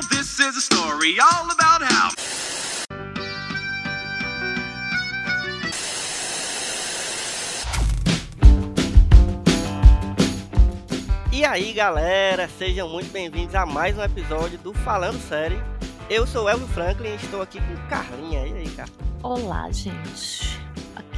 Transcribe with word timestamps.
Now 0.00 0.08
this 0.08 0.40
is 0.40 0.56
a 0.56 0.60
story 0.60 1.18
all 1.20 1.50
about 1.50 1.82
how. 1.82 2.10
E 11.30 11.44
aí 11.44 11.72
galera, 11.74 12.48
sejam 12.48 12.88
muito 12.88 13.12
bem-vindos 13.12 13.54
a 13.54 13.66
mais 13.66 13.98
um 13.98 14.02
episódio 14.02 14.56
do 14.58 14.72
Falando 14.72 15.20
Série. 15.20 15.60
Eu 16.08 16.26
sou 16.26 16.44
o 16.44 16.48
Elvio 16.48 16.68
Franklin 16.68 17.10
e 17.10 17.14
estou 17.16 17.42
aqui 17.42 17.60
com 17.60 17.88
Carlinha. 17.88 18.46
E 18.46 18.54
aí, 18.54 18.70
cara? 18.70 18.88
Olá, 19.22 19.70
gente. 19.70 20.49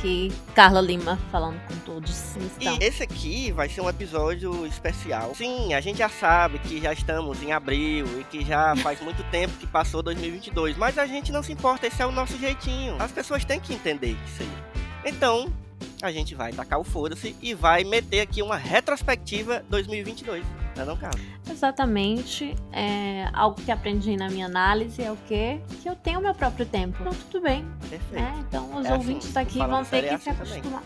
Aqui, 0.02 0.32
Carla 0.52 0.80
Lima, 0.80 1.16
falando 1.30 1.60
com 1.68 1.76
todos. 1.84 2.34
Então, 2.36 2.76
E 2.76 2.84
esse 2.84 3.04
aqui 3.04 3.52
vai 3.52 3.68
ser 3.68 3.82
um 3.82 3.88
episódio 3.88 4.66
especial. 4.66 5.32
Sim, 5.32 5.74
a 5.74 5.80
gente 5.80 5.98
já 5.98 6.08
sabe 6.08 6.58
que 6.58 6.80
já 6.80 6.92
estamos 6.92 7.40
em 7.40 7.52
abril 7.52 8.04
e 8.18 8.24
que 8.24 8.44
já 8.44 8.74
faz 8.82 9.00
muito 9.00 9.22
tempo 9.30 9.56
que 9.58 9.66
passou 9.66 10.02
2022, 10.02 10.76
mas 10.76 10.98
a 10.98 11.06
gente 11.06 11.30
não 11.30 11.40
se 11.40 11.52
importa, 11.52 11.86
esse 11.86 12.02
é 12.02 12.06
o 12.06 12.10
nosso 12.10 12.36
jeitinho. 12.36 12.96
As 12.98 13.12
pessoas 13.12 13.44
têm 13.44 13.60
que 13.60 13.72
entender 13.72 14.16
isso 14.26 14.42
aí. 14.42 14.50
Então, 15.04 15.52
a 16.02 16.10
gente 16.10 16.34
vai 16.34 16.52
tacar 16.52 16.80
o 16.80 16.84
foda-se 16.84 17.36
e 17.40 17.54
vai 17.54 17.84
meter 17.84 18.22
aqui 18.22 18.42
uma 18.42 18.56
retrospectiva 18.56 19.64
2022. 19.70 20.44
Não 20.74 20.82
é 20.82 20.84
não, 20.84 20.96
Carlos? 20.96 21.22
Exatamente, 21.52 22.54
é, 22.72 23.28
algo 23.32 23.60
que 23.60 23.70
aprendi 23.70 24.16
na 24.16 24.28
minha 24.28 24.46
análise 24.46 25.02
é 25.02 25.10
o 25.10 25.16
quê? 25.28 25.60
Que 25.82 25.88
eu 25.88 25.94
tenho 25.94 26.20
meu 26.20 26.34
próprio 26.34 26.66
tempo. 26.66 26.96
Então, 27.00 27.12
tudo 27.30 27.42
bem, 27.42 27.64
Perfeito. 27.88 28.12
né? 28.14 28.34
Então, 28.48 28.66
os 28.76 28.84
É 28.84 28.88
assim, 28.88 28.92
ouvintes 28.92 29.32
daqui 29.32 29.58
Falando 29.58 29.70
vão 29.76 29.84
ter 29.84 30.02
que 30.02 30.08
é 30.08 30.18
se 30.18 30.30
assim 30.30 30.38
também. 30.38 30.58
acostumar. 30.58 30.82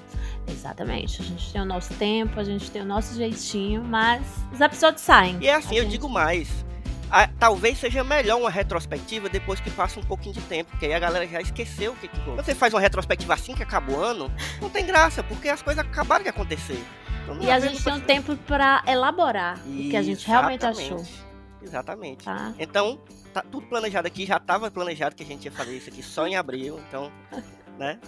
Exatamente, 0.48 1.22
a 1.22 1.24
gente 1.24 1.52
tem 1.52 1.60
o 1.60 1.64
nosso 1.64 1.94
tempo, 1.94 2.38
a 2.38 2.44
gente 2.44 2.70
tem 2.70 2.82
o 2.82 2.84
nosso 2.84 3.14
jeitinho, 3.16 3.82
mas 3.84 4.22
os 4.52 4.60
episódios 4.60 5.02
saem. 5.02 5.38
E 5.40 5.48
é 5.48 5.54
assim, 5.54 5.74
eu 5.76 5.82
gente- 5.82 5.92
digo 5.92 6.08
mais. 6.08 6.64
a- 7.08 7.28
talvez 7.38 7.78
seja 7.78 8.02
melhor 8.02 8.36
uma 8.40 8.50
retrospectiva 8.50 9.28
depois 9.28 9.60
que 9.60 9.70
passa 9.70 10.00
um 10.00 10.02
pouquinho 10.02 10.34
de 10.34 10.40
tempo, 10.40 10.70
porque 10.72 10.86
aí 10.86 10.92
a 10.94 10.98
galera 10.98 11.24
já 11.26 11.40
esqueceu 11.40 11.92
o 11.92 11.96
que 11.96 12.08
que 12.08 12.18
rolou. 12.20 12.36
Você 12.42 12.52
faz 12.52 12.74
uma 12.74 12.80
retrospectiva 12.80 13.32
assim 13.32 13.54
que 13.54 13.62
acabou 13.62 13.98
o 13.98 14.02
ano, 14.02 14.28
não 14.60 14.68
tem 14.68 14.84
graça, 14.84 15.22
porque 15.22 15.48
as 15.48 15.62
coisas 15.62 15.84
acabaram 15.84 16.24
de 16.24 16.30
acontecer. 16.30 16.82
Então, 17.26 17.42
E 17.42 17.50
a 17.50 17.58
gente 17.58 17.82
tem 17.82 17.92
um 17.92 18.00
tempo 18.00 18.36
pra 18.36 18.82
elaborar 18.86 19.58
o 19.66 19.90
que 19.90 19.96
a 19.96 20.02
gente 20.02 20.26
realmente 20.26 20.64
achou, 20.64 20.98
Exatamente. 21.00 21.26
Exatamente. 21.62 22.24
tá? 22.24 22.54
Então, 22.58 23.00
tá 23.32 23.42
tudo 23.42 23.66
planejado 23.66 24.06
aqui, 24.06 24.24
já 24.24 24.38
tava 24.38 24.70
planejado 24.70 25.16
que 25.16 25.22
a 25.22 25.26
gente 25.26 25.44
ia 25.46 25.52
fazer 25.52 25.76
isso 25.76 25.90
aqui 25.90 26.02
só 26.02 26.26
em 26.26 26.36
abril, 26.36 26.80
então, 26.88 27.10
né? 27.78 27.98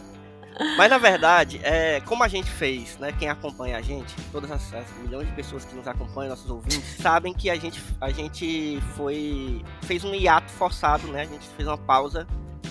Mas 0.77 0.91
na 0.91 0.98
verdade, 0.98 1.61
é, 1.62 2.00
como 2.00 2.24
a 2.24 2.28
gente 2.28 2.50
fez, 2.50 2.98
né? 2.98 3.12
Quem 3.12 3.28
acompanha 3.28 3.77
a 3.77 3.80
gente, 3.80 4.12
todas 4.33 4.50
as, 4.50 4.74
as 4.74 4.91
milhões 4.98 5.28
de 5.28 5.34
pessoas 5.34 5.64
que 5.64 5.74
nos 5.74 5.86
acompanham, 5.86 6.30
nossos 6.30 6.50
ouvintes, 6.50 6.83
sabem 7.00 7.33
que 7.33 7.48
a 7.48 7.56
gente, 7.56 7.80
a 8.00 8.11
gente 8.11 8.80
foi. 8.96 9.62
fez 9.83 10.02
um 10.05 10.14
hiato 10.14 10.50
forçado, 10.50 11.06
né? 11.08 11.22
A 11.22 11.27
gente 11.27 11.46
fez 11.56 11.69
uma 11.69 11.78
pausa 11.78 12.27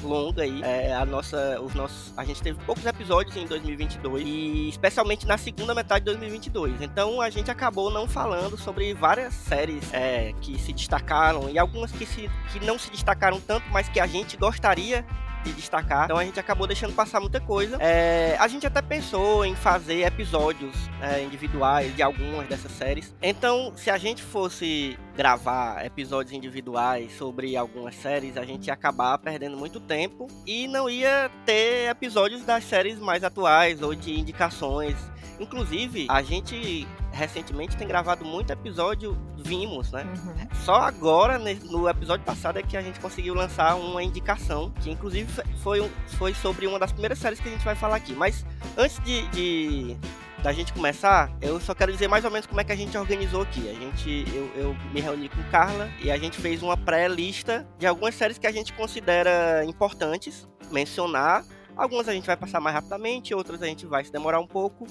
longa 0.06 0.44
aí. 0.44 0.62
É, 0.64 0.94
a 0.94 1.06
nossa, 1.06 1.60
os 1.62 1.74
nossos, 1.74 2.14
a 2.18 2.24
gente 2.24 2.42
teve 2.42 2.60
poucos 2.66 2.86
episódios 2.86 3.36
em 3.36 3.46
2022 3.46 4.24
e 4.26 4.70
especialmente 4.70 5.26
na 5.26 5.38
segunda 5.38 5.74
metade 5.74 6.06
de 6.06 6.12
2022. 6.12 6.82
Então 6.82 7.22
a 7.22 7.30
gente 7.30 7.50
acabou 7.50 7.90
não 7.90 8.08
falando 8.08 8.58
sobre 8.58 8.94
várias 8.94 9.34
séries 9.34 9.94
é, 9.94 10.34
que 10.42 10.60
se 10.60 10.74
destacaram 10.74 11.50
e 11.50 11.58
algumas 11.58 11.92
que, 11.92 12.06
se, 12.06 12.30
que 12.52 12.66
não 12.66 12.78
se 12.78 12.92
destacaram 12.92 13.40
tanto, 13.40 13.66
mas 13.72 13.88
que 13.90 14.00
a 14.00 14.08
gente 14.08 14.38
gostaria 14.38 15.06
de 15.48 15.54
destacar. 15.54 16.06
Então 16.06 16.18
a 16.18 16.26
gente 16.26 16.40
acabou 16.40 16.68
deixando 16.68 16.94
passar 16.94 17.20
muita 17.20 17.40
coisa. 17.40 17.78
É, 17.80 18.36
a 18.40 18.48
gente 18.48 18.66
até 18.66 18.82
pensou 18.82 19.46
em 19.46 19.56
fazer 19.56 20.06
episódios 20.06 20.76
é, 21.02 21.24
individuais 21.24 21.96
de 21.96 22.02
algumas 22.02 22.48
dessas 22.48 22.72
séries. 22.72 23.16
Então, 23.22 23.72
se 23.76 23.90
a 23.90 23.98
gente 23.98 24.22
fosse 24.22 24.98
gravar 25.16 25.86
episódios 25.86 26.34
individuais 26.34 27.12
sobre 27.18 27.58
algumas 27.58 27.96
séries, 27.96 28.38
a 28.38 28.46
gente 28.46 28.68
ia 28.68 28.74
acabar 28.74 29.18
perdendo 29.18 29.58
muito 29.58 29.80
tempo 29.80 30.28
e 30.46 30.68
não 30.68 30.90
ia 30.90 31.32
ter 31.46 31.90
episódios 31.90 32.44
das 32.44 32.64
séries 32.64 33.00
mais 33.00 33.24
atuais 33.24 33.82
ou 33.82 33.96
de 33.96 34.20
indicações. 34.20 34.96
Inclusive, 35.40 36.08
a 36.10 36.22
gente 36.22 36.88
recentemente 37.18 37.76
tem 37.76 37.88
gravado 37.88 38.24
muito 38.24 38.52
episódio 38.52 39.18
Vimos, 39.38 39.92
né? 39.92 40.04
Uhum. 40.04 40.48
Só 40.64 40.76
agora, 40.76 41.38
no 41.40 41.90
episódio 41.90 42.26
passado, 42.26 42.58
é 42.60 42.64
que 42.64 42.76
a 42.78 42.82
gente 42.82 43.00
conseguiu 43.00 43.34
lançar 43.34 43.76
uma 43.76 44.04
indicação, 44.04 44.72
que 44.82 44.90
inclusive 44.90 45.32
foi, 45.64 45.82
um- 45.82 45.90
foi 46.18 46.34
sobre 46.34 46.68
uma 46.68 46.78
das 46.80 46.92
primeiras 46.92 47.18
séries 47.20 47.40
que 47.40 47.48
a 47.48 47.52
gente 47.52 47.64
vai 47.66 47.76
falar 47.76 47.96
aqui. 47.98 48.14
Mas 48.14 48.46
antes 48.78 49.00
de, 49.04 49.28
de- 49.30 49.98
da 50.44 50.54
gente 50.54 50.72
começar, 50.74 51.32
eu 51.42 51.60
só 51.60 51.74
quero 51.74 51.92
dizer 51.92 52.08
mais 52.08 52.24
ou 52.24 52.30
menos 52.32 52.46
como 52.46 52.62
é 52.62 52.64
que 52.64 52.72
a 52.72 52.76
gente 52.76 52.96
organizou 52.98 53.42
aqui. 53.42 53.68
A 53.70 53.74
gente, 53.74 54.26
eu, 54.34 54.52
eu 54.56 54.76
me 54.94 55.02
reuni 55.02 55.30
com 55.30 55.42
Carla 55.50 55.90
e 56.02 56.12
a 56.12 56.18
gente 56.18 56.38
fez 56.40 56.62
uma 56.62 56.78
pré-lista 56.78 57.68
de 57.80 57.88
algumas 57.88 58.14
séries 58.16 58.38
que 58.38 58.46
a 58.48 58.52
gente 58.52 58.72
considera 58.74 59.64
importantes 59.66 60.48
mencionar. 60.72 61.44
Algumas 61.76 62.08
a 62.08 62.14
gente 62.14 62.26
vai 62.26 62.36
passar 62.36 62.60
mais 62.60 62.76
rapidamente, 62.76 63.34
outras 63.36 63.62
a 63.62 63.66
gente 63.68 63.86
vai 63.86 64.04
se 64.04 64.12
demorar 64.12 64.40
um 64.40 64.48
pouco 64.48 64.86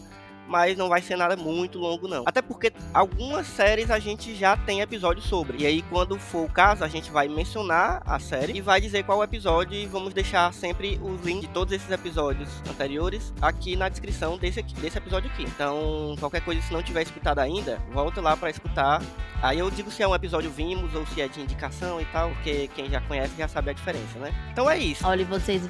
mas 0.47 0.77
não 0.77 0.89
vai 0.89 1.03
ser 1.03 1.17
nada 1.17 1.37
muito 1.37 1.79
longo 1.79 2.09
não. 2.09 2.25
Até 2.27 2.43
porque 2.43 2.73
algumas 2.93 3.47
séries 3.47 3.91
a 3.91 3.99
gente 3.99 4.35
já 4.35 4.57
tem 4.57 4.81
episódio 4.81 5.23
sobre. 5.23 5.63
E 5.63 5.67
aí 5.67 5.83
quando 5.83 6.19
for 6.19 6.45
o 6.47 6.53
caso, 6.53 6.85
a 6.85 6.89
gente 6.89 7.11
vai 7.11 7.29
mencionar 7.29 8.03
a 8.07 8.19
série 8.19 8.59
e 8.59 8.61
vai 8.61 8.81
dizer 8.81 9.05
qual 9.05 9.23
episódio 9.23 9.77
e 9.77 9.87
vamos 9.87 10.15
deixar 10.15 10.53
sempre 10.53 10.99
os 11.03 11.21
links 11.23 11.43
de 11.43 11.49
todos 11.49 11.73
esses 11.73 11.91
episódios 11.91 12.49
anteriores 12.69 13.33
aqui 13.41 13.77
na 13.77 13.89
descrição 13.89 14.39
desse 14.39 14.61
aqui, 14.61 14.75
desse 14.75 14.99
episódio 14.99 15.31
aqui. 15.31 15.43
Então, 15.45 16.15
qualquer 16.19 16.41
coisa 16.43 16.61
se 16.63 16.73
não 16.73 16.83
tiver 16.83 17.03
escutado 17.03 17.39
ainda, 17.39 17.81
volta 17.93 18.21
lá 18.21 18.37
para 18.37 18.51
escutar. 18.51 19.03
Aí 19.43 19.59
eu 19.59 19.71
digo 19.71 19.91
se 19.91 20.03
é 20.03 20.09
um 20.09 20.15
episódio 20.15 20.51
vimos 20.51 20.95
ou 20.95 21.07
se 21.07 21.21
é 21.21 21.29
de 21.29 21.41
indicação 21.41 22.01
e 22.01 22.05
tal, 22.07 22.31
porque 22.31 22.69
quem 22.75 22.89
já 22.89 23.01
conhece 23.03 23.35
já 23.37 23.47
sabe 23.47 23.71
a 23.71 23.73
diferença, 23.73 24.19
né? 24.19 24.35
Então 24.53 24.69
é 24.69 24.79
isso. 24.79 25.07
Olha, 25.07 25.25
vocês 25.25 25.63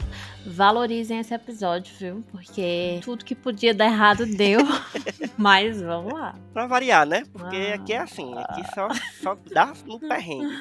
valorizem 0.47 1.19
esse 1.19 1.34
episódio, 1.34 1.92
viu? 1.98 2.25
Porque 2.31 3.00
tudo 3.03 3.25
que 3.25 3.34
podia 3.34 3.75
dar 3.75 3.86
errado 3.86 4.25
deu. 4.26 4.60
Mas 5.38 5.81
vamos 5.81 6.12
lá. 6.12 6.34
Pra 6.53 6.66
variar, 6.66 7.06
né? 7.06 7.25
Porque 7.32 7.56
Ah. 7.56 7.75
aqui 7.75 7.93
é 7.93 7.99
assim, 7.99 8.32
aqui 8.38 8.62
só, 8.75 8.88
só 9.22 9.34
dá 9.34 9.72
no 9.84 9.99
perrengue. 10.00 10.54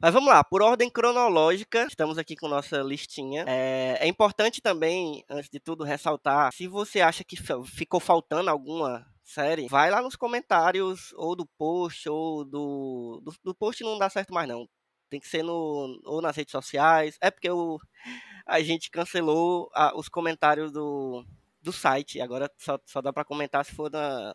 Mas 0.00 0.12
vamos 0.12 0.30
lá, 0.30 0.42
por 0.42 0.62
ordem 0.62 0.90
cronológica, 0.90 1.84
estamos 1.86 2.18
aqui 2.18 2.34
com 2.34 2.48
nossa 2.48 2.78
listinha. 2.78 3.44
É, 3.46 3.98
é 4.00 4.08
importante 4.08 4.60
também, 4.60 5.24
antes 5.30 5.48
de 5.48 5.60
tudo, 5.60 5.84
ressaltar: 5.84 6.52
se 6.52 6.66
você 6.66 7.00
acha 7.00 7.22
que 7.22 7.36
ficou 7.66 8.00
faltando 8.00 8.50
alguma 8.50 9.06
série, 9.22 9.68
vai 9.68 9.90
lá 9.92 10.02
nos 10.02 10.16
comentários, 10.16 11.12
ou 11.14 11.36
do 11.36 11.46
post, 11.56 12.08
ou 12.08 12.44
do. 12.44 13.20
Do, 13.24 13.32
do 13.44 13.54
post 13.54 13.84
não 13.84 13.96
dá 13.96 14.10
certo 14.10 14.34
mais, 14.34 14.48
não. 14.48 14.66
Tem 15.08 15.20
que 15.20 15.28
ser 15.28 15.44
no, 15.44 16.00
ou 16.04 16.20
nas 16.20 16.34
redes 16.36 16.50
sociais. 16.50 17.16
É 17.20 17.30
porque 17.30 17.48
o, 17.50 17.78
a 18.46 18.60
gente 18.60 18.90
cancelou 18.90 19.70
a- 19.74 19.92
os 19.96 20.08
comentários 20.08 20.72
do, 20.72 21.24
do 21.62 21.72
site. 21.72 22.20
Agora 22.20 22.50
só, 22.58 22.78
só 22.86 23.00
dá 23.00 23.12
pra 23.12 23.24
comentar 23.24 23.64
se 23.64 23.74
for 23.74 23.90
na- 23.90 24.34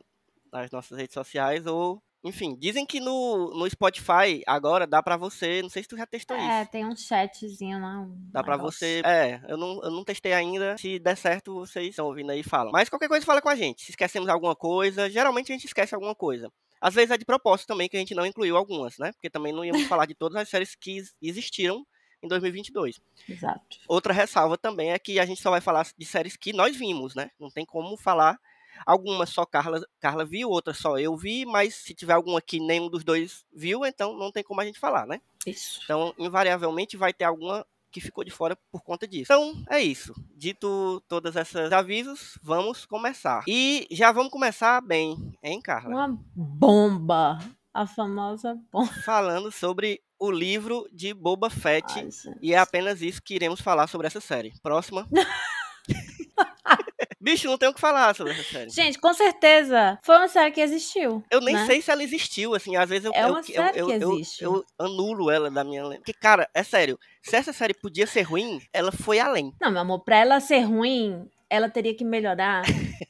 nas 0.52 0.72
nossas 0.72 0.98
redes 0.98 1.14
sociais 1.14 1.66
ou. 1.66 2.02
Enfim, 2.24 2.58
dizem 2.58 2.86
que 2.86 3.00
no, 3.00 3.52
no 3.54 3.70
Spotify 3.70 4.42
agora 4.48 4.88
dá 4.88 5.02
pra 5.04 5.16
você. 5.16 5.62
Não 5.62 5.70
sei 5.70 5.84
se 5.84 5.88
tu 5.90 5.96
já 5.96 6.06
testou 6.06 6.36
É, 6.36 6.62
isso. 6.64 6.72
tem 6.72 6.84
um 6.86 6.96
chatzinho 6.96 7.80
lá. 7.80 8.00
Um 8.02 8.18
Dá 8.32 8.44
pra 8.44 8.58
negócio. 8.58 8.80
você. 8.80 9.02
É, 9.06 9.40
eu 9.48 9.56
não, 9.56 9.80
eu 9.84 9.92
não 9.92 10.04
testei 10.04 10.34
ainda. 10.34 10.76
Se 10.78 10.98
der 11.00 11.16
certo, 11.16 11.54
vocês 11.54 11.90
estão 11.90 12.08
ouvindo 12.08 12.32
aí 12.32 12.40
e 12.40 12.44
falam. 12.44 12.72
Mas 12.72 12.90
qualquer 12.90 13.08
coisa 13.08 13.26
fala 13.26 13.42
com 13.42 13.50
a 13.50 13.56
gente. 13.56 13.84
Se 13.84 13.92
esquecemos 13.92 14.28
alguma 14.30 14.56
coisa, 14.56 15.10
geralmente 15.10 15.52
a 15.52 15.56
gente 15.56 15.66
esquece 15.68 15.94
alguma 15.94 16.16
coisa. 16.16 16.52
Às 16.82 16.96
vezes 16.96 17.12
é 17.12 17.18
de 17.18 17.24
propósito 17.26 17.68
também 17.68 17.88
que 17.88 17.96
a 17.96 18.00
gente 18.00 18.16
não 18.16 18.26
incluiu 18.26 18.58
algumas, 18.58 18.98
né? 18.98 19.12
Porque 19.14 19.30
também 19.30 19.54
não 19.54 19.64
íamos 19.64 19.84
falar 19.88 20.06
de 20.08 20.16
todas 20.16 20.36
as 20.42 20.50
séries 20.50 20.76
que 20.76 20.98
ex- 20.98 21.14
existiram 21.22 21.86
em 22.22 22.28
2022. 22.28 23.02
Exato. 23.28 23.78
Outra 23.88 24.14
ressalva 24.14 24.58
também 24.58 24.92
é 24.92 25.00
que 25.00 25.20
a 25.20 25.26
gente 25.26 25.42
só 25.42 25.50
vai 25.50 25.62
falar 25.62 25.88
de 25.98 26.06
séries 26.06 26.36
que 26.36 26.54
nós 26.54 26.76
vimos, 26.76 27.16
né? 27.16 27.32
Não 27.40 27.50
tem 27.50 27.66
como 27.66 27.96
falar. 27.98 28.40
Algumas 28.86 29.30
só 29.30 29.46
Carla, 29.46 29.82
Carla 30.00 30.24
viu, 30.24 30.50
outras 30.50 30.78
só 30.78 31.00
eu 31.00 31.16
vi, 31.16 31.46
mas 31.46 31.76
se 31.76 31.96
tiver 31.96 32.14
alguma 32.14 32.42
que 32.42 32.60
nenhum 32.60 32.90
dos 32.90 33.04
dois 33.04 33.46
viu, 33.52 33.86
então 33.86 34.16
não 34.16 34.32
tem 34.32 34.44
como 34.44 34.62
a 34.62 34.66
gente 34.66 34.80
falar, 34.80 35.08
né? 35.08 35.20
Isso. 35.46 35.82
Então, 35.84 36.14
invariavelmente 36.18 36.96
vai 36.96 37.12
ter 37.12 37.24
alguma 37.24 37.66
que 37.92 38.02
ficou 38.02 38.24
de 38.24 38.30
fora 38.30 38.56
por 38.72 38.84
conta 38.84 39.08
disso. 39.08 39.34
Então, 39.34 39.64
é 39.70 39.80
isso. 39.80 40.14
Dito 40.36 41.02
todos 41.08 41.36
esses 41.36 41.72
avisos, 41.72 42.38
vamos 42.44 42.86
começar. 42.86 43.44
E 43.48 43.88
já 43.90 44.12
vamos 44.12 44.32
começar 44.32 44.82
bem, 44.82 45.18
hein, 45.42 45.60
Carla? 45.62 45.90
Uma 45.90 46.20
bomba. 46.36 47.40
A 47.78 47.86
famosa 47.86 48.58
bomba. 48.72 48.92
Falando 49.06 49.52
sobre 49.52 50.02
o 50.20 50.32
livro 50.32 50.90
de 50.92 51.14
Boba 51.14 51.48
Fett. 51.48 51.94
Ai. 51.94 52.10
E 52.42 52.52
é 52.52 52.58
apenas 52.58 53.04
isso 53.04 53.22
que 53.22 53.36
iremos 53.36 53.62
falar 53.62 53.86
sobre 53.86 54.08
essa 54.08 54.20
série. 54.20 54.52
Próxima. 54.64 55.08
Bicho, 57.22 57.48
não 57.48 57.56
tem 57.56 57.70
o 57.70 57.74
que 57.76 57.80
falar 57.80 58.16
sobre 58.16 58.34
essa 58.34 58.42
série. 58.42 58.72
Gente, 58.72 58.98
com 58.98 59.14
certeza 59.14 60.00
foi 60.02 60.18
uma 60.18 60.28
série 60.28 60.52
que 60.52 60.60
existiu. 60.60 61.24
Eu 61.30 61.40
nem 61.40 61.54
né? 61.54 61.68
sei 61.68 61.80
se 61.80 61.92
ela 61.92 62.02
existiu, 62.02 62.56
assim, 62.56 62.76
às 62.76 62.90
vezes 62.90 63.06
eu, 63.06 63.12
É 63.14 63.28
uma 63.28 63.42
eu, 63.42 63.44
série 63.44 63.80
eu, 63.80 63.86
que 63.86 63.94
eu, 63.94 64.14
existe. 64.14 64.44
eu 64.44 64.66
anulo 64.80 65.30
ela 65.30 65.52
da 65.52 65.64
minha 65.64 65.84
lembrança. 65.84 66.02
Porque, 66.02 66.14
cara, 66.14 66.50
é 66.56 66.64
sério, 66.64 66.98
se 67.22 67.36
essa 67.36 67.54
série 67.54 67.76
podia 67.76 68.08
ser 68.08 68.24
ruim, 68.24 68.60
ela 68.74 68.92
foi 68.92 69.20
além. 69.20 69.54
Não, 69.62 69.70
meu 69.70 69.82
amor, 69.82 70.04
pra 70.04 70.18
ela 70.18 70.40
ser 70.40 70.62
ruim, 70.62 71.30
ela 71.50 71.70
teria 71.70 71.96
que 71.96 72.04
melhorar 72.04 72.64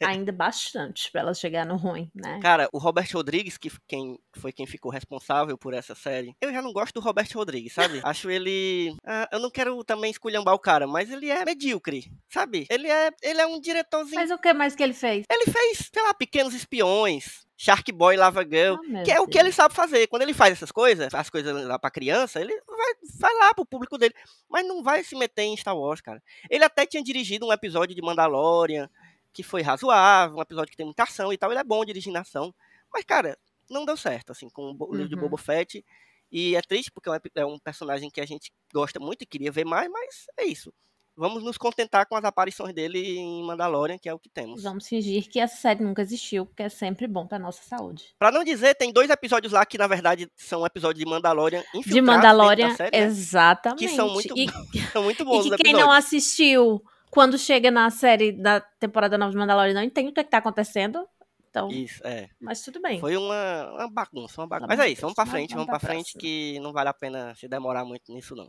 ainda 0.04 0.32
bastante 0.32 1.12
pra 1.12 1.22
ela 1.22 1.34
chegar 1.34 1.66
no 1.66 1.76
ruim, 1.76 2.10
né? 2.14 2.40
Cara, 2.42 2.70
o 2.72 2.78
Robert 2.78 3.10
Rodrigues, 3.14 3.58
que 3.58 3.72
quem, 3.88 4.18
foi 4.36 4.52
quem 4.52 4.68
ficou 4.68 4.92
responsável 4.92 5.58
por 5.58 5.74
essa 5.74 5.96
série, 5.96 6.36
eu 6.42 6.52
já 6.52 6.62
não 6.62 6.72
gosto 6.72 6.94
do 6.94 7.00
Robert 7.00 7.28
Rodrigues, 7.34 7.74
sabe? 7.74 8.02
Acho 8.04 8.30
ele. 8.30 8.96
ah, 9.06 9.28
eu 9.32 9.40
não 9.40 9.50
quero 9.50 9.84
também 9.84 10.12
esculhambar 10.12 10.54
o 10.54 10.60
cara, 10.60 10.88
mas 10.88 11.10
ele 11.12 11.30
é 11.30 11.44
medíocre, 11.44 12.12
sabe? 12.30 12.68
Ele 12.70 12.88
é, 12.88 13.12
ele 13.22 13.42
é 13.42 13.48
um 13.48 13.60
diretorzinho. 13.60 14.20
Mas 14.20 14.32
o 14.32 14.38
que 14.38 14.54
mais 14.54 14.76
que 14.76 14.84
ele 14.84 14.94
fez? 14.94 15.26
Ele 15.30 15.46
fez, 15.52 15.90
sei 15.94 16.04
lá, 16.04 16.14
Pequenos 16.14 16.54
Espiões, 16.54 17.47
Shark 17.58 17.92
Boy 17.92 18.16
Lava 18.16 18.44
Girl. 18.44 18.76
Oh, 18.80 18.84
meu 18.84 19.04
Que 19.04 19.12
é 19.12 19.20
o 19.20 19.28
que 19.28 19.38
ele 19.38 19.52
sabe 19.52 19.74
fazer. 19.74 20.06
Quando 20.08 20.22
ele 20.22 20.34
faz 20.34 20.54
essas 20.54 20.72
coisas, 20.72 21.12
as 21.14 21.30
coisas 21.30 21.66
lá 21.66 21.80
pra 21.80 21.90
criança, 21.90 22.40
ele 22.40 22.54
vai, 22.68 22.94
vai 23.20 23.34
lá 23.34 23.54
pro 23.54 23.66
público 23.66 23.98
dele. 23.98 24.14
Mas 24.48 24.66
não 24.66 24.84
vai 24.84 25.04
se 25.04 25.16
meter 25.16 25.42
em 25.42 25.58
Star 25.58 25.76
Wars, 25.76 26.00
cara. 26.00 26.22
Ele 26.50 26.64
até 26.64 26.86
tinha 26.86 27.04
dirigido 27.04 27.48
um 27.48 27.52
episódio 27.52 27.96
de 27.96 28.02
Mandalorian, 28.02 28.88
que 29.34 29.42
foi 29.42 29.64
razoável, 29.64 30.38
um 30.38 30.42
episódio 30.42 30.70
que 30.70 30.78
tem 30.78 30.86
muita 30.86 31.04
ação 31.04 31.34
e 31.34 31.38
tal. 31.38 31.52
Ele 31.52 31.60
é 31.60 31.64
bom 31.64 31.84
dirigindo 31.84 32.18
ação. 32.20 32.54
Mas, 32.94 33.04
cara, 33.04 33.36
não 33.70 33.86
deu 33.86 33.98
certo, 33.98 34.32
assim, 34.32 34.50
com 34.50 34.76
o 34.80 34.94
livro 34.94 35.10
de 35.10 35.16
Uhum. 35.16 35.22
Boba 35.22 35.38
Fett. 35.38 35.84
E 36.32 36.56
é 36.56 36.62
triste 36.62 36.92
porque 36.92 37.10
é 37.10 37.42
é 37.42 37.46
um 37.46 37.58
personagem 37.58 38.10
que 38.12 38.22
a 38.22 38.26
gente 38.26 38.52
gosta 38.74 39.00
muito 39.00 39.24
e 39.24 39.26
queria 39.26 39.52
ver 39.52 39.66
mais, 39.66 39.90
mas 39.90 40.28
é 40.38 40.46
isso. 40.46 40.72
Vamos 41.18 41.44
nos 41.44 41.58
contentar 41.58 42.06
com 42.06 42.16
as 42.16 42.24
aparições 42.24 42.74
dele 42.76 43.18
em 43.18 43.44
Mandalorian, 43.44 43.98
que 43.98 44.08
é 44.08 44.14
o 44.14 44.20
que 44.20 44.30
temos. 44.30 44.62
Vamos 44.62 44.88
fingir 44.88 45.28
que 45.28 45.40
essa 45.40 45.58
série 45.58 45.84
nunca 45.84 46.02
existiu, 46.04 46.46
porque 46.46 46.62
é 46.62 46.70
sempre 46.70 47.08
bom 47.08 47.26
pra 47.26 47.40
nossa 47.40 47.64
saúde. 47.64 48.14
Pra 48.20 48.32
não 48.32 48.44
dizer, 48.44 48.76
tem 48.76 48.94
dois 48.94 49.10
episódios 49.10 49.52
lá 49.52 49.66
que, 49.66 49.80
na 49.80 49.88
verdade, 49.88 50.30
são 50.36 50.64
episódios 50.64 51.04
de 51.04 51.10
Mandalorian 51.10 51.62
infiltrados 51.74 51.94
De 51.94 52.02
Mandalorian, 52.02 52.70
da 52.70 52.76
série, 52.76 52.98
né? 53.00 53.04
exatamente. 53.06 53.80
Que 53.80 53.90
são 53.90 54.10
muito, 54.14 54.38
e, 54.38 54.48
são 54.94 55.02
muito 55.04 55.24
e 55.24 55.26
bons 55.26 55.44
que 55.48 55.50
os 55.56 55.56
quem 55.58 55.74
não 55.74 55.92
assistiu 55.92 56.82
quando 57.10 57.38
chega 57.38 57.72
na 57.72 57.90
série 57.90 58.32
da 58.32 58.62
temporada 58.62 59.18
nova 59.18 59.32
de 59.32 59.38
Mandalorian 59.38 59.74
não 59.74 59.82
entende 59.84 60.10
o 60.10 60.14
que, 60.14 60.20
é 60.20 60.24
que 60.24 60.30
tá 60.30 60.38
acontecendo. 60.38 61.08
Então, 61.50 61.70
Isso, 61.70 62.06
é. 62.06 62.30
mas 62.40 62.62
tudo 62.62 62.80
bem. 62.80 63.00
Foi 63.00 63.18
uma, 63.18 63.72
uma 63.74 63.90
bagunça, 63.90 64.40
uma 64.42 64.48
bagunça. 64.48 64.68
Tá 64.68 64.76
Mas 64.78 64.86
é 64.86 64.92
isso, 64.92 65.02
vamos 65.02 65.16
pra 65.16 65.24
vamos- 65.24 65.32
frente, 65.36 65.50
vamos 65.56 65.66
vamos 65.66 65.80
pra 65.80 65.88
pra 65.88 65.90
frente, 65.96 66.16
que 66.20 66.60
não 66.60 66.72
vale 66.72 66.90
a 66.90 66.94
pena 66.94 67.34
se 67.34 67.48
demorar 67.48 67.84
muito 67.84 68.14
nisso, 68.14 68.36
não. 68.36 68.48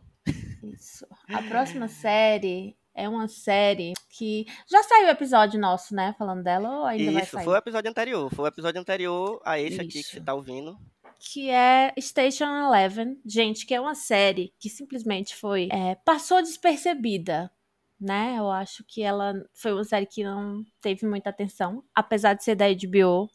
Isso. 0.63 1.05
A 1.33 1.41
próxima 1.43 1.87
série 1.87 2.75
é 2.93 3.07
uma 3.07 3.27
série 3.27 3.93
que 4.09 4.45
já 4.69 4.83
saiu 4.83 5.07
o 5.07 5.11
episódio 5.11 5.59
nosso, 5.59 5.95
né? 5.95 6.13
Falando 6.17 6.43
dela, 6.43 6.79
ou 6.79 6.85
ainda 6.85 7.11
vai 7.11 7.23
Isso, 7.23 7.31
sair? 7.31 7.43
foi 7.45 7.53
o 7.53 7.57
episódio 7.57 7.89
anterior. 7.89 8.33
Foi 8.33 8.45
o 8.45 8.47
episódio 8.47 8.81
anterior 8.81 9.41
a 9.45 9.59
esse 9.59 9.79
aqui 9.79 9.91
que 9.91 9.99
Isso. 9.99 10.11
você 10.11 10.21
tá 10.21 10.33
ouvindo. 10.33 10.77
que 11.19 11.49
é 11.49 11.93
Station 11.99 12.45
Eleven, 12.45 13.19
gente, 13.25 13.65
que 13.65 13.73
é 13.73 13.79
uma 13.81 13.95
série 13.95 14.53
que 14.59 14.69
simplesmente 14.69 15.35
foi 15.35 15.67
é, 15.71 15.95
passou 16.05 16.41
despercebida, 16.41 17.51
né? 17.99 18.35
Eu 18.37 18.49
acho 18.49 18.83
que 18.85 19.01
ela 19.01 19.33
foi 19.53 19.73
uma 19.73 19.83
série 19.83 20.05
que 20.05 20.23
não 20.23 20.63
teve 20.81 21.05
muita 21.05 21.29
atenção, 21.29 21.83
apesar 21.93 22.33
de 22.33 22.43
ser 22.43 22.55
da 22.55 22.65
HBO 22.67 23.29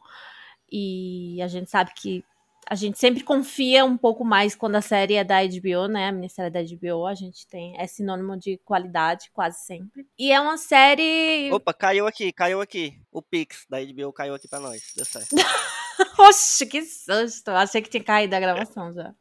e 0.71 1.41
a 1.43 1.47
gente 1.49 1.71
sabe 1.71 1.93
que 1.95 2.25
a 2.69 2.75
gente 2.75 2.99
sempre 2.99 3.23
confia 3.23 3.85
um 3.85 3.97
pouco 3.97 4.25
mais 4.25 4.55
quando 4.55 4.77
a 4.77 4.81
série 4.81 5.15
é 5.15 5.25
da 5.25 5.43
HBO, 5.43 5.89
né? 5.89 6.09
A 6.09 6.13
minissérie 6.13 6.49
é 6.49 6.51
da 6.51 6.63
HBO, 6.63 7.07
a 7.07 7.15
gente 7.15 7.47
tem 7.47 7.75
é 7.79 7.87
sinônimo 7.87 8.37
de 8.37 8.59
qualidade 8.65 9.31
quase 9.33 9.65
sempre. 9.65 10.07
E 10.19 10.33
é 10.33 10.41
uma 10.41 10.57
série 10.57 11.51
Opa, 11.53 11.73
caiu 11.75 12.07
aqui, 12.07 12.33
caiu 12.33 12.61
aqui. 12.61 13.01
O 13.11 13.23
Pix 13.23 13.67
da 13.69 13.79
HBO 13.81 14.13
caiu 14.13 14.35
aqui 14.35 14.49
pra 14.49 14.61
nós. 14.61 14.93
Deu 14.97 15.05
certo. 15.05 15.35
Oxe, 16.19 16.67
que 16.67 16.83
susto! 16.83 17.51
Achei 17.51 17.81
que 17.81 17.89
tinha 17.89 18.03
caído 18.03 18.35
a 18.35 18.41
gravação 18.41 18.93
já. 18.93 19.15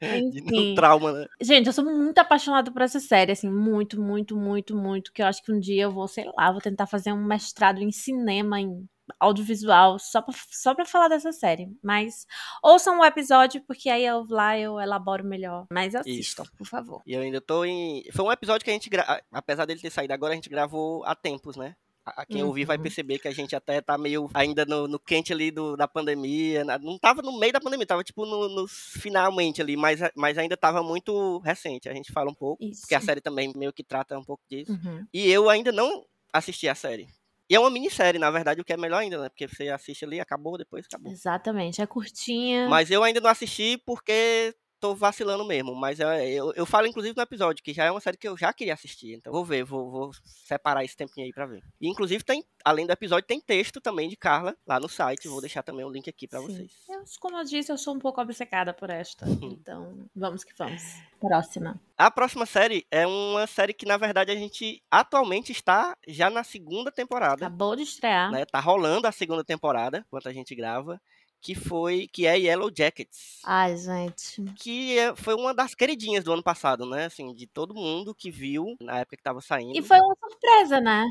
De 0.00 0.40
Enfim. 0.40 0.72
um 0.72 0.74
trauma, 0.74 1.12
né? 1.12 1.26
Gente, 1.40 1.66
eu 1.66 1.72
sou 1.72 1.84
muito 1.84 2.18
apaixonada 2.18 2.70
por 2.70 2.82
essa 2.82 3.00
série, 3.00 3.32
assim, 3.32 3.50
muito, 3.50 4.00
muito, 4.00 4.36
muito, 4.36 4.76
muito. 4.76 5.12
Que 5.12 5.22
eu 5.22 5.26
acho 5.26 5.42
que 5.42 5.52
um 5.52 5.58
dia 5.58 5.84
eu 5.84 5.92
vou, 5.92 6.06
sei 6.06 6.30
lá, 6.36 6.52
vou 6.52 6.60
tentar 6.60 6.86
fazer 6.86 7.12
um 7.12 7.24
mestrado 7.24 7.80
em 7.80 7.90
cinema, 7.90 8.60
em 8.60 8.86
audiovisual, 9.20 9.98
só 9.98 10.20
pra, 10.22 10.34
só 10.50 10.74
pra 10.74 10.84
falar 10.84 11.08
dessa 11.08 11.32
série. 11.32 11.68
Mas 11.82 12.26
ouçam 12.62 13.00
o 13.00 13.04
episódio, 13.04 13.62
porque 13.66 13.88
aí 13.88 14.04
eu 14.04 14.26
lá 14.28 14.58
eu 14.58 14.78
elaboro 14.80 15.24
melhor. 15.24 15.66
Mas 15.72 15.94
assistam, 15.94 16.44
por 16.56 16.66
favor. 16.66 17.02
E 17.06 17.12
eu 17.14 17.20
ainda 17.22 17.40
tô 17.40 17.64
em. 17.64 18.04
Foi 18.12 18.24
um 18.24 18.32
episódio 18.32 18.64
que 18.64 18.70
a 18.70 18.72
gente. 18.74 18.88
Gra... 18.90 19.22
Apesar 19.32 19.64
dele 19.66 19.80
ter 19.80 19.90
saído 19.90 20.12
agora, 20.12 20.32
a 20.32 20.36
gente 20.36 20.48
gravou 20.48 21.04
há 21.04 21.14
tempos, 21.14 21.56
né? 21.56 21.74
A- 22.06 22.24
Quem 22.24 22.42
ouvir 22.42 22.64
vai 22.64 22.78
Uhum. 22.78 22.82
perceber 22.84 23.18
que 23.18 23.28
a 23.28 23.32
gente 23.34 23.54
até 23.54 23.82
tá 23.82 23.98
meio 23.98 24.30
ainda 24.32 24.64
no, 24.64 24.88
no 24.88 24.98
quente 24.98 25.30
ali 25.30 25.50
do, 25.50 25.76
da 25.76 25.86
pandemia. 25.86 26.64
Não 26.80 26.98
tava 26.98 27.20
no 27.20 27.38
meio 27.38 27.52
da 27.52 27.60
pandemia, 27.60 27.86
tava 27.86 28.02
tipo 28.02 28.24
no, 28.24 28.48
nos 28.48 28.72
finalmente 28.98 29.60
ali, 29.60 29.76
mas, 29.76 30.00
mas 30.16 30.38
ainda 30.38 30.56
tava 30.56 30.82
muito 30.82 31.36
recente. 31.40 31.86
A 31.86 31.92
gente 31.92 32.10
fala 32.10 32.30
um 32.30 32.34
pouco, 32.34 32.64
Isso. 32.64 32.80
porque 32.80 32.94
a 32.94 33.00
série 33.02 33.20
também 33.20 33.52
meio 33.54 33.74
que 33.74 33.84
trata 33.84 34.18
um 34.18 34.24
pouco 34.24 34.42
disso. 34.50 34.72
Uhum. 34.72 35.06
E 35.12 35.30
eu 35.30 35.50
ainda 35.50 35.70
não 35.70 36.06
assisti 36.32 36.66
a 36.66 36.74
série. 36.74 37.08
E 37.50 37.54
é 37.54 37.60
uma 37.60 37.70
minissérie, 37.70 38.18
na 38.20 38.30
verdade, 38.30 38.60
o 38.60 38.64
que 38.64 38.72
é 38.72 38.76
melhor 38.76 38.98
ainda, 38.98 39.18
né? 39.18 39.28
Porque 39.28 39.48
você 39.48 39.68
assiste 39.68 40.04
ali, 40.04 40.20
acabou, 40.20 40.58
depois 40.58 40.84
acabou. 40.86 41.10
Exatamente, 41.10 41.80
é 41.80 41.86
curtinha. 41.86 42.68
Mas 42.68 42.90
eu 42.90 43.02
ainda 43.02 43.20
não 43.20 43.30
assisti 43.30 43.78
porque 43.86 44.54
tô 44.80 44.94
vacilando 44.94 45.44
mesmo. 45.44 45.74
Mas 45.74 46.00
eu, 46.00 46.08
eu, 46.08 46.52
eu 46.54 46.66
falo, 46.66 46.86
inclusive, 46.86 47.14
no 47.16 47.22
episódio, 47.22 47.62
que 47.62 47.72
já 47.72 47.84
é 47.84 47.90
uma 47.90 48.00
série 48.00 48.16
que 48.16 48.28
eu 48.28 48.36
já 48.36 48.52
queria 48.52 48.74
assistir. 48.74 49.14
Então 49.14 49.32
vou 49.32 49.44
ver, 49.44 49.64
vou, 49.64 49.90
vou 49.90 50.10
separar 50.24 50.84
esse 50.84 50.96
tempinho 50.96 51.26
aí 51.26 51.32
pra 51.32 51.46
ver. 51.46 51.62
E 51.80 51.88
inclusive 51.88 52.24
tem, 52.24 52.44
além 52.64 52.86
do 52.86 52.92
episódio, 52.92 53.26
tem 53.26 53.40
texto 53.40 53.80
também 53.80 54.08
de 54.08 54.16
Carla 54.16 54.56
lá 54.66 54.78
no 54.80 54.88
site. 54.88 55.28
Vou 55.28 55.40
deixar 55.40 55.62
também 55.62 55.84
o 55.84 55.90
link 55.90 56.08
aqui 56.08 56.26
pra 56.26 56.40
Sim. 56.40 56.46
vocês. 56.46 56.72
Eu, 56.88 57.02
como 57.20 57.36
eu 57.36 57.44
disse, 57.44 57.70
eu 57.70 57.78
sou 57.78 57.94
um 57.94 57.98
pouco 57.98 58.20
obcecada 58.20 58.72
por 58.72 58.90
esta. 58.90 59.26
Então, 59.58 60.08
vamos 60.14 60.44
que 60.44 60.52
vamos. 60.56 60.82
Próxima. 61.20 61.80
A 61.96 62.10
próxima 62.10 62.46
série 62.46 62.86
é 62.90 63.06
uma 63.06 63.46
série 63.46 63.72
que, 63.72 63.84
na 63.84 63.96
verdade, 63.96 64.30
a 64.30 64.34
gente 64.34 64.82
atualmente 64.90 65.50
está 65.50 65.96
já 66.06 66.30
na 66.30 66.44
segunda 66.44 66.92
temporada. 66.92 67.46
Acabou 67.46 67.74
de 67.74 67.82
estrear. 67.82 68.30
Né? 68.30 68.44
Tá 68.44 68.60
rolando 68.60 69.06
a 69.06 69.12
segunda 69.12 69.42
temporada, 69.42 70.04
enquanto 70.06 70.28
a 70.28 70.32
gente 70.32 70.54
grava. 70.54 71.00
Que 71.40 71.54
foi, 71.54 72.08
que 72.12 72.26
é 72.26 72.38
Yellow 72.38 72.70
Jackets. 72.76 73.40
Ai, 73.44 73.76
gente. 73.76 74.42
que 74.56 74.98
é- 74.98 75.14
foi 75.14 75.34
uma 75.34 75.54
das 75.54 75.74
queridinhas 75.74 76.24
do 76.24 76.32
ano 76.32 76.42
passado, 76.42 76.84
né? 76.84 77.06
Assim, 77.06 77.32
de 77.34 77.46
todo 77.46 77.74
mundo 77.74 78.14
que 78.14 78.30
viu 78.30 78.76
na 78.80 78.98
época 78.98 79.16
que 79.16 79.22
tava 79.22 79.40
saindo. 79.40 79.76
E 79.76 79.82
foi 79.82 79.98
uma 79.98 80.16
surpresa, 80.16 80.80
né? 80.80 81.06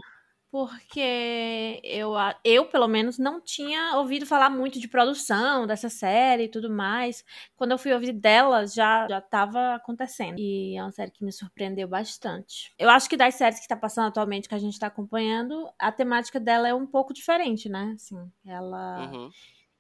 Porque 0.50 1.81
eu, 1.83 2.13
eu, 2.44 2.65
pelo 2.65 2.88
menos, 2.88 3.18
não 3.18 3.41
tinha 3.41 3.97
ouvido 3.97 4.25
falar 4.25 4.50
muito 4.50 4.79
de 4.79 4.88
produção 4.88 5.68
dessa 5.68 5.89
série 5.89 6.44
e 6.45 6.50
tudo 6.50 6.69
mais. 6.69 7.23
Quando 7.56 7.71
eu 7.71 7.77
fui 7.77 7.91
ouvir 7.94 8.13
dela, 8.13 8.65
já, 8.65 9.07
já 9.09 9.19
tava 9.19 9.75
acontecendo. 9.75 10.39
E 10.39 10.75
é 10.77 10.81
uma 10.81 10.91
série 10.91 11.12
que 11.12 11.23
me 11.23 11.33
surpreendeu 11.33 11.88
bastante. 11.88 12.73
Eu 12.80 12.89
acho 12.89 13.09
que 13.09 13.18
das 13.18 13.35
séries 13.35 13.59
que 13.59 13.68
tá 13.68 13.75
passando 13.75 14.07
atualmente, 14.07 14.47
que 14.47 14.56
a 14.56 14.59
gente 14.59 14.80
tá 14.80 14.87
acompanhando, 14.87 15.69
a 15.78 15.92
temática 15.92 16.40
dela 16.40 16.68
é 16.68 16.73
um 16.73 16.87
pouco 16.87 17.13
diferente, 17.13 17.68
né? 17.68 17.92
Assim, 17.95 18.31
ela... 18.45 19.11
Uhum. 19.11 19.30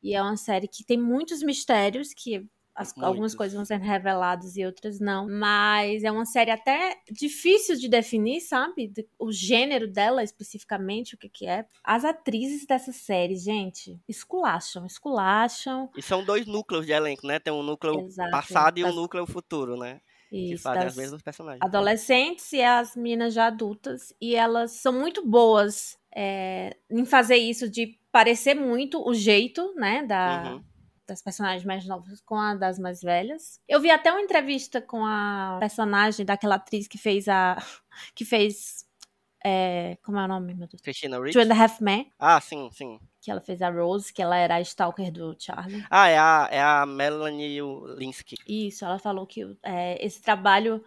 E 0.01 0.13
é 0.13 0.21
uma 0.21 0.37
série 0.37 0.67
que 0.67 0.83
tem 0.83 0.97
muitos 0.97 1.41
mistérios, 1.43 2.13
que 2.13 2.45
as- 2.75 2.93
algumas 2.99 3.33
coisas 3.33 3.55
vão 3.55 3.65
sendo 3.65 3.81
reveladas 3.83 4.55
e 4.55 4.63
outras 4.63 4.99
não. 4.99 5.27
Mas 5.27 6.03
é 6.03 6.11
uma 6.11 6.25
série 6.27 6.51
até 6.51 6.95
difícil 7.11 7.75
de 7.75 7.89
definir, 7.89 8.39
sabe? 8.41 8.93
O 9.17 9.31
gênero 9.31 9.87
dela 9.91 10.23
especificamente, 10.23 11.15
o 11.15 11.17
que, 11.17 11.27
que 11.27 11.47
é. 11.47 11.65
As 11.83 12.05
atrizes 12.05 12.67
dessa 12.67 12.91
série, 12.91 13.35
gente, 13.35 13.99
esculacham, 14.07 14.85
esculacham. 14.85 15.89
E 15.97 16.01
são 16.03 16.23
dois 16.23 16.45
núcleos 16.45 16.85
de 16.85 16.91
elenco, 16.91 17.25
né? 17.25 17.39
Tem 17.39 17.51
um 17.51 17.63
núcleo 17.63 17.99
Exato, 18.05 18.29
passado 18.29 18.77
e 18.77 18.83
um 18.83 18.87
das- 18.87 18.95
núcleo 18.95 19.25
futuro, 19.25 19.75
né? 19.75 19.99
Que 20.29 20.53
Isso, 20.53 20.63
fazem 20.63 20.83
das 20.83 20.91
as 20.93 20.97
mesmas 20.97 21.21
personagens. 21.23 21.61
adolescentes 21.63 22.51
e 22.51 22.61
as 22.61 22.95
meninas 22.95 23.33
já 23.33 23.47
adultas. 23.47 24.13
E 24.21 24.35
elas 24.35 24.71
são 24.73 24.91
muito 24.93 25.25
boas 25.25 25.97
é, 26.15 26.75
em 26.91 27.05
fazer 27.05 27.37
isso 27.37 27.69
de 27.69 27.97
parecer 28.17 28.55
muito 28.55 29.07
o 29.07 29.13
jeito, 29.13 29.73
né? 29.75 30.03
Da, 30.03 30.53
Uhum. 30.53 30.63
das 31.07 31.21
personagens 31.21 31.63
mais 31.63 31.85
novas 31.85 32.19
com 32.21 32.35
a 32.35 32.55
das 32.55 32.79
mais 32.79 33.01
velhas. 33.01 33.59
Eu 33.67 33.79
vi 33.79 33.89
até 33.91 34.11
uma 34.11 34.21
entrevista 34.21 34.81
com 34.81 35.05
a 35.05 35.57
personagem 35.59 36.25
daquela 36.25 36.55
atriz 36.55 36.87
que 36.87 36.97
fez 36.97 37.27
a. 37.27 37.55
que 38.15 38.25
fez. 38.25 38.85
é, 39.45 39.97
como 40.03 40.17
é 40.19 40.25
o 40.25 40.27
nome, 40.27 40.53
meu 40.55 40.67
Deus? 40.67 40.81
Christina 40.81 41.17
Ricci? 41.19 41.33
Two 41.33 41.41
and 41.47 41.53
a 41.55 41.63
Half 41.63 41.79
Men, 41.81 42.11
Ah, 42.19 42.41
sim, 42.41 42.69
sim. 42.73 42.99
que 43.21 43.29
ela 43.31 43.39
fez 43.39 43.61
a 43.61 43.69
Rose, 43.69 44.11
que 44.11 44.21
ela 44.21 44.35
era 44.35 44.55
a 44.55 44.61
stalker 44.61 45.11
do 45.11 45.35
Charlie. 45.39 45.85
Ah, 45.89 46.07
é 46.09 46.17
a, 46.17 46.49
é 46.51 46.61
a 46.61 46.85
Melanie 46.85 47.59
Linsky. 47.97 48.35
Isso, 48.47 48.83
ela 48.83 48.97
falou 48.99 49.25
que 49.27 49.45
é, 49.63 50.03
esse 50.05 50.21
trabalho 50.21 50.83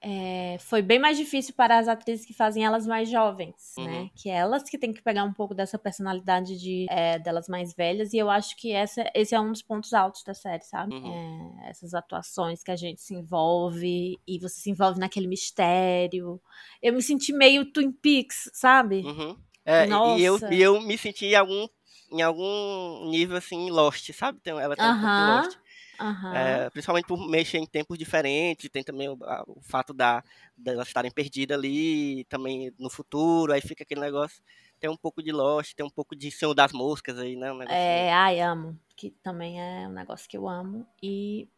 é, 0.00 0.56
foi 0.60 0.80
bem 0.80 0.98
mais 0.98 1.16
difícil 1.16 1.52
para 1.54 1.76
as 1.78 1.88
atrizes 1.88 2.24
que 2.24 2.32
fazem 2.32 2.64
elas 2.64 2.86
mais 2.86 3.08
jovens, 3.10 3.74
Uhum. 3.76 3.84
né? 3.84 4.10
Que 4.14 4.30
é 4.30 4.34
elas 4.34 4.62
que 4.62 4.78
têm 4.78 4.92
que 4.92 5.02
pegar 5.02 5.24
um 5.24 5.32
pouco 5.32 5.54
dessa 5.54 5.78
personalidade 5.78 6.56
de, 6.58 6.86
é, 6.88 7.18
delas 7.18 7.48
mais 7.48 7.74
velhas, 7.74 8.12
e 8.12 8.18
eu 8.18 8.30
acho 8.30 8.56
que 8.56 8.72
essa, 8.72 9.04
esse 9.14 9.34
é 9.34 9.40
um 9.40 9.50
dos 9.50 9.62
pontos 9.62 9.92
altos 9.92 10.22
da 10.22 10.34
série, 10.34 10.62
sabe? 10.64 10.94
Uhum. 10.94 11.58
É, 11.64 11.70
essas 11.70 11.94
atuações 11.94 12.62
que 12.62 12.70
a 12.70 12.76
gente 12.76 13.00
se 13.00 13.14
envolve, 13.14 14.18
e 14.26 14.38
você 14.38 14.60
se 14.60 14.70
envolve 14.70 15.00
naquele 15.00 15.26
mistério. 15.26 16.40
Eu 16.82 16.92
me 16.92 17.02
senti 17.02 17.32
meio 17.32 17.64
Twin 17.72 17.90
Peaks, 17.92 18.50
sabe? 18.54 19.02
Uhum. 19.04 19.36
É, 19.64 19.86
e- 19.86 20.22
eu, 20.24 20.38
e 20.50 20.62
eu 20.62 20.80
me 20.80 20.96
senti 20.96 21.26
em 21.26 21.34
algum, 21.34 21.66
em 22.12 22.22
algum 22.22 23.10
nível, 23.10 23.36
assim, 23.36 23.68
Lost, 23.70 24.10
sabe? 24.12 24.38
Ela 24.46 24.74
tem 24.76 24.86
um 24.86 25.00
pouco. 25.00 25.06
Lost. 25.46 25.58
Aham. 25.98 26.60
É, 26.60 26.70
principalmente 26.70 27.06
por 27.06 27.18
mexer 27.28 27.58
em 27.58 27.66
tempos 27.66 27.98
diferentes, 27.98 28.68
tem 28.70 28.84
também 28.84 29.08
o, 29.08 29.16
a- 29.24 29.44
o 29.46 29.60
fato 29.62 29.94
da 29.94 30.22
delas 30.56 30.88
estarem 30.88 31.10
perdidas 31.10 31.56
ali, 31.58 32.24
também 32.26 32.72
no 32.78 32.90
futuro, 32.90 33.52
aí 33.52 33.60
fica 33.62 33.82
aquele 33.84 34.00
negócio. 34.02 34.42
Tem 34.80 34.90
um 34.90 34.96
pouco 34.96 35.22
de 35.22 35.32
Lost, 35.32 35.74
tem 35.74 35.86
um 35.86 35.90
pouco 35.90 36.14
de 36.16 36.30
Senhor 36.30 36.54
das 36.54 36.72
Moscas 36.72 37.18
aí, 37.18 37.34
né? 37.36 37.50
Um. 37.52 37.64
É, 37.66 38.12
ai, 38.12 38.40
amo. 38.40 38.78
Que 38.96 39.10
também 39.22 39.60
é 39.60 39.86
um 39.88 39.92
negócio 39.92 40.28
que 40.28 40.36
eu 40.36 40.48
amo. 40.48 40.86
E 41.02 41.48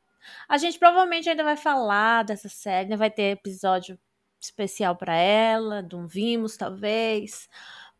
a 0.49 0.59
gente 0.59 0.79
provavelmente 0.79 1.29
ainda 1.31 1.45
vai 1.45 1.57
falar 1.57 2.25
dessa 2.25 2.49
série, 2.49 2.85
ainda 2.87 2.97
vai 2.97 3.11
ter 3.11 3.33
episódio 3.33 3.99
especial 4.41 4.97
pra 4.97 5.15
ela, 5.17 5.83
de 5.83 5.97
um 5.97 6.07
Vimos, 6.07 6.57
talvez. 6.57 7.49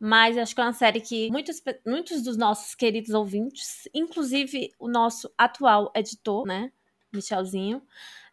Mas 0.01 0.39
acho 0.39 0.55
que 0.55 0.61
é 0.63 0.65
uma 0.65 0.73
série 0.73 1.01
que 1.01 1.31
muitos, 1.31 1.63
muitos 1.87 2.23
dos 2.23 2.39
nossos 2.39 2.75
queridos 2.75 3.11
ouvintes, 3.11 3.87
inclusive 3.93 4.73
o 4.79 4.89
nosso 4.89 5.31
atual 5.37 5.93
editor, 5.95 6.47
né, 6.47 6.73
Michelzinho, 7.13 7.83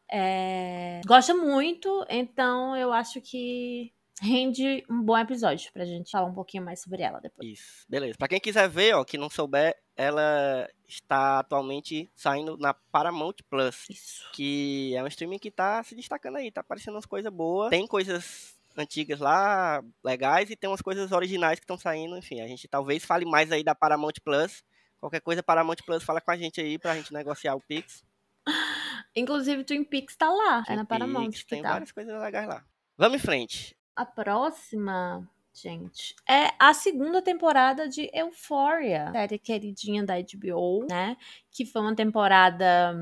é, 0.10 1.02
gosta 1.06 1.34
muito. 1.34 2.06
Então 2.10 2.74
eu 2.76 2.94
acho 2.94 3.20
que 3.20 3.92
rende 4.22 4.84
um 4.90 5.02
bom 5.02 5.18
episódio 5.18 5.72
pra 5.72 5.86
gente 5.86 6.10
falar 6.10 6.28
um 6.28 6.34
pouquinho 6.34 6.64
mais 6.64 6.82
sobre 6.82 7.04
ela 7.04 7.20
depois. 7.20 7.48
Isso, 7.48 7.86
beleza. 7.88 8.18
Pra 8.18 8.28
quem 8.28 8.40
quiser 8.40 8.68
ver, 8.70 8.96
ó, 8.96 9.04
que 9.04 9.18
não 9.18 9.30
souber, 9.30 9.76
ela 9.96 10.68
está 10.88 11.40
atualmente 11.40 12.10
saindo 12.16 12.58
na 12.58 12.74
Paramount 12.74 13.36
Plus. 13.50 13.86
Isso. 13.90 14.24
que 14.34 14.96
é 14.96 15.04
um 15.04 15.08
streaming 15.08 15.40
que 15.40 15.52
tá 15.52 15.84
se 15.84 15.96
destacando 15.96 16.38
aí, 16.38 16.52
tá 16.52 16.62
aparecendo 16.62 16.96
umas 16.96 17.06
coisas 17.06 17.32
boas. 17.32 17.70
Tem 17.70 17.86
coisas 17.86 18.57
antigas 18.78 19.20
lá, 19.20 19.84
legais, 20.04 20.50
e 20.50 20.56
tem 20.56 20.70
umas 20.70 20.82
coisas 20.82 21.12
originais 21.12 21.60
que 21.60 21.64
estão 21.64 21.78
saindo, 21.78 22.18
enfim, 22.18 22.42
a 22.42 22.48
gente 22.48 22.68
talvez 22.68 23.04
fale 23.04 23.26
mais 23.26 23.52
aí 23.52 23.64
da 23.64 23.76
Paramount 23.76 24.14
Plus. 24.24 24.64
Qualquer 25.00 25.22
coisa, 25.22 25.44
Paramount 25.44 25.78
Plus, 25.86 26.04
fala 26.04 26.20
com 26.22 26.32
a 26.32 26.38
gente 26.38 26.60
aí 26.60 26.80
pra 26.80 26.96
gente 26.96 27.14
negociar 27.14 27.56
o 27.56 27.62
Pix. 27.62 28.04
Inclusive, 29.16 29.64
Twin 29.64 29.84
Peaks 29.84 30.16
tá 30.16 30.30
lá. 30.30 30.60
é 30.62 30.64
Twin 30.66 30.76
na 30.76 30.86
Paramount 30.86 31.26
Peaks, 31.26 31.44
que 31.44 31.50
Tem 31.50 31.62
tá. 31.62 31.72
várias 31.74 31.92
coisas 31.92 32.20
legais 32.22 32.48
lá. 32.48 32.64
Vamos 32.98 33.18
em 33.18 33.26
frente. 33.26 33.78
A 33.96 34.06
próxima, 34.06 35.28
gente, 35.54 36.16
é 36.28 36.52
a 36.60 36.74
segunda 36.74 37.22
temporada 37.22 37.88
de 37.88 38.10
Euphoria, 38.14 39.12
série 39.12 39.40
queridinha 39.40 40.04
da 40.04 40.16
HBO, 40.16 40.86
né? 40.90 41.18
Que 41.52 41.66
foi 41.66 41.82
uma 41.82 41.96
temporada 41.96 42.94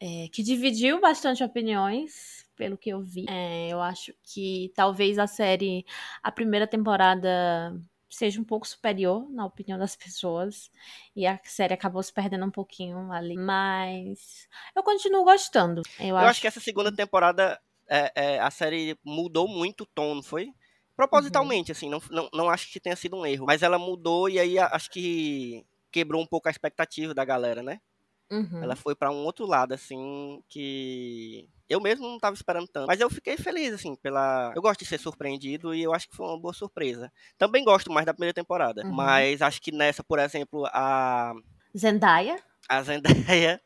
é, 0.00 0.28
que 0.32 0.42
dividiu 0.42 1.00
bastante 1.00 1.42
opiniões, 1.42 2.44
pelo 2.56 2.76
que 2.76 2.90
eu 2.90 3.00
vi. 3.00 3.26
É, 3.28 3.68
eu 3.68 3.80
acho 3.80 4.12
que 4.22 4.72
talvez 4.74 5.18
a 5.18 5.26
série, 5.26 5.84
a 6.22 6.32
primeira 6.32 6.66
temporada 6.66 7.78
seja 8.08 8.40
um 8.40 8.44
pouco 8.44 8.66
superior 8.66 9.28
na 9.30 9.44
opinião 9.44 9.78
das 9.78 9.94
pessoas 9.94 10.70
e 11.14 11.26
a 11.26 11.38
série 11.44 11.74
acabou 11.74 12.02
se 12.02 12.12
perdendo 12.12 12.46
um 12.46 12.50
pouquinho 12.50 13.12
ali, 13.12 13.36
mas 13.36 14.48
eu 14.74 14.82
continuo 14.82 15.24
gostando. 15.24 15.82
Eu, 15.98 16.08
Eu 16.08 16.16
acho 16.16 16.40
que 16.40 16.46
essa 16.46 16.60
segunda 16.60 16.90
temporada, 16.90 17.60
é, 17.88 18.12
é, 18.14 18.40
a 18.40 18.50
série 18.50 18.98
mudou 19.04 19.46
muito 19.46 19.82
o 19.82 19.86
tom, 19.86 20.14
não 20.14 20.22
foi? 20.22 20.52
Propositalmente, 20.96 21.70
assim, 21.72 21.90
não, 21.90 22.00
não, 22.10 22.28
não 22.32 22.48
acho 22.48 22.72
que 22.72 22.80
tenha 22.80 22.96
sido 22.96 23.16
um 23.16 23.26
erro. 23.26 23.44
Mas 23.46 23.62
ela 23.62 23.78
mudou 23.78 24.30
e 24.30 24.38
aí 24.38 24.58
acho 24.58 24.90
que 24.90 25.66
quebrou 25.92 26.22
um 26.22 26.26
pouco 26.26 26.48
a 26.48 26.50
expectativa 26.50 27.12
da 27.12 27.24
galera, 27.24 27.62
né? 27.62 27.80
Uhum. 28.30 28.62
Ela 28.62 28.74
foi 28.74 28.94
pra 28.94 29.10
um 29.10 29.24
outro 29.24 29.46
lado, 29.46 29.72
assim, 29.72 30.40
que 30.48 31.48
eu 31.68 31.80
mesmo 31.80 32.06
não 32.08 32.18
tava 32.18 32.34
esperando 32.34 32.66
tanto. 32.68 32.86
Mas 32.86 33.00
eu 33.00 33.10
fiquei 33.10 33.36
feliz, 33.36 33.72
assim, 33.72 33.94
pela. 33.96 34.52
Eu 34.54 34.62
gosto 34.62 34.80
de 34.80 34.86
ser 34.86 34.98
surpreendido 34.98 35.74
e 35.74 35.82
eu 35.82 35.92
acho 35.92 36.08
que 36.08 36.16
foi 36.16 36.26
uma 36.26 36.40
boa 36.40 36.54
surpresa. 36.54 37.12
Também 37.38 37.64
gosto 37.64 37.92
mais 37.92 38.06
da 38.06 38.12
primeira 38.14 38.34
temporada. 38.34 38.84
Uhum. 38.84 38.92
Mas 38.92 39.42
acho 39.42 39.60
que 39.60 39.72
nessa, 39.72 40.02
por 40.02 40.18
exemplo, 40.18 40.66
a, 40.66 41.34
Zendaya. 41.76 42.36
a 42.68 42.82
Zendaya. 42.82 43.60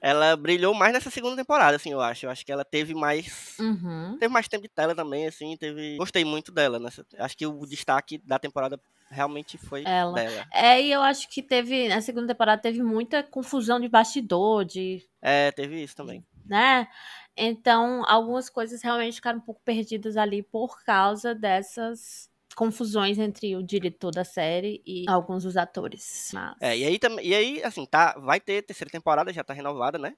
Ela 0.00 0.36
brilhou 0.36 0.74
mais 0.74 0.92
nessa 0.92 1.10
segunda 1.10 1.36
temporada, 1.36 1.76
assim, 1.76 1.90
eu 1.92 2.00
acho. 2.00 2.26
Eu 2.26 2.30
acho 2.30 2.44
que 2.44 2.52
ela 2.52 2.64
teve 2.64 2.94
mais. 2.94 3.56
Uhum. 3.58 4.16
Teve 4.18 4.32
mais 4.32 4.48
tempo 4.48 4.62
de 4.62 4.68
tela 4.68 4.94
também, 4.94 5.26
assim, 5.26 5.56
teve. 5.56 5.96
Gostei 5.96 6.24
muito 6.24 6.52
dela. 6.52 6.78
Nessa... 6.78 7.06
Acho 7.18 7.36
que 7.36 7.46
o 7.46 7.66
destaque 7.66 8.18
da 8.18 8.38
temporada 8.38 8.78
realmente 9.10 9.56
foi 9.56 9.84
Ela. 9.86 10.12
dela. 10.12 10.46
É, 10.52 10.82
e 10.82 10.92
eu 10.92 11.00
acho 11.00 11.28
que 11.28 11.42
teve, 11.42 11.88
na 11.88 12.00
segunda 12.00 12.26
temporada, 12.26 12.60
teve 12.60 12.82
muita 12.82 13.22
confusão 13.22 13.78
de 13.80 13.88
bastidor, 13.88 14.64
de, 14.64 15.02
É, 15.22 15.50
teve 15.52 15.82
isso 15.82 15.96
também. 15.96 16.24
né? 16.44 16.88
Então, 17.36 18.02
algumas 18.06 18.48
coisas 18.48 18.82
realmente 18.82 19.16
ficaram 19.16 19.38
um 19.38 19.42
pouco 19.42 19.60
perdidas 19.64 20.16
ali 20.16 20.42
por 20.42 20.84
causa 20.84 21.34
dessas 21.34 22.28
confusões 22.54 23.18
entre 23.18 23.56
o 23.56 23.62
diretor 23.62 24.10
da 24.10 24.24
série 24.24 24.82
e 24.86 25.04
alguns 25.08 25.42
dos 25.44 25.56
atores. 25.56 26.30
Mas, 26.32 26.56
É, 26.60 26.76
e 26.76 26.84
aí, 26.84 26.98
e 27.22 27.34
aí, 27.34 27.62
assim, 27.62 27.84
tá, 27.86 28.14
vai 28.18 28.40
ter 28.40 28.62
terceira 28.62 28.90
temporada, 28.90 29.32
já 29.32 29.44
tá 29.44 29.52
renovada, 29.52 29.98
né? 29.98 30.14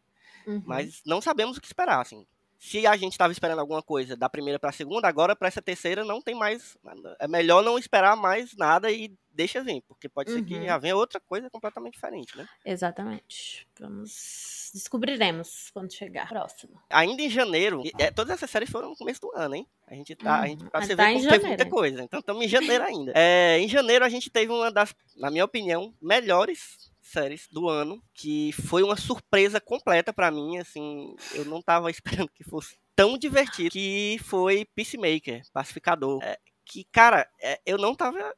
Uhum. 0.46 0.62
Mas 0.64 1.02
não 1.04 1.20
sabemos 1.20 1.56
o 1.56 1.60
que 1.60 1.66
esperar, 1.66 2.00
assim. 2.00 2.26
Se 2.68 2.84
a 2.84 2.96
gente 2.96 3.12
estava 3.12 3.32
esperando 3.32 3.60
alguma 3.60 3.80
coisa 3.80 4.16
da 4.16 4.28
primeira 4.28 4.58
pra 4.58 4.72
segunda, 4.72 5.06
agora 5.06 5.36
pra 5.36 5.46
essa 5.46 5.62
terceira 5.62 6.04
não 6.04 6.20
tem 6.20 6.34
mais. 6.34 6.76
É 7.20 7.28
melhor 7.28 7.62
não 7.62 7.78
esperar 7.78 8.16
mais 8.16 8.56
nada 8.56 8.90
e 8.90 9.14
deixa 9.30 9.62
vir, 9.62 9.82
porque 9.86 10.08
pode 10.08 10.32
ser 10.32 10.42
que 10.44 10.54
Uhum. 10.56 10.64
já 10.64 10.76
venha 10.76 10.96
outra 10.96 11.20
coisa 11.20 11.48
completamente 11.48 11.94
diferente, 11.94 12.36
né? 12.36 12.48
Exatamente. 12.64 13.68
Vamos. 13.78 14.70
Descobriremos 14.74 15.70
quando 15.72 15.92
chegar. 15.92 16.28
Próximo. 16.28 16.80
Ainda 16.90 17.22
em 17.22 17.30
janeiro, 17.30 17.82
e- 17.84 17.92
é, 18.02 18.10
todas 18.10 18.32
essas 18.34 18.50
séries 18.50 18.68
foram 18.70 18.88
no 18.90 18.96
começo 18.96 19.20
do 19.20 19.30
ano, 19.36 19.54
hein? 19.54 19.66
A 19.86 19.94
gente 19.94 20.16
tá. 20.16 20.40
A 20.40 20.46
gente, 20.48 20.64
Uhum. 20.64 20.70
pra 20.70 20.80
você 20.82 20.96
tá 20.96 21.04
ver 21.04 21.10
em 21.10 21.14
como 21.14 21.22
teve 21.22 21.30
janeiro, 21.36 21.48
muita 21.48 21.62
hein? 21.64 21.70
coisa. 21.70 22.02
Então 22.02 22.18
estamos 22.20 22.44
em 22.44 22.48
janeiro 22.48 22.82
ainda. 22.84 23.12
É, 23.14 23.58
em 23.60 23.68
janeiro 23.68 24.04
a 24.04 24.08
gente 24.08 24.28
teve 24.28 24.50
uma 24.50 24.72
das, 24.72 24.92
na 25.16 25.30
minha 25.30 25.44
opinião, 25.44 25.94
melhores 26.02 26.90
séries 27.06 27.46
do 27.50 27.68
ano, 27.68 28.02
que 28.14 28.52
foi 28.52 28.82
uma 28.82 28.96
surpresa 28.96 29.60
completa 29.60 30.12
pra 30.12 30.30
mim, 30.30 30.58
assim, 30.58 31.14
eu 31.32 31.44
não 31.44 31.62
tava 31.62 31.90
esperando 32.26 32.30
que 32.34 32.44
fosse 32.44 32.76
tão 32.94 33.18
divertido, 33.18 33.70
que 33.70 34.18
foi 34.24 34.66
Peacemaker, 34.74 35.42
Pacificador. 35.52 36.22
É, 36.22 36.38
que, 36.64 36.84
cara, 36.90 37.28
é, 37.40 37.60
eu 37.64 37.78
não 37.78 37.94
tava 37.94 38.34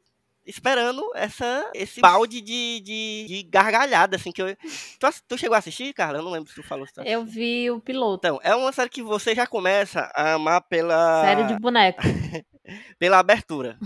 esperando 0.49 1.05
essa, 1.14 1.71
esse 1.75 2.00
balde 2.00 2.40
de, 2.40 2.81
de, 2.81 3.25
de 3.28 3.43
gargalhada, 3.45 4.17
assim, 4.17 4.33
que 4.33 4.43
eu... 4.43 4.57
Tu, 4.57 5.07
tu 5.28 5.38
chegou 5.38 5.55
a 5.55 5.59
assistir, 5.59 5.93
Carla? 5.93 6.19
Eu 6.19 6.23
não 6.23 6.31
lembro 6.31 6.49
se 6.49 6.55
tu 6.55 6.62
falou. 6.62 6.87
Se 6.87 6.95
tu 6.95 7.02
Eu 7.02 7.25
vi 7.25 7.71
o 7.71 7.81
piloto. 7.81 8.26
então, 8.26 8.40
é 8.43 8.55
uma 8.55 8.73
série 8.73 8.88
que 8.90 9.02
você 9.02 9.35
já 9.35 9.47
começa 9.47 10.11
a 10.14 10.35
amar 10.35 10.62
pela, 10.62 11.23
Série 11.23 11.45
de 11.45 11.59
boneco. 11.59 12.00
pela 12.99 13.19
abertura. 13.19 13.78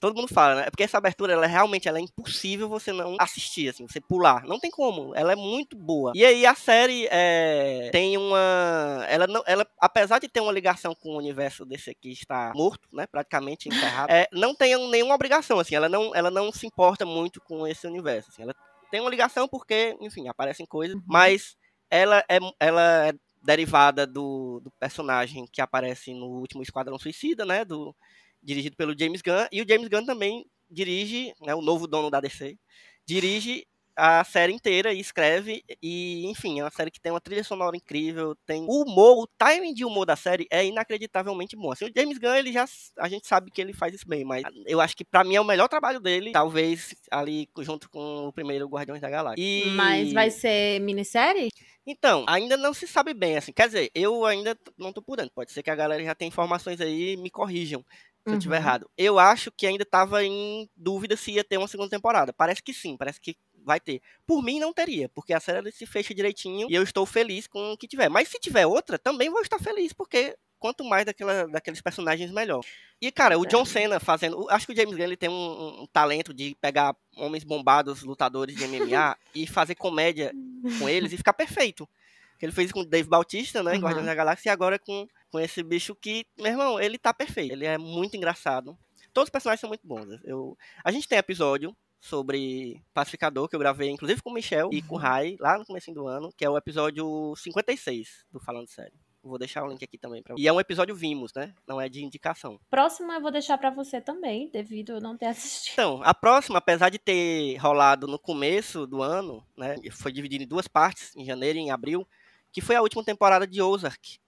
Todo 0.00 0.16
mundo 0.16 0.28
fala, 0.28 0.56
né? 0.56 0.70
Porque 0.70 0.82
essa 0.82 0.98
abertura, 0.98 1.32
ela 1.32 1.44
é- 1.44 1.48
realmente 1.48 1.88
ela 1.88 1.98
é 1.98 2.00
impossível 2.00 2.68
você 2.68 2.92
não 2.92 3.16
assistir, 3.18 3.68
assim, 3.68 3.86
você 3.86 4.00
pular. 4.00 4.44
Não 4.44 4.58
tem 4.58 4.70
como. 4.70 5.14
Ela 5.14 5.32
é 5.32 5.36
muito 5.36 5.76
boa. 5.76 6.12
E 6.14 6.24
aí 6.24 6.44
a 6.44 6.54
série 6.54 7.06
é, 7.10 7.90
tem 7.92 8.16
uma. 8.16 9.04
Ela, 9.08 9.26
não, 9.26 9.42
ela, 9.46 9.66
apesar 9.78 10.18
de 10.18 10.28
ter 10.28 10.40
uma 10.40 10.52
ligação 10.52 10.94
com 10.94 11.10
o 11.10 11.18
universo 11.18 11.64
desse 11.64 11.90
aqui 11.90 12.12
está 12.12 12.52
morto, 12.54 12.88
né? 12.92 13.06
Praticamente 13.06 13.68
enterrado, 13.68 14.10
é, 14.12 14.28
não 14.32 14.54
tem 14.54 14.76
nenhuma 14.90 15.14
obrigação, 15.14 15.58
assim. 15.58 15.74
Ela 15.74 15.88
não, 15.88 16.03
ela 16.14 16.30
não 16.30 16.50
se 16.50 16.66
importa 16.66 17.06
muito 17.06 17.40
com 17.40 17.66
esse 17.66 17.86
universo. 17.86 18.30
Assim. 18.30 18.42
Ela 18.42 18.54
tem 18.90 19.00
uma 19.00 19.10
ligação 19.10 19.46
porque, 19.46 19.96
enfim, 20.00 20.28
aparecem 20.28 20.66
coisas, 20.66 21.00
mas 21.06 21.56
ela 21.88 22.24
é, 22.28 22.38
ela 22.58 23.08
é 23.08 23.14
derivada 23.42 24.06
do, 24.06 24.60
do 24.60 24.70
personagem 24.80 25.46
que 25.52 25.60
aparece 25.60 26.12
no 26.14 26.26
último 26.26 26.62
Esquadrão 26.62 26.98
Suicida, 26.98 27.44
né? 27.44 27.64
Do, 27.64 27.94
dirigido 28.42 28.76
pelo 28.76 28.98
James 28.98 29.22
Gunn. 29.22 29.46
E 29.50 29.62
o 29.62 29.68
James 29.68 29.88
Gunn 29.88 30.04
também 30.04 30.44
dirige, 30.70 31.32
né, 31.40 31.54
o 31.54 31.62
novo 31.62 31.86
dono 31.86 32.10
da 32.10 32.20
DC, 32.20 32.58
dirige 33.06 33.66
a 33.96 34.24
série 34.24 34.52
inteira 34.52 34.92
e 34.92 35.00
escreve. 35.00 35.62
E, 35.82 36.26
enfim, 36.26 36.60
é 36.60 36.64
uma 36.64 36.70
série 36.70 36.90
que 36.90 37.00
tem 37.00 37.12
uma 37.12 37.20
trilha 37.20 37.44
sonora 37.44 37.76
incrível, 37.76 38.34
tem 38.46 38.64
o 38.68 38.82
humor, 38.82 39.22
o 39.22 39.26
timing 39.38 39.74
de 39.74 39.84
humor 39.84 40.06
da 40.06 40.16
série 40.16 40.46
é 40.50 40.64
inacreditavelmente 40.64 41.56
bom. 41.56 41.72
Assim, 41.72 41.86
o 41.86 41.92
James 41.94 42.18
Gunn, 42.18 42.34
ele 42.34 42.52
já. 42.52 42.64
A 42.98 43.08
gente 43.08 43.26
sabe 43.26 43.50
que 43.50 43.60
ele 43.60 43.72
faz 43.72 43.94
isso 43.94 44.06
bem, 44.08 44.24
mas 44.24 44.42
eu 44.66 44.80
acho 44.80 44.96
que 44.96 45.04
pra 45.04 45.24
mim 45.24 45.34
é 45.36 45.40
o 45.40 45.44
melhor 45.44 45.68
trabalho 45.68 46.00
dele, 46.00 46.32
talvez 46.32 46.94
ali 47.10 47.48
junto 47.60 47.88
com 47.88 48.28
o 48.28 48.32
primeiro 48.32 48.66
Guardiões 48.68 49.00
da 49.00 49.10
Galáxia. 49.10 49.42
E... 49.42 49.76
Mas 49.76 50.12
vai 50.12 50.30
ser 50.30 50.80
minissérie? 50.80 51.48
Então, 51.86 52.24
ainda 52.26 52.56
não 52.56 52.72
se 52.72 52.86
sabe 52.86 53.12
bem, 53.14 53.36
assim. 53.36 53.52
Quer 53.52 53.66
dizer, 53.66 53.90
eu 53.94 54.24
ainda 54.24 54.56
não 54.78 54.92
tô 54.92 55.02
por 55.02 55.16
dentro. 55.16 55.32
Pode 55.34 55.52
ser 55.52 55.62
que 55.62 55.70
a 55.70 55.74
galera 55.74 56.02
já 56.02 56.14
tenha 56.14 56.28
informações 56.28 56.80
aí 56.80 57.12
e 57.12 57.16
me 57.16 57.30
corrijam 57.30 57.84
se 58.26 58.34
eu 58.34 58.38
estiver 58.38 58.56
Uhum. 58.56 58.62
errado. 58.62 58.90
Eu 58.96 59.18
acho 59.18 59.52
que 59.52 59.66
ainda 59.66 59.84
tava 59.84 60.24
em 60.24 60.66
dúvida 60.74 61.16
se 61.16 61.32
ia 61.32 61.44
ter 61.44 61.58
uma 61.58 61.68
segunda 61.68 61.90
temporada. 61.90 62.32
Parece 62.32 62.62
que 62.62 62.72
sim, 62.72 62.96
parece 62.96 63.20
que 63.20 63.36
vai 63.64 63.80
ter. 63.80 64.00
Por 64.26 64.42
mim, 64.42 64.60
não 64.60 64.72
teria, 64.72 65.08
porque 65.08 65.32
a 65.32 65.40
série 65.40 65.72
se 65.72 65.86
fecha 65.86 66.14
direitinho 66.14 66.68
e 66.70 66.74
eu 66.74 66.82
estou 66.82 67.04
feliz 67.06 67.46
com 67.46 67.72
o 67.72 67.76
que 67.76 67.88
tiver. 67.88 68.08
Mas 68.08 68.28
se 68.28 68.38
tiver 68.38 68.66
outra, 68.66 68.98
também 68.98 69.30
vou 69.30 69.40
estar 69.42 69.58
feliz, 69.58 69.92
porque 69.92 70.36
quanto 70.58 70.82
mais 70.84 71.04
daquela, 71.04 71.46
daqueles 71.48 71.80
personagens, 71.82 72.30
melhor. 72.30 72.60
E, 73.00 73.10
cara, 73.12 73.38
o 73.38 73.44
John 73.44 73.64
Cena 73.66 74.00
fazendo. 74.00 74.46
Acho 74.50 74.66
que 74.66 74.72
o 74.72 74.76
James 74.76 74.94
Gunn 74.96 75.04
ele 75.04 75.16
tem 75.16 75.28
um, 75.28 75.82
um- 75.82 75.86
talento 75.92 76.32
de 76.32 76.56
pegar 76.60 76.96
homens 77.16 77.44
bombados, 77.44 78.02
lutadores 78.02 78.56
de 78.56 78.64
MMA, 78.66 79.16
e 79.34 79.46
fazer 79.46 79.74
comédia 79.74 80.32
com 80.78 80.88
eles 80.88 81.12
e 81.12 81.16
ficar 81.16 81.32
perfeito. 81.34 81.86
Ele 82.40 82.52
fez 82.52 82.70
com 82.72 82.80
o 82.80 82.84
Dave 82.84 83.08
Bautista, 83.08 83.62
né, 83.62 83.72
em 83.72 83.76
Uhum. 83.76 83.84
Guardiões 83.84 84.06
da 84.06 84.14
Galáxia, 84.14 84.50
e 84.50 84.52
agora 84.52 84.78
com, 84.78 85.06
com 85.30 85.40
esse 85.40 85.62
bicho 85.62 85.94
que, 85.94 86.26
meu 86.38 86.48
irmão, 86.52 86.78
ele 86.80 86.98
tá 86.98 87.12
perfeito. 87.14 87.52
Ele 87.52 87.64
é 87.64 87.78
muito 87.78 88.16
engraçado. 88.16 88.76
Todos 89.14 89.28
os 89.28 89.30
personagens 89.30 89.60
são 89.60 89.68
muito 89.68 89.86
bons. 89.86 90.06
Eu, 90.24 90.56
a 90.84 90.90
gente 90.90 91.06
tem 91.08 91.16
episódio 91.18 91.74
sobre 92.04 92.82
Pacificador, 92.92 93.48
que 93.48 93.56
eu 93.56 93.60
gravei 93.60 93.90
inclusive 93.90 94.20
com 94.22 94.30
o 94.30 94.34
Michel 94.34 94.68
e 94.72 94.82
com 94.82 94.94
o 94.94 94.98
Rai, 94.98 95.36
lá 95.40 95.58
no 95.58 95.64
começo 95.64 95.92
do 95.92 96.06
ano, 96.06 96.30
que 96.36 96.44
é 96.44 96.50
o 96.50 96.56
episódio 96.56 97.34
56 97.36 98.26
do 98.30 98.38
Falando 98.38 98.68
Sério. 98.68 98.92
Vou 99.22 99.38
deixar 99.38 99.64
o 99.64 99.68
link 99.68 99.82
aqui 99.82 99.96
também 99.96 100.22
pra 100.22 100.34
E 100.36 100.46
é 100.46 100.52
um 100.52 100.60
episódio 100.60 100.94
vimos, 100.94 101.32
né? 101.34 101.54
Não 101.66 101.80
é 101.80 101.88
de 101.88 102.04
indicação. 102.04 102.60
Próximo 102.68 103.10
eu 103.10 103.22
vou 103.22 103.32
deixar 103.32 103.56
pra 103.56 103.70
você 103.70 103.98
também, 103.98 104.50
devido 104.50 104.90
a 104.90 104.96
eu 104.96 105.00
não 105.00 105.16
ter 105.16 105.26
assistido. 105.26 105.72
Então, 105.72 106.00
a 106.04 106.12
próxima, 106.12 106.58
apesar 106.58 106.90
de 106.90 106.98
ter 106.98 107.56
rolado 107.56 108.06
no 108.06 108.18
começo 108.18 108.86
do 108.86 109.02
ano, 109.02 109.42
né? 109.56 109.76
Foi 109.92 110.12
dividida 110.12 110.44
em 110.44 110.46
duas 110.46 110.68
partes, 110.68 111.16
em 111.16 111.24
janeiro 111.24 111.58
e 111.58 111.62
em 111.62 111.70
abril, 111.70 112.06
que 112.52 112.60
foi 112.60 112.76
a 112.76 112.82
última 112.82 113.02
temporada 113.02 113.46
de 113.46 113.62
Ozark. 113.62 114.18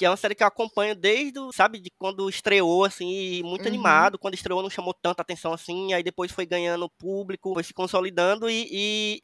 Que 0.00 0.06
é 0.06 0.08
uma 0.08 0.16
série 0.16 0.34
que 0.34 0.42
eu 0.42 0.46
acompanho 0.46 0.94
desde, 0.96 1.38
sabe, 1.52 1.78
de 1.78 1.90
quando 1.98 2.26
estreou, 2.26 2.86
assim, 2.86 3.42
muito 3.42 3.66
Uhum. 3.66 3.68
animado. 3.74 4.18
Quando 4.18 4.32
estreou 4.32 4.62
não 4.62 4.70
chamou 4.70 4.94
tanta 4.94 5.20
atenção 5.20 5.52
assim, 5.52 5.92
aí 5.92 6.02
depois 6.02 6.32
foi 6.32 6.46
ganhando 6.46 6.88
público, 6.88 7.52
foi 7.52 7.62
se 7.62 7.74
consolidando 7.74 8.48
e, 8.48 8.66
e 8.72 9.22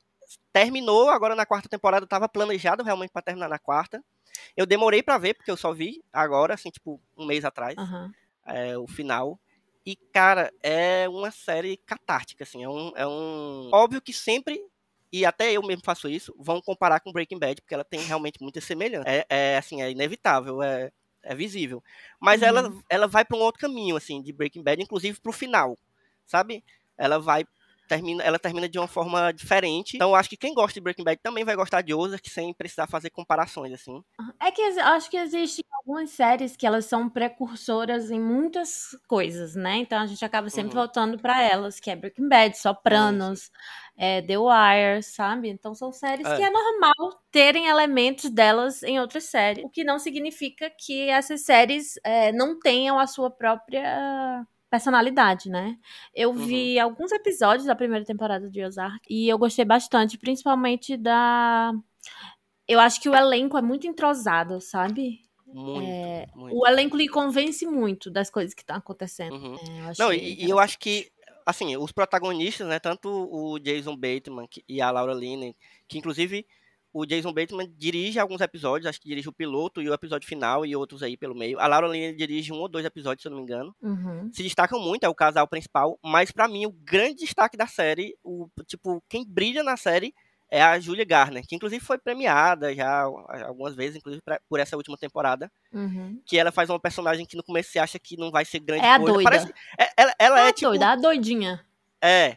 terminou 0.53 1.09
agora 1.09 1.35
na 1.35 1.47
quarta 1.47 1.67
temporada. 1.67 2.05
Eu 2.05 2.09
tava 2.09 2.29
planejado 2.29 2.83
realmente 2.85 3.11
pra 3.11 3.23
terminar 3.23 3.49
na 3.49 3.59
quarta. 3.59 4.05
Eu 4.55 4.67
demorei 4.67 5.03
pra 5.03 5.17
ver, 5.17 5.33
porque 5.33 5.51
eu 5.51 5.57
só 5.57 5.73
vi 5.73 6.05
agora, 6.13 6.53
assim, 6.53 6.69
tipo, 6.69 7.01
um 7.17 7.25
mês 7.25 7.43
atrás 7.43 7.75
Aham. 7.79 8.13
é, 8.47 8.77
o 8.77 8.87
final. 8.87 9.41
E, 9.87 9.97
cara, 10.13 10.53
é 10.63 11.09
uma 11.09 11.31
série 11.31 11.79
catártica, 11.87 12.45
assim. 12.45 12.63
É 12.63 12.69
um, 12.69 12.93
é 12.95 13.07
um. 13.07 13.71
Óbvio 13.73 14.03
que 14.03 14.13
sempre, 14.13 14.61
e 15.21 15.27
até 15.27 15.53
eu 15.53 15.63
mesmo 15.63 15.83
faço 15.85 16.09
isso, 16.09 16.35
vão 16.39 16.61
comparar 16.61 17.01
com 17.01 17.13
Breaking 17.13 17.39
Bad, 17.39 17.61
porque 17.61 17.75
ela 17.75 17.85
tem 17.85 18.01
realmente 18.01 18.41
muita 18.43 18.61
semelhança. 18.61 19.09
É, 19.09 19.25
é 19.29 19.57
assim, 19.57 19.83
é 19.83 19.91
inevitável, 19.91 20.63
é, 20.63 20.91
é 21.23 21.35
visível. 21.35 21.83
Mas 22.21 22.43
Uhum. 22.43 22.49
ela, 22.49 22.73
ela 22.89 23.07
vai 23.07 23.25
pra 23.25 23.37
um 23.37 23.41
outro 23.41 23.61
caminho, 23.61 23.97
assim, 23.97 24.23
de 24.23 24.33
Breaking 24.33 24.63
Bad, 24.63 24.83
inclusive 24.83 25.21
pro 25.21 25.33
final, 25.33 25.79
sabe? 26.27 26.63
Ela 26.99 27.19
vai. 27.19 27.45
Termina, 27.89 28.23
ela 28.23 28.39
termina 28.39 28.69
de 28.69 28.79
uma 28.79 28.89
forma 28.89 29.33
diferente. 29.33 29.97
Então, 29.97 30.11
eu 30.11 30.15
acho 30.17 30.29
que 30.29 30.37
quem 30.37 30.55
gosta 30.55 30.75
de 30.75 30.81
Breaking 30.81 31.05
Bad 31.05 31.21
também 31.23 31.45
vai 31.45 31.55
gostar 31.57 31.83
de 31.83 31.95
Ozark, 31.95 32.29
sem 32.31 32.53
precisar 32.55 32.87
fazer 32.89 33.11
comparações, 33.11 33.73
assim. 33.73 34.03
É 34.41 34.51
que 34.51 34.63
acho 34.63 35.11
que 35.11 35.17
existem 35.17 35.65
algumas 35.75 36.11
séries 36.11 36.57
que 36.57 36.67
elas 36.67 36.87
são 36.87 37.09
precursoras 37.09 38.11
em 38.11 38.19
muitas 38.21 38.97
coisas, 39.07 39.55
né? 39.55 39.77
Então 39.77 39.99
a 40.01 40.07
gente 40.07 40.25
acaba 40.25 40.49
sempre 40.49 40.75
Uhum. 40.75 40.83
voltando 40.83 41.19
pra 41.19 41.43
elas, 41.43 41.79
que 41.79 41.91
é 41.91 41.97
Breaking 41.97 42.29
Bad, 42.29 42.57
Sopranos, 42.57 43.51
é, 43.97 44.23
The 44.23 44.39
Wire, 44.39 45.03
sabe? 45.03 45.49
Então 45.51 45.75
são 45.75 45.93
séries 45.93 46.27
É. 46.27 46.37
que 46.37 46.43
é 46.43 46.51
normal 46.51 46.95
terem 47.31 47.67
elementos 47.69 48.31
delas 48.31 48.83
em 48.83 48.99
outras 48.99 49.25
séries, 49.25 49.65
o 49.65 49.69
que 49.71 49.85
não 49.85 49.99
significa 49.99 50.71
que 50.71 51.09
essas 51.11 51.43
séries 51.45 51.95
é, 52.03 52.33
não 52.33 52.59
tenham 52.59 52.99
a 52.99 53.07
sua 53.07 53.31
própria 53.31 54.47
personalidade, 54.71 55.49
né? 55.49 55.77
Eu 56.15 56.31
Uhum. 56.31 56.37
vi 56.37 56.79
alguns 56.79 57.13
episódios 57.13 57.67
da 57.67 57.75
primeira 57.77 58.05
temporada 58.05 58.51
de 58.51 58.65
Ozark 58.65 59.01
e 59.09 59.29
eu 59.29 59.39
gostei 59.39 59.65
bastante, 59.65 60.19
principalmente 60.19 60.97
da 60.97 61.73
eu 62.69 62.81
acho 62.81 63.01
que 63.01 63.09
o 63.09 63.15
elenco 63.15 63.57
é 63.57 63.63
muito 63.63 63.87
entrosado, 63.87 64.61
sabe? 64.61 65.21
Muito, 65.47 66.37
muito. 66.37 66.57
O 66.57 66.67
elenco 66.67 66.97
lhe 66.97 67.09
convence 67.09 67.65
muito 67.65 68.11
das 68.11 68.29
coisas 68.29 68.53
que 68.53 68.63
estão 68.63 68.77
acontecendo. 68.77 69.35
Uhum. 69.37 69.55
É, 69.55 69.91
eu 69.91 69.95
Não, 69.99 70.13
e, 70.13 70.45
e 70.45 70.51
eu 70.51 70.59
acho 70.59 70.79
que, 70.79 71.11
assim, 71.47 71.77
os 71.77 71.93
protagonistas, 71.93 72.67
né, 72.67 72.81
tanto 72.81 73.09
o 73.09 73.59
Jason 73.61 73.97
Bateman 73.97 74.49
e 74.69 74.83
a 74.83 74.91
Laura 74.91 75.15
Linney, 75.15 75.55
que 75.87 75.99
inclusive 75.99 76.45
o 76.99 77.05
Jason 77.07 77.33
Bateman 77.33 77.71
dirige 77.77 78.19
alguns 78.19 78.41
episódios, 78.41 78.87
acho 78.89 79.01
que 79.01 79.09
dirige 79.09 79.29
o 79.29 79.33
piloto 79.33 79.83
e 79.83 79.89
o 79.91 79.93
episódio 79.95 80.27
final 80.29 80.65
e 80.65 80.75
outros 80.75 81.03
aí 81.03 81.17
pelo 81.17 81.35
meio. 81.35 81.59
A 81.61 81.67
Laura 81.67 81.89
Linney 81.89 82.15
dirige 82.15 82.53
um 82.53 82.57
ou 82.57 82.69
dois 82.69 82.85
episódios, 82.87 83.23
se 83.23 83.29
eu 83.29 83.31
não 83.31 83.39
me 83.39 83.43
engano. 83.45 83.75
Uhum. 83.83 84.31
Se 84.33 84.43
destacam 84.43 84.81
muito, 84.81 85.05
é 85.05 85.09
o 85.09 85.15
casal 85.15 85.47
principal, 85.47 85.99
mas 86.03 86.31
pra 86.33 86.49
mim 86.49 86.65
o 86.67 86.73
grande 86.73 87.17
destaque 87.17 87.57
da 87.57 87.67
série, 87.67 88.17
o 88.25 88.49
tipo, 88.67 89.03
quem 89.09 89.25
brilha 89.27 89.63
na 89.63 89.77
série 89.77 90.15
é 90.51 90.63
a 90.63 90.79
Julia 90.79 91.05
Garner, 91.05 91.45
que 91.47 91.57
inclusive 91.57 91.85
foi 91.85 91.99
premiada 91.99 92.73
já 92.75 93.03
algumas 93.03 93.75
vezes, 93.75 93.97
inclusive 93.97 94.23
pra- 94.23 94.41
por 94.49 94.61
essa 94.61 94.77
última 94.77 94.97
temporada, 94.97 95.51
Uhum. 95.73 96.23
que 96.25 96.39
ela 96.39 96.53
faz 96.53 96.71
uma 96.71 96.79
personagem 96.79 97.27
que 97.27 97.37
no 97.37 97.43
começo 97.43 97.73
você 97.73 97.79
acha 97.81 97.99
que 97.99 98.17
não 98.17 98.31
vai 98.31 98.45
ser 98.45 98.61
grande 98.61 98.85
É 98.87 98.93
a 98.93 98.99
coisa. 98.99 99.13
doida. 99.13 99.29
Parece, 99.31 99.53
é- 99.79 99.91
ela 99.97 100.15
ela 100.19 100.37
a 100.45 100.49
é 100.49 100.53
tipo 100.53 100.69
doida, 100.71 100.89
a 100.93 100.97
doidinha. 100.97 101.67
é. 102.01 102.37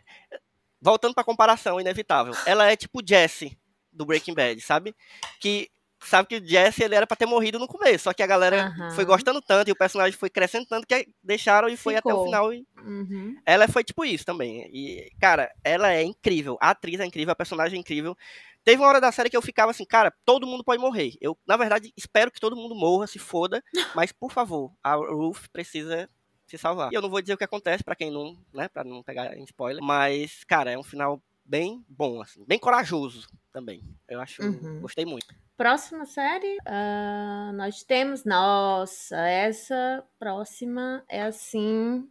Voltando 0.81 1.13
pra 1.13 1.23
comparação 1.25 1.79
inevitável. 1.79 2.33
Ela 2.45 2.71
é 2.71 2.75
tipo 2.75 3.01
Jesse 3.05 3.57
do 3.99 4.05
Breaking 4.05 4.33
Bad, 4.33 4.59
sabe? 4.61 4.95
Que 5.41 5.69
sabe 6.01 6.29
que 6.29 6.37
o 6.37 6.47
Jesse 6.47 6.81
ele 6.81 6.95
era 6.95 7.05
pra 7.05 7.17
ter 7.17 7.25
morrido 7.25 7.59
no 7.59 7.67
começo, 7.67 8.05
só 8.05 8.13
que 8.13 8.23
a 8.23 8.27
galera 8.27 8.63
Aham. 8.67 8.89
foi 8.95 9.03
gostando 9.03 9.41
tanto 9.41 9.67
e 9.67 9.71
o 9.73 9.75
personagem 9.75 10.17
foi 10.17 10.29
crescendo 10.29 10.65
tanto 10.65 10.87
que 10.87 11.07
deixaram 11.21 11.67
e 11.67 11.75
foi 11.75 11.95
até 11.97 12.07
o 12.07 12.11
Ficou. 12.17 12.25
final. 12.25 12.53
E 12.53 12.65
Uhum. 12.77 13.35
ela 13.45 13.67
foi 13.67 13.83
tipo 13.83 14.05
isso 14.05 14.25
também. 14.25 14.69
E 14.73 15.11
cara, 15.19 15.51
ela 15.63 15.91
é 15.91 16.01
incrível, 16.01 16.57
a 16.61 16.69
atriz 16.69 16.99
é 17.01 17.05
incrível, 17.05 17.33
a 17.33 17.35
personagem 17.35 17.77
é 17.77 17.79
incrível. 17.81 18.15
Teve 18.63 18.81
uma 18.81 18.87
hora 18.87 19.01
da 19.01 19.11
série 19.11 19.29
que 19.29 19.35
eu 19.37 19.41
ficava 19.41 19.71
assim, 19.71 19.85
cara, 19.85 20.13
todo 20.25 20.47
mundo 20.47 20.63
pode 20.63 20.81
morrer. 20.81 21.13
Eu, 21.19 21.37
na 21.45 21.57
verdade, 21.57 21.91
espero 21.97 22.31
que 22.31 22.39
todo 22.39 22.55
mundo 22.55 22.73
morra, 22.75 23.05
se 23.05 23.19
foda, 23.19 23.61
mas 23.95 24.11
por 24.13 24.31
favor, 24.31 24.71
a 24.81 24.95
Ruth 24.95 25.47
precisa 25.51 26.09
se 26.47 26.57
salvar. 26.57 26.91
E 26.91 26.95
eu 26.95 27.01
não 27.01 27.09
vou 27.09 27.21
dizer 27.21 27.33
o 27.33 27.37
que 27.37 27.43
acontece 27.43 27.83
pra 27.83 27.95
quem 27.95 28.09
não, 28.09 28.37
né, 28.53 28.69
para 28.69 28.83
não 28.85 29.03
pegar 29.03 29.35
em 29.37 29.43
spoiler, 29.43 29.83
mas 29.83 30.43
cara, 30.45 30.71
é 30.71 30.77
um 30.77 30.83
final 30.83 31.21
bem 31.49 31.83
bom 31.89 32.21
assim, 32.21 32.45
bem 32.47 32.59
corajoso 32.59 33.27
também. 33.51 33.81
Eu 34.07 34.21
acho, 34.21 34.41
Uhum. 34.43 34.81
gostei 34.81 35.03
muito. 35.03 35.25
Próxima 35.57 36.05
série, 36.05 36.57
ah, 36.65 37.51
nós 37.55 37.83
temos. 37.83 38.23
Nossa, 38.23 39.17
essa 39.27 40.05
próxima 40.19 41.03
é 41.09 41.23
assim. 41.23 42.07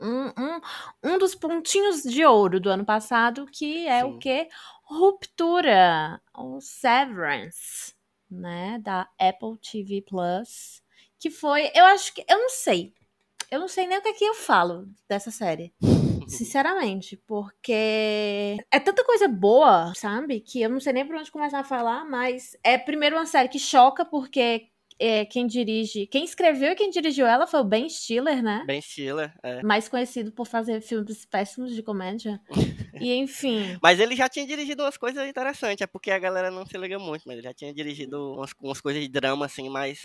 Um, 0.00 0.26
um, 0.28 0.60
um 1.02 1.18
dos 1.18 1.34
pontinhos 1.34 2.02
de 2.04 2.24
ouro 2.24 2.60
do 2.60 2.70
ano 2.70 2.84
passado, 2.84 3.46
que 3.46 3.88
é 3.88 4.04
o 4.04 4.12
Sim. 4.12 4.18
que? 4.20 4.48
Ruptura, 4.84 6.20
o 6.36 6.60
Severance, 6.60 7.94
né? 8.30 8.78
Da 8.80 9.08
Apple 9.18 9.58
TV 9.58 10.02
Plus. 10.02 10.80
Que 11.18 11.30
foi. 11.30 11.70
Eu 11.74 11.84
acho 11.86 12.14
que. 12.14 12.24
Eu 12.28 12.38
não 12.38 12.48
sei. 12.50 12.94
Eu 13.50 13.58
não 13.58 13.66
sei 13.68 13.86
nem 13.88 13.98
o 13.98 14.02
que 14.02 14.08
é 14.08 14.12
que 14.12 14.24
eu 14.24 14.34
falo 14.34 14.86
dessa 15.08 15.30
série. 15.32 15.72
Sinceramente, 16.28 17.16
porque 17.26 17.72
é 18.70 18.78
tanta 18.78 19.02
coisa 19.02 19.26
boa, 19.26 19.94
sabe? 19.96 20.40
Que 20.40 20.60
eu 20.60 20.68
não 20.68 20.78
sei 20.78 20.92
nem 20.92 21.06
por 21.06 21.16
onde 21.16 21.32
começar 21.32 21.60
a 21.60 21.64
falar, 21.64 22.04
mas 22.04 22.54
é 22.62 22.76
primeiro 22.76 23.16
uma 23.16 23.24
série 23.24 23.48
que 23.48 23.58
choca, 23.58 24.04
porque 24.04 24.68
é, 24.98 25.24
quem 25.24 25.46
dirige, 25.46 26.06
quem 26.06 26.24
escreveu 26.24 26.72
e 26.72 26.74
quem 26.74 26.90
dirigiu 26.90 27.26
ela 27.26 27.46
foi 27.46 27.60
o 27.60 27.64
Ben 27.64 27.88
Stiller, 27.88 28.42
né? 28.42 28.64
Ben 28.66 28.80
Stiller, 28.80 29.32
é. 29.42 29.62
Mais 29.62 29.88
conhecido 29.88 30.32
por 30.32 30.46
fazer 30.46 30.80
filmes 30.80 31.24
péssimos 31.24 31.74
de 31.74 31.82
comédia. 31.82 32.40
e 33.00 33.14
enfim. 33.14 33.78
Mas 33.82 34.00
ele 34.00 34.16
já 34.16 34.28
tinha 34.28 34.46
dirigido 34.46 34.82
umas 34.82 34.96
coisas 34.96 35.26
interessantes, 35.28 35.82
é 35.82 35.86
porque 35.86 36.10
a 36.10 36.18
galera 36.18 36.50
não 36.50 36.66
se 36.66 36.76
liga 36.76 36.98
muito, 36.98 37.22
mas 37.26 37.34
ele 37.38 37.46
já 37.46 37.54
tinha 37.54 37.72
dirigido 37.72 38.34
umas, 38.34 38.50
umas 38.60 38.80
coisas 38.80 39.02
de 39.02 39.08
drama, 39.08 39.46
assim, 39.46 39.68
mas. 39.68 40.00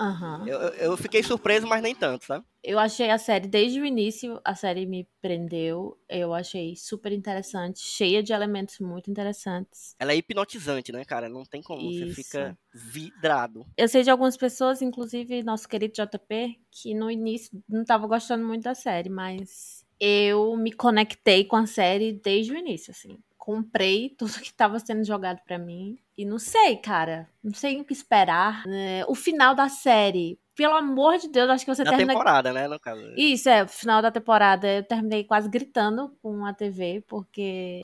Eu, 0.45 0.60
eu- 0.60 0.97
fiquei 0.97 1.23
surpreso, 1.23 1.67
mas 1.67 1.82
nem 1.82 1.95
tanto, 1.95 2.25
sabe? 2.25 2.45
Eu 2.63 2.79
achei 2.79 3.10
a 3.10 3.17
série, 3.17 3.47
desde 3.47 3.82
o 3.82 3.86
início, 3.86 4.39
a 4.45 4.56
série 4.56 4.86
me 4.86 5.08
prendeu. 5.21 5.99
Eu 6.08 6.34
achei 6.34 6.75
super 6.77 7.12
interessante, 7.12 7.79
cheia 7.79 8.23
de 8.23 8.32
elementos 8.32 8.79
muito 8.79 9.12
interessantes. 9.12 9.95
Ela 9.99 10.13
é 10.13 10.15
hipnotizante, 10.15 10.91
né, 10.91 11.03
cara? 11.03 11.27
Não 11.27 11.43
tem 11.43 11.62
como. 11.62 11.91
Você 11.91 12.06
Isso. 12.06 12.15
fica 12.15 12.58
vidrado. 12.73 13.65
Eu 13.77 13.88
sei 13.88 14.03
de 14.03 14.09
algumas 14.09 14.36
pessoas, 14.38 14.81
inclusive 14.81 15.43
nosso 15.43 15.67
querido 15.67 15.93
JP, 15.93 16.59
que 16.71 16.93
no 16.93 17.09
início 17.12 17.62
não 17.67 17.83
tava 17.86 18.07
gostando 18.07 18.45
muito 18.45 18.63
da 18.63 18.73
série, 18.75 19.09
mas 19.09 19.86
eu 19.99 20.55
me 20.57 20.71
conectei 20.71 21.45
com 21.45 21.55
a 21.55 21.65
série 21.65 22.13
desde 22.13 22.51
o 22.51 22.57
início, 22.57 22.91
assim. 22.91 23.17
Comprei 23.38 24.09
tudo 24.17 24.31
que 24.41 24.53
tava 24.53 24.79
sendo 24.79 25.03
jogado 25.03 25.39
pra 25.45 25.57
mim 25.57 25.97
e 26.17 26.25
não 26.25 26.39
sei, 26.39 26.77
cara, 26.77 27.29
não 27.43 27.53
sei 27.53 27.79
o 27.79 27.86
que 27.86 27.93
esperar. 27.93 28.63
É, 28.67 29.03
o 29.07 29.15
final 29.15 29.53
da 29.55 29.67
série, 29.69 30.39
pelo 30.55 30.75
amor 30.75 31.17
de 31.17 31.27
Deus, 31.27 31.49
acho 31.49 31.65
que 31.65 31.73
você 31.73 31.83
Da 31.83 31.91
termina 31.91 32.13
temporada, 32.13 32.53
né, 32.53 32.67
no 32.67 32.79
caso. 32.79 33.01
isso, 33.17 33.49
é, 33.49 33.63
o 33.63 33.67
final 33.67 34.01
da 34.01 34.12
temporada 34.12 34.67
eu 34.67 34.83
terminei 34.83 35.23
quase 35.23 35.49
gritando 35.49 36.15
com 36.21 36.45
a 36.45 36.53
TV, 36.53 37.03
porque 37.07 37.81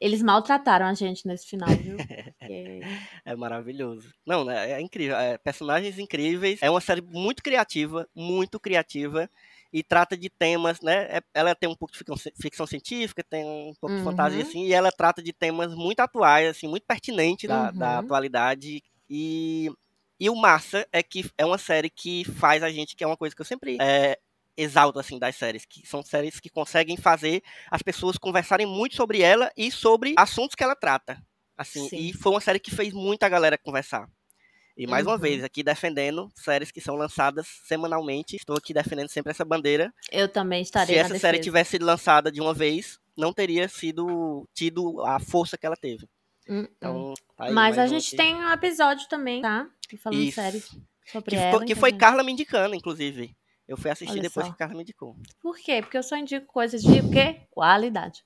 eles 0.00 0.22
maltrataram 0.22 0.86
a 0.86 0.94
gente 0.94 1.26
nesse 1.26 1.46
final, 1.46 1.68
viu? 1.68 1.96
Porque- 2.38 2.80
É 3.24 3.36
maravilhoso. 3.36 4.08
Não, 4.26 4.44
né? 4.44 4.72
É 4.72 4.80
incrível. 4.80 5.16
É, 5.16 5.36
personagens 5.38 5.98
incríveis. 5.98 6.60
É 6.62 6.70
uma 6.70 6.80
série 6.80 7.02
muito 7.02 7.42
criativa, 7.42 8.08
muito 8.14 8.58
criativa. 8.60 9.28
E 9.72 9.82
trata 9.82 10.16
de 10.16 10.30
temas, 10.30 10.80
né? 10.80 11.18
é- 11.18 11.22
ela 11.34 11.54
tem 11.54 11.68
um 11.68 11.74
pouco 11.74 11.92
de 11.92 11.98
ficção, 11.98 12.16
ficção 12.40 12.66
científica, 12.66 13.22
tem 13.22 13.44
um 13.44 13.74
pouco 13.78 13.94
de 13.94 14.00
Uhum. 14.00 14.10
fantasia, 14.10 14.42
assim, 14.42 14.64
e 14.64 14.72
ela 14.72 14.90
trata 14.90 15.22
de 15.22 15.30
temas 15.32 15.74
muito 15.74 16.00
atuais, 16.00 16.48
assim, 16.48 16.66
muito 16.66 16.84
pertinentes 16.86 17.46
da, 17.46 17.70
da 17.70 17.92
Uhum. 17.92 17.98
atualidade. 17.98 18.82
E, 19.10 19.70
e 20.18 20.30
o 20.30 20.34
massa 20.36 20.86
é 20.90 21.02
que 21.02 21.30
é 21.36 21.44
uma 21.44 21.58
série 21.58 21.90
que 21.90 22.24
faz 22.24 22.62
a 22.62 22.70
gente, 22.70 22.96
que 22.96 23.04
é 23.04 23.06
uma 23.06 23.16
coisa 23.16 23.36
que 23.36 23.42
eu 23.42 23.46
sempre 23.46 23.76
é, 23.78 24.18
exalto, 24.58 24.98
assim, 24.98 25.18
das 25.18 25.36
séries, 25.36 25.64
que 25.64 25.86
são 25.86 26.02
séries 26.02 26.40
que 26.40 26.50
conseguem 26.50 26.96
fazer 26.96 27.42
as 27.70 27.80
pessoas 27.82 28.18
conversarem 28.18 28.66
muito 28.66 28.96
sobre 28.96 29.22
ela 29.22 29.50
e 29.56 29.70
sobre 29.70 30.14
assuntos 30.18 30.54
que 30.54 30.64
ela 30.64 30.74
trata. 30.74 31.16
Assim, 31.56 31.88
Sim. 31.88 31.96
e 31.96 32.12
foi 32.12 32.32
uma 32.32 32.40
série 32.40 32.58
que 32.58 32.70
fez 32.74 32.92
muita 32.92 33.28
galera 33.28 33.56
conversar. 33.56 34.08
E 34.76 34.86
mais 34.86 35.04
uma 35.06 35.14
Uhum. 35.14 35.18
vez, 35.20 35.42
aqui 35.42 35.62
defendendo 35.62 36.28
séries 36.36 36.70
que 36.70 36.80
são 36.80 36.94
lançadas 36.94 37.48
semanalmente. 37.66 38.36
Estou 38.36 38.56
aqui 38.56 38.72
defendendo 38.72 39.08
sempre 39.08 39.30
essa 39.32 39.44
bandeira. 39.44 39.92
Eu 40.12 40.28
também 40.28 40.62
estarei 40.62 40.94
Se 40.94 41.00
essa 41.00 41.18
série 41.18 41.40
tivesse 41.40 41.72
sido 41.72 41.84
lançada 41.84 42.30
de 42.30 42.40
uma 42.40 42.54
vez, 42.54 42.98
não 43.16 43.32
teria 43.32 43.68
sido 43.68 44.48
tido 44.54 45.04
a 45.04 45.18
força 45.18 45.58
que 45.58 45.66
ela 45.66 45.76
teve. 45.76 46.06
Hum, 46.48 46.60
hum. 46.60 46.66
Então, 46.76 47.14
tá 47.36 47.44
aí 47.46 47.52
Mas 47.52 47.76
a 47.76 47.86
gente 47.88 48.06
aqui. 48.06 48.16
tem 48.16 48.36
um 48.36 48.50
episódio 48.52 49.08
também, 49.08 49.42
tá? 49.42 49.66
Falando 50.00 50.20
Isso. 50.22 50.36
sério 50.36 50.62
sobre 51.10 51.30
Que, 51.30 51.36
ela. 51.36 51.58
foi, 51.58 51.66
que 51.66 51.74
foi 51.74 51.88
então- 51.90 51.98
Carla 51.98 52.22
me 52.22 52.30
indicando, 52.32 52.74
inclusive. 52.76 53.34
Eu 53.68 53.76
fui 53.76 53.90
assistir 53.90 54.12
Olha 54.14 54.22
depois 54.22 54.46
só. 54.46 54.52
que 54.52 54.58
Carla 54.58 54.74
me 54.74 54.80
indicou. 54.80 55.14
Por 55.42 55.56
quê? 55.58 55.82
Porque 55.82 55.98
eu 55.98 56.02
só 56.02 56.16
indico 56.16 56.46
coisas 56.46 56.82
de 56.82 57.00
o 57.00 57.10
quê? 57.10 57.42
Qualidade. 57.50 58.24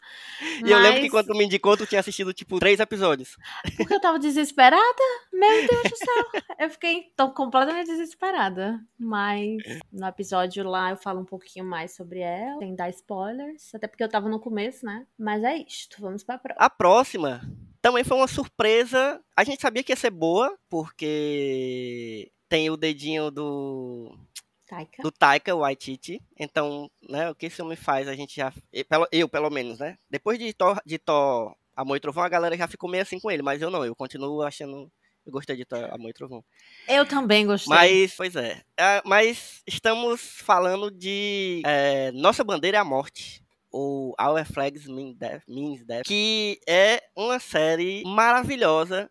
E 0.65 0.71
eu 0.71 0.79
lembro 0.79 0.97
que 1.01 1.03
Mas- 1.03 1.11
quando 1.11 1.27
tu 1.27 1.35
me 1.37 1.45
indicou, 1.45 1.77
tu 1.77 1.85
tinha 1.85 1.99
assistido, 2.01 2.33
tipo, 2.33 2.61
três 2.61 2.79
episódios. 2.79 3.37
Porque 3.77 3.93
eu 3.95 4.01
tava 4.01 4.21
desesperada? 4.21 5.03
Meu 5.33 5.67
Deus 5.67 5.83
do 5.83 5.97
céu. 5.99 6.43
Eu 6.61 6.71
fiquei 6.71 7.13
tão 7.17 7.31
completamente 7.35 7.89
desesperada. 7.89 8.79
Mas 8.97 9.57
no 9.93 10.07
episódio 10.07 10.63
lá 10.63 10.91
eu 10.91 10.97
falo 10.97 11.21
um 11.21 11.25
pouquinho 11.25 11.65
mais 11.65 11.97
sobre 11.97 12.21
ela, 12.21 12.61
sem 12.61 12.77
dar 12.77 12.89
spoilers. 12.91 13.75
Até 13.75 13.89
porque 13.89 14.05
eu 14.05 14.09
tava 14.09 14.29
no 14.29 14.39
começo, 14.39 14.87
né? 14.87 15.05
Mas 15.19 15.43
é 15.43 15.57
isto. 15.57 16.01
Vamos 16.01 16.23
pra 16.23 16.39
próxima. 16.39 16.65
A 16.65 16.71
próxima 16.71 17.41
também 17.81 18.05
foi 18.05 18.17
uma 18.17 18.29
surpresa. 18.29 19.21
A 19.37 19.43
gente 19.43 19.61
sabia 19.61 19.83
que 19.83 19.91
ia 19.91 19.97
ser 19.97 20.11
boa, 20.11 20.57
porque 20.71 22.31
tem 22.49 22.71
o 22.71 22.77
dedinho 22.77 23.31
do, 23.31 24.17
Taika. 24.73 25.03
do 25.03 25.11
Taika 25.13 25.55
Waititi. 25.55 26.23
Então, 26.39 26.91
né, 27.07 27.31
o 27.31 27.35
que 27.35 27.47
esse 27.47 27.61
homem 27.61 27.77
faz, 27.77 28.09
a 28.09 28.15
gente 28.15 28.35
já. 28.37 28.53
Eu, 29.13 29.29
pelo- 29.29 29.51
menos, 29.51 29.79
né? 29.79 29.99
Depois 30.11 30.39
de 30.39 30.51
Thor, 30.55 30.81
de 30.87 30.99
Thor 30.99 31.55
Amor 31.77 31.97
e 31.97 32.01
Trovão, 32.01 32.25
a 32.25 32.29
galera 32.29 32.57
já 32.57 32.67
ficou 32.67 32.89
meio 32.89 33.03
assim 33.03 33.21
com 33.21 33.31
ele, 33.31 33.43
mas 33.43 33.61
eu 33.61 33.71
não, 33.71 33.85
eu 33.85 33.95
continuo 33.95 34.43
achando. 34.43 34.91
Eu 35.27 35.31
gostei 35.31 35.57
de 35.57 35.65
Thor 35.67 35.85
Amor 35.93 36.11
e 36.11 36.15
Trovão. 36.15 36.43
Eu 36.89 37.07
também 37.07 37.47
gostei. 37.47 37.69
Mas, 37.69 38.15
pois 38.17 38.35
é. 38.35 38.63
É, 38.77 39.03
Mas 39.05 39.63
estamos 39.67 40.21
falando 40.21 40.91
de 40.91 41.63
é, 41.67 42.11
Nossa 42.13 42.43
Bandeira 42.43 42.79
é 42.79 42.81
a 42.81 42.85
Morte. 42.85 43.43
Ou 43.71 44.15
Our 44.21 44.45
Flags 44.45 44.87
Mean 44.87 45.13
Death, 45.13 45.43
Means 45.49 45.85
Death. 45.85 46.05
Que 46.05 46.61
é 46.67 47.03
uma 47.17 47.39
série 47.39 48.03
maravilhosa 48.05 49.11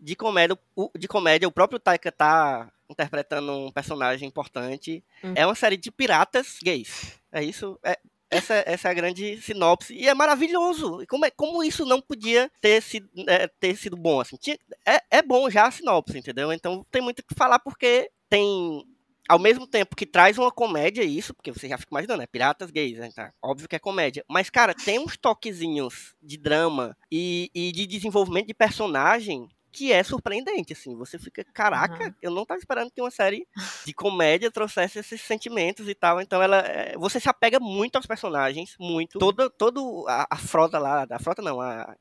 de 0.00 0.16
comédia. 0.16 0.58
O, 0.74 0.90
de 0.98 1.06
comédia. 1.06 1.46
o 1.46 1.52
próprio 1.52 1.78
Taika 1.78 2.10
tá 2.10 2.72
interpretando 2.90 3.52
um 3.52 3.70
personagem 3.72 4.28
importante. 4.28 5.02
Hum. 5.24 5.32
É 5.34 5.46
uma 5.46 5.54
série 5.54 5.76
de 5.76 5.90
piratas 5.90 6.58
gays. 6.62 7.18
É 7.32 7.42
isso. 7.42 7.78
É, 7.82 7.98
essa, 8.30 8.62
essa 8.66 8.88
é 8.88 8.90
a 8.90 8.94
grande 8.94 9.40
sinopse. 9.42 9.94
E 9.94 10.08
é 10.08 10.14
maravilhoso. 10.14 11.02
E 11.02 11.06
como, 11.06 11.24
é, 11.26 11.30
como 11.30 11.64
isso 11.64 11.84
não 11.84 12.00
podia 12.00 12.50
ter 12.60 12.80
sido, 12.80 13.08
é, 13.28 13.48
ter 13.48 13.76
sido 13.76 13.96
bom? 13.96 14.20
Assim? 14.20 14.36
Tinha- 14.36 14.58
é, 14.86 15.00
é 15.10 15.22
bom 15.22 15.50
já 15.50 15.66
a 15.66 15.70
sinopse, 15.70 16.16
entendeu? 16.18 16.52
Então 16.52 16.86
tem 16.90 17.02
muito 17.02 17.20
o 17.20 17.24
que 17.24 17.34
falar 17.34 17.58
porque 17.58 18.10
tem. 18.28 18.84
Ao 19.28 19.38
mesmo 19.38 19.64
tempo 19.64 19.94
que 19.94 20.04
traz 20.06 20.38
uma 20.38 20.50
comédia, 20.50 21.04
isso, 21.04 21.32
porque 21.32 21.52
você 21.52 21.68
já 21.68 21.78
fica 21.78 21.92
imaginando, 21.92 22.20
é 22.20 22.26
piratas 22.26 22.68
gays, 22.68 22.98
né? 22.98 23.10
Tá? 23.14 23.32
Óbvio 23.40 23.68
que 23.68 23.76
é 23.76 23.78
comédia. 23.78 24.24
Mas, 24.28 24.50
cara, 24.50 24.74
tem 24.74 24.98
uns 24.98 25.16
toquezinhos 25.16 26.16
de 26.20 26.36
drama 26.36 26.96
e, 27.12 27.48
e 27.54 27.70
de 27.70 27.86
desenvolvimento 27.86 28.48
de 28.48 28.54
personagem 28.54 29.48
que 29.72 29.92
é 29.92 30.02
surpreendente, 30.02 30.72
assim. 30.72 30.96
Você 30.96 31.18
fica, 31.18 31.44
caraca, 31.44 32.04
Aham. 32.04 32.14
eu 32.20 32.30
não 32.30 32.44
tava 32.44 32.58
esperando 32.58 32.90
que 32.90 33.00
uma 33.00 33.10
série 33.10 33.46
de 33.84 33.92
comédia 33.92 34.50
trouxesse 34.50 34.98
esses 34.98 35.20
sentimentos 35.20 35.88
e 35.88 35.94
tal. 35.94 36.20
Então 36.20 36.42
ela. 36.42 36.58
é, 36.58 36.96
Você 36.98 37.20
se 37.20 37.28
apega 37.28 37.60
muito 37.60 37.96
aos 37.96 38.06
personagens, 38.06 38.76
muito. 38.78 39.18
Toda, 39.18 39.48
todo 39.48 40.04
a, 40.08 40.26
a 40.30 40.36
frota 40.36 40.78
lá, 40.78 41.06
a 41.08 41.18
frota 41.18 41.42
não, 41.42 41.60
a, 41.60 41.94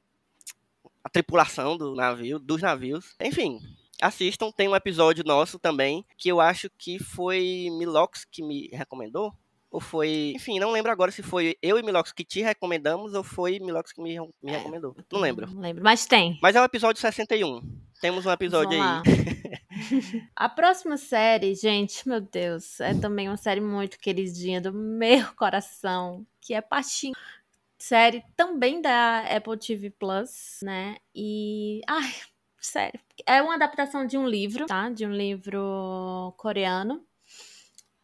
a 1.03 1.09
tripulação 1.09 1.77
do 1.77 1.95
navio, 1.95 2.39
dos 2.39 2.61
navios. 2.61 3.15
Enfim. 3.19 3.59
Assistam, 4.01 4.49
tem 4.49 4.69
um 4.69 4.75
episódio 4.75 5.25
nosso 5.25 5.59
também, 5.59 6.05
que 6.17 6.29
eu 6.29 6.39
acho 6.39 6.69
que 6.77 6.97
foi 6.97 7.67
Milox 7.77 8.23
que 8.23 8.41
me 8.41 8.69
recomendou. 8.69 9.33
Ou 9.71 9.79
foi. 9.79 10.33
Enfim, 10.35 10.59
não 10.59 10.71
lembro 10.71 10.91
agora 10.91 11.11
se 11.11 11.21
foi 11.21 11.55
eu 11.61 11.77
e 11.77 11.83
Milox 11.83 12.11
que 12.11 12.25
te 12.25 12.41
recomendamos 12.41 13.13
ou 13.13 13.23
foi 13.23 13.59
Milox 13.59 13.91
que 13.91 14.01
me, 14.01 14.19
me 14.41 14.51
recomendou. 14.51 14.95
Não 15.11 15.19
lembro. 15.19 15.47
Não 15.47 15.61
lembro. 15.61 15.83
Mas 15.83 16.05
tem. 16.05 16.39
Mas 16.41 16.55
é 16.55 16.61
o 16.61 16.65
episódio 16.65 16.99
61. 16.99 17.61
Temos 18.01 18.25
um 18.25 18.31
episódio 18.31 18.81
aí. 18.81 19.03
A 20.35 20.49
próxima 20.49 20.97
série, 20.97 21.53
gente, 21.53 22.07
meu 22.07 22.19
Deus, 22.19 22.79
é 22.79 22.93
também 22.93 23.27
uma 23.27 23.37
série 23.37 23.61
muito 23.61 23.99
queridinha 23.99 24.59
do 24.59 24.73
meu 24.73 25.25
coração, 25.35 26.25
que 26.41 26.53
é 26.53 26.61
Patinho. 26.61 27.13
Série 27.77 28.23
também 28.35 28.81
da 28.81 29.19
Apple 29.21 29.57
TV 29.57 29.89
Plus, 29.89 30.59
né? 30.63 30.97
E. 31.15 31.81
Ai, 31.87 32.13
sério. 32.59 32.99
É 33.25 33.41
uma 33.41 33.55
adaptação 33.55 34.05
de 34.05 34.17
um 34.17 34.27
livro, 34.27 34.65
tá? 34.65 34.89
De 34.89 35.05
um 35.05 35.11
livro 35.11 36.33
coreano, 36.37 37.05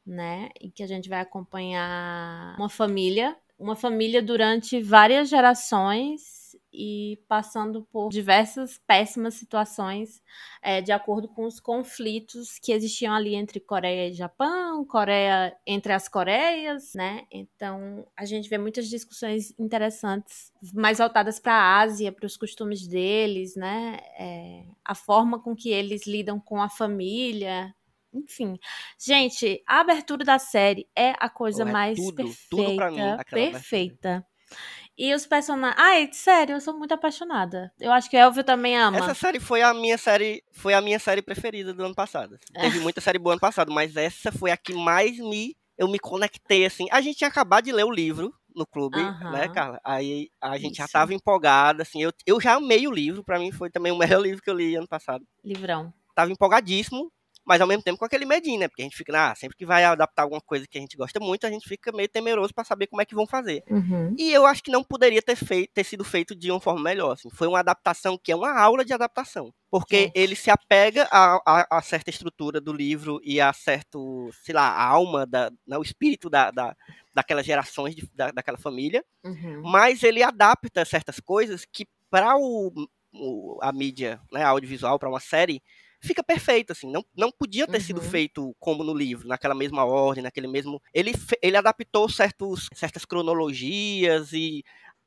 né? 0.05 0.49
E 0.59 0.69
que 0.69 0.83
a 0.83 0.87
gente 0.87 1.09
vai 1.09 1.19
acompanhar 1.19 2.55
uma 2.57 2.69
família. 2.69 3.35
Uma 3.57 3.75
família 3.75 4.21
durante 4.21 4.81
várias 4.81 5.29
gerações 5.29 6.45
e 6.73 7.17
passando 7.27 7.87
por 7.91 8.09
diversas 8.09 8.77
péssimas 8.85 9.35
situações 9.35 10.21
é, 10.61 10.81
de 10.81 10.91
acordo 10.91 11.27
com 11.27 11.45
os 11.45 11.59
conflitos 11.59 12.59
que 12.59 12.73
existiam 12.73 13.13
ali 13.13 13.33
entre 13.33 13.59
Coreia 13.59 14.09
e 14.09 14.13
Japão, 14.13 14.83
Coreia 14.85 15.55
entre 15.65 15.93
as 15.93 16.07
Coreias, 16.07 16.93
né? 16.93 17.25
Então 17.31 18.05
a 18.15 18.25
gente 18.25 18.49
vê 18.49 18.57
muitas 18.57 18.87
discussões 18.87 19.53
interessantes, 19.57 20.51
mais 20.73 20.97
voltadas 20.97 21.39
para 21.39 21.53
a 21.53 21.79
Ásia, 21.79 22.11
para 22.11 22.25
os 22.25 22.35
costumes 22.35 22.85
deles, 22.85 23.55
né? 23.55 23.97
É, 24.19 24.65
a 24.83 24.93
forma 24.93 25.39
com 25.41 25.55
que 25.55 25.69
eles 25.69 26.05
lidam 26.05 26.39
com 26.39 26.61
a 26.61 26.69
família. 26.69 27.73
Enfim, 28.15 28.57
gente, 28.99 29.61
a 29.67 29.81
abertura 29.81 30.23
da 30.23 30.39
série 30.39 30.87
é 30.95 31.13
a 31.19 31.29
coisa 31.29 31.63
é 31.63 31.65
mais 31.65 31.97
tudo, 31.97 32.15
perfeita, 32.15 32.47
tudo 32.49 32.75
pra 32.75 32.89
mim, 32.89 32.99
aquela 32.99 33.13
abertura. 33.13 33.51
perfeita. 33.51 34.27
E 34.97 35.13
os 35.13 35.25
personagens. 35.25 35.77
Ai, 35.77 36.09
sério, 36.13 36.55
eu 36.55 36.61
sou 36.61 36.77
muito 36.77 36.93
apaixonada. 36.93 37.71
Eu 37.79 37.91
acho 37.91 38.09
que 38.09 38.15
o 38.15 38.19
Elvio 38.19 38.43
também 38.43 38.77
ama. 38.77 38.97
Essa 38.97 39.13
série 39.13 39.41
foi 39.41 39.61
a 39.61 39.73
minha 39.73 39.97
série, 39.97 40.41
foi 40.53 40.73
a 40.73 40.79
minha 40.79 40.99
série 40.99 41.21
preferida 41.21 41.73
do 41.73 41.83
ano 41.83 41.93
passado. 41.93 42.39
É. 42.53 42.61
Teve 42.61 42.79
muita 42.79 43.01
série 43.01 43.19
boa 43.19 43.33
ano 43.33 43.41
passado, 43.41 43.73
mas 43.73 43.97
essa 43.97 44.31
foi 44.31 44.51
a 44.51 44.57
que 44.57 44.73
mais 44.73 45.17
me 45.17 45.53
eu 45.77 45.87
me 45.87 45.99
conectei 45.99 46.65
assim. 46.65 46.87
A 46.91 47.01
gente 47.01 47.17
tinha 47.17 47.27
acabado 47.27 47.65
de 47.65 47.71
ler 47.71 47.83
o 47.83 47.91
livro 47.91 48.33
no 48.55 48.65
clube, 48.65 48.97
né, 48.97 49.49
Carla? 49.53 49.79
Aí 49.83 50.29
a 50.41 50.57
gente 50.57 50.77
já 50.77 50.85
Isso. 50.85 50.93
tava 50.93 51.13
empolgada 51.13 51.83
assim. 51.83 52.01
Eu, 52.01 52.11
eu 52.25 52.39
já 52.39 52.55
amei 52.55 52.87
o 52.87 52.91
livro, 52.91 53.23
pra 53.23 53.37
mim 53.37 53.51
foi 53.51 53.69
também 53.69 53.91
o 53.91 53.97
melhor 54.17 54.21
livro 54.21 54.41
que 54.41 54.49
eu 54.49 54.55
li 54.55 54.75
ano 54.75 54.87
passado. 54.87 55.25
Livrão. 55.43 55.93
Tava 56.15 56.31
empolgadíssimo. 56.31 57.11
Mas 57.45 57.61
ao 57.61 57.67
mesmo 57.67 57.83
tempo 57.83 57.99
com 57.99 58.05
aquele 58.05 58.25
medinho, 58.25 58.59
né? 58.59 58.67
Porque 58.67 58.81
a 58.81 58.85
gente 58.85 58.97
fica, 58.97 59.31
ah, 59.31 59.35
sempre 59.35 59.55
que 59.55 59.65
vai 59.65 59.83
adaptar 59.83 60.23
alguma 60.23 60.41
coisa 60.41 60.65
que 60.67 60.77
a 60.77 60.81
gente 60.81 60.97
gosta 60.97 61.19
muito, 61.19 61.45
a 61.45 61.49
gente 61.51 61.67
fica 61.69 61.91
meio 61.91 62.09
temeroso 62.09 62.53
pra 62.53 62.63
saber 62.63 62.87
como 62.87 63.01
é 63.01 63.05
que 63.05 63.13
vão 63.13 63.27
fazer. 63.27 63.63
Uhum. 63.69 64.15
E 64.17 64.31
eu 64.33 64.45
acho 64.47 64.63
que 64.63 64.71
não 64.71 64.83
poderia 64.83 65.21
ter, 65.21 65.35
feito, 65.35 65.71
ter 65.71 65.83
sido 65.83 66.03
feito 66.03 66.35
de 66.35 66.49
uma 66.51 66.59
forma 66.59 66.81
melhor. 66.81 67.11
Assim. 67.11 67.29
Foi 67.29 67.47
uma 67.47 67.59
adaptação 67.59 68.17
que 68.17 68.31
é 68.31 68.35
uma 68.35 68.59
aula 68.59 68.83
de 68.83 68.93
adaptação. 68.93 69.53
Porque 69.69 70.03
Gente. 70.05 70.13
ele 70.15 70.35
se 70.35 70.49
apega 70.49 71.07
a, 71.11 71.35
a- 71.45 71.67
a 71.77 71.81
certa 71.81 72.09
estrutura 72.09 72.59
do 72.61 72.71
livro 72.73 73.19
e 73.23 73.39
a 73.41 73.51
certo, 73.53 74.29
sei 74.43 74.55
lá, 74.55 74.67
a 74.69 74.83
alma, 74.83 75.25
da, 75.25 75.51
né, 75.67 75.77
o 75.77 75.83
espírito 75.83 76.29
da, 76.29 76.49
da, 76.49 76.75
daquelas 77.13 77.45
gerações, 77.45 77.93
de- 77.95 78.09
da, 78.15 78.31
daquela 78.31 78.57
família. 78.57 79.03
Uhum. 79.23 79.61
Mas 79.63 80.01
ele 80.01 80.23
adapta 80.23 80.83
certas 80.85 81.19
coisas 81.19 81.65
que 81.71 81.85
para 82.09 82.35
o, 82.37 82.71
o- 83.13 83.59
a 83.61 83.71
mídia 83.71 84.19
né, 84.31 84.43
audiovisual, 84.43 84.97
para 84.97 85.09
uma 85.09 85.19
série, 85.19 85.61
fica 86.05 86.23
perfeito, 86.23 86.71
assim, 86.71 86.89
não, 86.91 87.03
não 87.15 87.31
podia 87.31 87.67
ter 87.67 87.81
sido 87.81 87.99
Uhum. 88.01 88.09
feito 88.09 88.55
como 88.59 88.83
no 88.83 88.93
livro, 88.93 89.27
naquela 89.27 89.55
mesma 89.55 89.83
ordem, 89.85 90.23
naquele 90.23 90.47
mesmo... 90.47 90.81
Ele, 90.93 91.11
ele 91.41 91.57
adaptou 91.57 92.07
certos, 92.07 92.67
certas 92.73 93.03
cronologias 93.05 94.31
e 94.33 94.63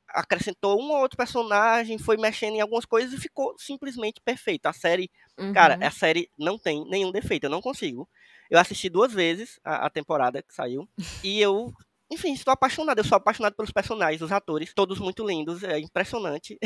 acrescentou 0.09 0.79
um 0.81 0.91
ou 0.91 0.99
outro 1.01 1.17
personagem, 1.17 1.97
foi 1.99 2.17
mexendo 2.17 2.55
em 2.55 2.61
algumas 2.61 2.85
coisas 2.85 3.13
e 3.13 3.17
ficou 3.21 3.53
simplesmente 3.57 4.19
perfeito. 4.25 4.65
A 4.65 4.73
série, 4.73 5.09
cara, 5.53 5.75
Uhum. 5.77 5.85
a 5.87 5.91
série 5.91 6.29
não 6.37 6.57
tem 6.57 6.83
nenhum 6.89 7.11
defeito, 7.11 7.43
eu 7.45 7.49
não 7.49 7.61
consigo. 7.61 8.09
Eu 8.49 8.57
assisti 8.59 8.89
duas 8.89 9.13
vezes 9.13 9.59
a, 9.63 9.85
a 9.85 9.89
temporada 9.89 10.41
que 10.41 10.53
saiu 10.53 10.87
e 11.23 11.39
eu... 11.39 11.71
Enfim, 12.11 12.33
estou 12.33 12.51
apaixonado. 12.51 12.97
Eu 12.97 13.03
sou 13.03 13.15
apaixonado 13.17 13.53
pelos 13.55 13.71
personagens, 13.71 14.19
os 14.23 14.31
atores, 14.31 14.73
todos 14.73 14.97
muito 14.97 15.23
lindos, 15.23 15.61
é 15.63 15.77
impressionante. 15.79 16.57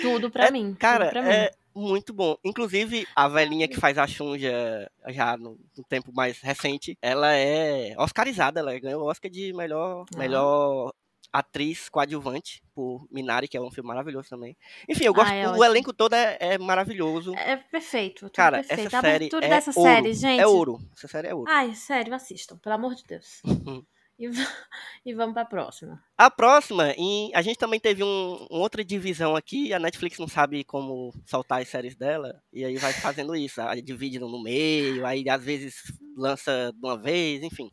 Tudo 0.00 0.30
pra 0.30 0.50
mim. 0.52 0.76
Cara, 0.78 1.06
tudo 1.06 1.12
pra 1.14 1.22
mim. 1.22 1.48
Muito 1.78 2.12
bom. 2.12 2.36
Inclusive, 2.44 3.06
a 3.14 3.28
velhinha 3.28 3.68
que 3.68 3.78
faz 3.80 3.96
a 3.98 4.06
Xunja 4.06 4.90
já 5.08 5.36
no, 5.36 5.58
no 5.76 5.84
tempo 5.84 6.12
mais 6.12 6.40
recente, 6.40 6.96
ela 7.00 7.32
é 7.34 7.94
oscarizada, 7.98 8.60
ela 8.60 8.78
ganhou 8.78 9.02
o 9.02 9.10
Oscar 9.10 9.30
de 9.30 9.52
melhor, 9.52 10.04
Ah. 10.14 10.18
melhor 10.18 10.92
atriz 11.30 11.88
coadjuvante 11.90 12.62
por 12.74 13.06
Minari, 13.10 13.46
que 13.48 13.56
é 13.56 13.60
um 13.60 13.70
filme 13.70 13.88
maravilhoso 13.88 14.30
também. 14.30 14.56
Enfim, 14.88 15.04
eu 15.04 15.12
gosto, 15.14 15.30
Ah, 15.30 15.34
é 15.34 15.46
o 15.46 15.50
ótimo. 15.50 15.64
elenco 15.64 15.92
todo 15.92 16.14
é, 16.14 16.36
é 16.40 16.58
maravilhoso. 16.58 17.34
É 17.34 17.56
perfeito. 17.56 18.30
Cara, 18.30 18.58
perfeito. 18.58 18.86
essa 18.86 18.98
a 18.98 19.00
série 19.02 19.16
abertura 19.16 19.46
é 19.46 19.48
dessa 19.50 19.70
ouro, 19.78 19.90
série, 19.92 20.14
gente. 20.14 20.40
É 20.40 20.46
ouro. 20.46 20.78
Essa 20.96 21.06
série 21.08 21.28
é 21.28 21.34
ouro. 21.34 21.50
Ai, 21.50 21.74
sério, 21.74 22.14
assistam, 22.14 22.56
pelo 22.58 22.74
amor 22.74 22.94
de 22.94 23.04
Deus. 23.04 23.42
E, 24.18 24.26
e 25.06 25.14
vamos 25.14 25.34
pra 25.34 25.44
próxima. 25.44 26.02
A 26.16 26.30
próxima, 26.30 26.94
a 27.34 27.42
gente 27.42 27.58
também 27.58 27.78
teve 27.78 28.02
um, 28.02 28.46
outra 28.50 28.84
divisão 28.84 29.36
aqui, 29.36 29.72
a 29.72 29.78
Netflix 29.78 30.18
não 30.18 30.26
sabe 30.26 30.64
como 30.64 31.14
soltar 31.24 31.62
as 31.62 31.68
séries 31.68 31.94
dela, 31.94 32.42
e 32.52 32.64
aí 32.64 32.76
vai 32.76 32.92
fazendo 32.92 33.36
isso, 33.36 33.60
aí 33.60 33.80
divide 33.80 34.18
no 34.18 34.42
meio, 34.42 35.06
aí 35.06 35.28
às 35.28 35.42
vezes 35.42 35.76
lança 36.16 36.72
de 36.72 36.86
uma 36.86 36.98
vez, 36.98 37.42
enfim. 37.42 37.70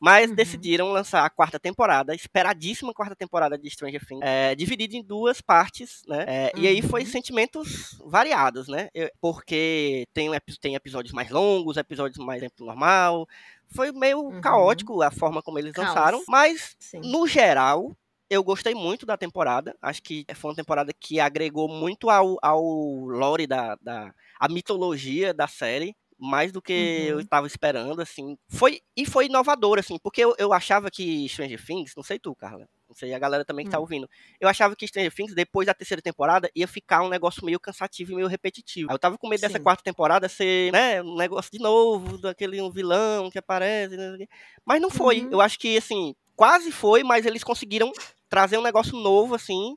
Mas 0.00 0.30
Uhum. 0.30 0.34
decidiram 0.36 0.90
lançar 0.92 1.26
a 1.26 1.30
quarta 1.30 1.60
temporada, 1.60 2.14
esperadíssima 2.14 2.94
quarta 2.94 3.14
temporada 3.14 3.58
de 3.58 3.68
Stranger 3.68 4.04
Things, 4.06 4.22
é, 4.24 4.54
dividida 4.54 4.96
em 4.96 5.02
duas 5.02 5.42
partes, 5.42 6.00
né? 6.08 6.24
É, 6.26 6.52
E 6.56 6.66
aí 6.66 6.80
foi 6.80 7.02
Uhum. 7.02 7.06
sentimentos 7.06 8.00
variados, 8.06 8.66
né? 8.66 8.88
Eu- 8.94 9.10
porque 9.20 10.06
tem, 10.14 10.30
tem 10.60 10.74
episódios 10.74 11.12
mais 11.12 11.28
longos, 11.30 11.76
episódios 11.76 12.24
mais 12.24 12.40
tempo 12.40 12.64
normal. 12.64 13.26
Foi 13.74 13.92
meio 13.92 14.20
Uhum. 14.20 14.40
caótico 14.40 15.02
a 15.02 15.10
forma 15.10 15.42
como 15.42 15.58
eles 15.58 15.72
Caos. 15.72 15.88
lançaram, 15.88 16.24
mas 16.26 16.74
Sim. 16.78 17.00
no 17.04 17.26
geral, 17.26 17.94
eu 18.30 18.42
gostei 18.42 18.74
muito 18.74 19.04
da 19.04 19.16
temporada. 19.18 19.76
Acho 19.82 20.02
que 20.02 20.24
foi 20.34 20.50
uma 20.50 20.56
temporada 20.56 20.92
que 20.98 21.20
agregou 21.20 21.68
muito 21.68 22.08
ao, 22.08 22.36
ao 22.42 22.62
lore 22.62 23.46
da, 23.46 23.76
da 23.82 24.14
a 24.38 24.48
mitologia 24.48 25.34
da 25.34 25.46
série. 25.46 25.94
Mais 26.22 26.52
do 26.52 26.60
que 26.60 26.72
eu 27.08 27.14
Uhum. 27.14 27.20
estava 27.20 27.46
esperando, 27.46 28.00
assim. 28.02 28.36
Foi, 28.48 28.80
e 28.94 29.06
foi 29.06 29.24
inovador, 29.26 29.78
assim, 29.78 29.98
porque 30.02 30.22
eu, 30.22 30.34
eu 30.38 30.52
achava 30.52 30.90
que 30.90 31.26
Stranger 31.28 31.64
Things, 31.64 31.92
não 31.96 32.02
sei 32.02 32.18
tu, 32.18 32.34
Carla, 32.34 32.68
não 32.86 32.94
sei 32.94 33.14
a 33.14 33.18
galera 33.18 33.42
também 33.42 33.64
que 33.64 33.70
tá 33.70 33.78
Hum. 33.78 33.82
ouvindo, 33.82 34.06
eu 34.38 34.46
achava 34.46 34.76
que 34.76 34.86
Stranger 34.86 35.14
Things, 35.14 35.34
depois 35.34 35.66
da 35.66 35.72
terceira 35.72 36.02
temporada, 36.02 36.50
ia 36.54 36.68
ficar 36.68 37.02
um 37.02 37.08
negócio 37.08 37.42
meio 37.42 37.58
cansativo 37.58 38.12
e 38.12 38.14
meio 38.16 38.28
repetitivo. 38.28 38.90
Aí 38.90 38.94
eu 38.94 38.98
tava 38.98 39.16
com 39.16 39.28
medo 39.28 39.40
dessa 39.40 39.56
Sim. 39.56 39.62
quarta 39.64 39.82
temporada 39.82 40.28
ser, 40.28 40.70
né, 40.72 41.00
um 41.02 41.16
negócio 41.16 41.50
de 41.50 41.58
novo, 41.58 42.18
daquele 42.18 42.60
um 42.60 42.70
vilão 42.70 43.30
que 43.30 43.38
aparece, 43.38 43.96
né, 43.96 44.26
mas 44.62 44.78
não 44.82 44.90
foi. 44.90 45.22
Uhum. 45.22 45.28
Eu 45.32 45.40
acho 45.40 45.58
que, 45.58 45.74
assim, 45.78 46.14
quase 46.36 46.70
foi, 46.70 47.02
mas 47.02 47.24
eles 47.24 47.42
conseguiram 47.42 47.90
trazer 48.28 48.58
um 48.58 48.62
negócio 48.62 48.94
novo, 48.94 49.34
assim, 49.34 49.74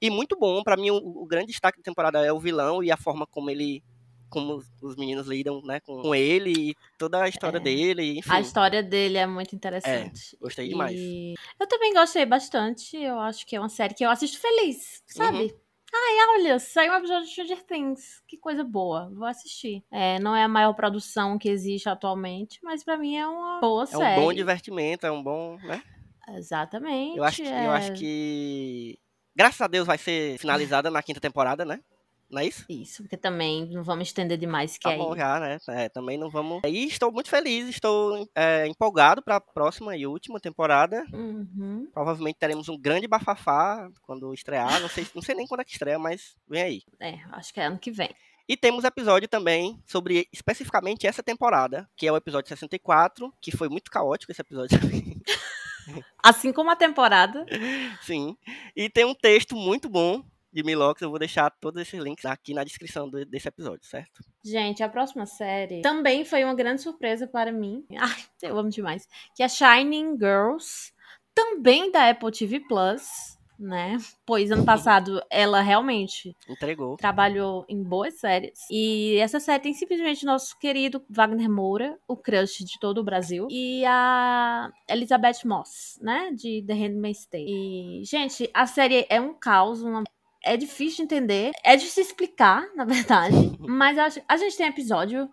e 0.00 0.10
muito 0.10 0.36
bom. 0.36 0.60
Pra 0.64 0.76
mim, 0.76 0.90
o, 0.90 0.96
o 0.96 1.24
grande 1.24 1.46
destaque 1.52 1.78
da 1.78 1.84
temporada 1.84 2.18
é 2.24 2.32
o 2.32 2.40
vilão 2.40 2.82
e 2.82 2.90
a 2.90 2.96
forma 2.96 3.26
como 3.28 3.48
ele. 3.48 3.80
Como 4.34 4.54
os- 4.56 4.70
os 4.82 4.96
meninos 4.96 5.26
lidam, 5.26 5.62
né, 5.62 5.80
com, 5.80 6.02
com 6.02 6.14
ele 6.14 6.70
e 6.70 6.74
toda 6.98 7.22
a 7.22 7.28
história 7.28 7.56
É. 7.58 7.60
dele, 7.60 8.18
enfim. 8.18 8.30
A 8.30 8.40
história 8.40 8.82
dele 8.82 9.16
é 9.16 9.26
muito 9.26 9.54
interessante. 9.56 10.36
gostei 10.40 10.68
demais. 10.68 10.94
E 10.98 11.34
eu 11.58 11.66
também 11.66 11.94
gostei 11.94 12.26
bastante. 12.26 12.96
Eu 12.96 13.18
acho 13.20 13.46
que 13.46 13.56
é 13.56 13.60
uma 13.60 13.68
série 13.70 13.94
que 13.94 14.04
eu 14.04 14.10
assisto 14.10 14.38
feliz, 14.38 15.02
sabe? 15.06 15.44
Uhum. 15.44 15.50
Ai, 15.96 16.26
olha, 16.40 16.58
saiu 16.58 16.92
um 16.92 16.96
episódio 16.96 17.24
de 17.24 17.30
Stranger 17.30 17.62
Things. 17.62 18.20
Que 18.26 18.36
coisa 18.36 18.64
boa. 18.64 19.08
Vou 19.14 19.26
assistir. 19.28 19.84
É, 19.92 20.18
não 20.18 20.34
é 20.34 20.42
a 20.42 20.48
maior 20.48 20.72
produção 20.74 21.38
que 21.38 21.48
existe 21.48 21.88
atualmente, 21.88 22.58
mas 22.64 22.82
pra 22.82 22.96
mim 22.98 23.16
é 23.16 23.24
uma 23.26 23.60
boa 23.60 23.84
É 23.84 23.86
série. 23.86 24.20
um 24.20 24.24
bom 24.24 24.32
divertimento, 24.32 25.06
é 25.06 25.10
um 25.12 25.22
bom, 25.22 25.56
né? 25.62 25.80
Exatamente. 26.30 27.16
Eu 27.16 27.22
acho, 27.24 27.42
que, 27.42 27.48
é... 27.48 27.66
eu 27.66 27.70
acho 27.70 27.92
que. 27.92 28.98
Graças 29.36 29.60
a 29.60 29.66
Deus 29.68 29.86
vai 29.86 29.98
ser 29.98 30.38
finalizada 30.38 30.90
na 30.90 31.02
quinta 31.02 31.20
temporada, 31.20 31.64
né? 31.64 31.80
Não 32.34 32.40
é 32.40 32.46
isso? 32.46 32.64
Isso, 32.68 33.02
porque 33.04 33.16
também 33.16 33.66
não 33.66 33.84
vamos 33.84 34.08
estender 34.08 34.36
demais 34.36 34.76
que 34.76 34.82
Tá 34.82 34.90
aí. 34.90 34.98
bom 34.98 35.16
já, 35.16 35.38
né? 35.38 35.58
É, 35.68 35.88
também 35.88 36.18
não 36.18 36.28
vamos. 36.28 36.60
E 36.66 36.84
estou 36.84 37.12
muito 37.12 37.30
feliz, 37.30 37.68
estou 37.68 38.28
é, 38.34 38.66
empolgado 38.66 39.22
para 39.22 39.36
a 39.36 39.40
próxima 39.40 39.96
e 39.96 40.04
última 40.04 40.40
temporada. 40.40 41.06
Uhum. 41.12 41.88
Provavelmente 41.94 42.36
teremos 42.36 42.68
um 42.68 42.76
grande 42.76 43.06
bafafá 43.06 43.88
quando 44.02 44.34
estrear. 44.34 44.80
Não 44.80 44.88
sei, 44.88 45.06
não 45.14 45.22
sei 45.22 45.36
nem 45.36 45.46
quando 45.46 45.60
é 45.60 45.64
que 45.64 45.70
estreia, 45.70 45.96
mas 45.96 46.36
vem 46.48 46.62
aí. 46.62 46.82
É, 46.98 47.20
acho 47.30 47.54
que 47.54 47.60
é 47.60 47.66
ano 47.66 47.78
que 47.78 47.92
vem. 47.92 48.10
E 48.48 48.56
temos 48.56 48.82
episódio 48.82 49.28
também 49.28 49.80
sobre 49.86 50.28
especificamente 50.32 51.06
essa 51.06 51.22
temporada, 51.22 51.88
que 51.96 52.06
é 52.06 52.12
o 52.12 52.16
episódio 52.16 52.48
64, 52.48 53.32
que 53.40 53.56
foi 53.56 53.68
muito 53.68 53.92
caótico 53.92 54.32
esse 54.32 54.40
episódio. 54.40 54.76
Assim 56.22 56.52
como 56.52 56.70
a 56.70 56.76
temporada. 56.76 57.46
Sim. 58.02 58.36
E 58.74 58.90
tem 58.90 59.04
um 59.04 59.14
texto 59.14 59.54
muito 59.54 59.88
bom 59.88 60.22
de 60.54 60.62
Milox, 60.62 61.02
eu 61.02 61.10
vou 61.10 61.18
deixar 61.18 61.50
todos 61.60 61.82
esses 61.82 62.00
links 62.00 62.24
aqui 62.24 62.54
na 62.54 62.62
descrição 62.62 63.10
do- 63.10 63.26
desse 63.26 63.48
episódio, 63.48 63.84
certo? 63.84 64.22
Gente, 64.44 64.82
a 64.84 64.88
próxima 64.88 65.26
série 65.26 65.82
também 65.82 66.24
foi 66.24 66.44
uma 66.44 66.54
grande 66.54 66.80
surpresa 66.80 67.26
para 67.26 67.50
mim. 67.50 67.84
Ai, 67.98 68.22
eu 68.42 68.56
amo 68.56 68.70
demais. 68.70 69.06
Que 69.34 69.42
é 69.42 69.48
Shining 69.48 70.12
Girls, 70.16 70.92
também 71.34 71.90
da 71.90 72.08
Apple 72.08 72.30
TV 72.30 72.60
Plus, 72.60 73.02
né? 73.58 73.98
Pois 74.26 74.50
ano 74.52 74.64
passado 74.64 75.20
ela 75.30 75.60
realmente 75.60 76.36
Entregou. 76.48 76.96
trabalhou 76.96 77.64
em 77.68 77.82
boas 77.82 78.18
séries. 78.20 78.58
E 78.70 79.16
essa 79.18 79.40
série 79.40 79.62
tem 79.62 79.72
simplesmente 79.74 80.24
nosso 80.26 80.58
querido 80.58 81.04
Wagner 81.10 81.50
Moura, 81.50 81.96
o 82.06 82.16
crush 82.16 82.64
de 82.64 82.78
todo 82.80 82.98
o 82.98 83.04
Brasil, 83.04 83.46
e 83.50 83.84
a 83.86 84.70
Elizabeth 84.88 85.38
Moss, 85.44 85.98
né, 86.00 86.30
de 86.32 86.64
The 86.66 86.74
Handmaid's 86.74 87.26
Tale. 87.26 87.44
E, 87.48 88.04
gente, 88.04 88.48
a 88.54 88.66
série 88.66 89.06
é 89.08 89.20
um 89.20 89.34
caos, 89.34 89.82
uma 89.82 90.02
é 90.44 90.56
difícil 90.56 90.98
de 90.98 91.02
entender, 91.14 91.50
é 91.64 91.76
difícil 91.76 92.02
de 92.02 92.08
explicar, 92.10 92.64
na 92.74 92.84
verdade, 92.84 93.34
mas 93.60 93.98
acho- 93.98 94.22
a 94.28 94.36
gente 94.36 94.56
tem 94.56 94.66
episódio, 94.66 95.28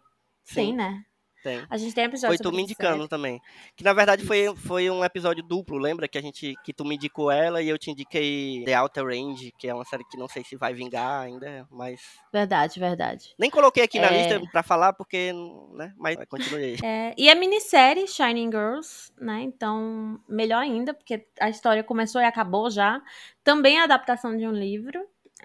Sim, 0.46 0.56
tem, 0.56 0.76
né? 0.76 1.04
Tem. 1.42 1.66
A 1.70 1.78
gente 1.78 1.94
tem 1.94 2.06
episódio 2.06 2.38
Foi 2.38 2.44
tu 2.44 2.50
me 2.52 2.58
essa 2.58 2.64
indicando 2.66 3.08
também. 3.08 3.42
Que 3.76 3.84
na 3.84 3.94
verdade 3.94 4.26
foi, 4.26 4.56
foi 4.56 4.90
um 4.90 5.04
episódio 5.04 5.44
duplo, 5.44 5.78
lembra? 5.78 6.08
Que 6.08 6.18
a 6.18 6.22
gente 6.22 6.56
que 6.64 6.74
tu 6.74 6.86
me 6.86 6.96
indicou 6.96 7.32
ela 7.32 7.62
e 7.62 7.70
eu 7.70 7.78
te 7.78 7.92
indiquei 7.92 8.64
The 8.66 8.80
Outer 8.80 9.06
Range, 9.06 9.52
que 9.58 9.68
é 9.68 9.74
uma 9.74 9.86
série 9.86 10.04
que 10.06 10.18
não 10.18 10.28
sei 10.28 10.44
se 10.44 10.56
vai 10.56 10.74
vingar 10.74 11.22
ainda, 11.22 11.68
mas. 11.70 12.02
Verdade, 12.32 12.80
verdade. 12.80 13.34
Nem 13.38 13.50
coloquei 13.50 13.84
aqui 13.84 14.00
na 14.00 14.08
É. 14.08 14.18
lista 14.18 14.42
pra 14.52 14.64
falar, 14.64 14.94
porque, 14.94 15.32
né? 15.74 15.94
Mas 15.98 16.18
continuei. 16.30 16.78
É, 16.84 17.14
e 17.18 17.30
a 17.30 17.36
minissérie 17.36 18.08
Shining 18.08 18.52
Girls, 18.52 19.12
né? 19.20 19.42
Então, 19.42 20.20
melhor 20.28 20.60
ainda, 20.62 20.94
porque 20.94 21.26
a 21.40 21.50
história 21.50 21.84
começou 21.84 22.22
e 22.22 22.26
acabou 22.26 22.70
já. 22.70 23.02
Também 23.44 23.78
é 23.78 23.82
a 23.82 23.86
adaptação 23.86 24.36
de 24.38 24.48
um 24.48 24.52
livro. 24.52 25.00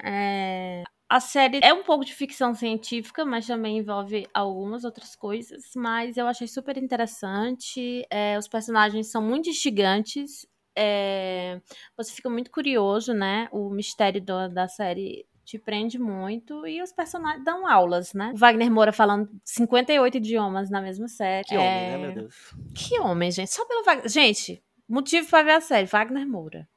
É, 0.04 0.82
A 1.09 1.21
série 1.21 1.61
é 1.62 1.73
um 1.73 1.85
pouco 1.85 2.05
de 2.05 2.12
ficção 2.12 2.53
científica, 2.55 3.25
mas 3.25 3.47
também 3.47 3.79
envolve 3.79 4.27
algumas 4.35 4.85
outras 4.85 5.14
coisas. 5.14 5.71
Mas 5.77 6.16
eu 6.16 6.27
achei 6.27 6.49
super 6.49 6.77
interessante. 6.77 8.05
É, 8.11 8.37
os 8.37 8.49
personagens 8.49 9.09
são 9.11 9.23
muito 9.23 9.49
instigantes. 9.49 10.45
É, 10.77 11.61
você 11.97 12.12
fica 12.12 12.29
muito 12.29 12.51
curioso, 12.51 13.14
né? 13.14 13.49
O 13.53 13.71
mistério 13.71 14.21
do- 14.21 14.49
da 14.49 14.66
série 14.69 15.25
te 15.45 15.59
prende 15.61 15.97
muito. 15.97 16.66
E 16.66 16.83
os 16.83 16.92
personagens 16.92 17.45
dão 17.45 17.66
aulas, 17.71 18.12
né? 18.12 18.33
O 18.35 18.37
Wagner 18.37 18.71
Moura 18.71 18.92
falando 18.92 19.31
58 19.45 20.16
idiomas 20.16 20.69
na 20.71 20.83
mesma 20.83 21.07
série. 21.07 21.47
Que 21.47 21.57
homem, 21.57 21.69
É, 21.69 21.90
né, 21.92 21.99
meu 21.99 22.12
Deus? 22.14 22.35
Que 22.75 22.99
homem, 23.01 23.31
gente. 23.31 23.53
Só 23.53 23.64
pelo 23.64 23.85
Wagner. 23.85 24.09
Gente, 24.09 24.61
motivo 24.88 25.29
pra 25.31 25.42
ver 25.45 25.53
a 25.53 25.61
série: 25.61 25.87
Wagner 25.87 26.27
Moura. 26.27 26.69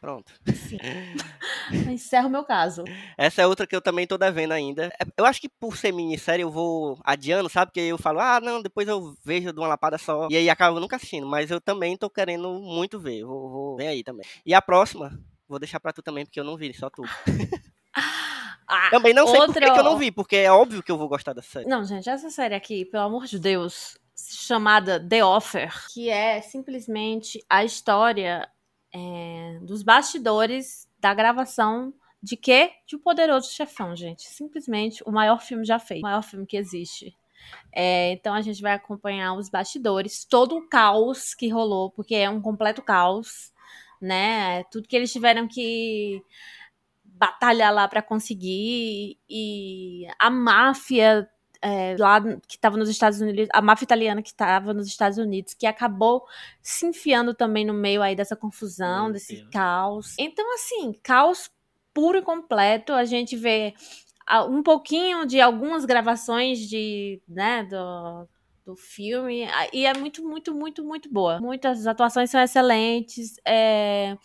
Pronto. 0.00 0.32
Encerro 1.90 2.28
o 2.28 2.30
meu 2.30 2.42
caso. 2.44 2.84
Essa 3.18 3.42
é 3.42 3.46
outra 3.46 3.66
que 3.66 3.76
eu 3.76 3.82
também 3.82 4.06
tô 4.06 4.16
devendo 4.16 4.52
ainda. 4.52 4.86
É, 4.86 5.04
Eu 5.16 5.26
acho 5.26 5.40
que 5.40 5.48
por 5.48 5.76
ser 5.76 5.92
minissérie 5.92 6.42
eu 6.42 6.50
vou 6.50 6.98
adiando, 7.04 7.48
sabe? 7.48 7.70
Porque 7.70 7.80
eu 7.80 7.98
falo, 7.98 8.18
ah, 8.20 8.40
não, 8.40 8.62
depois 8.62 8.88
eu 8.88 9.14
vejo 9.24 9.52
de 9.52 9.58
uma 9.60 9.68
lapada 9.68 9.98
só. 9.98 10.26
E 10.30 10.36
aí 10.36 10.48
acabo 10.48 10.80
nunca 10.80 10.96
assistindo. 10.96 11.26
Mas 11.26 11.50
eu 11.50 11.60
também 11.60 11.96
tô 11.96 12.08
querendo 12.08 12.50
muito 12.60 12.98
ver. 12.98 13.24
Vou, 13.24 13.50
vou 13.50 13.76
ver 13.76 13.88
aí 13.88 14.02
também. 14.02 14.26
E 14.44 14.54
a 14.54 14.62
próxima, 14.62 15.18
vou 15.48 15.58
deixar 15.58 15.78
pra 15.80 15.92
tu 15.92 16.02
também, 16.02 16.24
porque 16.24 16.40
eu 16.40 16.44
não 16.44 16.56
vi, 16.56 16.72
só 16.74 16.88
tu. 16.90 17.02
Ah, 18.72 18.88
Também 18.88 19.12
não 19.12 19.26
sei 19.26 19.34
por 19.40 19.48
outra- 19.48 19.66
que, 19.66 19.72
que 19.72 19.78
eu 19.80 19.82
não 19.82 19.98
vi, 19.98 20.12
porque 20.12 20.36
é 20.36 20.52
óbvio 20.52 20.80
que 20.80 20.92
eu 20.92 20.96
vou 20.96 21.08
gostar 21.08 21.32
dessa 21.32 21.50
série. 21.50 21.66
Não, 21.68 21.84
gente, 21.84 22.08
essa 22.08 22.30
série 22.30 22.54
aqui, 22.54 22.84
pelo 22.84 23.02
amor 23.02 23.24
de 23.26 23.36
Deus, 23.36 23.98
chamada 24.16 25.00
The 25.04 25.24
Offer, 25.24 25.74
que 25.92 26.08
é 26.08 26.40
simplesmente 26.40 27.44
a 27.50 27.64
história 27.64 28.48
é, 28.92 29.58
dos 29.62 29.82
bastidores 29.82 30.88
da 30.98 31.14
gravação 31.14 31.92
de 32.22 32.36
quê? 32.36 32.72
De 32.86 32.96
O 32.96 32.98
Poderoso 32.98 33.50
Chefão, 33.50 33.96
gente. 33.96 34.22
Simplesmente 34.22 35.02
o 35.06 35.10
maior 35.10 35.40
filme 35.40 35.64
já 35.64 35.78
feito, 35.78 36.00
o 36.00 36.08
maior 36.08 36.22
filme 36.22 36.46
que 36.46 36.56
existe. 36.56 37.16
É, 37.72 38.12
então 38.12 38.34
a 38.34 38.42
gente 38.42 38.60
vai 38.60 38.74
acompanhar 38.74 39.34
os 39.34 39.48
bastidores, 39.48 40.24
todo 40.24 40.56
o 40.56 40.68
caos 40.68 41.34
que 41.34 41.48
rolou, 41.48 41.90
porque 41.90 42.14
é 42.14 42.28
um 42.28 42.40
completo 42.40 42.82
caos, 42.82 43.52
né? 44.00 44.64
Tudo 44.64 44.88
que 44.88 44.96
eles 44.96 45.12
tiveram 45.12 45.48
que 45.48 46.22
batalhar 47.04 47.72
lá 47.72 47.88
para 47.88 48.02
conseguir 48.02 49.18
e 49.28 50.06
a 50.18 50.30
máfia 50.30 51.28
é, 51.62 51.94
lá 51.98 52.20
que 52.20 52.56
estava 52.56 52.76
nos 52.76 52.88
Estados 52.88 53.20
Unidos, 53.20 53.48
a 53.52 53.60
máfia 53.60 53.84
italiana 53.84 54.22
que 54.22 54.30
estava 54.30 54.72
nos 54.72 54.86
Estados 54.86 55.18
Unidos, 55.18 55.54
que 55.54 55.66
acabou 55.66 56.24
se 56.62 56.86
enfiando 56.86 57.34
também 57.34 57.64
no 57.64 57.74
meio 57.74 58.02
aí 58.02 58.16
dessa 58.16 58.34
confusão, 58.34 59.04
Meu 59.04 59.12
desse 59.12 59.36
Deus. 59.36 59.48
caos. 59.50 60.14
Então, 60.18 60.54
assim, 60.54 60.94
caos 61.02 61.50
puro 61.92 62.18
e 62.18 62.22
completo. 62.22 62.92
A 62.92 63.04
gente 63.04 63.36
vê 63.36 63.74
um 64.48 64.62
pouquinho 64.62 65.26
de 65.26 65.40
algumas 65.40 65.84
gravações 65.84 66.60
de, 66.60 67.20
né, 67.28 67.64
do, 67.64 68.28
do 68.64 68.76
filme. 68.76 69.46
E 69.72 69.84
é 69.84 69.94
muito, 69.94 70.26
muito, 70.26 70.54
muito, 70.54 70.84
muito 70.84 71.12
boa. 71.12 71.40
Muitas 71.40 71.86
atuações 71.86 72.30
são 72.30 72.40
excelentes. 72.40 73.34
É... 73.46 74.16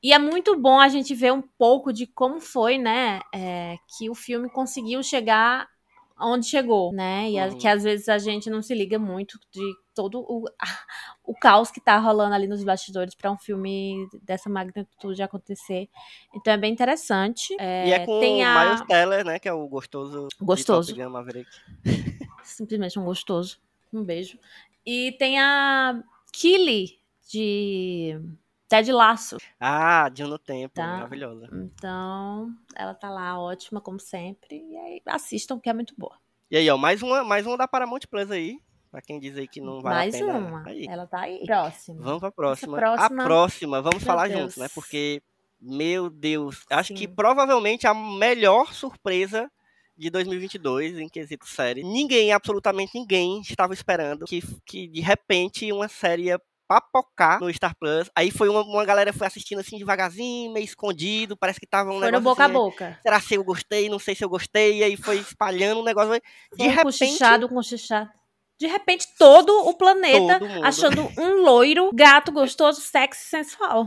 E 0.00 0.12
é 0.12 0.18
muito 0.18 0.56
bom 0.56 0.78
a 0.78 0.88
gente 0.88 1.12
ver 1.12 1.32
um 1.32 1.42
pouco 1.42 1.92
de 1.92 2.06
como 2.06 2.40
foi, 2.40 2.78
né, 2.78 3.20
é, 3.34 3.76
que 3.88 4.08
o 4.08 4.14
filme 4.14 4.48
conseguiu 4.48 5.02
chegar 5.02 5.68
onde 6.20 6.46
chegou, 6.46 6.92
né? 6.92 7.30
E 7.30 7.38
a- 7.38 7.46
Uhum. 7.48 7.58
que 7.58 7.66
às 7.68 7.82
vezes 7.82 8.08
a 8.08 8.18
gente 8.18 8.48
não 8.50 8.60
se 8.62 8.74
liga 8.74 8.98
muito 8.98 9.38
de 9.52 9.62
todo 9.94 10.20
o, 10.20 10.44
o 11.24 11.34
caos 11.34 11.70
que 11.70 11.80
tá 11.80 11.98
rolando 11.98 12.34
ali 12.34 12.46
nos 12.46 12.62
bastidores 12.64 13.14
para 13.14 13.30
um 13.32 13.36
filme 13.38 14.06
dessa 14.22 14.48
magnitude 14.48 15.22
acontecer. 15.22 15.88
Então 16.34 16.52
é 16.52 16.56
bem 16.56 16.72
interessante. 16.72 17.54
É, 17.58 17.88
e 17.88 17.92
é 17.92 18.06
com 18.06 18.20
tem 18.20 18.42
o 18.42 18.46
a... 18.46 18.64
Miles 18.64 18.80
Teller, 18.86 19.24
né? 19.24 19.38
Que 19.38 19.48
é 19.48 19.52
o 19.52 19.66
gostoso. 19.68 20.28
de 20.38 20.44
Gostoso. 20.44 20.94
Gun 20.94 21.10
Maverick. 21.10 21.50
simplesmente 22.44 22.98
um 22.98 23.04
gostoso. 23.04 23.58
Um 23.92 24.02
beijo. 24.04 24.38
E 24.86 25.12
tem 25.18 25.38
a 25.40 26.00
Killy, 26.32 26.98
de 27.30 28.18
Ted 28.68 28.92
Laço. 28.92 29.36
Ah, 29.58 30.08
de 30.08 30.22
um 30.24 30.28
no 30.28 30.38
tempo, 30.38 30.74
Tá. 30.74 30.86
maravilhosa. 30.86 31.48
Então, 31.52 32.52
ela 32.76 32.94
tá 32.94 33.08
lá 33.08 33.38
ótima, 33.40 33.80
como 33.80 33.98
sempre. 33.98 34.56
E 34.56 34.76
aí, 34.76 35.02
assistam, 35.06 35.58
que 35.58 35.68
é 35.70 35.72
muito 35.72 35.94
boa. 35.96 36.16
E 36.50 36.56
aí, 36.56 36.68
ó, 36.70 36.76
mais 36.76 37.02
uma, 37.02 37.24
mais 37.24 37.46
uma 37.46 37.56
da 37.56 37.66
Paramount 37.68 38.00
Plus 38.10 38.30
aí. 38.30 38.58
Pra 38.90 39.02
quem 39.02 39.20
diz 39.20 39.36
aí 39.36 39.46
que 39.46 39.60
não 39.60 39.80
vale 39.82 39.94
Mais 39.96 40.14
a 40.14 40.18
pena. 40.18 40.38
uma. 40.38 40.66
Aí. 40.66 40.86
Ela 40.88 41.06
tá 41.06 41.20
aí. 41.20 41.44
Próxima. 41.44 42.00
Vamos 42.02 42.20
pra 42.20 42.30
próxima. 42.32 42.76
próxima- 42.78 43.22
A 43.22 43.26
próxima, 43.26 43.82
vamos 43.82 43.98
Meu 44.02 44.06
falar 44.06 44.28
Deus. 44.28 44.40
juntos, 44.40 44.56
né? 44.56 44.66
Porque, 44.74 45.22
meu 45.60 46.08
Deus, 46.08 46.64
acho 46.70 46.94
que 46.94 47.00
Sim. 47.06 47.14
provavelmente 47.14 47.86
a 47.86 47.92
melhor 47.92 48.72
surpresa 48.72 49.50
de 49.96 50.08
2022 50.10 50.98
em 50.98 51.08
quesito 51.08 51.46
série. 51.46 51.82
Ninguém, 51.82 52.32
absolutamente 52.32 52.92
ninguém, 52.98 53.40
estava 53.40 53.74
esperando 53.74 54.24
que, 54.24 54.40
que 54.64 54.88
de 54.88 55.00
repente 55.00 55.70
uma 55.72 55.88
série 55.88 56.24
ia 56.24 56.40
papocar 56.68 57.40
no 57.40 57.52
Star 57.52 57.74
Plus. 57.74 58.10
Aí 58.14 58.30
foi 58.30 58.48
uma, 58.48 58.62
uma 58.62 58.84
galera 58.84 59.12
foi 59.12 59.26
assistindo 59.26 59.58
assim 59.60 59.78
devagarzinho, 59.78 60.52
meio 60.52 60.64
escondido, 60.64 61.36
parece 61.36 61.58
que 61.58 61.66
tava 61.66 61.88
um 61.90 61.98
Foi 61.98 62.10
no 62.10 62.18
negócio 62.18 62.24
boca 62.24 62.42
a 62.42 62.46
assim, 62.46 62.54
boca. 62.54 62.98
Será 63.02 63.20
se 63.20 63.34
eu 63.34 63.42
gostei? 63.42 63.88
Não 63.88 63.98
sei 63.98 64.14
se 64.14 64.22
eu 64.24 64.28
gostei. 64.28 64.78
E 64.78 64.84
aí 64.84 64.96
foi 64.96 65.16
espalhando 65.18 65.80
o 65.80 65.84
negócio. 65.84 66.12
De 66.12 66.20
Foi 66.56 66.66
um 66.66 66.68
repente, 66.70 66.84
cochichado, 66.84 67.48
cochichado. 67.48 68.10
De 68.60 68.66
repente, 68.66 69.06
todo 69.16 69.50
o 69.68 69.74
planeta 69.74 70.40
Todo 70.40 70.64
achando 70.64 71.08
um 71.16 71.42
loiro, 71.42 71.90
gato, 71.94 72.30
gostoso, 72.32 72.80
sexy, 72.80 73.24
sensual. 73.30 73.86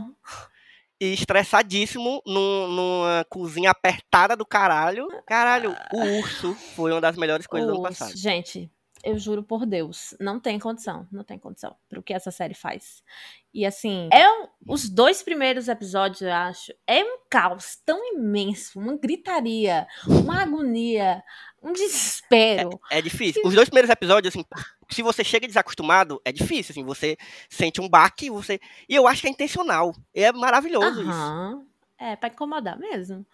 e 1.00 1.12
estressadíssimo 1.12 2.22
num- 2.26 2.68
numa 2.68 3.26
cozinha 3.28 3.70
apertada 3.70 4.34
do 4.36 4.46
caralho. 4.46 5.08
Caralho, 5.26 5.76
o 5.92 6.18
urso 6.18 6.54
foi 6.74 6.90
uma 6.92 7.00
das 7.02 7.16
melhores 7.16 7.46
coisas 7.46 7.68
do 7.68 7.74
ano 7.74 7.82
passado. 7.82 8.16
Gente, 8.16 8.70
eu 9.02 9.18
juro 9.18 9.42
por 9.42 9.66
Deus, 9.66 10.14
não 10.20 10.38
tem 10.38 10.58
condição, 10.58 11.06
não 11.10 11.24
tem 11.24 11.38
condição 11.38 11.74
pro 11.88 12.02
que 12.02 12.12
essa 12.14 12.30
série 12.30 12.54
faz. 12.54 13.02
E 13.52 13.66
assim, 13.66 14.08
é 14.12 14.28
um- 14.30 14.48
os 14.68 14.88
dois 14.88 15.22
primeiros 15.22 15.68
episódios, 15.68 16.22
eu 16.22 16.32
acho, 16.32 16.72
é 16.86 17.02
um 17.04 17.18
caos 17.28 17.76
tão 17.84 18.00
imenso, 18.14 18.78
uma 18.78 18.96
gritaria, 18.96 19.86
uma 20.06 20.42
agonia, 20.42 21.22
um 21.62 21.72
desespero. 21.72 22.80
É 22.90 23.02
difícil. 23.02 23.42
Os 23.44 23.54
dois 23.54 23.68
primeiros 23.68 23.90
episódios, 23.90 24.34
assim, 24.34 24.44
se 24.90 25.02
você 25.02 25.22
chega 25.22 25.46
desacostumado, 25.46 26.20
é 26.24 26.32
difícil, 26.32 26.72
assim, 26.72 26.84
você 26.84 27.16
sente 27.48 27.80
um 27.80 27.88
baque, 27.88 28.30
você... 28.30 28.58
E 28.88 28.94
eu 28.94 29.06
acho 29.06 29.20
que 29.20 29.28
é 29.28 29.30
intencional. 29.30 29.94
É 30.14 30.32
maravilhoso 30.32 31.02
isso. 31.02 31.66
É, 31.98 32.16
pra 32.16 32.28
incomodar 32.30 32.76
mesmo. 32.78 33.24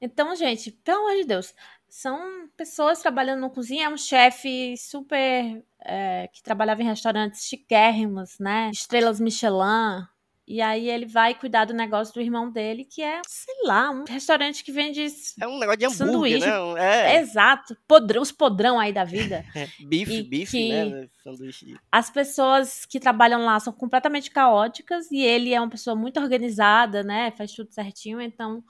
Então, 0.00 0.34
gente, 0.36 0.70
pelo 0.70 0.98
amor 1.06 1.16
de 1.16 1.24
Deus, 1.24 1.54
são 1.88 2.48
pessoas 2.56 3.00
trabalhando 3.00 3.40
na 3.40 3.50
cozinha, 3.50 3.86
é 3.86 3.88
um 3.88 3.96
chefe 3.96 4.76
super. 4.76 5.62
é, 5.88 6.28
que 6.32 6.42
trabalhava 6.42 6.82
em 6.82 6.86
restaurantes 6.86 7.44
chiquérrimos, 7.46 8.38
né? 8.40 8.70
Estrelas 8.72 9.20
Michelin. 9.20 10.04
E 10.48 10.60
aí 10.60 10.88
ele 10.88 11.06
vai 11.06 11.34
cuidar 11.34 11.64
do 11.64 11.74
negócio 11.74 12.14
do 12.14 12.20
irmão 12.20 12.50
dele, 12.50 12.84
que 12.84 13.02
é, 13.02 13.20
sei 13.26 13.54
lá, 13.64 13.90
um 13.90 14.04
restaurante 14.04 14.62
que 14.62 14.70
vende. 14.70 15.04
É 15.40 15.46
um 15.46 15.58
negócio 15.58 15.78
de 15.78 15.86
hambúrguer, 15.86 16.06
Sanduíche. 16.40 16.46
né? 16.46 16.60
Um- 16.60 16.76
É, 16.76 17.16
Exato, 17.18 17.76
podrão, 17.86 18.22
os 18.22 18.30
podrão 18.30 18.78
aí 18.78 18.92
da 18.92 19.02
vida. 19.04 19.44
bife, 19.88 20.22
bife, 20.22 20.68
né? 20.68 21.08
Sanduíche. 21.22 21.76
As 21.90 22.10
pessoas 22.10 22.84
que 22.86 23.00
trabalham 23.00 23.44
lá 23.44 23.58
são 23.58 23.72
completamente 23.72 24.30
caóticas 24.30 25.10
e 25.10 25.18
ele 25.20 25.52
é 25.52 25.60
uma 25.60 25.70
pessoa 25.70 25.96
muito 25.96 26.20
organizada, 26.20 27.02
né? 27.02 27.32
Faz 27.32 27.52
tudo 27.52 27.72
certinho, 27.72 28.20
então 28.20 28.62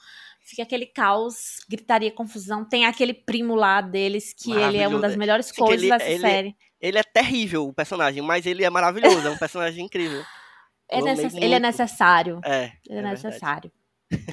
fica 0.49 0.63
aquele 0.63 0.87
caos, 0.87 1.57
gritaria, 1.69 2.11
confusão. 2.13 2.65
Tem 2.65 2.87
aquele 2.87 3.13
primo 3.13 3.55
lá 3.55 3.81
deles 3.81 4.33
que 4.33 4.53
ele 4.53 4.79
é 4.79 4.87
uma 4.89 5.01
das 5.01 5.17
melhores 5.17 5.51
coisas 5.53 5.83
ele- 5.83 5.91
dessa 5.91 6.09
ele- 6.11 6.21
série. 6.21 6.57
Ele 6.81 6.99
é 6.99 7.03
terrível, 7.03 7.67
o 7.67 7.73
personagem, 7.73 8.23
mas 8.23 8.45
ele 8.47 8.63
é 8.65 8.71
maravilhoso, 8.71 9.27
é 9.27 9.31
um 9.31 9.39
personagem 9.39 9.85
incrível. 9.85 10.23
É 10.89 11.03
necess- 11.03 11.35
Ele 11.35 11.53
é 11.55 11.59
necessário. 11.59 12.41
É, 12.45 12.67
Ele 12.89 12.99
é, 12.99 12.99
é 12.99 13.03
verdade. 13.03 13.25
necessário. 13.25 13.73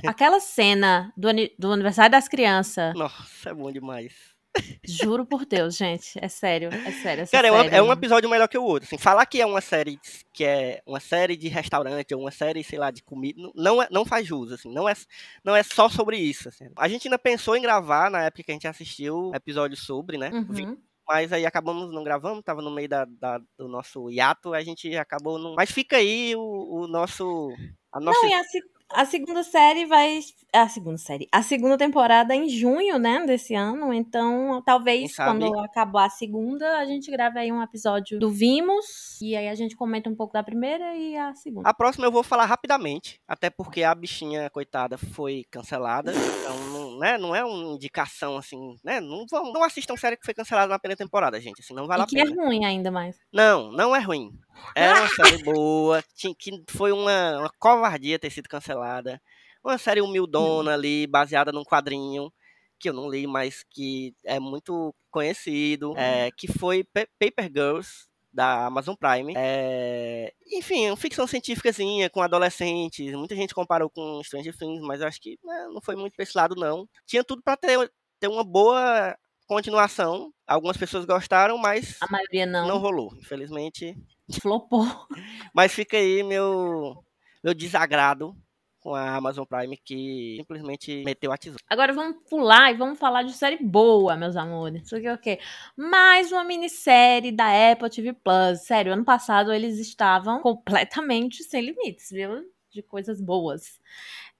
Aquela 0.05 0.39
cena 0.39 1.11
do, 1.17 1.29
do 1.57 1.71
aniversário 1.71 2.11
das 2.11 2.27
crianças, 2.27 2.93
Nossa, 2.93 3.49
é 3.49 3.53
bom 3.55 3.71
demais. 3.71 4.13
Juro 4.83 5.25
por 5.25 5.45
Deus, 5.45 5.75
gente. 5.75 6.17
É 6.21 6.27
sério, 6.27 6.69
é 6.71 6.91
sério. 6.91 7.27
Cara, 7.31 7.47
é, 7.47 7.51
série- 7.63 7.75
é 7.75 7.81
um 7.81 7.91
episódio 7.91 8.29
melhor 8.29 8.47
que 8.47 8.57
o 8.57 8.63
outro. 8.63 8.85
Assim, 8.87 8.97
falar 8.97 9.25
que 9.25 9.41
é 9.41 9.45
uma 9.45 9.61
série 9.61 9.99
que 10.33 10.43
é 10.43 10.81
uma 10.85 10.99
série 10.99 11.35
de 11.35 11.47
restaurante 11.47 12.13
ou 12.13 12.21
uma 12.21 12.31
série, 12.31 12.63
sei 12.63 12.79
lá, 12.79 12.91
de 12.91 13.03
comida, 13.03 13.41
não- 13.41 13.51
não, 13.55 13.81
é, 13.83 13.87
não 13.91 14.05
faz 14.05 14.25
jus, 14.27 14.51
assim. 14.51 14.71
Não 14.73 14.87
é, 14.87 14.93
não 15.43 15.55
é 15.55 15.63
só 15.63 15.89
sobre 15.89 16.17
isso. 16.17 16.49
assim. 16.49 16.65
A 16.77 16.87
gente 16.87 17.07
ainda 17.07 17.19
pensou 17.19 17.55
em 17.55 17.61
gravar 17.61 18.09
na 18.09 18.23
época 18.23 18.43
que 18.43 18.51
a 18.51 18.55
gente 18.55 18.67
assistiu 18.67 19.31
episódio 19.33 19.77
sobre, 19.77 20.17
né? 20.17 20.29
Uhum. 20.33 20.77
Mas 21.07 21.33
aí 21.33 21.45
acabamos 21.45 21.93
não 21.93 22.03
gravando, 22.03 22.41
tava 22.41 22.61
no 22.61 22.71
meio 22.71 22.87
da, 22.87 23.05
da- 23.05 23.41
do 23.57 23.67
nosso 23.67 24.09
hiato, 24.09 24.53
a 24.53 24.61
gente 24.63 24.95
acabou 24.95 25.37
não. 25.37 25.53
Mas 25.55 25.69
fica 25.71 25.97
aí 25.97 26.33
o, 26.35 26.83
o 26.83 26.87
nosso. 26.87 27.53
A 27.91 27.99
nossa 27.99 28.19
Não, 28.21 28.29
e 28.29 28.33
a, 28.33 28.43
se- 28.43 28.63
a 28.89 29.05
segunda 29.05 29.43
série 29.43 29.85
vai. 29.85 30.19
A 30.53 30.67
segunda 30.69 30.97
série. 30.97 31.27
A 31.31 31.41
segunda 31.41 31.77
temporada 31.77 32.35
em 32.35 32.47
junho, 32.47 32.99
né? 32.99 33.25
Desse 33.25 33.55
ano. 33.55 33.93
Então, 33.93 34.61
talvez 34.65 35.15
quando 35.15 35.59
acabar 35.59 36.05
a 36.05 36.09
segunda, 36.09 36.77
a 36.77 36.85
gente 36.85 37.09
grave 37.09 37.39
aí 37.39 37.51
um 37.51 37.61
episódio 37.61 38.19
do 38.19 38.29
Vimos. 38.29 39.19
E 39.21 39.35
aí 39.35 39.47
a 39.47 39.55
gente 39.55 39.75
comenta 39.75 40.09
um 40.09 40.15
pouco 40.15 40.33
da 40.33 40.43
primeira 40.43 40.95
e 40.95 41.15
a 41.15 41.33
segunda. 41.33 41.67
A 41.67 41.73
próxima 41.73 42.05
eu 42.05 42.11
vou 42.11 42.23
falar 42.23 42.45
rapidamente, 42.45 43.19
até 43.27 43.49
porque 43.49 43.83
a 43.83 43.95
bichinha, 43.95 44.49
coitada, 44.49 44.97
foi 44.97 45.45
cancelada. 45.49 46.11
Então, 46.13 46.57
não, 46.71 46.82
né, 47.03 47.17
não 47.17 47.35
é 47.35 47.43
uma 47.43 47.73
indicação 47.75 48.37
assim, 48.37 48.57
né? 48.83 49.01
Não, 49.01 49.25
vão, 49.29 49.51
não 49.51 49.61
assistam 49.63 49.97
série 49.97 50.15
que 50.15 50.23
foi 50.25 50.33
cancelada 50.33 50.67
na 50.69 50.79
primeira 50.79 50.97
temporada, 50.97 51.39
gente. 51.41 51.59
Assim, 51.61 51.73
não 51.73 51.85
vale 51.85 52.01
e 52.01 52.03
a 52.03 52.07
que 52.07 52.17
é 52.19 52.23
pena. 52.23 52.43
ruim 52.45 52.63
ainda 52.63 52.89
mais. 52.89 53.19
Não, 53.31 53.71
não 53.73 53.93
é 53.95 53.99
ruim. 53.99 54.31
É 54.75 54.89
uma 54.93 55.07
série 55.37 55.43
boa, 55.43 56.01
tinha- 56.15 56.33
que 56.33 56.63
foi 56.69 56.91
uma, 56.93 57.39
uma 57.39 57.51
covardia 57.59 58.17
ter 58.17 58.29
sido 58.29 58.47
cancelada. 58.47 59.21
Uma 59.63 59.77
série 59.77 60.01
humildona 60.01 60.73
ali, 60.73 61.05
baseada 61.07 61.51
num 61.51 61.63
quadrinho 61.63 62.31
que 62.79 62.87
eu 62.89 62.93
não 62.93 63.09
li, 63.09 63.25
mas 63.27 63.63
que 63.69 64.13
é 64.25 64.39
muito 64.39 64.93
conhecido, 65.11 65.93
é, 65.97 66.29
que 66.37 66.47
foi 66.51 66.83
Pa- 66.83 67.07
Paper 67.19 67.45
Girls, 67.53 68.07
da 68.33 68.65
Amazon 68.65 68.95
Prime. 68.95 69.33
É, 69.37 70.33
enfim, 70.51 70.87
uma 70.89 70.97
ficção 70.97 71.27
científicazinha 71.27 72.09
com 72.09 72.21
adolescentes. 72.21 73.13
Muita 73.13 73.35
gente 73.35 73.53
comparou 73.53 73.89
com 73.89 74.23
Stranger 74.23 74.57
Things, 74.57 74.81
mas 74.81 75.01
acho 75.01 75.21
que 75.21 75.37
né, 75.43 75.67
não 75.73 75.81
foi 75.81 75.95
muito 75.95 76.15
pra 76.15 76.23
esse 76.23 76.37
lado, 76.37 76.55
não. 76.55 76.87
Tinha 77.05 77.23
tudo 77.23 77.43
pra 77.43 77.55
ter, 77.55 77.91
ter 78.19 78.27
uma 78.27 78.43
boa 78.43 79.15
continuação. 79.47 80.33
Algumas 80.47 80.77
pessoas 80.77 81.05
gostaram, 81.05 81.57
mas 81.57 81.97
A 82.01 82.07
maioria 82.11 82.45
não. 82.45 82.67
não 82.67 82.77
rolou, 82.79 83.15
infelizmente. 83.17 83.95
Flopou. 84.41 84.85
Mas 85.53 85.73
fica 85.73 85.97
aí 85.97 86.23
meu, 86.23 86.95
meu 87.43 87.53
desagrado 87.53 88.35
com 88.83 88.93
a 88.93 89.15
Amazon 89.15 89.45
Prime, 89.45 89.77
que 89.77 90.35
simplesmente 90.37 91.03
meteu 91.05 91.31
a 91.31 91.37
tesoura. 91.37 91.63
Agora 91.69 91.93
vamos 91.93 92.17
pular 92.29 92.69
e 92.69 92.75
vamos 92.75 92.99
falar 92.99 93.23
de 93.23 93.31
série 93.31 93.57
boa, 93.63 94.17
meus 94.17 94.35
amores. 94.35 94.83
Isso 94.83 94.97
aqui 94.97 95.07
é 95.07 95.13
o 95.13 95.17
quê? 95.17 95.39
Mais 95.77 96.33
uma 96.33 96.43
minissérie 96.43 97.31
da 97.31 97.71
Apple 97.71 97.89
TV 97.89 98.11
Plus. 98.11 98.59
Sério, 98.61 98.91
ano 98.91 99.05
passado 99.05 99.53
eles 99.53 99.79
estavam 99.79 100.41
completamente 100.41 101.43
sem 101.43 101.61
limites, 101.61 102.09
viu? 102.11 102.43
De 102.69 102.83
coisas 102.83 103.21
boas. 103.21 103.79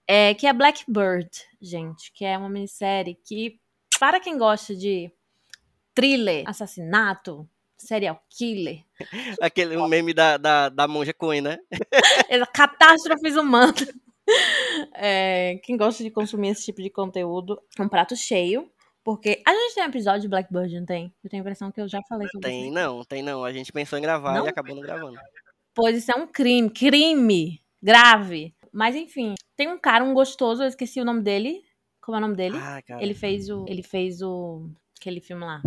É, 0.05 0.33
que 0.33 0.45
é 0.45 0.51
Blackbird, 0.51 1.29
gente. 1.61 2.11
Que 2.11 2.25
é 2.25 2.37
uma 2.37 2.49
minissérie 2.49 3.17
que, 3.23 3.61
para 3.97 4.19
quem 4.19 4.37
gosta 4.37 4.75
de 4.75 5.09
thriller, 5.95 6.43
assassinato, 6.45 7.47
serial 7.77 8.21
killer, 8.29 8.83
Aquele 9.41 9.77
meme 9.87 10.13
da, 10.13 10.37
da, 10.37 10.69
da 10.69 10.87
Monja 10.87 11.13
Coen, 11.13 11.41
né? 11.41 11.59
catástrofes 12.53 13.37
humanas. 13.37 13.93
É, 14.95 15.59
quem 15.63 15.77
gosta 15.77 16.03
de 16.03 16.09
consumir 16.09 16.49
esse 16.49 16.65
tipo 16.65 16.81
de 16.81 16.89
conteúdo, 16.89 17.61
um 17.79 17.87
prato 17.87 18.15
cheio. 18.15 18.69
Porque 19.03 19.41
a 19.45 19.53
gente 19.53 19.75
tem 19.75 19.83
um 19.83 19.87
episódio 19.87 20.21
de 20.21 20.27
Blackbird, 20.29 20.79
não 20.79 20.85
tem? 20.85 21.13
Eu 21.23 21.29
tenho 21.29 21.41
a 21.41 21.43
impressão 21.43 21.71
que 21.71 21.81
eu 21.81 21.87
já 21.87 21.99
falei 22.07 22.27
sobre 22.29 22.47
Tem 22.47 22.65
isso. 22.65 22.73
não, 22.73 23.03
tem 23.03 23.21
não. 23.21 23.43
A 23.43 23.51
gente 23.51 23.71
pensou 23.71 23.99
em 23.99 24.01
gravar 24.01 24.33
Não? 24.33 24.45
e 24.45 24.49
acabou 24.49 24.73
não 24.75 24.81
gravando. 24.81 25.19
Pois 25.75 25.97
isso 25.97 26.11
é 26.11 26.15
um 26.15 26.25
crime, 26.25 26.69
crime 26.69 27.61
grave. 27.81 28.55
Mas 28.71 28.95
enfim, 28.95 29.35
tem 29.57 29.67
um 29.67 29.77
cara, 29.77 30.03
um 30.03 30.13
gostoso, 30.13 30.63
eu 30.63 30.67
esqueci 30.67 31.01
o 31.01 31.05
nome 31.05 31.21
dele. 31.21 31.61
Como 32.01 32.15
é 32.15 32.19
o 32.19 32.21
nome 32.21 32.35
dele? 32.35 32.57
Ah. 32.57 32.81
Ele 32.99 33.13
fez 33.13 33.49
o. 33.49 33.65
Ele 33.67 33.83
fez 33.83 34.21
o. 34.21 34.69
aquele 34.99 35.19
filme 35.19 35.43
lá. 35.43 35.61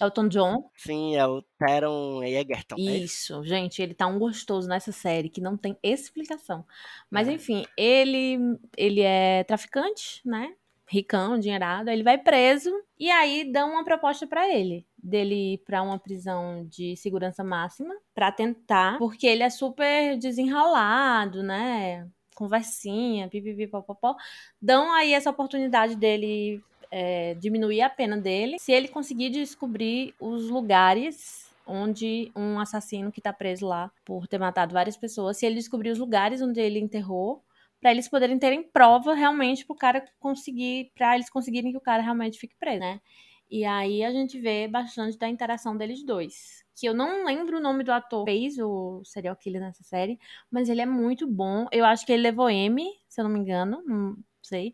Elton 0.00 0.28
John. 0.28 0.70
Sim, 0.76 1.16
é 1.16 1.26
o 1.26 1.42
Teron 1.58 2.22
Egerton. 2.22 2.76
é 2.78 2.96
isso? 2.98 3.04
Isso, 3.34 3.44
gente, 3.44 3.80
ele 3.82 3.94
tá 3.94 4.06
um 4.06 4.18
gostoso 4.18 4.68
nessa 4.68 4.92
série 4.92 5.28
que 5.28 5.40
não 5.40 5.56
tem 5.56 5.76
explicação. 5.82 6.64
Mas 7.10 7.28
É. 7.28 7.32
enfim, 7.32 7.64
ele 7.76 8.38
ele 8.76 9.00
é 9.02 9.44
traficante, 9.44 10.20
né? 10.24 10.54
Ricão, 10.88 11.36
endinheirado, 11.36 11.88
aí 11.88 11.94
ele 11.94 12.02
vai 12.02 12.18
preso 12.18 12.70
e 12.98 13.08
aí 13.12 13.44
dão 13.52 13.70
uma 13.74 13.84
proposta 13.84 14.26
pra 14.26 14.48
ele, 14.52 14.84
dele 14.98 15.54
ir 15.54 15.58
pra 15.58 15.82
uma 15.82 16.00
prisão 16.00 16.66
de 16.68 16.96
segurança 16.96 17.44
máxima 17.44 17.94
pra 18.12 18.32
tentar, 18.32 18.98
porque 18.98 19.24
ele 19.24 19.44
é 19.44 19.50
super 19.50 20.18
desenrolado, 20.18 21.44
né? 21.44 22.08
Conversinha, 22.34 23.28
pipipi, 23.28 23.68
popopó. 23.68 24.16
Dão 24.60 24.92
aí 24.92 25.12
essa 25.12 25.30
oportunidade 25.30 25.94
dele 25.94 26.60
é, 26.90 27.34
diminuir 27.34 27.82
a 27.82 27.90
pena 27.90 28.16
dele 28.16 28.58
se 28.58 28.72
ele 28.72 28.88
conseguir 28.88 29.30
descobrir 29.30 30.14
os 30.20 30.48
lugares 30.48 31.48
onde 31.66 32.32
um 32.34 32.58
assassino 32.58 33.12
que 33.12 33.20
tá 33.20 33.32
preso 33.32 33.66
lá 33.66 33.90
por 34.04 34.26
ter 34.26 34.38
matado 34.38 34.74
várias 34.74 34.96
pessoas, 34.96 35.36
se 35.36 35.46
ele 35.46 35.54
descobrir 35.54 35.90
os 35.90 35.98
lugares 35.98 36.42
onde 36.42 36.60
ele 36.60 36.80
enterrou, 36.80 37.44
para 37.80 37.92
eles 37.92 38.08
poderem 38.08 38.38
terem 38.38 38.62
prova 38.62 39.14
realmente 39.14 39.64
pro 39.64 39.74
cara 39.74 40.04
conseguir, 40.18 40.90
para 40.94 41.14
eles 41.14 41.30
conseguirem 41.30 41.70
que 41.70 41.78
o 41.78 41.80
cara 41.80 42.02
realmente 42.02 42.38
fique 42.38 42.56
preso, 42.58 42.80
né? 42.80 43.00
E 43.50 43.64
aí 43.64 44.04
a 44.04 44.12
gente 44.12 44.38
vê 44.38 44.68
bastante 44.68 45.18
da 45.18 45.28
interação 45.28 45.76
deles 45.76 46.04
dois. 46.04 46.64
Que 46.76 46.86
eu 46.86 46.94
não 46.94 47.24
lembro 47.24 47.58
o 47.58 47.60
nome 47.60 47.82
do 47.82 47.90
ator 47.90 48.24
que 48.24 48.30
fez 48.30 48.58
o 48.58 49.02
serial 49.04 49.34
killer 49.34 49.60
nessa 49.60 49.82
série, 49.82 50.18
mas 50.50 50.68
ele 50.68 50.80
é 50.80 50.86
muito 50.86 51.26
bom. 51.26 51.66
Eu 51.72 51.84
acho 51.84 52.06
que 52.06 52.12
ele 52.12 52.22
levou 52.22 52.48
M, 52.48 52.84
se 53.08 53.20
eu 53.20 53.24
não 53.24 53.30
me 53.30 53.40
engano, 53.40 53.82
não 53.84 54.16
sei. 54.42 54.72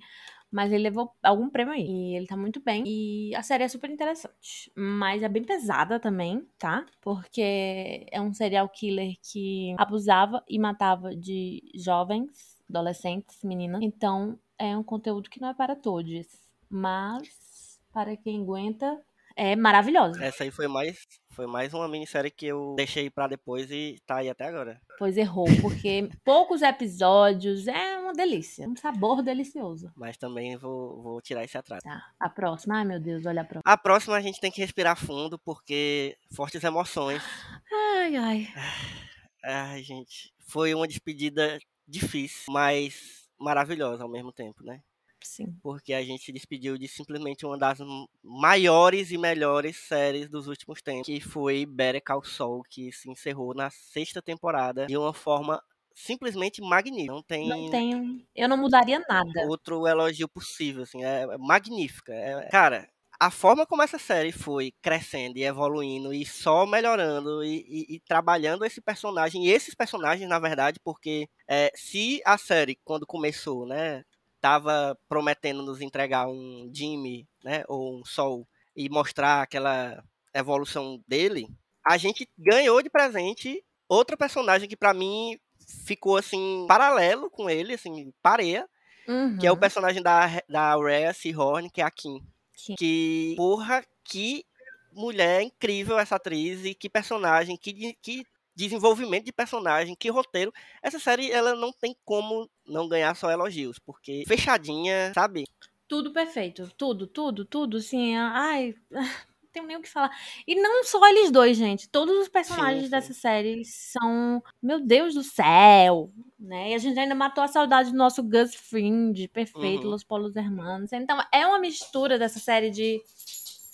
Mas 0.51 0.73
ele 0.73 0.85
levou 0.85 1.13
algum 1.23 1.51
prêmio 1.51 1.75
aí. 1.75 1.87
E 1.87 2.17
ele 2.17 2.27
tá 2.27 2.37
muito 2.37 2.61
bem. 2.61 2.85
E 2.87 3.35
a 3.35 3.43
série 3.43 3.65
é 3.65 3.69
super 3.69 3.91
interessante. 3.91 4.71
Mas 4.75 5.23
é 5.23 5.29
bem 5.29 5.43
pesada 5.43 5.99
também, 5.99 6.47
tá? 6.59 6.87
Porque 7.01 8.07
é 8.11 8.21
um 8.21 8.33
serial 8.33 8.69
killer 8.69 9.15
que 9.23 9.75
abusava 9.77 10.43
e 10.49 10.59
matava 10.59 11.15
de 11.15 11.63
jovens, 11.75 12.59
adolescentes, 12.69 13.43
meninas. 13.43 13.83
Então 13.83 14.39
é 14.59 14.77
um 14.77 14.83
conteúdo 14.83 15.29
que 15.29 15.41
não 15.41 15.49
é 15.49 15.55
para 15.55 15.77
todos. 15.77 16.27
Mas 16.69 17.79
para 17.93 18.17
quem 18.17 18.43
aguenta, 18.43 19.01
é 19.35 19.57
maravilhosa. 19.57 20.23
Essa 20.25 20.45
aí 20.45 20.51
foi 20.51 20.69
mais, 20.69 20.97
foi 21.37 21.47
mais 21.47 21.75
uma 21.75 21.87
minissérie 21.87 22.31
que 22.31 22.47
eu 22.47 22.75
deixei 22.79 23.11
para 23.11 23.29
depois 23.29 23.71
e 23.71 24.01
tá 24.07 24.17
aí 24.17 24.31
até 24.31 24.47
agora. 24.47 24.81
Pois 24.99 25.19
errou, 25.19 25.45
porque 25.61 26.09
poucos 26.25 26.63
episódios 26.63 27.69
é 27.69 27.99
uma 27.99 28.15
delícia, 28.15 28.67
um 28.67 28.75
sabor 28.75 29.23
delicioso. 29.23 29.93
Mas 29.95 30.17
também 30.17 30.57
vou, 30.57 31.03
vou 31.03 31.21
tirar 31.21 31.45
esse 31.45 31.59
atraso. 31.59 31.83
Tá, 31.83 32.11
a 32.19 32.31
próxima, 32.31 32.79
ai 32.79 32.87
meu 32.87 32.99
Deus, 32.99 33.27
olha 33.27 33.43
a 33.43 33.45
próxima. 33.45 33.71
A 33.71 33.77
próxima 33.77 34.17
a 34.17 34.21
gente 34.23 34.41
tem 34.41 34.51
que 34.51 34.63
respirar 34.63 34.97
fundo, 34.97 35.39
porque 35.39 36.17
fortes 36.35 36.65
emoções. 36.65 37.23
Ai, 37.71 38.17
ai. 38.17 38.49
Ai, 39.49 39.81
gente, 39.81 40.35
foi 40.49 40.75
uma 40.75 40.89
despedida 40.89 41.61
difícil, 41.87 42.47
mas 42.49 43.29
maravilhosa 43.39 44.03
ao 44.03 44.11
mesmo 44.11 44.33
tempo, 44.33 44.65
né? 44.65 44.81
Sim. 45.27 45.57
Porque 45.63 45.93
a 45.93 46.03
gente 46.03 46.25
se 46.25 46.33
despediu 46.33 46.79
de 46.79 46.87
simplesmente 46.87 47.45
uma 47.45 47.59
das 47.59 47.79
maiores 48.23 49.11
e 49.11 49.19
melhores 49.19 49.77
séries 49.77 50.29
dos 50.29 50.47
últimos 50.47 50.81
tempos, 50.81 51.07
que 51.07 51.21
foi 51.21 51.67
Better 51.67 52.03
Call 52.03 52.25
Saul, 52.25 52.63
que 52.63 52.93
se 52.93 53.11
encerrou 53.11 53.55
na 53.55 53.69
sexta 53.71 54.23
temporada 54.23 54.87
de 54.87 54.97
uma 54.97 55.13
forma 55.13 55.63
simplesmente 55.95 56.61
magnífica. 56.61 57.13
Não 57.13 57.23
tem. 57.23 57.49
Não 57.49 57.71
tenho. 57.71 58.27
Eu 58.35 58.49
não 58.49 58.57
mudaria 58.57 59.01
nada. 59.09 59.47
Outro 59.49 59.87
elogio 59.87 60.29
possível, 60.29 60.85
assim. 60.85 61.03
É 61.03 61.37
magnífica. 61.39 62.13
É, 62.13 62.49
cara, 62.49 62.89
a 63.19 63.31
forma 63.31 63.67
como 63.67 63.83
essa 63.83 63.99
série 63.99 64.31
foi 64.31 64.73
crescendo 64.83 65.39
e 65.39 65.45
evoluindo 65.45 66.13
e 66.13 66.25
só 66.25 66.67
melhorando 66.67 67.43
e, 67.43 67.65
e, 67.69 67.97
e 67.97 68.01
trabalhando 68.01 68.65
esse 68.65 68.81
personagem 68.81 69.47
e 69.47 69.51
esses 69.51 69.75
personagens, 69.75 70.29
na 70.29 70.39
verdade, 70.39 70.79
porque 70.85 71.29
é, 71.49 71.73
se 71.75 72.21
a 72.25 72.37
série, 72.37 72.79
quando 72.85 73.07
começou, 73.07 73.67
né, 73.67 74.05
estava 74.47 74.97
prometendo 75.09 75.61
nos 75.63 75.81
entregar 75.81 76.29
um 76.29 76.71
Jimmy, 76.73 77.27
né, 77.43 77.65
ou 77.67 77.99
um 77.99 78.05
Sol, 78.05 78.47
e 78.77 78.89
mostrar 78.89 79.43
aquela 79.43 80.03
evolução 80.33 81.03
dele, 81.09 81.49
a 81.85 81.97
gente 81.97 82.29
ganhou 82.39 82.81
de 82.83 82.89
presente 82.89 83.65
outra 83.89 84.17
personagem 84.17 84.69
que 84.69 84.77
para 84.77 84.95
mim 84.95 85.37
ficou 85.85 86.17
assim 86.17 86.65
paralelo 86.69 87.29
com 87.29 87.51
ele, 87.51 87.75
assim, 87.75 88.13
pareia, 88.23 88.69
uhum. 89.09 89.37
que 89.39 89.47
é 89.47 89.51
o 89.51 89.55
uhum. 89.55 89.61
personagem 89.61 90.03
da 90.03 90.41
da 90.49 90.77
Rhea 90.77 91.13
Seahorn, 91.13 91.69
que 91.71 91.81
é 91.81 91.85
a 91.85 91.91
Kim. 91.91 92.21
Sim. 92.55 92.75
Que 92.77 93.35
porra, 93.37 93.85
que 94.05 94.45
mulher 94.93 95.43
incrível 95.43 95.99
essa 95.99 96.17
atriz 96.17 96.65
e 96.65 96.75
que 96.75 96.89
personagem, 96.89 97.57
que, 97.57 97.95
que 98.01 98.25
desenvolvimento 98.57 99.27
de 99.27 99.33
personagem, 99.33 99.95
que 99.95 100.11
roteiro. 100.11 100.53
Essa 100.83 100.99
série, 100.99 101.31
ela 101.31 101.55
não 101.55 101.71
tem 101.71 101.95
como 102.05 102.49
não 102.67 102.89
ganhar 102.89 103.15
só 103.15 103.31
elogios, 103.31 103.79
porque 103.79 104.25
fechadinha, 104.27 105.13
sabe? 105.15 105.45
Tudo 105.87 106.13
perfeito. 106.13 106.73
Tudo, 106.77 107.07
tudo, 107.07 107.45
tudo, 107.45 107.81
sim. 107.81 108.17
Ai, 108.17 108.75
não 108.91 109.05
tenho 109.53 109.67
nem 109.67 109.77
o 109.77 109.83
que 109.83 109.89
falar. 109.89 110.11
E 110.47 110.55
não 110.55 110.83
só 110.83 111.07
eles 111.09 111.31
dois, 111.31 111.57
gente. 111.57 111.89
Todos 111.89 112.17
os 112.17 112.29
personagens 112.29 112.79
sim, 112.79 112.85
sim. 112.87 112.91
dessa 112.91 113.13
série 113.13 113.65
são, 113.65 114.43
meu 114.61 114.81
Deus 114.81 115.15
do 115.15 115.23
céu, 115.23 116.11
né? 116.41 116.71
E 116.71 116.75
a 116.75 116.79
gente 116.79 116.99
ainda 116.99 117.15
matou 117.15 117.45
a 117.45 117.49
saudade 117.49 117.91
do 117.91 117.97
nosso 117.97 118.23
Gus 118.23 118.55
Fring, 118.55 119.29
perfeito, 119.29 119.85
uhum. 119.85 119.91
Los 119.91 120.03
Polos 120.03 120.35
Hermanos. 120.35 120.93
Então, 120.93 121.23
é 121.33 121.47
uma 121.47 121.59
mistura 121.59 122.19
dessa 122.19 122.39
série 122.39 122.71
de 122.71 123.01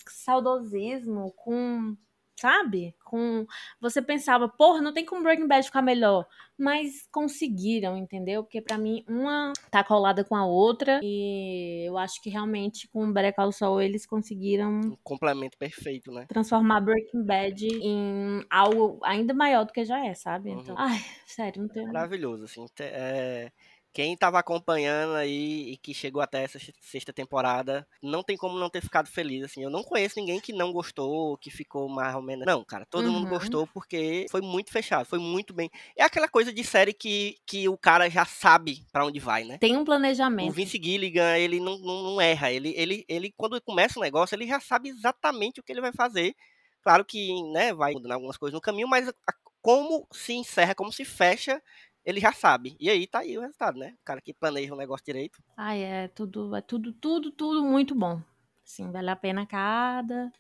saudosismo 0.07 1.33
com 1.37 1.97
sabe? 2.43 2.95
Com 3.13 3.47
você 3.79 4.01
pensava, 4.01 4.49
porra, 4.49 4.81
não 4.81 4.91
tem 4.91 5.05
como 5.05 5.23
Breaking 5.23 5.47
Bad 5.47 5.67
ficar 5.67 5.83
melhor, 5.83 6.27
mas 6.59 7.07
conseguiram, 7.13 7.95
entendeu? 7.95 8.43
Porque 8.43 8.63
para 8.63 8.79
mim 8.79 9.05
uma 9.07 9.53
tá 9.71 9.85
colada 9.85 10.25
com 10.25 10.35
a 10.35 10.47
outra 10.47 10.99
e 11.03 11.85
eu 11.87 11.99
acho 11.99 12.23
que 12.23 12.31
realmente 12.31 12.89
com 12.89 13.13
Better 13.13 13.35
Call 13.35 13.53
Saul 13.53 13.83
eles 13.83 14.07
conseguiram 14.07 14.81
um 14.81 14.97
complemento 15.05 15.59
perfeito, 15.59 16.11
né? 16.11 16.25
Transformar 16.27 16.81
Breaking 16.81 17.23
Bad 17.23 17.67
em 17.67 18.47
algo 18.49 18.99
ainda 19.05 19.35
maior 19.35 19.67
do 19.67 19.75
que 19.75 19.85
já 19.85 20.03
é, 20.07 20.15
sabe? 20.15 20.51
Então, 20.51 20.75
uhum. 20.75 20.81
ai, 20.81 20.99
sério, 21.27 21.61
não 21.61 21.69
tem 21.69 21.85
Maravilhoso, 21.85 22.45
assim, 22.45 22.65
é 22.81 23.53
quem 23.93 24.15
estava 24.15 24.39
acompanhando 24.39 25.15
aí 25.15 25.73
e 25.73 25.77
que 25.77 25.93
chegou 25.93 26.23
até 26.23 26.43
essa 26.43 26.59
sexta 26.81 27.13
temporada, 27.13 27.87
não 28.03 28.23
tem 28.23 28.37
como 28.37 28.59
não 28.59 28.71
ter 28.71 28.81
ficado 28.81 29.07
feliz, 29.07 29.45
assim. 29.45 29.63
Eu 29.63 29.71
não 29.71 29.83
conheço 29.83 30.19
ninguém 30.19 30.41
que 30.41 30.53
não 30.53 30.73
gostou, 30.73 31.37
que 31.37 31.51
ficou 31.51 31.89
mais 31.89 32.15
ou 32.15 32.23
menos... 32.23 32.47
Não, 32.47 32.65
cara, 32.65 32.87
todo 32.87 33.07
uhum. 33.07 33.13
mundo 33.13 33.29
gostou 33.29 33.67
porque 33.67 34.27
foi 34.31 34.41
muito 34.41 34.71
fechado, 34.71 35.05
foi 35.05 35.19
muito 35.19 35.53
bem. 35.53 35.71
É 35.97 36.03
aquela 36.03 36.29
coisa 36.29 36.53
de 36.53 36.65
série 36.65 36.95
que, 36.95 37.37
que 37.47 37.69
o 37.69 37.77
cara 37.77 38.09
já 38.09 38.25
sabe 38.25 38.87
para 38.91 39.05
onde 39.05 39.21
vai, 39.21 39.45
né? 39.45 39.59
Tem 39.59 39.77
um 39.77 39.85
planejamento. 39.85 40.49
O 40.49 40.53
Vince 40.53 40.81
Gilligan, 40.83 41.37
ele 41.37 41.61
não, 41.61 41.77
não, 41.79 42.03
não 42.03 42.21
erra. 42.21 42.51
Ele, 42.51 42.73
ele, 42.77 43.05
ele, 43.07 43.35
quando 43.37 43.61
começa 43.61 43.99
o 43.99 44.03
negócio, 44.03 44.35
ele 44.35 44.47
já 44.47 44.59
sabe 44.59 44.89
exatamente 44.89 45.61
o 45.61 45.63
que 45.63 45.71
ele 45.71 45.81
vai 45.83 45.93
fazer. 45.93 46.35
Claro 46.83 47.05
que, 47.05 47.43
né, 47.53 47.75
vai 47.75 47.93
mudando 47.93 48.13
algumas 48.13 48.37
coisas 48.37 48.55
no 48.55 48.61
caminho, 48.61 48.89
mas 48.89 49.09
a, 49.09 49.13
como 49.61 50.07
se 50.13 50.33
encerra, 50.33 50.75
como 50.75 50.93
se 50.93 51.05
fecha 51.05 51.63
ele 52.05 52.21
já 52.21 52.33
sabe. 52.33 52.77
E 52.79 52.91
aí 52.91 53.07
tá 53.07 53.21
aí 53.21 53.37
o 53.37 53.41
resultado, 53.41 53.79
né? 53.79 53.95
O 54.01 54.05
cara 54.05 54.21
que 54.21 54.33
planeja 54.33 54.75
um 54.75 54.79
negócio 54.79 55.05
direito. 55.05 55.43
Ah, 55.57 55.75
é 55.75 56.09
tudo, 56.09 56.55
é 56.55 56.61
tudo, 56.61 56.93
tudo, 56.93 57.31
tudo 57.31 57.65
muito 57.65 57.95
bom. 57.95 58.21
Sim, 58.65 58.91
vale 58.91 59.11
a 59.11 59.17
pena 59.17 59.47
cada 59.47 60.33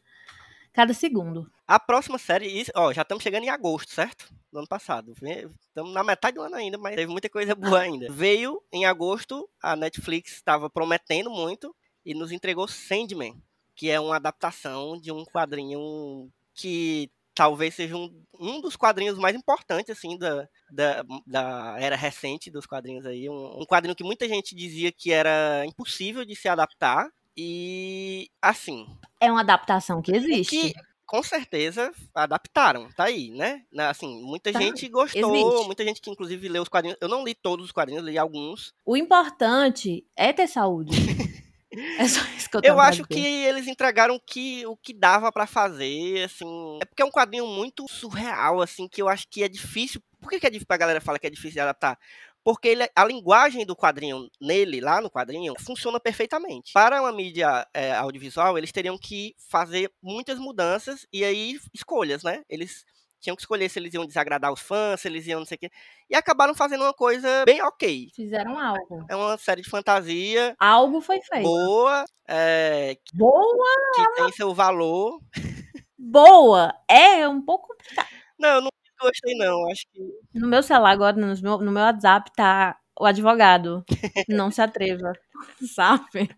cada 0.72 0.94
segundo. 0.94 1.50
A 1.66 1.78
próxima 1.78 2.18
série, 2.18 2.64
ó, 2.74 2.92
já 2.92 3.02
estamos 3.02 3.22
chegando 3.22 3.44
em 3.44 3.50
agosto, 3.50 3.92
certo? 3.92 4.32
Do 4.50 4.58
ano 4.58 4.68
passado. 4.68 5.12
Estamos 5.60 5.92
na 5.92 6.02
metade 6.02 6.34
do 6.34 6.42
ano 6.42 6.56
ainda, 6.56 6.78
mas 6.78 6.96
teve 6.96 7.10
muita 7.10 7.28
coisa 7.28 7.54
boa 7.54 7.80
ainda. 7.80 8.10
Veio 8.10 8.62
em 8.72 8.84
agosto, 8.84 9.48
a 9.62 9.76
Netflix 9.76 10.32
estava 10.32 10.68
prometendo 10.68 11.30
muito 11.30 11.74
e 12.04 12.14
nos 12.14 12.32
entregou 12.32 12.66
Sandman, 12.66 13.40
que 13.74 13.90
é 13.90 14.00
uma 14.00 14.16
adaptação 14.16 14.98
de 14.98 15.12
um 15.12 15.24
quadrinho 15.24 16.30
que 16.54 17.10
talvez 17.34 17.74
seja 17.74 17.96
um, 17.96 18.10
um 18.38 18.60
dos 18.60 18.76
quadrinhos 18.76 19.18
mais 19.18 19.34
importantes, 19.36 19.96
assim, 19.96 20.18
da, 20.18 20.48
da, 20.70 21.04
da 21.26 21.76
era 21.78 21.96
recente 21.96 22.50
dos 22.50 22.66
quadrinhos 22.66 23.06
aí. 23.06 23.28
Um, 23.28 23.60
um, 23.60 23.66
quadrinho 23.66 23.96
que 23.96 24.04
muita 24.04 24.28
gente 24.28 24.54
dizia 24.54 24.92
que 24.92 25.12
era 25.12 25.64
impossível 25.66 26.24
de 26.24 26.36
se 26.36 26.48
adaptar. 26.48 27.08
E, 27.36 28.28
assim... 28.40 28.86
É 29.18 29.30
uma 29.30 29.40
adaptação 29.40 30.02
que 30.02 30.14
existe. 30.14 30.50
Que, 30.50 30.74
com 31.06 31.22
certeza, 31.22 31.92
adaptaram. 32.14 32.88
Tá 32.96 33.04
aí, 33.04 33.30
né? 33.30 33.64
Assim, 33.78 34.22
muita 34.22 34.52
tá. 34.52 34.60
gente 34.60 34.88
gostou, 34.88 35.34
existe. 35.34 35.66
muita 35.66 35.84
gente 35.84 36.00
que, 36.00 36.10
inclusive, 36.10 36.48
leu 36.48 36.62
os 36.62 36.68
quadrinhos. 36.68 36.98
Eu 37.00 37.08
não 37.08 37.24
li 37.24 37.34
todos 37.34 37.66
os 37.66 37.72
quadrinhos, 37.72 38.04
li 38.04 38.18
alguns. 38.18 38.74
O 38.84 38.96
importante 38.96 40.06
é 40.16 40.32
ter 40.32 40.46
saúde. 40.46 40.92
É 41.98 42.06
só 42.06 42.20
isso 42.36 42.50
que 42.50 42.56
eu, 42.58 42.60
eu 42.62 42.80
acho 42.80 43.04
que 43.04 43.44
eles 43.44 43.66
entregaram 43.66 44.20
que, 44.24 44.66
o 44.66 44.76
que 44.76 44.92
dava 44.92 45.32
para 45.32 45.46
fazer, 45.46 46.24
assim. 46.24 46.78
É 46.82 46.84
porque 46.84 47.02
é 47.02 47.04
um 47.04 47.10
quadrinho 47.10 47.46
muito 47.46 47.88
surreal, 47.88 48.60
assim, 48.60 48.86
que 48.86 49.00
eu 49.00 49.08
acho 49.08 49.26
que 49.28 49.42
é 49.42 49.48
difícil. 49.48 50.02
Por 50.20 50.30
que, 50.30 50.38
que 50.38 50.46
é 50.46 50.50
difícil 50.50 50.66
a 50.68 50.76
galera 50.76 51.00
fala 51.00 51.18
que 51.18 51.26
é 51.26 51.30
difícil 51.30 51.52
de 51.52 51.60
adaptar? 51.60 51.98
Porque 52.44 52.68
ele, 52.68 52.88
a 52.94 53.04
linguagem 53.04 53.64
do 53.64 53.76
quadrinho 53.76 54.28
nele, 54.40 54.80
lá 54.80 55.00
no 55.00 55.10
quadrinho, 55.10 55.54
funciona 55.60 56.00
perfeitamente. 56.00 56.72
Para 56.72 57.00
uma 57.00 57.12
mídia 57.12 57.66
é, 57.72 57.92
audiovisual, 57.92 58.58
eles 58.58 58.72
teriam 58.72 58.98
que 58.98 59.34
fazer 59.48 59.90
muitas 60.02 60.38
mudanças 60.38 61.06
e 61.12 61.24
aí 61.24 61.58
escolhas, 61.72 62.22
né? 62.22 62.42
Eles 62.48 62.84
tinham 63.22 63.36
que 63.36 63.42
escolher 63.42 63.68
se 63.68 63.78
eles 63.78 63.94
iam 63.94 64.04
desagradar 64.06 64.52
os 64.52 64.60
fãs, 64.60 65.00
se 65.00 65.08
eles 65.08 65.26
iam 65.26 65.40
não 65.40 65.46
sei 65.46 65.56
o 65.56 65.58
quê. 65.60 65.70
E 66.10 66.14
acabaram 66.16 66.54
fazendo 66.54 66.82
uma 66.82 66.92
coisa 66.92 67.44
bem 67.46 67.62
ok. 67.62 68.08
Fizeram 68.14 68.58
algo. 68.58 69.06
É 69.08 69.16
uma 69.16 69.38
série 69.38 69.62
de 69.62 69.70
fantasia. 69.70 70.54
Algo 70.58 71.00
foi 71.00 71.20
feito. 71.22 71.44
Boa. 71.44 72.04
É, 72.28 72.96
boa! 73.14 73.68
Que 73.94 74.14
tem 74.14 74.32
seu 74.32 74.52
valor. 74.52 75.20
Boa! 75.96 76.74
É 76.88 77.28
um 77.28 77.40
pouco 77.40 77.68
complicado. 77.68 78.08
Não, 78.38 78.48
eu 78.48 78.60
não 78.62 78.70
gostei, 79.00 79.34
não. 79.36 79.70
Acho 79.70 79.84
que. 79.92 80.00
No 80.34 80.48
meu 80.48 80.62
celular 80.62 80.90
agora, 80.90 81.16
no 81.16 81.26
meu, 81.40 81.58
no 81.58 81.72
meu 81.72 81.82
WhatsApp, 81.82 82.30
tá 82.34 82.76
o 82.98 83.06
advogado. 83.06 83.84
Não 84.28 84.50
se 84.50 84.60
atreva. 84.60 85.12
Sabe? 85.74 86.28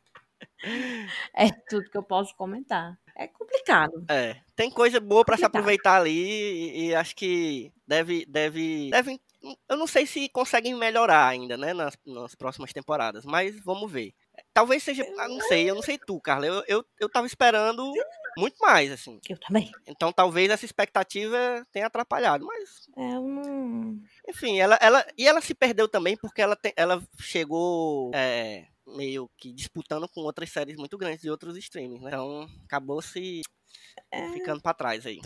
É 1.35 1.51
tudo 1.69 1.91
que 1.91 1.97
eu 1.97 2.03
posso 2.03 2.35
comentar. 2.37 2.99
É 3.17 3.29
complicado. 3.29 4.05
É, 4.09 4.37
tem 4.57 4.71
coisa 4.71 4.99
boa 5.01 5.25
pra 5.25 5.37
se 5.37 5.45
aproveitar 5.45 5.97
ali 6.01 6.11
e, 6.11 6.87
e 6.89 6.95
acho 6.95 7.15
que 7.15 7.73
deve, 7.87 8.25
deve, 8.27 8.91
devem, 8.91 9.21
eu 9.69 9.77
não 9.77 9.87
sei 9.87 10.05
se 10.07 10.29
conseguem 10.29 10.75
melhorar 10.75 11.29
ainda, 11.29 11.57
né, 11.57 11.73
nas, 11.73 11.97
nas 12.05 12.35
próximas 12.35 12.73
temporadas, 12.73 13.25
mas 13.25 13.59
vamos 13.61 13.91
ver. 13.91 14.12
Talvez 14.53 14.83
seja, 14.83 15.05
não 15.17 15.41
sei, 15.43 15.71
eu 15.71 15.75
não 15.77 15.83
sei 15.83 15.97
tu, 15.97 16.21
Carla, 16.21 16.47
eu, 16.47 16.65
eu, 16.67 16.85
eu 16.99 17.09
tava 17.09 17.27
esperando 17.27 17.93
muito 18.37 18.57
mais, 18.59 18.91
assim. 18.91 19.21
Eu 19.29 19.39
também. 19.39 19.71
Então 19.87 20.12
talvez 20.12 20.51
essa 20.51 20.65
expectativa 20.65 21.65
tenha 21.71 21.87
atrapalhado, 21.87 22.45
mas 22.45 22.89
É, 22.97 23.15
não. 23.15 23.97
enfim, 24.29 24.59
ela, 24.59 24.77
ela 24.81 25.07
e 25.17 25.27
ela 25.27 25.41
se 25.41 25.55
perdeu 25.55 25.89
também 25.89 26.17
porque 26.17 26.43
ela, 26.43 26.57
te- 26.57 26.75
ela 26.77 27.01
chegou 27.21 28.11
é, 28.12 28.67
meio 28.87 29.28
que 29.39 29.53
disputando 29.53 30.09
com 30.09 30.20
outras 30.20 30.51
séries 30.51 30.76
muito 30.76 30.99
grandes 30.99 31.22
de 31.22 31.30
outros 31.30 31.57
streamings, 31.57 32.03
né? 32.03 32.09
Então 32.09 32.47
acabou 32.64 33.01
se 33.01 33.43
ficando 34.32 34.61
pra 34.61 34.74
trás 34.74 35.07
aí. 35.07 35.20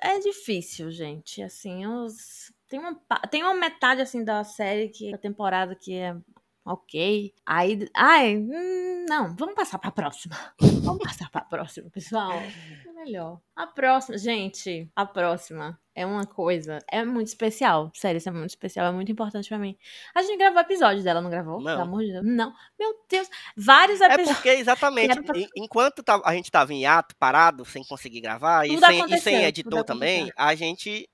É 0.00 0.18
difícil, 0.18 0.90
gente. 0.90 1.42
Assim, 1.42 1.86
os... 1.86 2.52
tem, 2.68 2.78
uma, 2.78 2.94
tem 3.30 3.42
uma 3.42 3.54
metade 3.54 4.00
assim 4.00 4.24
da 4.24 4.42
série 4.44 4.88
que 4.88 5.10
da 5.10 5.18
temporada 5.18 5.74
que 5.74 5.94
é 5.94 6.16
ok. 6.64 7.32
Aí, 7.46 7.88
ai, 7.94 8.36
hum, 8.36 9.04
não, 9.08 9.34
vamos 9.36 9.54
passar 9.54 9.78
pra 9.78 9.90
próxima. 9.92 10.34
Vamos 10.84 11.02
passar 11.02 11.30
pra 11.30 11.40
próxima, 11.42 11.88
pessoal. 11.90 12.32
É 12.86 13.04
melhor. 13.06 13.38
A 13.54 13.66
próxima, 13.66 14.16
gente, 14.16 14.90
a 14.96 15.04
próxima 15.04 15.78
é 15.94 16.06
uma 16.06 16.24
coisa, 16.24 16.78
é 16.90 17.04
muito 17.04 17.26
especial. 17.28 17.90
Sério, 17.94 18.16
isso 18.16 18.28
é 18.30 18.32
muito 18.32 18.48
especial, 18.50 18.86
é 18.86 18.92
muito 18.92 19.12
importante 19.12 19.46
pra 19.48 19.58
mim. 19.58 19.76
A 20.14 20.22
gente 20.22 20.38
gravou 20.38 20.58
episódio 20.60 21.02
dela, 21.04 21.20
não 21.20 21.28
gravou? 21.28 21.56
Não. 21.58 21.64
Pelo 21.64 21.82
amor 21.82 22.00
de 22.02 22.12
Deus. 22.12 22.24
Não. 22.24 22.52
Meu 22.78 22.94
Deus, 23.10 23.28
vários 23.56 24.00
É 24.00 24.06
episódios. 24.06 24.36
porque, 24.36 24.48
exatamente, 24.50 25.22
pra- 25.22 25.38
en- 25.38 25.48
enquanto 25.56 26.02
tá- 26.02 26.22
a 26.24 26.32
gente 26.34 26.50
tava 26.50 26.72
em 26.72 26.86
ato, 26.86 27.14
parado, 27.18 27.62
sem 27.66 27.84
conseguir 27.84 28.22
gravar, 28.22 28.66
e 28.66 28.78
sem, 28.78 29.04
e 29.14 29.18
sem 29.18 29.44
editor 29.44 29.84
também, 29.84 30.30
a 30.36 30.54
gente 30.54 31.06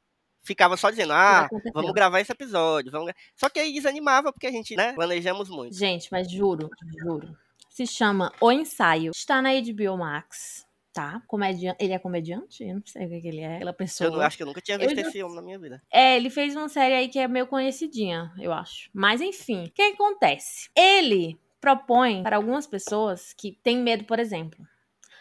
ficava 0.42 0.76
só 0.76 0.90
dizendo, 0.90 1.12
ah, 1.12 1.48
vamos 1.74 1.92
gravar 1.92 2.20
esse 2.20 2.32
episódio, 2.32 2.90
vamos... 2.90 3.06
gra-". 3.06 3.16
Só 3.36 3.48
que 3.48 3.58
aí 3.58 3.72
desanimava, 3.72 4.32
porque 4.32 4.46
a 4.46 4.50
gente, 4.50 4.74
né, 4.76 4.92
planejamos 4.94 5.48
muito. 5.48 5.74
Gente, 5.76 6.08
mas 6.10 6.30
juro, 6.30 6.70
juro. 7.02 7.36
Se 7.68 7.86
chama 7.86 8.32
O 8.40 8.50
Ensaio. 8.50 9.12
Está 9.14 9.40
na 9.40 9.50
HBO 9.52 9.96
Max, 9.96 10.66
tá? 10.92 11.22
Comedian... 11.26 11.74
Ele 11.78 11.92
é 11.92 11.98
comediante? 11.98 12.64
Eu 12.64 12.74
não 12.74 12.82
sei 12.84 13.06
o 13.06 13.08
que, 13.08 13.28
ele 13.28 13.40
é. 13.40 13.56
Aquela 13.56 13.72
pessoa. 13.72 14.10
Eu 14.10 14.20
acho 14.20 14.36
que 14.36 14.42
eu 14.42 14.46
nunca 14.46 14.60
tinha 14.60 14.76
Eu 14.76 14.80
visto 14.88 15.00
já- 15.00 15.08
esse 15.08 15.22
homem 15.22 15.36
na 15.36 15.42
minha 15.42 15.58
vida. 15.58 15.82
É, 15.90 16.16
ele 16.16 16.28
fez 16.30 16.54
uma 16.56 16.68
série 16.68 16.94
aí 16.94 17.08
que 17.08 17.18
é 17.18 17.28
meio 17.28 17.46
conhecidinha, 17.46 18.32
eu 18.38 18.52
acho. 18.52 18.90
Mas 18.92 19.20
enfim, 19.20 19.66
o 19.66 19.70
que 19.70 19.82
acontece? 19.82 20.68
Ele 20.76 21.38
propõe 21.60 22.22
para 22.22 22.36
algumas 22.36 22.66
pessoas 22.66 23.32
que 23.32 23.58
têm 23.62 23.78
medo, 23.78 24.04
por 24.04 24.18
exemplo. 24.18 24.66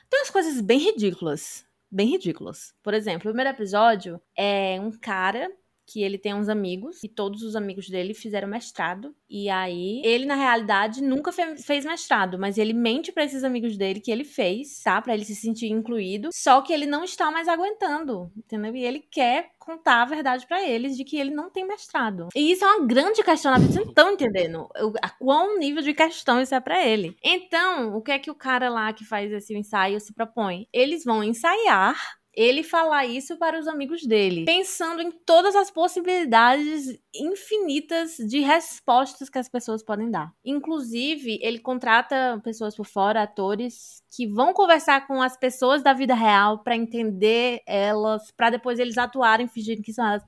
Tem 0.09 0.19
umas 0.19 0.31
coisas 0.31 0.59
bem 0.59 0.79
ridículas. 0.79 1.65
Bem 1.91 2.09
ridículas. 2.09 2.73
Por 2.83 2.93
exemplo, 2.93 3.29
o 3.29 3.33
primeiro 3.33 3.49
episódio 3.49 4.21
é 4.35 4.79
um 4.79 4.91
cara 4.91 5.49
que 5.89 6.03
ele 6.03 6.17
tem 6.17 6.33
uns 6.33 6.49
amigos 6.49 7.03
e 7.03 7.07
todos 7.09 7.41
os 7.41 7.55
amigos 7.55 7.89
dele 7.89 8.13
fizeram 8.13 8.47
mestrado. 8.47 9.15
E 9.29 9.49
aí, 9.49 10.01
ele 10.03 10.25
na 10.25 10.35
realidade 10.35 11.01
nunca 11.01 11.31
fe- 11.31 11.55
fez 11.57 11.85
mestrado, 11.85 12.37
mas 12.37 12.57
ele 12.57 12.73
mente 12.73 13.11
pra 13.11 13.23
esses 13.23 13.43
amigos 13.43 13.77
dele 13.77 13.99
que 13.99 14.11
ele 14.11 14.23
fez, 14.23 14.81
tá? 14.83 15.01
Pra 15.01 15.13
ele 15.13 15.25
se 15.25 15.35
sentir 15.35 15.67
incluído. 15.69 16.29
Só 16.33 16.61
que 16.61 16.73
ele 16.73 16.85
não 16.85 17.03
está 17.03 17.31
mais 17.31 17.47
aguentando, 17.47 18.31
entendeu? 18.37 18.75
E 18.75 18.83
ele 18.83 18.99
quer 18.99 19.51
contar 19.59 20.01
a 20.01 20.05
verdade 20.05 20.47
pra 20.47 20.63
eles 20.67 20.97
de 20.97 21.03
que 21.03 21.17
ele 21.17 21.29
não 21.31 21.49
tem 21.49 21.65
mestrado. 21.67 22.27
E 22.35 22.51
isso 22.51 22.65
é 22.65 22.67
uma 22.75 22.87
grande 22.87 23.23
questão 23.23 23.51
na 23.51 23.59
vocês 23.59 23.75
não 23.75 23.83
estão 23.83 24.11
entendendo 24.11 24.67
o, 24.81 24.93
a 25.01 25.09
qual 25.09 25.57
nível 25.59 25.83
de 25.83 25.93
questão 25.93 26.41
isso 26.41 26.55
é 26.55 26.59
pra 26.59 26.83
ele. 26.85 27.15
Então, 27.23 27.95
o 27.95 28.01
que 28.01 28.11
é 28.11 28.17
que 28.19 28.31
o 28.31 28.35
cara 28.35 28.69
lá 28.69 28.91
que 28.93 29.05
faz 29.05 29.31
esse 29.31 29.55
ensaio 29.55 29.99
se 29.99 30.13
propõe? 30.13 30.67
Eles 30.73 31.03
vão 31.03 31.23
ensaiar 31.23 31.95
ele 32.39 32.63
falar 32.63 33.05
isso 33.05 33.35
para 33.35 33.59
os 33.59 33.67
amigos 33.67 34.05
dele, 34.05 34.45
pensando 34.45 35.01
em 35.01 35.11
todas 35.11 35.53
as 35.57 35.69
possibilidades 35.69 36.97
infinitas 37.13 38.15
de 38.15 38.39
respostas 38.39 39.29
que 39.29 39.37
as 39.37 39.49
pessoas 39.49 39.83
podem 39.83 40.09
dar. 40.09 40.33
Inclusive, 40.45 41.37
ele 41.41 41.59
contrata 41.59 42.39
pessoas 42.41 42.77
por 42.77 42.85
fora, 42.85 43.23
atores, 43.23 44.01
que 44.15 44.25
vão 44.25 44.53
conversar 44.53 45.05
com 45.05 45.21
as 45.21 45.35
pessoas 45.35 45.83
da 45.83 45.91
vida 45.91 46.13
real 46.13 46.63
para 46.63 46.77
entender 46.77 47.61
elas, 47.67 48.31
para 48.31 48.51
depois 48.51 48.79
eles 48.79 48.97
atuarem 48.97 49.49
fingindo 49.49 49.81
que 49.81 49.91
são 49.91 50.07
elas. 50.07 50.23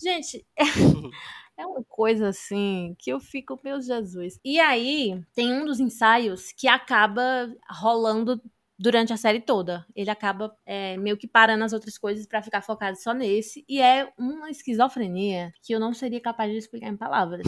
Gente, 0.00 0.46
é 1.58 1.66
uma 1.66 1.82
coisa 1.88 2.28
assim 2.28 2.94
que 2.96 3.10
eu 3.10 3.18
fico, 3.18 3.58
meu 3.64 3.80
Jesus. 3.80 4.38
E 4.44 4.60
aí, 4.60 5.20
tem 5.34 5.52
um 5.52 5.64
dos 5.64 5.80
ensaios 5.80 6.52
que 6.52 6.68
acaba 6.68 7.52
rolando 7.68 8.40
durante 8.78 9.12
a 9.12 9.16
série 9.16 9.40
toda. 9.40 9.86
Ele 9.94 10.10
acaba 10.10 10.54
é, 10.66 10.96
meio 10.96 11.16
que 11.16 11.26
parando 11.26 11.64
as 11.64 11.72
outras 11.72 11.96
coisas 11.98 12.26
pra 12.26 12.42
ficar 12.42 12.62
focado 12.62 12.96
só 13.00 13.12
nesse. 13.14 13.64
E 13.68 13.80
é 13.80 14.10
uma 14.18 14.50
esquizofrenia 14.50 15.52
que 15.62 15.72
eu 15.74 15.80
não 15.80 15.92
seria 15.94 16.20
capaz 16.20 16.50
de 16.52 16.58
explicar 16.58 16.88
em 16.88 16.96
palavras. 16.96 17.42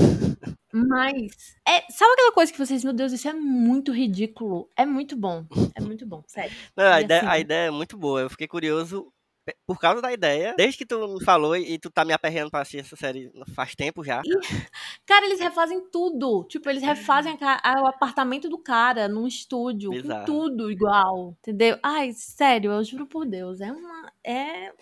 Mas, 0.72 1.56
é, 1.66 1.80
sabe 1.90 2.12
aquela 2.12 2.32
coisa 2.32 2.52
que 2.52 2.58
vocês, 2.58 2.84
meu 2.84 2.92
Deus, 2.92 3.12
isso 3.12 3.26
é 3.28 3.32
muito 3.32 3.90
ridículo. 3.92 4.68
É 4.76 4.84
muito 4.84 5.16
bom. 5.16 5.46
É 5.74 5.80
muito 5.80 6.06
bom, 6.06 6.22
sério. 6.26 6.54
Não, 6.76 6.84
a, 6.92 7.00
ideia, 7.00 7.20
assim- 7.20 7.28
a 7.30 7.38
ideia 7.38 7.68
é 7.68 7.70
muito 7.70 7.96
boa. 7.96 8.20
Eu 8.20 8.30
fiquei 8.30 8.46
curioso 8.46 9.10
por 9.66 9.78
causa 9.78 10.00
da 10.02 10.12
ideia. 10.12 10.54
Desde 10.56 10.78
que 10.78 10.86
tu 10.86 11.06
me 11.08 11.24
falou 11.24 11.56
e 11.56 11.74
e 11.74 11.78
tu 11.78 11.90
tá 11.90 12.04
me 12.04 12.12
aperreando 12.12 12.50
pra 12.50 12.60
assistir 12.60 12.78
essa 12.80 12.96
série 12.96 13.30
faz 13.54 13.74
tempo 13.74 14.02
já. 14.04 14.22
Cara, 15.06 15.26
eles 15.26 15.40
refazem 15.40 15.80
tudo. 15.90 16.44
Tipo, 16.44 16.68
eles 16.70 16.82
refazem 16.82 17.36
a 17.40 17.60
a- 17.62 17.82
o 17.82 17.86
apartamento 17.86 18.48
do 18.48 18.58
cara 18.58 19.08
num 19.08 19.26
estúdio, 19.26 19.90
Bizarro. 19.90 20.20
com 20.20 20.24
tudo 20.32 20.70
igual. 20.70 21.36
Entendeu? 21.40 21.78
Ai, 21.82 22.12
sério, 22.12 22.72
eu 22.72 22.84
juro 22.84 23.06
por 23.06 23.26
Deus. 23.26 23.60
É 23.60 23.70
uma. 23.72 24.12
É 24.24 24.72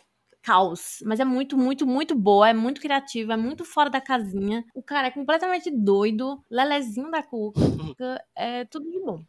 caos. 0.43 1.03
Mas 1.05 1.19
é 1.19 1.25
muito, 1.25 1.57
muito, 1.59 1.85
muito 1.85 2.15
boa. 2.15 2.49
É 2.49 2.55
muito 2.55 2.81
criativa. 2.81 3.33
É 3.33 3.37
muito 3.37 3.65
fora 3.65 3.91
da 3.91 4.01
casinha. 4.01 4.65
O 4.75 4.81
cara 4.83 5.09
é 5.09 5.11
completamente 5.11 5.71
doido. 5.71 6.41
Lelezinho 6.51 7.11
da 7.11 7.23
cuca. 7.23 7.61
É 8.37 8.65
tudo 8.67 8.91
de 8.91 9.01
bom. 9.01 9.25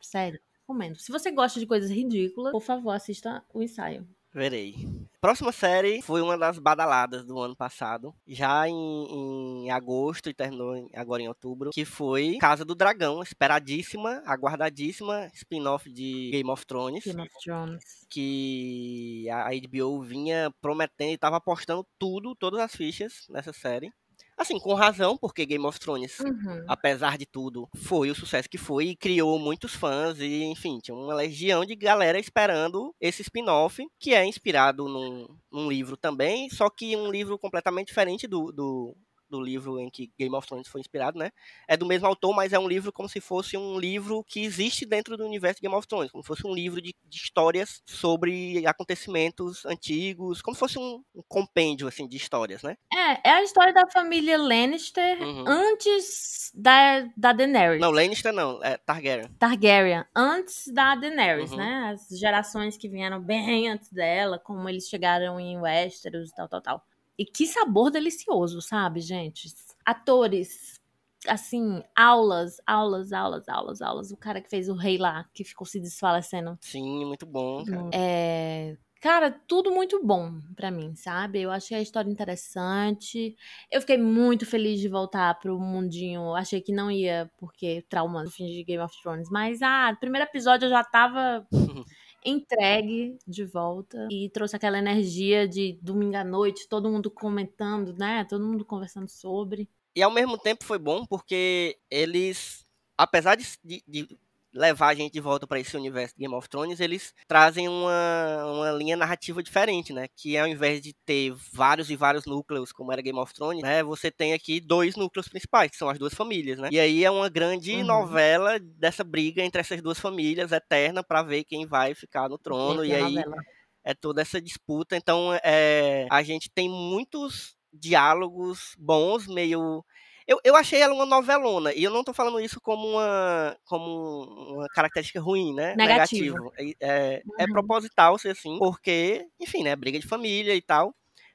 Sério. 0.00 0.38
Recomendo. 0.60 0.96
Se 0.98 1.10
você 1.10 1.30
gosta 1.30 1.58
de 1.58 1.66
coisas 1.66 1.90
ridículas, 1.90 2.52
por 2.52 2.60
favor, 2.60 2.90
assista 2.90 3.42
o 3.54 3.62
ensaio. 3.62 4.06
Verei. 4.36 4.74
Próxima 5.18 5.50
série 5.50 6.02
foi 6.02 6.20
uma 6.20 6.36
das 6.36 6.58
badaladas 6.58 7.24
do 7.24 7.40
ano 7.40 7.56
passado, 7.56 8.14
já 8.28 8.68
em, 8.68 9.64
em 9.64 9.70
agosto 9.70 10.28
e 10.28 10.34
terminou 10.34 10.76
em- 10.76 10.90
agora 10.94 11.22
em 11.22 11.26
outubro, 11.28 11.70
que 11.70 11.86
foi 11.86 12.36
Casa 12.38 12.62
do 12.62 12.74
Dragão, 12.74 13.22
esperadíssima, 13.22 14.22
aguardadíssima 14.26 15.30
spin-off 15.32 15.90
de 15.90 16.28
Game 16.32 16.50
of 16.50 16.66
Thrones, 16.66 17.02
Game 17.04 17.22
of 17.22 17.30
Thrones. 17.42 17.82
que 18.10 19.26
a 19.30 19.48
HBO 19.54 20.02
vinha 20.02 20.52
prometendo 20.60 21.12
e 21.12 21.18
tava 21.18 21.38
apostando 21.38 21.84
tudo, 21.98 22.36
todas 22.36 22.60
as 22.60 22.72
fichas 22.76 23.26
nessa 23.30 23.54
série. 23.54 23.90
Assim, 24.36 24.58
com 24.58 24.74
razão, 24.74 25.16
porque 25.16 25.46
Game 25.46 25.64
of 25.64 25.80
Thrones 25.80 26.18
Uhum. 26.20 26.64
apesar 26.68 27.16
de 27.16 27.26
tudo, 27.26 27.68
foi 27.76 28.10
o 28.10 28.14
sucesso 28.14 28.48
que 28.48 28.58
foi 28.58 28.88
e 28.88 28.96
criou 28.96 29.38
muitos 29.38 29.74
fãs 29.74 30.18
e, 30.20 30.44
enfim, 30.44 30.78
tinha 30.78 30.94
uma 30.94 31.14
legião 31.14 31.64
de 31.64 31.74
galera 31.74 32.18
esperando 32.18 32.94
esse 33.00 33.22
spin-off, 33.22 33.84
que 33.98 34.14
é 34.14 34.24
inspirado 34.24 34.88
num, 34.88 35.26
num 35.50 35.68
livro 35.68 35.96
também, 35.96 36.50
só 36.50 36.68
que 36.68 36.96
um 36.96 37.10
livro 37.10 37.38
completamente 37.38 37.88
diferente 37.88 38.26
do, 38.26 38.52
do, 38.52 38.96
do 39.28 39.40
livro 39.40 39.78
em 39.80 39.90
que 39.90 40.10
Game 40.18 40.34
of 40.34 40.46
Thrones 40.46 40.68
foi 40.68 40.80
inspirado, 40.80 41.18
né? 41.18 41.30
É 41.68 41.76
do 41.76 41.86
mesmo 41.86 42.06
autor, 42.06 42.34
mas 42.34 42.52
é 42.52 42.58
um 42.58 42.68
livro 42.68 42.92
como 42.92 43.08
se 43.08 43.20
fosse 43.20 43.56
um 43.56 43.78
livro 43.78 44.24
que 44.24 44.44
existe 44.44 44.84
dentro 44.86 45.16
do 45.16 45.24
universo 45.26 45.56
de 45.56 45.62
Game 45.62 45.74
of 45.76 45.86
Thrones, 45.86 46.10
como 46.10 46.22
se 46.22 46.28
fosse 46.28 46.46
um 46.46 46.54
livro 46.54 46.80
de, 46.80 46.94
de 47.04 47.16
histórias 47.16 47.82
sobre 47.86 48.66
acontecimentos 48.66 49.64
antigos, 49.66 50.40
como 50.42 50.54
se 50.54 50.60
fosse 50.60 50.78
um, 50.78 51.02
um 51.14 51.22
compêndio, 51.28 51.86
assim, 51.88 52.06
de 52.08 52.16
histórias, 52.16 52.62
né? 52.62 52.76
É, 52.92 53.28
é 53.28 53.32
a 53.32 53.42
história 53.42 53.72
da 53.72 53.86
família 53.92 54.38
Lannister 54.38 55.20
Uhum. 55.22 55.44
antes 55.46 56.50
da, 56.54 57.00
da 57.16 57.32
Daenerys. 57.32 57.80
Não, 57.80 57.90
Lannister 57.90 58.32
não, 58.32 58.62
é 58.62 58.76
Targaryen. 58.76 59.28
Targaryen, 59.38 60.04
antes 60.14 60.68
da 60.68 60.94
Daenerys, 60.94 61.50
Uhum. 61.50 61.56
né? 61.58 61.90
As 61.92 62.18
gerações 62.18 62.76
que 62.76 62.88
vieram 62.88 63.20
bem 63.20 63.68
antes 63.68 63.90
dela, 63.90 64.38
como 64.38 64.68
eles 64.68 64.88
chegaram 64.88 65.38
em 65.40 65.58
Westeros 65.60 66.30
e 66.30 66.34
tal, 66.34 66.48
tal, 66.48 66.60
tal. 66.60 66.86
E 67.18 67.24
que 67.24 67.46
sabor 67.46 67.90
delicioso, 67.90 68.60
sabe, 68.60 69.00
gente? 69.00 69.52
Atores, 69.84 70.80
assim, 71.26 71.82
aulas, 71.94 72.60
aulas, 72.66 73.12
aulas, 73.12 73.48
aulas, 73.48 73.82
aulas. 73.82 74.10
O 74.12 74.16
cara 74.16 74.40
que 74.40 74.50
fez 74.50 74.68
o 74.68 74.74
rei 74.74 74.98
lá, 74.98 75.24
que 75.32 75.44
ficou 75.44 75.66
se 75.66 75.80
desfalecendo. 75.80 76.58
Sim, 76.60 77.04
muito 77.04 77.24
bom, 77.26 77.64
cara. 77.64 77.90
É, 77.92 78.76
Cara, 79.00 79.30
tudo 79.30 79.70
muito 79.70 80.04
bom 80.04 80.40
pra 80.56 80.70
mim, 80.70 80.94
sabe? 80.96 81.40
Eu 81.40 81.50
achei 81.50 81.76
a 81.76 81.82
história 81.82 82.10
interessante. 82.10 83.36
Eu 83.70 83.80
fiquei 83.80 83.98
muito 83.98 84.46
feliz 84.46 84.80
de 84.80 84.88
voltar 84.88 85.38
pro 85.38 85.60
mundinho. 85.60 86.34
Achei 86.34 86.60
que 86.60 86.72
não 86.72 86.90
ia, 86.90 87.30
porque 87.38 87.84
trauma 87.88 88.24
no 88.24 88.30
fim 88.30 88.46
de 88.46 88.64
Game 88.64 88.82
of 88.82 88.94
Thrones. 89.02 89.28
Mas, 89.30 89.60
ah, 89.62 89.94
primeiro 90.00 90.26
episódio 90.26 90.66
eu 90.66 90.70
já 90.70 90.82
tava 90.82 91.46
entregue 92.26 93.18
de 93.26 93.44
volta. 93.44 94.08
E 94.10 94.28
trouxe 94.30 94.56
aquela 94.56 94.78
energia 94.78 95.46
de 95.48 95.78
domingo 95.82 96.16
à 96.16 96.24
noite, 96.24 96.68
todo 96.68 96.90
mundo 96.90 97.10
comentando, 97.10 97.92
né? 97.94 98.24
Todo 98.24 98.44
mundo 98.44 98.64
conversando 98.64 99.08
sobre. 99.08 99.68
E 99.94 100.02
ao 100.02 100.10
mesmo 100.10 100.36
tempo 100.36 100.64
foi 100.64 100.78
bom 100.78 101.06
porque 101.06 101.78
eles, 101.90 102.66
apesar 102.98 103.34
de, 103.36 103.46
de- 103.64 103.82
de 103.86 104.18
levar 104.56 104.88
a 104.88 104.94
gente 104.94 105.12
de 105.12 105.20
volta 105.20 105.46
para 105.46 105.60
esse 105.60 105.76
universo 105.76 106.14
de 106.16 106.20
Game 106.22 106.34
of 106.34 106.48
Thrones, 106.48 106.80
eles 106.80 107.12
trazem 107.28 107.68
uma, 107.68 108.44
uma 108.46 108.70
linha 108.72 108.96
narrativa 108.96 109.42
diferente, 109.42 109.92
né? 109.92 110.06
Que 110.16 110.36
ao 110.38 110.46
invés 110.48 110.80
de 110.80 110.94
ter 111.04 111.32
vários 111.52 111.90
e 111.90 111.96
vários 111.96 112.24
núcleos, 112.26 112.72
como 112.72 112.92
era 112.92 113.02
Game 113.02 113.18
of 113.18 113.32
Thrones, 113.34 113.62
né? 113.62 113.82
Você 113.82 114.10
tem 114.10 114.32
aqui 114.32 114.60
dois 114.60 114.96
núcleos 114.96 115.28
principais, 115.28 115.70
que 115.70 115.76
são 115.76 115.88
as 115.88 115.98
duas 115.98 116.14
famílias, 116.14 116.58
né? 116.58 116.68
E 116.72 116.80
aí 116.80 117.04
é 117.04 117.10
uma 117.10 117.28
grande 117.28 117.76
Uhum. 117.76 117.84
novela 117.84 118.58
dessa 118.58 119.04
briga 119.04 119.42
entre 119.42 119.60
essas 119.60 119.82
duas 119.82 119.98
famílias 120.00 120.52
eterna 120.52 121.02
para 121.04 121.22
ver 121.22 121.44
quem 121.44 121.66
vai 121.66 121.94
ficar 121.94 122.28
no 122.28 122.38
trono. 122.38 122.84
E 122.84 122.94
aí 122.94 123.14
novela. 123.14 123.36
é 123.84 123.94
toda 123.94 124.22
essa 124.22 124.40
disputa. 124.40 124.96
Então, 124.96 125.32
é, 125.44 126.06
a 126.10 126.22
gente 126.22 126.50
tem 126.50 126.68
muitos 126.68 127.54
diálogos 127.72 128.74
bons, 128.78 129.26
meio. 129.26 129.84
Eu, 130.26 130.40
eu 130.42 130.56
achei 130.56 130.80
ela 130.80 130.92
uma 130.92 131.06
novelona, 131.06 131.72
e 131.72 131.84
eu 131.84 131.90
não 131.90 132.02
tô 132.02 132.12
falando 132.12 132.40
isso 132.40 132.60
como 132.60 132.88
uma, 132.88 133.56
como 133.64 134.24
uma 134.54 134.66
característica 134.70 135.20
ruim, 135.20 135.54
né? 135.54 135.74
Negativo. 135.76 136.52
É, 136.58 136.64
é, 136.80 137.22
é 137.38 137.44
Uhum. 137.44 137.52
proposital 137.52 138.18
ser 138.18 138.30
assim, 138.30 138.58
porque, 138.58 139.26
enfim, 139.40 139.62
né? 139.62 139.76
Briga 139.76 139.98
de 140.00 140.06
família 140.06 140.54
e 140.54 140.60
tal, 140.60 140.92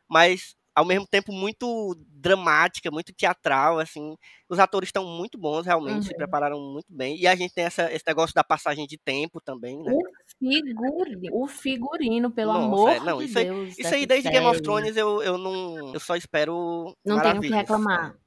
mas 0.10 0.56
ao 0.76 0.84
mesmo 0.86 1.06
tempo 1.08 1.32
muito 1.34 1.96
dramática, 2.10 2.90
muito 2.92 3.14
teatral, 3.14 3.80
assim. 3.80 4.16
Os 4.50 4.60
atores 4.60 4.88
estão 4.90 5.06
muito 5.06 5.38
bons, 5.38 5.66
realmente, 5.66 6.06
se 6.06 6.12
Uhum. 6.12 6.18
prepararam 6.18 6.60
muito 6.60 6.88
bem. 6.90 7.18
E 7.18 7.28
a 7.28 7.36
gente 7.36 7.54
tem 7.54 7.64
essa, 7.66 7.92
esse 7.94 8.04
negócio 8.08 8.34
da 8.34 8.44
passagem 8.44 8.86
de 8.88 8.98
tempo 8.98 9.40
também, 9.42 9.82
né? 9.84 9.92
O 9.94 10.02
figurino, 10.38 11.30
o 11.44 11.48
figurino, 11.48 12.32
pelo 12.32 12.54
Nossa, 12.54 12.66
amor 12.66 12.90
é, 12.90 13.00
não, 13.00 13.18
de 13.20 13.26
isso 13.26 13.38
aí- 13.40 13.46
Deus. 13.46 13.78
Isso 13.78 13.94
aí, 13.96 14.06
desde 14.06 14.30
Game 14.30 14.46
of 14.46 14.56
série. 14.56 14.64
Thrones, 14.64 14.98
eu, 14.98 15.22
eu 15.24 15.38
não. 15.38 15.94
Eu 15.94 16.00
só 16.00 16.16
espero. 16.16 16.96
Não 17.06 17.22
tenho 17.22 17.38
o 17.38 17.42
que 17.42 17.50
reclamar. 17.50 18.18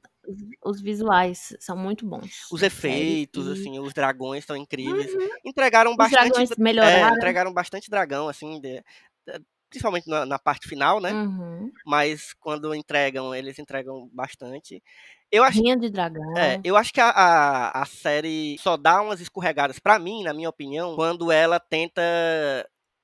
Os, 0.65 0.81
visuais 0.81 1.57
são 1.61 1.77
muito 1.77 2.07
bons. 2.07 2.47
Os 2.51 2.61
série, 2.61 2.67
efeitos, 2.67 3.47
e 3.47 3.53
assim, 3.53 3.79
os 3.79 3.93
dragões 3.93 4.41
estão 4.41 4.57
incríveis. 4.57 5.13
Uhum. 5.13 5.29
Entregaram 5.45 5.91
Os 5.93 5.97
bastante. 5.97 6.31
dragões 6.31 6.51
É, 6.51 6.55
melhoraram. 6.59 7.17
entregaram 7.17 7.53
bastante 7.53 7.91
dragão, 7.91 8.29
assim, 8.29 8.61
de- 8.61 8.83
de- 9.27 9.45
principalmente 9.69 10.09
na, 10.09 10.25
na 10.25 10.39
parte 10.39 10.69
final, 10.69 11.01
né? 11.01 11.13
Uhum. 11.13 11.71
Mas 11.85 12.33
quando 12.35 12.75
entregam, 12.75 13.35
eles 13.35 13.59
entregam 13.59 14.09
bastante. 14.13 14.83
Eu 15.31 15.43
acho, 15.43 15.59
Rinha 15.59 15.77
de 15.77 15.91
dragão. 15.91 16.37
é, 16.39 16.61
eu 16.63 16.77
acho 16.77 16.93
que 16.93 17.01
a, 17.01 17.11
a, 17.11 17.83
a 17.83 17.87
série 17.87 18.57
só 18.59 18.77
dá 18.77 19.03
umas 19.03 19.21
escorregadas, 19.21 19.79
pra 19.79 19.99
mim, 19.99 20.23
na 20.23 20.33
minha 20.33 20.49
opinião, 20.49 20.95
quando 20.95 21.33
ela 21.33 21.59
tenta 21.59 22.01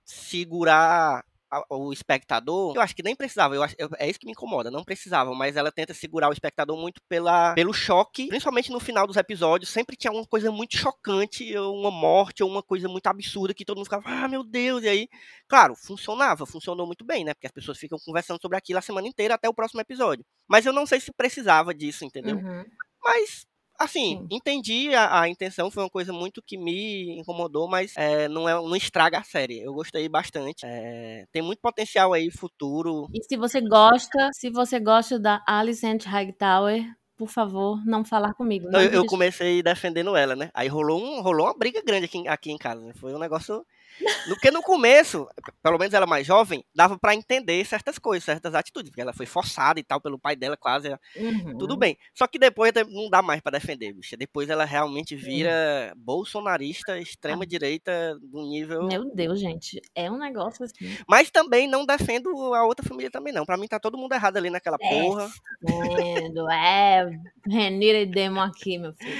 segurar 0.05 1.25
a- 1.51 1.65
o 1.71 1.93
espectador. 1.93 2.75
Eu 2.77 2.81
acho 2.81 2.95
que 2.95 3.03
nem 3.03 3.17
precisava, 3.17 3.55
eu 3.55 3.63
acho, 3.63 3.75
eu- 3.79 3.89
é 3.99 4.09
isso 4.09 4.19
que 4.19 4.27
me 4.27 4.33
incomoda, 4.33 4.71
não 4.71 4.85
precisava, 4.85 5.35
mas 5.35 5.57
ela 5.57 5.73
tenta 5.73 5.93
segurar 5.93 6.29
o 6.29 6.33
espectador 6.33 6.77
muito 6.77 7.01
pela, 7.09 7.55
pelo 7.55 7.73
choque, 7.73 8.29
principalmente 8.29 8.71
no 8.71 8.79
final 8.81 9.07
dos 9.07 9.17
episódios, 9.17 9.71
sempre 9.71 9.97
tinha 9.97 10.13
uma 10.13 10.27
coisa 10.27 10.51
muito 10.53 10.77
chocante, 10.77 11.57
ou 11.57 11.77
uma 11.79 11.91
morte, 11.91 12.43
ou 12.43 12.49
uma 12.51 12.63
coisa 12.63 12.89
muito 12.89 13.07
absurda 13.07 13.53
que 13.55 13.65
todo 13.65 13.77
mundo 13.79 13.87
ficava, 13.87 14.09
ah, 14.09 14.29
meu 14.29 14.45
Deus, 14.45 14.83
e 14.85 14.89
aí, 14.89 15.09
claro, 15.49 15.75
funcionava, 15.75 16.47
funcionou 16.47 16.87
muito 16.87 17.05
bem, 17.05 17.25
né? 17.25 17.35
Porque 17.35 17.47
as 17.47 17.53
pessoas 17.53 17.79
ficam 17.79 17.99
conversando 18.05 18.41
sobre 18.41 18.57
aquilo 18.57 18.79
a 18.79 18.83
semana 18.83 19.09
inteira 19.09 19.35
até 19.35 19.49
o 19.49 19.55
próximo 19.55 19.81
episódio. 19.81 20.25
Mas 20.49 20.65
eu 20.67 20.73
não 20.73 20.87
sei 20.87 21.01
se 21.01 21.13
precisava 21.13 21.75
disso, 21.75 22.05
entendeu? 22.05 22.37
Uhum. 22.37 22.65
Mas, 23.03 23.47
assim, 23.81 24.19
Sim. 24.19 24.27
entendi 24.31 24.95
a, 24.95 25.23
a 25.23 25.29
intenção, 25.29 25.71
foi 25.71 25.83
uma 25.83 25.91
coisa 25.91 26.13
muito 26.13 26.43
que 26.43 26.59
me 26.59 27.19
incomodou, 27.19 27.69
mas 27.69 27.95
é, 27.97 28.29
não, 28.29 28.49
é, 28.49 28.53
não 28.55 28.77
estraga 28.77 29.19
a 29.19 29.25
série. 29.25 29.61
Eu 29.61 29.73
gostei 29.73 30.09
bastante. 30.09 30.67
É, 30.67 31.25
tem 31.33 31.43
muito 31.43 31.61
potencial 31.61 32.13
aí, 32.13 32.31
futuro. 32.31 33.09
E 33.13 33.23
se 33.25 33.37
você 33.37 33.61
gosta, 33.61 34.29
se 34.33 34.51
você 34.51 34.79
gosta 34.79 35.19
da 35.19 35.43
Alicent 35.47 36.05
Hightower, 36.05 36.85
por 37.17 37.29
favor, 37.29 37.85
não 37.85 38.05
falar 38.05 38.33
comigo. 38.33 38.65
Não, 38.65 38.81
Não 38.81 38.81
eu, 38.81 38.93
eu 38.93 39.07
comecei 39.07 39.63
defendendo 39.63 40.17
ela, 40.17 40.35
né? 40.35 40.51
Aí 40.55 40.69
rolou, 40.69 40.99
um, 40.99 41.21
rolou 41.21 41.47
uma 41.47 41.55
briga 41.57 41.83
grande 41.85 42.07
aqui, 42.07 42.27
aqui 42.27 42.51
em 42.51 42.57
casa. 42.57 42.81
né? 42.81 42.93
Foi 42.95 43.15
um 43.15 43.19
negócio. 43.19 43.65
No- 44.01 44.35
Porque 44.35 44.51
no 44.51 44.63
começo, 44.63 45.27
pelo 45.63 45.79
menos 45.79 45.93
ela 45.95 46.07
mais 46.07 46.27
jovem, 46.27 46.65
dava 46.75 46.99
pra 46.99 47.15
entender 47.15 47.65
certas 47.65 47.99
coisas, 47.99 48.25
certas 48.25 48.55
atitudes. 48.55 48.91
Porque 48.91 49.01
ela 49.01 49.13
foi 49.13 49.27
forçada 49.27 49.79
e 49.81 49.83
tal 49.83 50.01
pelo 50.01 50.19
pai 50.19 50.37
dela, 50.37 50.57
quase. 50.57 50.89
Uhum. 51.17 51.59
Tudo 51.59 51.77
bem. 51.77 51.97
Só 52.15 52.27
que 52.27 52.39
depois 52.39 52.73
não 52.89 53.09
dá 53.11 53.21
mais 53.23 53.41
pra 53.41 53.53
defender, 53.53 53.93
bicha. 53.93 54.17
Depois 54.17 54.49
ela 54.49 54.65
realmente 54.65 55.15
vira 55.17 55.93
bolsonarista, 55.97 56.99
extrema 56.99 57.47
direita, 57.47 58.17
do 58.23 58.43
nível. 58.49 58.85
Meu 58.87 59.15
Deus, 59.15 59.39
gente. 59.41 59.81
É 59.95 60.11
um 60.11 60.19
negócio 60.19 60.65
assim. 60.65 60.97
Mas 61.09 61.31
também 61.31 61.67
não 61.69 61.85
defendo 61.87 62.31
a 62.55 62.65
outra 62.65 62.87
família 62.87 63.11
também, 63.11 63.33
não. 63.33 63.45
Pra 63.45 63.57
mim 63.57 63.67
tá 63.69 63.79
todo 63.79 63.99
mundo 63.99 64.13
errado 64.13 64.37
ali 64.37 64.51
naquela 64.51 64.79
porra. 64.79 65.29
Vendo, 65.63 66.51
é, 66.51 67.11
Renira 67.47 67.99
e 67.99 68.07
Demo 68.07 68.41
aqui, 68.41 68.79
meu 68.79 68.93
filho. 68.95 69.11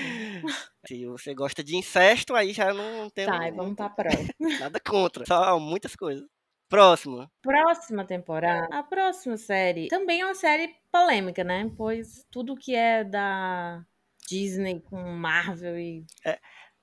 Se 0.87 1.07
você 1.07 1.35
gosta 1.35 1.63
de 1.63 1.77
incesto, 1.77 2.35
aí 2.35 2.53
já 2.53 2.73
não 2.73 3.11
tem 3.11 3.27
Tá, 3.27 3.51
vamos 3.51 3.77
pra 3.77 3.91
próxima. 3.91 4.33
nada 4.59 4.81
contra. 4.81 5.25
Só 5.27 5.59
muitas 5.61 5.95
coisas. 5.95 6.25
Próximo. 6.69 7.29
Próxima 7.43 8.05
temporada. 8.07 8.69
A 8.73 8.83
próxima 8.83 9.37
série 9.37 9.89
também 9.89 10.21
é 10.21 10.25
uma 10.25 10.35
série 10.35 10.73
polêmica, 10.91 11.43
né? 11.45 11.71
Pois 11.77 12.25
tudo 12.31 12.57
que 12.57 12.75
é 12.75 13.03
da 13.05 13.85
Disney 14.29 14.81
com 14.81 14.97
Marvel 15.03 15.79
e 15.79 16.05
É. 16.25 16.39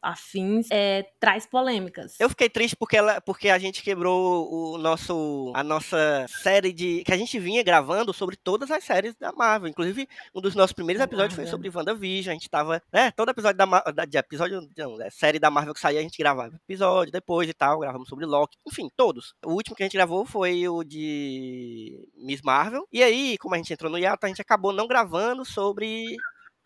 afins 0.07 0.67
é, 0.71 1.05
traz 1.19 1.45
polêmicas. 1.45 2.15
Eu 2.17 2.29
fiquei 2.29 2.49
triste 2.49 2.75
porque, 2.77 2.95
ela, 2.95 3.19
porque 3.19 3.49
a 3.49 3.59
gente 3.59 3.83
quebrou 3.83 4.49
o 4.49 4.77
nosso, 4.77 5.51
a 5.53 5.63
nossa 5.63 6.25
série 6.41 6.71
de. 6.71 7.03
que 7.03 7.11
a 7.11 7.17
gente 7.17 7.37
vinha 7.37 7.61
gravando 7.61 8.13
sobre 8.13 8.37
todas 8.37 8.71
as 8.71 8.83
séries 8.85 9.15
da 9.15 9.33
Marvel. 9.33 9.69
Inclusive, 9.69 10.07
um 10.33 10.39
dos 10.39 10.55
nossos 10.55 10.71
primeiros 10.71 11.03
episódios 11.03 11.35
foi 11.35 11.45
sobre 11.45 11.69
WandaVision. 11.69 12.31
A 12.31 12.33
gente 12.35 12.49
tava. 12.49 12.81
Né, 12.91 13.11
todo 13.11 13.29
episódio 13.29 13.57
da, 13.57 13.65
da 13.65 14.05
de 14.05 14.17
episódio. 14.17 14.67
Não, 14.77 15.01
é, 15.01 15.09
série 15.09 15.39
da 15.39 15.51
Marvel 15.51 15.73
que 15.73 15.79
saía, 15.79 15.99
a 15.99 16.03
gente 16.03 16.17
gravava 16.17 16.55
episódio 16.55 17.11
depois 17.11 17.49
e 17.49 17.53
tal. 17.53 17.79
Gravamos 17.79 18.07
sobre 18.07 18.25
Loki. 18.25 18.57
Enfim, 18.65 18.89
todos. 18.95 19.35
O 19.45 19.53
último 19.53 19.75
que 19.75 19.83
a 19.83 19.85
gente 19.85 19.97
gravou 19.97 20.25
foi 20.25 20.67
o 20.69 20.83
de 20.83 22.09
Miss 22.15 22.41
Marvel. 22.41 22.87
E 22.93 23.03
aí, 23.03 23.37
como 23.39 23.55
a 23.55 23.57
gente 23.57 23.73
entrou 23.73 23.91
no 23.91 23.97
hiato, 23.97 24.25
a 24.25 24.29
gente 24.29 24.41
acabou 24.41 24.71
não 24.71 24.87
gravando 24.87 25.43
sobre 25.43 26.15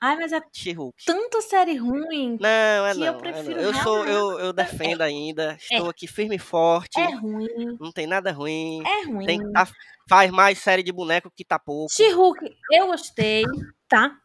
Ai, 0.04 0.16
mas 0.18 0.34
é 0.34 0.42
She-Hulk. 0.52 1.06
tanta 1.06 1.42
série 1.42 1.78
ruim. 1.78 2.36
Não, 2.42 2.88
é 2.88 2.92
que 2.94 3.00
não. 3.00 3.06
eu 3.06 3.14
é 3.14 3.18
prefiro 3.20 3.56
não. 3.56 3.62
Eu 3.62 3.74
sou, 3.76 4.04
eu, 4.06 4.40
eu 4.40 4.52
defendo 4.98 5.02
ainda. 5.02 5.56
Estou 5.62 5.90
aqui 5.90 6.08
firme 6.08 6.38
e 6.38 6.40
forte. 6.40 7.00
É 7.00 7.14
ruim. 7.16 7.78
Não 7.80 7.92
tem 7.92 8.08
nada 8.08 8.32
ruim. 8.32 8.82
É 8.84 9.06
ruim. 9.06 9.28
Tem 9.28 9.52
tá- 9.52 9.68
faz 10.10 10.32
mais 10.32 10.58
série 10.58 10.82
de 10.82 10.92
boneco 10.92 11.30
que 11.30 11.46
tá 11.46 11.60
pouco. 11.60 11.94
She-Hulk, 11.94 12.40
eu 12.72 12.88
gostei, 12.88 13.44
tá? 13.88 14.18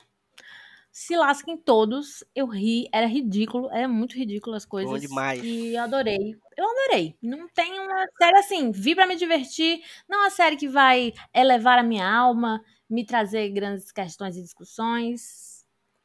Se 0.90 1.14
lasquem 1.14 1.58
todos. 1.58 2.24
Eu 2.34 2.46
ri, 2.46 2.88
era 2.90 3.06
ridículo, 3.06 3.68
era 3.70 3.86
muito 3.86 4.16
ridículo 4.16 4.56
as 4.56 4.64
coisas. 4.64 4.90
Bom 4.90 4.98
demais. 4.98 5.44
E 5.44 5.74
eu 5.74 5.82
adorei. 5.82 6.34
Eu 6.56 6.64
adorei. 6.70 7.14
Não 7.22 7.46
tem 7.50 7.78
uma 7.78 8.06
série 8.16 8.38
assim, 8.38 8.72
vi 8.72 8.94
pra 8.94 9.06
me 9.06 9.14
divertir. 9.14 9.82
Não 10.08 10.20
é 10.20 10.22
uma 10.22 10.30
série 10.30 10.56
que 10.56 10.68
vai 10.68 11.12
elevar 11.34 11.78
a 11.78 11.82
minha 11.82 12.10
alma, 12.10 12.64
me 12.88 13.04
trazer 13.04 13.50
grandes 13.50 13.92
questões 13.92 14.38
e 14.38 14.42
discussões. 14.42 15.55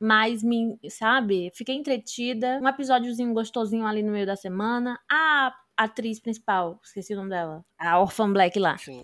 Mas, 0.01 0.41
me, 0.41 0.79
sabe, 0.89 1.51
fiquei 1.53 1.75
entretida. 1.75 2.59
Um 2.59 2.67
episódiozinho 2.67 3.33
gostosinho 3.35 3.85
ali 3.85 4.01
no 4.01 4.11
meio 4.11 4.25
da 4.25 4.35
semana. 4.35 4.99
A 5.09 5.53
atriz 5.77 6.19
principal, 6.19 6.79
esqueci 6.83 7.13
o 7.13 7.17
nome 7.17 7.29
dela. 7.29 7.63
A 7.81 7.99
Orphan 7.99 8.31
Black 8.31 8.59
lá. 8.59 8.73
Assim, 8.73 9.01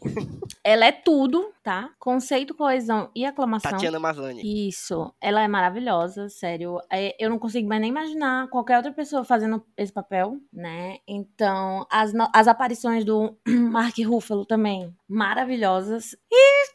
Ela 0.63 0.85
é 0.85 0.91
tudo, 0.91 1.51
tá? 1.63 1.89
Conceito, 1.97 2.53
coesão 2.53 3.09
e 3.15 3.25
aclamação. 3.25 3.71
Tatiana 3.71 3.99
Maslany. 3.99 4.67
Isso, 4.69 5.11
ela 5.19 5.41
é 5.41 5.47
maravilhosa, 5.47 6.29
sério. 6.29 6.79
É, 6.91 7.15
eu 7.19 7.27
não 7.29 7.39
consigo 7.39 7.67
mais 7.67 7.81
nem 7.81 7.89
imaginar 7.89 8.47
qualquer 8.49 8.77
outra 8.77 8.91
pessoa 8.93 9.23
fazendo 9.23 9.65
esse 9.75 9.91
papel, 9.91 10.37
né? 10.53 10.97
Então, 11.07 11.87
as, 11.89 12.13
as 12.31 12.47
aparições 12.47 13.03
do 13.03 13.35
Mark 13.47 13.95
Ruffalo 14.05 14.45
também, 14.45 14.95
maravilhosas. 15.09 16.15
E 16.31 16.67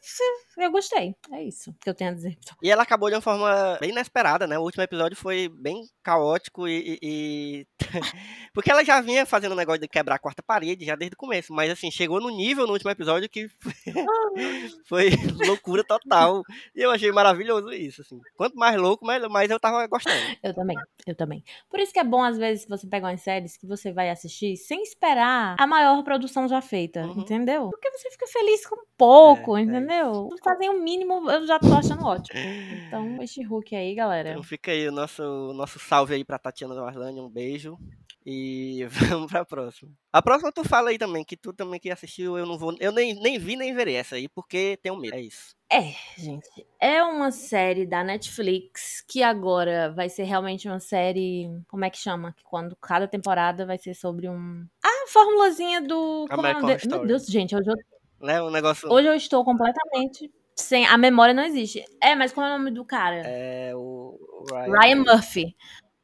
eu 0.58 0.70
gostei. 0.72 1.14
É 1.32 1.42
isso 1.44 1.72
que 1.80 1.88
eu 1.88 1.94
tenho 1.94 2.10
a 2.10 2.14
dizer. 2.14 2.36
E 2.62 2.68
ela 2.70 2.82
acabou 2.82 3.08
de 3.08 3.14
uma 3.14 3.22
forma 3.22 3.78
bem 3.80 3.90
inesperada, 3.90 4.46
né? 4.46 4.58
O 4.58 4.62
último 4.62 4.82
episódio 4.82 5.16
foi 5.16 5.48
bem 5.48 5.82
caótico 6.02 6.66
e. 6.66 6.98
e- 7.00 7.06
e- 7.62 7.66
Porque 8.52 8.70
ela 8.70 8.84
já 8.84 9.00
vinha 9.00 9.24
fazendo 9.24 9.52
um 9.52 9.56
negócio 9.56 9.80
de 9.80 9.88
quebrar 9.88 10.16
a 10.16 10.18
quarta 10.18 10.42
parede 10.42 10.84
já 10.84 10.96
desde 10.96 11.14
o 11.14 11.18
começo. 11.18 11.52
Mas 11.52 11.70
assim, 11.70 11.90
chegou 11.92 12.20
no 12.20 12.30
nível 12.30 12.66
no 12.66 12.72
último 12.72 12.90
episódio 12.90 13.28
que 13.28 13.48
foi 14.86 15.10
loucura 15.46 15.84
total. 15.84 16.42
E 16.74 16.80
eu 16.82 16.90
achei 16.90 17.10
maravilhoso 17.12 17.70
isso, 17.72 18.02
assim. 18.02 18.20
Quanto 18.36 18.56
mais 18.56 18.76
louco, 18.80 19.04
mais, 19.04 19.22
mais 19.28 19.50
eu 19.50 19.60
tava 19.60 19.86
gostando. 19.86 20.16
Eu 20.42 20.54
também, 20.54 20.76
eu 21.06 21.14
também. 21.14 21.44
Por 21.70 21.80
isso 21.80 21.92
que 21.92 21.98
é 21.98 22.04
bom, 22.04 22.22
às 22.22 22.36
vezes, 22.38 22.66
você 22.66 22.86
pegar 22.86 23.08
umas 23.08 23.20
séries 23.20 23.56
que 23.56 23.66
você 23.66 23.92
vai 23.92 24.10
assistir 24.10 24.56
sem 24.56 24.82
esperar 24.82 25.56
a 25.58 25.66
maior 25.66 26.02
produção 26.02 26.48
já 26.48 26.60
feita, 26.60 27.02
Uhum. 27.06 27.20
entendeu? 27.20 27.70
Porque 27.70 27.90
você 27.90 28.10
fica 28.10 28.26
feliz 28.26 28.66
com 28.66 28.76
pouco, 28.96 29.56
É, 29.56 29.60
é 29.60 29.64
entendeu? 29.64 30.28
Fazem 30.42 30.70
o 30.70 30.82
mínimo, 30.82 31.30
eu 31.30 31.46
já 31.46 31.58
tô 31.58 31.72
achando 31.74 32.04
ótimo. 32.04 32.38
Então, 32.86 33.22
este 33.22 33.42
Hulk 33.42 33.74
aí, 33.74 33.94
galera. 33.94 34.30
Então 34.30 34.42
fica 34.42 34.70
aí 34.70 34.88
o 34.88 34.92
nosso, 34.92 35.22
nosso 35.54 35.78
salve 35.78 36.14
aí 36.14 36.24
pra 36.24 36.38
Tatiana 36.38 36.74
Maslany. 36.74 37.20
Um 37.20 37.28
beijo. 37.28 37.78
E 38.24 38.86
vamos 39.20 39.30
pra 39.30 39.44
próxima. 39.44 39.90
A 40.12 40.22
próxima 40.22 40.52
tu 40.52 40.62
fala 40.62 40.90
aí 40.90 40.98
também, 40.98 41.24
que 41.24 41.36
tu 41.36 41.52
também 41.52 41.80
que 41.80 41.90
assistiu, 41.90 42.38
eu 42.38 42.46
não 42.46 42.56
vou. 42.56 42.74
Eu 42.78 42.92
nem, 42.92 43.14
nem 43.20 43.38
vi 43.38 43.56
nem 43.56 43.74
verei 43.74 43.96
essa 43.96 44.14
aí, 44.16 44.28
porque 44.28 44.78
tenho 44.82 44.96
medo. 44.96 45.14
É 45.16 45.20
isso. 45.20 45.56
É, 45.70 45.94
gente. 46.18 46.48
É 46.78 47.02
uma 47.02 47.32
série 47.32 47.86
da 47.86 48.04
Netflix 48.04 49.02
que 49.08 49.22
agora 49.22 49.90
vai 49.90 50.08
ser 50.08 50.24
realmente 50.24 50.68
uma 50.68 50.78
série. 50.80 51.48
Como 51.66 51.84
é 51.84 51.90
que 51.90 51.98
chama? 51.98 52.32
Que 52.32 52.44
quando 52.44 52.76
cada 52.76 53.08
temporada 53.08 53.66
vai 53.66 53.78
ser 53.78 53.94
sobre 53.94 54.28
um. 54.28 54.66
Ah, 54.84 55.04
a 55.04 55.08
formulazinha 55.08 55.80
do. 55.80 56.26
Como 56.30 56.46
é 56.46 56.76
de- 56.76 56.88
Meu. 56.88 57.06
Deus, 57.06 57.26
gente, 57.26 57.56
hoje 57.56 57.68
eu, 57.70 57.74
Né? 58.24 58.40
Um 58.42 58.50
negócio. 58.50 58.90
hoje 58.92 59.08
eu 59.08 59.14
estou 59.14 59.44
completamente. 59.44 60.30
Sem. 60.54 60.86
A 60.86 60.98
memória 60.98 61.32
não 61.34 61.42
existe. 61.42 61.82
É, 62.00 62.14
mas 62.14 62.32
como 62.32 62.46
é 62.46 62.54
o 62.54 62.58
nome 62.58 62.70
do 62.70 62.84
cara? 62.84 63.22
É 63.24 63.72
o 63.74 64.18
Ryan 64.68 64.96
Murphy. 64.96 65.56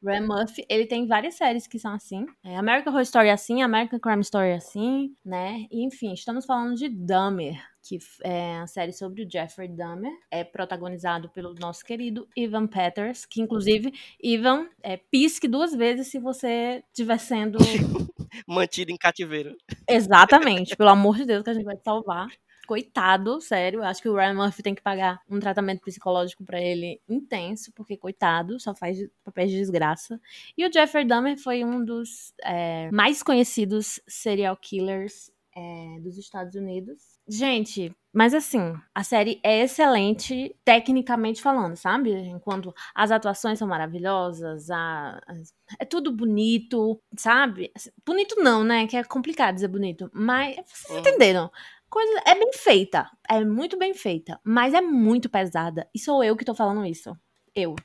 Ryan 0.03 0.27
Murphy, 0.27 0.65
ele 0.69 0.85
tem 0.85 1.05
várias 1.05 1.35
séries 1.35 1.67
que 1.67 1.77
são 1.77 1.93
assim. 1.93 2.25
É, 2.43 2.55
American 2.55 2.91
Horror 2.91 3.03
Story 3.03 3.27
é 3.27 3.33
assim, 3.33 3.61
American 3.61 3.99
Crime 3.99 4.21
Story 4.21 4.49
é 4.49 4.55
assim, 4.55 5.13
né? 5.25 5.65
E, 5.69 5.85
enfim, 5.85 6.13
estamos 6.13 6.45
falando 6.45 6.75
de 6.75 6.89
Dahmer, 6.89 7.61
que 7.83 7.97
é 8.23 8.59
a 8.59 8.67
série 8.67 8.93
sobre 8.93 9.23
o 9.23 9.29
Jeffrey 9.29 9.67
Dahmer. 9.67 10.13
É 10.31 10.43
protagonizado 10.43 11.29
pelo 11.29 11.53
nosso 11.55 11.83
querido 11.83 12.27
Ivan 12.35 12.67
Peters, 12.67 13.25
que 13.25 13.41
inclusive, 13.41 13.91
Ivan, 14.23 14.67
é, 14.81 14.97
pisque 14.97 15.47
duas 15.47 15.73
vezes 15.75 16.07
se 16.07 16.19
você 16.19 16.83
estiver 16.87 17.19
sendo... 17.19 17.57
Mantido 18.47 18.91
em 18.91 18.97
cativeiro. 18.97 19.55
Exatamente, 19.87 20.75
pelo 20.75 20.89
amor 20.89 21.17
de 21.17 21.25
Deus 21.25 21.43
que 21.43 21.49
a 21.49 21.53
gente 21.53 21.65
vai 21.65 21.75
te 21.75 21.83
salvar. 21.83 22.27
Coitado, 22.69 23.41
sério. 23.41 23.81
Acho 23.81 23.99
que 23.99 24.07
o 24.07 24.13
Ryan 24.15 24.35
Murphy 24.35 24.61
tem 24.61 24.75
que 24.75 24.81
pagar 24.83 25.19
um 25.27 25.39
tratamento 25.39 25.81
psicológico 25.81 26.45
pra 26.45 26.61
ele 26.61 27.01
intenso, 27.09 27.71
porque 27.73 27.97
coitado, 27.97 28.59
só 28.59 28.75
faz 28.75 28.99
papéis 29.23 29.49
de 29.49 29.57
desgraça. 29.57 30.21
E 30.55 30.63
o 30.67 30.71
Jeffrey 30.71 31.03
Dahmer 31.03 31.35
foi 31.35 31.65
um 31.65 31.83
dos 31.83 32.31
é, 32.43 32.91
mais 32.91 33.23
conhecidos 33.23 33.99
serial 34.07 34.55
killers 34.55 35.31
é, 35.55 35.99
dos 36.01 36.15
Estados 36.19 36.53
Unidos. 36.53 37.17
Gente, 37.27 37.91
mas 38.13 38.35
assim, 38.35 38.73
a 38.93 39.03
série 39.03 39.39
é 39.43 39.61
excelente 39.63 40.55
tecnicamente 40.63 41.41
falando, 41.41 41.75
sabe? 41.75 42.11
Enquanto 42.11 42.71
as 42.93 43.09
atuações 43.09 43.57
são 43.57 43.67
maravilhosas, 43.67 44.69
a, 44.69 45.19
as- 45.27 45.53
é 45.79 45.85
tudo 45.85 46.11
bonito, 46.11 47.01
sabe? 47.17 47.71
Bonito 48.05 48.35
não, 48.37 48.63
né? 48.63 48.85
Que 48.85 48.95
é 48.95 49.03
complicado 49.03 49.55
dizer 49.55 49.67
bonito, 49.69 50.07
mas 50.13 50.55
vocês 50.67 50.89
Uhum. 50.91 50.99
entenderam. 50.99 51.51
Coisa 51.89 52.21
é 52.25 52.35
bem 52.35 52.51
feita, 52.53 53.09
é 53.27 53.43
muito 53.43 53.77
bem 53.77 53.93
feita, 53.93 54.39
mas 54.43 54.73
é 54.73 54.81
muito 54.81 55.29
pesada. 55.29 55.89
E 55.93 55.99
sou 55.99 56.23
eu 56.23 56.35
que 56.37 56.45
tô 56.45 56.53
falando 56.53 56.85
isso. 56.85 57.17
Eu. 57.55 57.75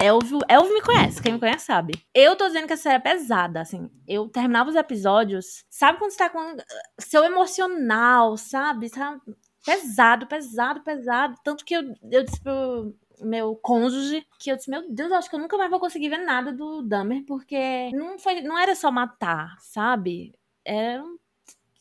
Elvio, 0.00 0.38
Elvio 0.48 0.74
me 0.74 0.82
conhece, 0.82 1.20
quem 1.20 1.32
me 1.32 1.40
conhece 1.40 1.64
sabe. 1.66 1.92
Eu 2.14 2.36
tô 2.36 2.46
dizendo 2.46 2.68
que 2.68 2.72
a 2.72 2.76
série 2.76 2.96
é 2.96 3.00
pesada, 3.00 3.60
assim. 3.60 3.90
Eu 4.06 4.28
terminava 4.28 4.70
os 4.70 4.76
episódios, 4.76 5.64
sabe 5.68 5.98
quando 5.98 6.12
você 6.12 6.18
tá 6.18 6.30
com 6.30 6.56
seu 7.00 7.24
emocional, 7.24 8.36
sabe? 8.36 8.88
Sabe? 8.88 9.20
Pesado, 9.64 10.26
pesado, 10.28 10.82
pesado. 10.82 11.34
Tanto 11.42 11.64
que 11.64 11.74
eu, 11.74 11.82
eu 12.12 12.22
disse 12.22 12.40
pro 12.40 12.94
meu 13.20 13.56
cônjuge 13.56 14.24
que 14.38 14.50
eu 14.52 14.56
disse, 14.56 14.70
meu 14.70 14.88
Deus, 14.88 15.10
eu 15.10 15.16
acho 15.16 15.28
que 15.28 15.34
eu 15.34 15.40
nunca 15.40 15.56
mais 15.58 15.68
vou 15.70 15.80
conseguir 15.80 16.08
ver 16.10 16.18
nada 16.24 16.52
do 16.52 16.80
Dahmer, 16.82 17.24
porque 17.26 17.90
não, 17.92 18.18
foi, 18.20 18.40
não 18.42 18.56
era 18.56 18.76
só 18.76 18.92
matar, 18.92 19.56
sabe? 19.60 20.32
Era 20.64 21.02
um- 21.02 21.18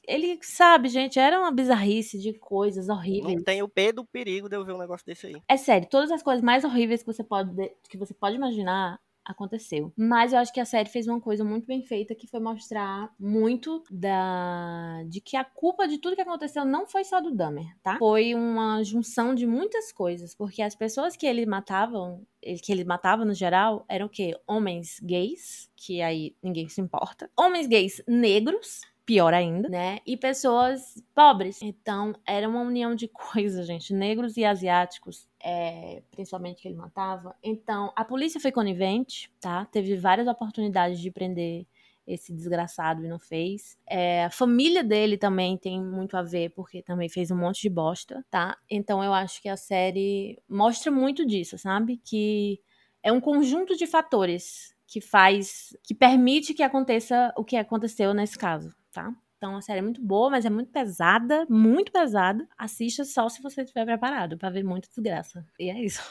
Ele, 0.07 0.39
sabe, 0.41 0.87
gente, 0.87 1.19
era 1.19 1.39
uma 1.39 1.51
bizarrice 1.51 2.17
de 2.17 2.33
coisas 2.33 2.87
horríveis. 2.87 3.35
Não 3.35 3.43
tem 3.43 3.61
o 3.61 3.67
P 3.67 3.91
do 3.91 4.05
perigo 4.05 4.47
de 4.47 4.55
eu 4.55 4.63
ver 4.63 4.73
um 4.73 4.77
negócio 4.77 5.05
desse 5.05 5.27
aí. 5.27 5.35
É 5.47 5.57
sério, 5.57 5.87
todas 5.89 6.11
as 6.11 6.23
coisas 6.23 6.41
mais 6.41 6.63
horríveis 6.63 7.01
que 7.01 7.11
você 7.11 7.23
pode, 7.23 7.51
que 7.89 7.97
você 7.97 8.13
pode 8.13 8.35
imaginar 8.35 8.99
aconteceu. 9.27 9.91
Mas 9.97 10.31
eu 10.31 10.39
acho 10.39 10.53
que 10.53 10.59
a 10.59 10.65
série 10.65 10.89
fez 10.89 11.07
uma 11.07 11.19
coisa 11.19 11.43
muito 11.43 11.67
bem 11.67 11.83
feita 11.83 12.15
que 12.15 12.27
foi 12.27 12.39
mostrar 12.39 13.13
muito 13.19 13.83
da 13.91 15.03
de 15.07 15.19
que 15.19 15.35
a 15.35 15.43
culpa 15.43 15.87
de 15.87 15.97
tudo 15.97 16.15
que 16.15 16.21
aconteceu 16.21 16.63
não 16.63 16.87
foi 16.87 17.03
só 17.03 17.19
do 17.19 17.35
Dahmer, 17.35 17.67
tá? 17.83 17.97
Foi 17.97 18.33
uma 18.33 18.81
junção 18.83 19.35
de 19.35 19.45
muitas 19.45 19.91
coisas, 19.91 20.33
porque 20.33 20.61
as 20.61 20.75
pessoas 20.75 21.15
que 21.15 21.25
ele 21.25 21.45
matavam, 21.45 22.25
que 22.63 22.71
ele 22.71 22.85
matava 22.85 23.25
no 23.25 23.33
geral, 23.33 23.85
eram 23.89 24.05
o 24.05 24.09
quê? 24.09 24.33
Homens 24.47 24.99
gays, 25.03 25.69
que 25.75 26.01
aí 26.01 26.35
ninguém 26.41 26.69
se 26.69 26.79
importa. 26.79 27.29
Homens 27.37 27.67
gays 27.67 28.01
negros, 28.07 28.81
pior 29.07 29.33
ainda, 29.33 29.69
né? 29.69 29.99
E 30.05 30.17
pessoas 30.17 31.01
pobres. 31.15 31.61
Então, 31.61 32.13
era 32.27 32.47
uma 32.47 32.59
união 32.59 32.93
de 32.93 33.07
coisas, 33.33 33.65
gente. 33.65 33.93
Negros 33.93 34.35
e 34.35 34.43
asiáticos, 34.43 35.27
é, 35.41 36.03
principalmente 36.11 36.61
que 36.61 36.67
ele 36.67 36.75
matava. 36.75 37.33
Então, 37.41 37.91
a 37.95 38.03
polícia 38.03 38.39
foi 38.39 38.51
conivente, 38.51 39.31
tá? 39.39 39.65
Teve 39.65 39.95
várias 39.95 40.27
oportunidades 40.27 40.99
de 40.99 41.09
prender 41.09 41.65
esse 42.05 42.33
desgraçado 42.33 43.03
e 43.03 43.07
não 43.07 43.17
fez. 43.17 43.77
É, 43.87 44.25
a 44.25 44.29
família 44.29 44.83
dele 44.83 45.17
também 45.17 45.57
tem 45.57 45.81
muito 45.81 46.17
a 46.17 46.21
ver, 46.21 46.49
porque 46.49 46.81
também 46.81 47.07
fez 47.07 47.31
um 47.31 47.37
monte 47.37 47.61
de 47.61 47.69
bosta, 47.69 48.25
tá? 48.29 48.57
Então, 48.69 49.01
eu 49.01 49.13
acho 49.13 49.41
que 49.41 49.47
a 49.47 49.57
série 49.57 50.37
mostra 50.49 50.91
muito 50.91 51.25
disso, 51.25 51.57
sabe? 51.57 51.97
Que 52.03 52.59
é 53.01 53.11
um 53.11 53.21
conjunto 53.21 53.75
de 53.77 53.87
fatores 53.87 54.75
que 54.85 54.99
faz, 54.99 55.75
que 55.83 55.93
permite 55.93 56.53
que 56.53 56.63
aconteça 56.63 57.33
o 57.37 57.43
que 57.43 57.57
aconteceu 57.57 58.13
nesse 58.13 58.37
caso, 58.37 58.73
tá? 58.97 59.13
Então 59.37 59.55
a 59.55 59.61
série 59.61 59.79
é 59.79 59.83
muito 59.83 60.03
boa, 60.03 60.31
mas 60.31 60.45
é 60.45 60.49
muito 60.49 60.71
pesada, 60.71 61.45
muito 61.47 61.91
pesada. 61.91 62.47
Assista 62.57 63.05
só 63.05 63.29
se 63.29 63.39
você 63.39 63.61
estiver 63.61 63.85
preparado 63.85 64.35
pra 64.35 64.49
ver 64.49 64.63
muita 64.63 64.89
desgraça. 64.89 65.45
E 65.59 65.69
é 65.69 65.79
isso. 65.79 66.01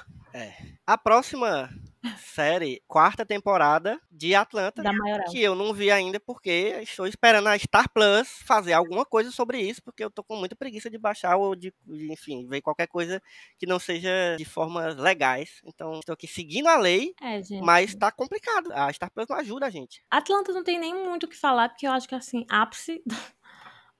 A 0.86 0.96
próxima 0.96 1.68
série, 2.18 2.82
quarta 2.86 3.24
temporada 3.24 4.00
de 4.10 4.34
Atlanta, 4.34 4.82
que 5.30 5.42
eu 5.42 5.54
não 5.54 5.72
vi 5.72 5.90
ainda 5.90 6.20
porque 6.20 6.78
estou 6.82 7.06
esperando 7.06 7.48
a 7.48 7.58
Star 7.58 7.88
Plus 7.92 8.28
fazer 8.44 8.72
alguma 8.72 9.04
coisa 9.04 9.30
sobre 9.30 9.60
isso, 9.60 9.82
porque 9.82 10.04
eu 10.04 10.10
tô 10.10 10.22
com 10.22 10.36
muita 10.36 10.56
preguiça 10.56 10.90
de 10.90 10.98
baixar 10.98 11.36
ou 11.36 11.54
de, 11.54 11.72
enfim, 11.86 12.46
ver 12.46 12.60
qualquer 12.60 12.86
coisa 12.86 13.22
que 13.58 13.66
não 13.66 13.78
seja 13.78 14.36
de 14.36 14.44
formas 14.44 14.96
legais. 14.96 15.60
Então, 15.64 15.98
estou 16.00 16.12
aqui 16.12 16.26
seguindo 16.26 16.68
a 16.68 16.76
lei, 16.76 17.14
É, 17.22 17.40
mas 17.62 17.94
tá 17.94 18.10
complicado. 18.10 18.72
A 18.72 18.92
Star 18.92 19.10
Plus 19.10 19.26
não 19.28 19.36
ajuda 19.36 19.66
a 19.66 19.70
gente. 19.70 20.02
Atlanta 20.10 20.52
não 20.52 20.64
tem 20.64 20.78
nem 20.78 20.94
muito 20.94 21.24
o 21.24 21.28
que 21.28 21.36
falar, 21.36 21.68
porque 21.68 21.86
eu 21.86 21.92
acho 21.92 22.08
que 22.08 22.14
assim, 22.14 22.44
ápice 22.48 23.02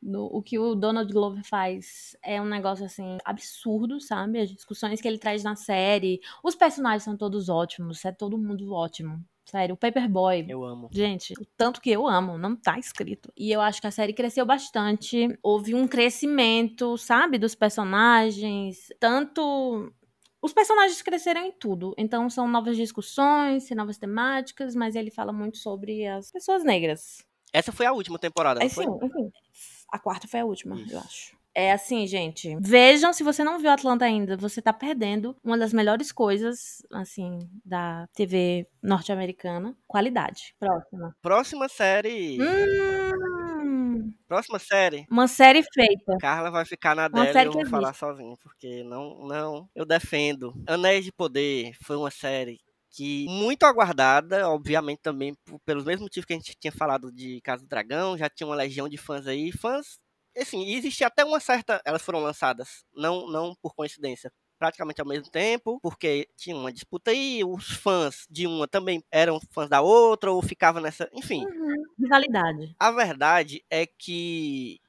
no, 0.07 0.27
o 0.27 0.43
que 0.43 0.59
o 0.59 0.75
Donald 0.75 1.13
Glover 1.13 1.43
faz 1.45 2.17
é 2.23 2.41
um 2.41 2.47
negócio 2.47 2.85
assim 2.85 3.19
absurdo, 3.25 4.01
sabe? 4.01 4.41
As 4.41 4.51
discussões 4.51 5.01
que 5.01 5.09
ele 5.09 5.19
traz 5.19 5.43
na 5.43 5.57
série, 5.57 6.21
os 6.43 6.55
personagens 6.55 7.03
são 7.03 7.17
todos 7.17 7.49
ótimos, 7.49 8.05
é 8.05 8.13
todo 8.13 8.39
mundo 8.39 8.73
ótimo. 8.73 9.23
Sério, 9.45 9.75
o 9.75 9.79
Paperboy, 9.79 10.45
Eu 10.49 10.65
amo. 10.65 10.89
Gente, 10.93 11.33
o 11.41 11.45
tanto 11.57 11.81
que 11.81 11.91
eu 11.91 12.07
amo, 12.07 12.37
não 12.37 12.57
tá 12.57 12.79
escrito. 12.81 13.33
E 13.37 13.53
eu 13.53 13.61
acho 13.61 13.81
que 13.81 13.87
a 13.87 13.93
série 13.93 14.13
cresceu 14.13 14.45
bastante. 14.45 15.39
Houve 15.41 15.73
um 15.73 15.87
crescimento, 15.87 16.97
sabe, 16.99 17.39
dos 17.39 17.55
personagens. 17.55 18.89
Tanto. 18.99 19.93
Os 20.43 20.53
personagens 20.53 21.01
cresceram 21.01 21.43
em 21.45 21.53
tudo. 21.53 21.95
Então 21.97 22.29
são 22.29 22.49
novas 22.49 22.77
discussões, 22.77 23.69
novas 23.71 23.99
temáticas, 23.99 24.75
mas 24.75 24.95
ele 24.97 25.11
fala 25.11 25.33
muito 25.33 25.59
sobre 25.59 26.07
as 26.07 26.31
pessoas 26.33 26.65
negras. 26.65 27.19
Essa 27.53 27.73
foi 27.73 27.87
a 27.87 27.93
última 27.93 28.19
temporada, 28.19 28.61
não 28.61 28.67
É 28.67 28.69
foi? 28.69 28.85
sim, 28.85 28.91
enfim. 29.03 29.31
A 29.91 29.99
quarta 29.99 30.27
foi 30.29 30.41
a 30.41 30.45
última, 30.45 30.81
Isso. 30.81 30.95
eu 30.95 30.99
acho. 31.01 31.37
É 31.59 31.73
assim, 31.73 32.07
gente. 32.07 32.55
Vejam, 32.61 33.15
se 33.15 33.23
você 33.23 33.43
não 33.43 33.59
viu 33.59 33.71
Atlanta 33.71 34.05
ainda, 34.05 34.37
você 34.37 34.61
tá 34.61 34.75
perdendo 34.75 35.35
uma 35.43 35.57
das 35.57 35.73
melhores 35.73 36.13
coisas, 36.13 36.83
assim, 36.93 37.39
da 37.65 38.07
TV 38.15 38.69
norte-americana. 38.83 39.75
Qualidade. 39.87 40.55
Próxima. 40.61 41.17
Próxima 41.23 41.67
série. 41.67 42.37
Hum, 42.43 44.13
Próxima 44.29 44.59
série. 44.59 45.07
uma 45.11 45.27
série 45.27 45.63
feita. 45.63 46.19
Carla 46.21 46.51
vai 46.51 46.67
ficar 46.67 46.95
na 46.95 47.09
dela 47.09 47.43
e 47.43 47.47
eu 47.47 47.53
vou 47.53 47.67
falar 47.67 47.95
sozinho, 47.95 48.37
porque 48.43 48.85
não, 48.85 49.27
não, 49.27 49.67
eu 49.75 49.87
defendo. 49.87 50.53
Anéis 50.67 51.07
de 51.07 51.13
Poder 51.13 51.73
foi 51.83 51.97
uma 51.97 52.11
série 52.11 52.61
que 52.97 53.27
muito 53.29 53.65
aguardada, 53.65 54.49
obviamente 54.49 55.01
também 55.03 55.37
pelos 55.67 55.85
mesmos 55.85 56.05
motivos 56.05 56.25
que 56.25 56.33
a 56.33 56.37
gente 56.37 56.57
tinha 56.59 56.73
falado 56.73 57.13
de 57.13 57.43
Casa 57.43 57.63
do 57.63 57.69
Dragão, 57.69 58.17
já 58.17 58.27
tinha 58.31 58.47
uma 58.47 58.57
legião 58.57 58.89
de 58.89 58.97
fãs 58.97 59.27
aí, 59.27 59.53
fãs, 59.53 59.99
assim, 60.35 60.65
existia 60.73 61.07
até 61.07 61.23
uma 61.23 61.39
certa, 61.39 61.79
elas 61.85 62.01
foram 62.01 62.21
lançadas, 62.21 62.85
não, 62.95 63.31
não 63.31 63.55
por 63.61 63.75
coincidência, 63.75 64.33
praticamente 64.59 64.99
ao 64.99 65.07
mesmo 65.07 65.31
tempo, 65.31 65.79
porque 65.83 66.27
tinha 66.39 66.57
uma 66.57 66.73
disputa 66.73 67.11
aí, 67.11 67.45
os 67.45 67.71
fãs 67.71 68.27
de 68.31 68.47
uma 68.47 68.67
também 68.67 69.05
eram 69.13 69.39
fãs 69.51 69.69
da 69.69 69.83
outra, 69.83 70.33
ou 70.33 70.41
ficavam 70.41 70.81
nessa, 70.81 71.07
enfim, 71.13 71.45
Rivalidade. 71.99 72.75
a 72.81 72.91
verdade 72.91 73.63
é 73.69 73.87
que 73.87 74.81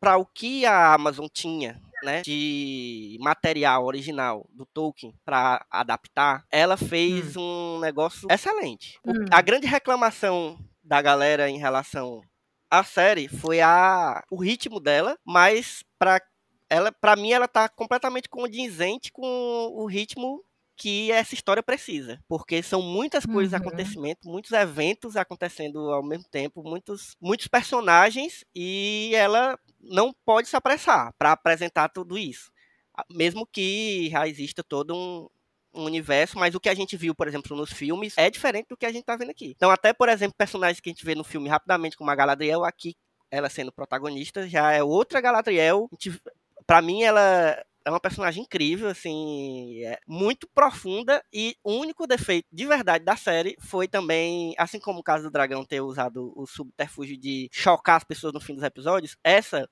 para 0.00 0.16
o 0.16 0.26
que 0.26 0.66
a 0.66 0.94
Amazon 0.94 1.26
tinha, 1.32 1.80
né, 2.02 2.22
de 2.22 3.16
material 3.20 3.84
original 3.84 4.46
do 4.52 4.66
Tolkien 4.66 5.14
para 5.24 5.64
adaptar, 5.70 6.44
ela 6.50 6.76
fez 6.76 7.36
um 7.36 7.78
negócio 7.80 8.28
excelente. 8.30 8.98
Hum. 9.04 9.12
A 9.30 9.40
grande 9.42 9.66
reclamação 9.66 10.58
da 10.82 11.00
galera 11.02 11.48
em 11.48 11.58
relação 11.58 12.22
à 12.70 12.82
série 12.84 13.28
foi 13.28 13.60
a 13.60 14.22
o 14.30 14.36
ritmo 14.42 14.80
dela, 14.80 15.16
mas 15.24 15.82
para 15.98 16.20
ela, 16.68 16.92
para 16.92 17.16
mim 17.16 17.32
ela 17.32 17.48
tá 17.48 17.68
completamente 17.68 18.28
condizente 18.28 19.10
com 19.12 19.22
o 19.26 19.86
ritmo 19.86 20.44
que 20.76 21.12
essa 21.12 21.34
história 21.34 21.62
precisa, 21.62 22.18
porque 22.26 22.62
são 22.62 22.80
muitas 22.80 23.26
coisas 23.26 23.52
Uhum. 23.52 23.58
acontecendo, 23.58 24.16
muitos 24.24 24.52
eventos 24.52 25.14
acontecendo 25.16 25.78
ao 25.92 26.02
mesmo 26.02 26.24
tempo, 26.30 26.62
muitos, 26.62 27.14
muitos 27.20 27.46
personagens 27.48 28.44
e 28.54 29.12
ela 29.14 29.58
não 29.80 30.12
pode 30.24 30.48
se 30.48 30.56
apressar 30.56 31.12
para 31.18 31.32
apresentar 31.32 31.88
tudo 31.88 32.18
isso, 32.18 32.50
mesmo 33.10 33.46
que 33.46 34.08
já 34.10 34.26
exista 34.28 34.62
todo 34.62 34.94
um, 34.94 35.28
um 35.74 35.84
universo, 35.84 36.38
mas 36.38 36.54
o 36.54 36.60
que 36.60 36.68
a 36.68 36.74
gente 36.74 36.96
viu, 36.96 37.14
por 37.14 37.26
exemplo, 37.28 37.56
nos 37.56 37.72
filmes 37.72 38.14
é 38.18 38.28
diferente 38.30 38.66
do 38.68 38.76
que 38.76 38.86
a 38.86 38.92
gente 38.92 39.04
tá 39.04 39.16
vendo 39.16 39.30
aqui. 39.30 39.52
Então, 39.56 39.70
até, 39.70 39.92
por 39.92 40.08
exemplo, 40.08 40.34
personagens 40.36 40.80
que 40.80 40.90
a 40.90 40.92
gente 40.92 41.04
vê 41.04 41.14
no 41.14 41.24
filme 41.24 41.48
rapidamente, 41.48 41.96
como 41.96 42.10
a 42.10 42.14
Galadriel, 42.14 42.64
aqui 42.64 42.94
ela 43.30 43.48
sendo 43.48 43.72
protagonista, 43.72 44.48
já 44.48 44.72
é 44.72 44.82
outra 44.82 45.20
Galadriel. 45.20 45.88
A 45.92 45.94
gente- 45.94 46.20
Pra 46.66 46.82
mim, 46.82 47.02
ela 47.02 47.64
é 47.84 47.90
uma 47.90 48.00
personagem 48.00 48.42
incrível, 48.42 48.88
assim, 48.88 49.82
é 49.84 49.98
muito 50.06 50.48
profunda 50.54 51.22
e 51.32 51.56
o 51.64 51.72
único 51.72 52.06
defeito 52.06 52.46
de 52.52 52.66
verdade 52.66 53.04
da 53.04 53.16
série 53.16 53.56
foi 53.60 53.88
também, 53.88 54.54
assim 54.58 54.78
como 54.78 55.00
o 55.00 55.02
caso 55.02 55.24
do 55.24 55.30
dragão 55.30 55.64
ter 55.64 55.80
usado 55.80 56.32
o 56.36 56.46
subterfúgio 56.46 57.16
de 57.18 57.48
chocar 57.52 57.96
as 57.96 58.04
pessoas 58.04 58.32
no 58.32 58.40
fim 58.40 58.54
dos 58.54 58.64
episódios, 58.64 59.16
essa 59.24 59.68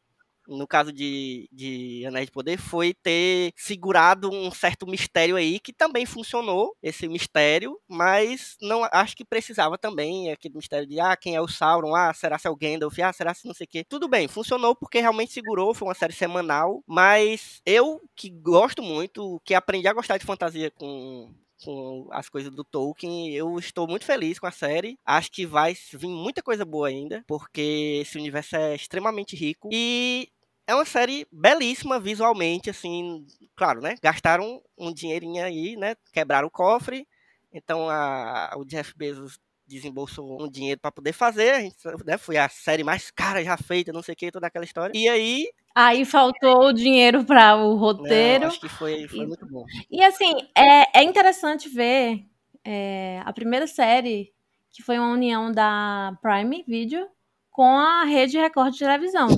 no 0.49 0.67
caso 0.67 0.93
de, 0.93 1.49
de 1.53 2.05
Anéis 2.07 2.27
de 2.27 2.33
Poder, 2.33 2.59
foi 2.59 2.95
ter 2.95 3.53
segurado 3.57 4.31
um 4.31 4.51
certo 4.51 4.87
mistério 4.87 5.37
aí, 5.37 5.61
que 5.61 5.73
também 5.73 6.07
funcionou, 6.07 6.75
esse 6.83 7.07
mistério, 7.09 7.79
mas 7.89 8.57
não 8.61 8.85
acho 8.93 9.17
que 9.17 9.25
precisava 9.25 9.77
também, 9.77 10.33
aquele 10.33 10.57
mistério 10.57 10.87
de, 10.87 10.99
ah, 10.99 11.17
quem 11.17 11.35
é 11.35 11.41
o 11.41 11.49
Sauron, 11.49 11.95
ah, 11.95 12.13
será 12.15 12.39
se 12.39 12.47
é 12.49 12.51
o 12.51 12.57
Gandalf, 12.57 12.99
ah, 13.01 13.13
será 13.13 13.35
se 13.35 13.47
não 13.47 13.55
sei 13.55 13.65
o 13.67 13.69
quê. 13.69 13.85
Tudo 13.85 14.09
bem, 14.09 14.27
funcionou 14.27 14.75
porque 14.75 15.01
realmente 15.01 15.33
segurou, 15.33 15.75
foi 15.75 15.89
uma 15.89 15.95
série 15.95 16.13
semanal, 16.13 16.83
mas 16.87 17.61
eu, 17.67 18.01
que 18.17 18.31
gosto 18.31 18.83
muito, 18.83 19.41
que 19.45 19.55
aprendi 19.55 19.87
a 19.87 19.93
gostar 19.93 20.19
de 20.19 20.27
fantasia 20.27 20.71
com 20.71 21.31
com 21.65 22.09
as 22.13 22.29
coisas 22.29 22.55
do 22.55 22.65
Tolkien. 22.65 23.35
Eu 23.35 23.59
estou 23.59 23.87
muito 23.89 24.05
feliz 24.05 24.39
com 24.39 24.47
a 24.47 24.51
série. 24.51 24.99
Acho 25.05 25.31
que 25.31 25.47
vai 25.47 25.75
vir 25.93 26.09
muita 26.09 26.43
coisa 26.43 26.65
boa 26.65 26.89
ainda, 26.89 27.25
porque 27.27 28.01
esse 28.03 28.19
universo 28.19 28.57
é 28.57 28.75
extremamente 28.75 29.35
rico. 29.35 29.69
E 29.73 30.29
é 30.69 30.75
uma 30.75 30.85
série 30.85 31.27
belíssima 31.33 31.99
visualmente, 31.99 32.69
assim, 32.69 33.27
claro, 33.57 33.81
né? 33.81 33.95
Gastaram 34.03 34.61
um 34.77 34.93
dinheirinho 34.93 35.43
aí, 35.43 35.75
né? 35.77 35.97
Quebraram 36.13 36.47
o 36.47 36.51
cofre. 36.51 37.09
Então 37.51 37.89
a, 37.89 38.53
o 38.57 38.65
Jeff 38.67 38.93
Bezos 38.95 39.41
desembolsou 39.67 40.41
um 40.43 40.49
dinheiro 40.49 40.79
para 40.81 40.93
poder 40.93 41.13
fazer, 41.13 41.51
a 41.55 41.61
gente, 41.61 41.77
né, 42.07 42.17
foi 42.17 42.39
a 42.39 42.49
série 42.49 42.83
mais 42.83 43.11
cara 43.11 43.45
já 43.45 43.55
feita, 43.57 43.93
não 43.93 44.03
sei 44.03 44.15
o 44.15 44.17
que, 44.17 44.31
toda 44.31 44.47
aquela 44.47 44.65
história. 44.65 44.93
E 44.95 45.09
aí, 45.09 45.47
Aí 45.75 46.05
faltou 46.05 46.69
o 46.69 46.73
dinheiro 46.73 47.23
para 47.25 47.55
o 47.57 47.77
roteiro. 47.77 48.41
não, 48.41 48.49
acho 48.49 48.61
que 48.61 48.69
foi, 48.69 49.07
foi 49.09 49.19
E- 49.21 49.27
muito 49.27 49.47
bom. 49.47 49.65
E 49.91 50.03
assim, 50.03 50.33
é, 50.57 51.01
é 51.01 51.03
interessante 51.03 51.69
ver 51.69 52.25
é, 52.65 53.23
a 53.25 53.33
primeira 53.33 53.67
série, 53.67 54.33
que 54.71 54.83
foi 54.83 54.99
uma 54.99 55.13
união 55.13 55.53
da 55.53 56.17
Prime 56.23 56.65
Video 56.67 57.07
com 57.51 57.77
a 57.79 58.05
Rede 58.05 58.39
Record 58.39 58.73
de 58.73 58.79
televisão. 58.79 59.29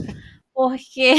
Porque, 0.60 1.14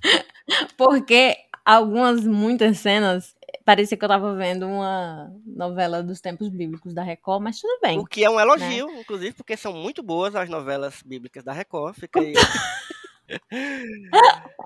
porque 0.78 1.36
algumas, 1.62 2.24
muitas 2.24 2.78
cenas, 2.78 3.36
parecia 3.62 3.94
que 3.94 4.02
eu 4.02 4.08
tava 4.08 4.34
vendo 4.34 4.66
uma 4.66 5.30
novela 5.44 6.02
dos 6.02 6.18
tempos 6.22 6.48
bíblicos 6.48 6.94
da 6.94 7.02
Record, 7.02 7.42
mas 7.42 7.60
tudo 7.60 7.78
bem. 7.82 7.98
O 7.98 8.06
que 8.06 8.24
é 8.24 8.30
um 8.30 8.40
elogio, 8.40 8.88
inclusive, 8.98 9.34
porque 9.34 9.54
são 9.54 9.74
muito 9.74 10.02
boas 10.02 10.34
as 10.34 10.48
novelas 10.48 11.02
bíblicas 11.04 11.44
da 11.44 11.52
Record. 11.52 11.94
Fica 11.96 12.20
aí. 12.20 12.32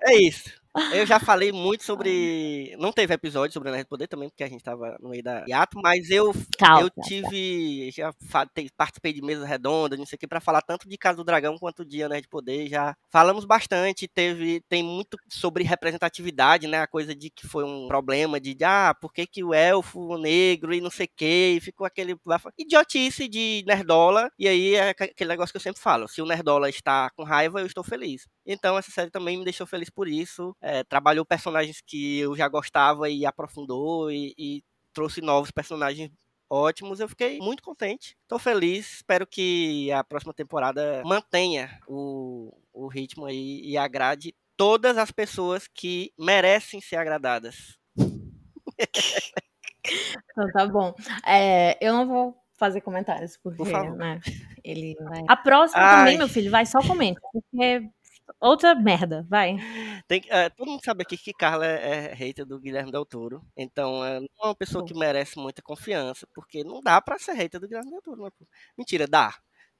é 0.05 0.15
isso. 0.15 0.62
Eu 0.95 1.05
já 1.07 1.21
falei 1.21 1.53
muito 1.53 1.85
sobre. 1.85 2.75
Não 2.79 2.93
teve 2.93 3.13
episódio 3.13 3.53
sobre 3.53 3.69
Anéis 3.69 3.85
de 3.85 3.89
Poder 3.91 4.07
também, 4.09 4.31
porque 4.31 4.43
a 4.43 4.49
gente 4.49 4.63
tava 4.65 4.97
no 5.01 5.11
meio 5.11 5.23
da 5.23 5.45
hiato, 5.47 5.79
mas 5.83 6.09
eu 6.11 6.33
Calma. 6.59 6.81
eu 6.97 7.03
tive. 7.05 7.91
Já 7.91 8.11
fa- 8.31 8.47
te- 8.47 8.71
participei 8.75 9.13
de 9.13 9.21
mesa 9.21 9.45
redonda, 9.47 9.97
não 9.99 10.07
sei 10.07 10.17
o 10.17 10.19
que, 10.19 10.27
pra 10.27 10.41
falar 10.41 10.63
tanto 10.63 10.89
de 10.89 10.97
Casa 10.97 11.17
do 11.19 11.25
Dragão 11.25 11.59
quanto 11.59 11.85
de 11.85 12.03
Anéis 12.03 12.23
de 12.23 12.29
Poder. 12.29 12.69
Já 12.69 12.97
falamos 13.11 13.45
bastante. 13.45 14.09
Teve, 14.09 14.63
tem 14.69 14.83
muito 14.83 15.19
sobre 15.29 15.63
representatividade, 15.63 16.67
né? 16.67 16.81
A 16.81 16.87
coisa 16.87 17.15
de 17.15 17.29
que 17.29 17.47
foi 17.47 17.65
um 17.65 17.87
problema 17.87 18.41
de, 18.41 18.57
ah, 18.65 18.95
por 18.99 19.13
que, 19.13 19.27
que 19.27 19.45
o 19.45 19.53
elfo 19.53 20.17
negro 20.17 20.73
e 20.73 20.81
não 20.81 20.91
sei 20.91 21.05
o 21.07 21.11
que, 21.15 21.55
e 21.57 21.61
ficou 21.61 21.87
aquele. 21.87 22.17
Idiotice 22.59 23.29
de 23.29 23.63
Nerdola. 23.67 24.31
E 24.39 24.49
aí 24.49 24.75
é 24.75 24.89
aqu- 24.91 25.05
aquele 25.05 25.29
negócio 25.29 25.53
que 25.53 25.57
eu 25.59 25.61
sempre 25.63 25.83
falo: 25.83 26.09
se 26.09 26.23
o 26.23 26.27
Nerdola 26.27 26.71
está 26.71 27.11
com 27.11 27.25
raiva, 27.25 27.61
eu 27.61 27.67
estou 27.67 27.85
feliz. 27.85 28.27
Então 28.47 28.77
essa 28.79 28.91
série 28.91 29.11
também 29.11 29.37
me 29.37 29.45
deixou 29.45 29.67
feliz 29.67 29.91
por 29.91 30.09
isso. 30.09 30.57
É, 30.63 30.85
trabalhou 30.85 31.25
personagens 31.25 31.81
que 31.85 32.21
eu 32.21 32.37
já 32.37 32.47
gostava 32.49 33.11
e 33.11 33.27
aprofundou 33.27 34.11
e, 34.11 34.33
e 34.39 34.65
trouxe 34.93 35.21
novos 35.21 35.51
personagens 35.51 36.11
ótimos. 36.49 37.01
Eu 37.01 37.09
fiquei 37.09 37.39
muito 37.39 37.63
contente. 37.63 38.17
Tô 38.29 38.39
feliz. 38.39 38.97
Espero 38.97 39.27
que 39.27 39.91
a 39.91 40.05
próxima 40.05 40.33
temporada 40.33 41.03
mantenha 41.05 41.81
o, 41.89 42.57
o 42.73 42.87
ritmo 42.87 43.27
aí 43.27 43.61
e 43.65 43.77
agrade 43.77 44.35
todas 44.57 44.97
as 44.99 45.11
pessoas 45.11 45.67
que 45.67 46.13
merecem 46.19 46.81
ser 46.81 46.97
agradadas. 46.97 47.79
Então 50.31 50.51
tá 50.53 50.67
bom. 50.67 50.95
É, 51.27 51.77
eu 51.85 51.93
não 51.93 52.07
vou 52.07 52.37
fazer 52.55 52.81
comentários, 52.81 53.37
porque, 53.37 53.57
Por 53.57 53.67
favor. 53.67 53.97
né, 53.97 54.21
ele 54.63 54.95
vai... 55.01 55.25
A 55.29 55.37
próxima 55.37 55.83
Ai. 55.83 55.97
também, 55.97 56.19
meu 56.19 56.29
filho, 56.29 56.51
vai, 56.51 56.65
só 56.65 56.81
comente, 56.81 57.21
porque 57.33 57.91
outra 58.49 58.75
merda, 58.75 59.27
vai. 59.29 59.57
Tem, 60.07 60.23
é, 60.29 60.49
todo 60.51 60.69
mundo 60.71 60.85
sabe 60.85 61.03
aqui 61.03 61.17
que 61.17 61.33
Carla 61.33 61.67
é, 61.67 62.11
é 62.11 62.15
hater 62.15 62.45
do 62.45 62.59
Guilherme 62.61 62.91
Del 62.93 63.07
Toro. 63.07 63.43
Então, 63.57 64.05
é, 64.05 64.21
não 64.21 64.27
é 64.43 64.47
uma 64.47 64.55
pessoa 64.55 64.85
que 64.85 64.95
merece 64.95 65.39
muita 65.39 65.63
confiança, 65.63 66.27
porque 66.35 66.63
não 66.65 66.81
dá 66.81 67.01
pra 67.01 67.19
ser 67.19 67.33
hater 67.33 67.61
do 67.61 67.69
Guilherme 67.69 67.91
Del 67.91 68.03
Toro. 68.03 68.25
né, 68.25 68.31
pô? 68.39 68.47
Mentira, 68.77 69.07
dá. 69.07 69.35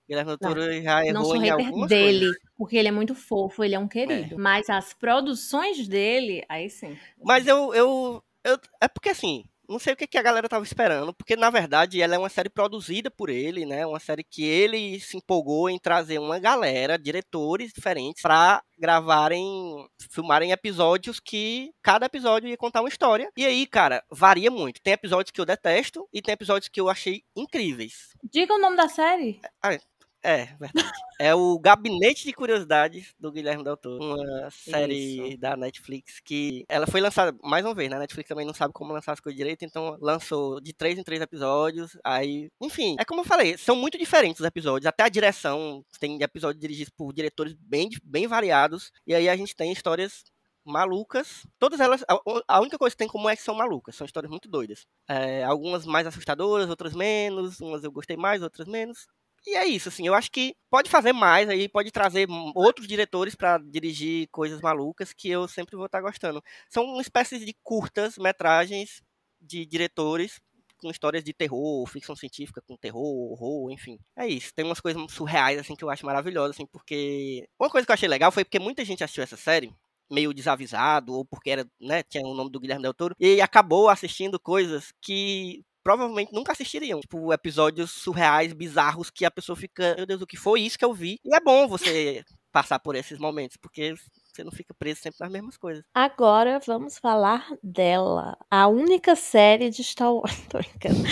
Guilherme 0.09 0.31
Del 0.31 0.39
Não, 0.41 0.49
Toro 0.55 0.83
já 0.83 1.01
não 1.13 1.23
errou 1.23 1.25
sou 1.25 1.37
em 1.37 1.41
hater 1.41 1.87
dele, 1.87 2.19
coisas. 2.27 2.37
porque 2.57 2.77
ele 2.77 2.89
é 2.89 2.93
muito 2.93 3.15
fofo, 3.15 3.63
ele 3.65 3.75
é 3.75 3.79
um 3.79 3.89
querido. 3.89 4.37
Mas 4.39 4.69
as 4.69 4.93
produções 4.93 5.87
dele, 5.89 6.45
aí 6.49 6.69
sim. 6.69 6.99
Mas 7.23 7.47
eu, 7.47 7.73
eu, 7.75 8.23
eu. 8.45 8.59
É 8.81 8.89
porque 8.89 9.11
assim. 9.11 9.45
Não 9.73 9.79
sei 9.79 9.95
o 9.95 9.97
que, 9.97 10.07
que 10.07 10.19
a 10.19 10.23
galera 10.23 10.49
tava 10.49 10.65
esperando, 10.65 11.15
porque 11.15 11.35
na 11.35 11.49
verdade 11.49 12.01
ela 12.03 12.15
é 12.15 12.19
uma 12.19 12.29
série 12.29 12.51
produzida 12.51 13.11
por 13.11 13.31
ele, 13.31 13.65
né? 13.65 13.87
Uma 13.87 13.99
série 13.99 14.23
que 14.23 14.45
ele 14.45 15.01
se 15.01 15.17
empolgou 15.17 15.71
em 15.71 15.79
trazer 15.79 16.19
uma 16.19 16.39
galera, 16.39 16.99
diretores 16.99 17.73
diferentes, 17.73 18.21
pra 18.21 18.63
gravarem, 18.79 19.89
filmarem 20.11 20.53
episódios 20.53 21.19
que 21.19 21.73
cada 21.83 22.05
episódio 22.05 22.49
ia 22.49 22.57
contar 22.57 22.83
uma 22.83 22.89
história. 22.89 23.31
E 23.35 23.47
aí, 23.47 23.67
cara, 23.67 24.05
varia 24.11 24.51
muito. 24.51 24.83
Tem 24.83 24.93
episódios 24.93 25.31
que 25.31 25.41
eu 25.41 25.47
detesto 25.47 26.07
e 26.13 26.21
tem 26.21 26.35
episódios 26.35 26.69
que 26.69 26.81
eu 26.81 26.91
achei 26.91 27.23
incríveis. 27.35 28.11
Diga 28.31 28.53
o 28.53 28.59
nome 28.59 28.77
da 28.77 28.89
série. 28.89 29.41
É, 30.23 30.47
verdade. 30.59 30.89
É 31.19 31.35
o 31.35 31.59
Gabinete 31.59 32.25
de 32.25 32.33
Curiosidades 32.33 33.15
do 33.19 33.31
Guilherme 33.33 33.65
Del 33.65 33.77
Toro. 33.77 34.03
Uma 34.03 34.51
série 34.51 35.31
Isso. 35.31 35.39
da 35.39 35.57
Netflix 35.57 36.21
que 36.21 36.65
ela 36.69 36.87
foi 36.87 37.01
lançada, 37.01 37.37
mais 37.43 37.65
uma 37.65 37.75
vez, 37.75 37.91
né? 37.91 37.97
A 37.97 38.01
Netflix 38.01 38.29
também 38.29 38.47
não 38.47 38.55
sabe 38.55 38.73
como 38.73 38.93
lançar 38.93 39.13
as 39.13 39.21
coisas 39.21 39.37
direito, 39.37 39.65
então 39.65 39.97
lançou 40.01 40.61
de 40.61 40.73
três 40.73 40.99
em 40.99 41.03
três 41.03 41.21
episódios. 41.21 41.97
Aí, 42.05 42.51
enfim, 42.61 42.97
é 42.99 43.05
como 43.05 43.21
eu 43.21 43.25
falei, 43.25 43.57
são 43.59 43.75
muito 43.75 43.99
diferentes 43.99 44.41
os 44.41 44.47
episódios. 44.47 44.87
Até 44.87 45.03
a 45.03 45.09
direção, 45.09 45.85
tem 45.99 46.23
episódios 46.23 46.61
dirigidos 46.61 46.93
por 46.97 47.13
diretores 47.13 47.55
bem, 47.55 47.89
bem 48.05 48.27
variados. 48.27 48.93
E 49.07 49.15
aí 49.15 49.29
a 49.29 49.37
gente 49.37 49.57
tem 49.57 49.73
histórias 49.73 50.25
malucas. 50.65 51.45
Todas 51.59 51.81
elas, 51.81 52.05
a, 52.49 52.61
única 52.61 52.79
coisa 52.79 52.95
que 52.95 52.99
tem 52.99 53.07
em 53.07 53.11
comum 53.11 53.29
é 53.29 53.37
que 53.37 53.43
são 53.43 53.55
malucas. 53.55 53.97
São 53.97 54.05
histórias 54.05 54.31
muito 54.31 54.49
doidas. 54.49 54.87
É, 55.09 55.45
algumas 55.45 55.85
mais 55.85 56.07
assustadoras, 56.07 56.71
outras 56.71 56.95
menos. 56.95 57.61
Umas 57.61 57.85
eu 57.85 57.93
gostei 57.93 58.17
mais, 58.17 58.43
outras 58.43 58.67
menos. 58.67 59.07
E 59.47 59.57
é 59.57 59.67
isso, 59.67 59.89
assim, 59.89 60.07
eu 60.07 60.15
acho 60.15 60.31
que 60.31 60.55
pode 60.71 60.89
fazer 60.89 61.13
mais 61.13 61.49
aí, 61.49 61.69
pode 61.69 61.91
trazer 61.91 62.29
outros 62.55 62.87
diretores 62.87 63.35
pra 63.35 63.59
dirigir 63.59 64.29
coisas 64.31 64.61
malucas 64.61 65.13
que 65.13 65.29
eu 65.29 65.49
sempre 65.49 65.75
vou 65.77 65.87
estar 65.87 66.01
gostando. 66.01 66.41
São 66.71 66.85
uma 66.85 67.03
espécie 67.03 67.45
de 67.45 67.53
curtas 67.63 68.17
metragens 68.19 69.03
de 69.41 69.67
diretores 69.67 70.41
com 70.79 70.91
histórias 70.91 71.25
de 71.25 71.33
terror, 71.33 71.87
ficção 71.89 72.15
científica 72.15 72.61
com 72.63 72.77
terror, 72.77 73.33
horror, 73.33 73.71
enfim. 73.73 73.99
É 74.17 74.27
isso. 74.27 74.53
Tem 74.55 74.65
umas 74.65 74.81
coisas 74.81 75.01
surreais 75.13 75.59
assim 75.59 75.75
que 75.77 75.85
eu 75.85 75.91
acho 75.91 76.07
maravilhosas, 76.07 76.57
assim, 76.57 76.67
porque 76.67 77.47
uma 77.59 77.71
coisa 77.71 77.85
que 77.87 77.91
eu 77.93 77.95
achei 77.95 78.09
legal 78.09 78.31
foi 78.33 78.45
porque 78.45 78.59
muita 78.59 78.85
gente 78.85 79.03
assistiu 79.03 79.23
essa 79.25 79.37
série 79.37 79.73
meio 80.11 80.33
desavisado 80.35 81.15
ou 81.15 81.25
porque 81.25 81.51
era, 81.51 81.67
né, 81.81 82.03
tinha 82.03 82.23
o 82.27 82.35
nome 82.35 82.51
do 82.51 82.61
Guilherme 82.61 82.83
Del 82.83 82.95
Toro 82.95 83.15
e 83.19 83.41
acabou 83.41 83.89
assistindo 83.89 84.39
coisas 84.39 84.93
que 85.01 85.65
provavelmente 85.83 86.33
nunca 86.33 86.53
assistiriam. 86.53 87.01
Tipo, 87.01 87.33
episódios 87.33 87.91
surreais, 87.91 88.53
bizarros, 88.53 89.11
que 89.11 89.25
a 89.25 89.31
pessoa 89.31 89.57
fica, 89.57 89.95
meu 89.97 90.07
Deus, 90.07 90.23
o 90.23 90.27
que 90.27 90.37
foi 90.37 90.61
isso 90.63 90.79
que 90.79 90.85
eu 90.85 90.93
vi? 90.93 91.19
E 91.25 91.35
é 91.35 91.41
bom 91.41 91.69
você 91.69 92.25
passar 92.53 92.79
por 92.79 92.95
esses 92.95 93.19
momentos, 93.19 93.57
porque 93.57 93.95
você 94.33 94.45
não 94.45 94.53
fica 94.53 94.75
preso 94.75 95.01
sempre 95.01 95.19
nas 95.21 95.31
mesmas 95.31 95.57
coisas. 95.57 95.85
Agora 95.95 96.61
vamos 96.67 96.99
falar 96.99 97.47
dela. 97.63 98.37
A 98.51 98.67
única 98.67 99.15
série 99.15 99.71
de 99.71 99.83
Star 99.85 100.13
Wars. 100.13 100.41
Tô 100.49 100.59
brincando. 100.59 101.03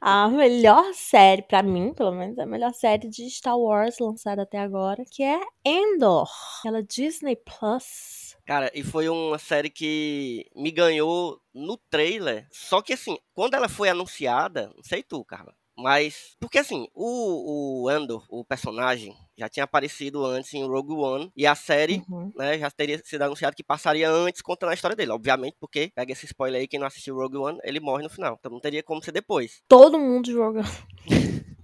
A 0.00 0.28
melhor 0.28 0.92
série, 0.94 1.42
pra 1.42 1.62
mim, 1.62 1.92
pelo 1.94 2.12
menos, 2.12 2.38
a 2.38 2.46
melhor 2.46 2.72
série 2.72 3.08
de 3.08 3.28
Star 3.30 3.58
Wars 3.58 3.98
lançada 3.98 4.42
até 4.42 4.58
agora, 4.58 5.04
que 5.10 5.22
é 5.22 5.40
Endor, 5.64 6.28
aquela 6.60 6.82
Disney 6.82 7.36
Plus. 7.36 8.36
Cara, 8.44 8.70
e 8.74 8.82
foi 8.82 9.08
uma 9.08 9.38
série 9.38 9.68
que 9.68 10.46
me 10.56 10.70
ganhou 10.70 11.38
no 11.52 11.76
trailer. 11.76 12.46
Só 12.50 12.80
que 12.80 12.94
assim, 12.94 13.18
quando 13.34 13.54
ela 13.54 13.68
foi 13.68 13.88
anunciada, 13.88 14.72
não 14.74 14.82
sei 14.82 15.02
tu, 15.02 15.24
Carla, 15.24 15.54
mas. 15.76 16.34
Porque 16.40 16.58
assim, 16.58 16.88
o, 16.94 17.82
o 17.84 17.88
Andor, 17.88 18.24
o 18.28 18.44
personagem, 18.44 19.14
já 19.38 19.48
tinha 19.48 19.64
aparecido 19.64 20.24
antes 20.24 20.52
em 20.54 20.66
Rogue 20.66 20.94
One. 20.94 21.32
E 21.36 21.46
a 21.46 21.54
série, 21.54 22.02
Uhum. 22.08 22.32
né, 22.36 22.58
já 22.58 22.70
teria 22.70 23.00
sido 23.04 23.22
anunciado 23.22 23.54
que 23.56 23.62
passaria 23.62 24.10
antes 24.10 24.42
contando 24.42 24.70
a 24.70 24.74
história 24.74 24.96
dele. 24.96 25.12
Obviamente, 25.12 25.56
porque, 25.60 25.92
pega 25.94 26.12
esse 26.12 26.26
spoiler 26.26 26.60
aí, 26.60 26.66
quem 26.68 26.80
não 26.80 26.86
assistiu 26.86 27.14
Rogue 27.16 27.36
One, 27.36 27.58
ele 27.62 27.80
morre 27.80 28.02
no 28.02 28.10
final. 28.10 28.36
Então 28.38 28.50
não 28.50 28.60
teria 28.60 28.82
como 28.82 29.02
ser 29.02 29.12
depois. 29.12 29.62
Todo 29.68 29.98
mundo 29.98 30.30
joga. 30.30 30.62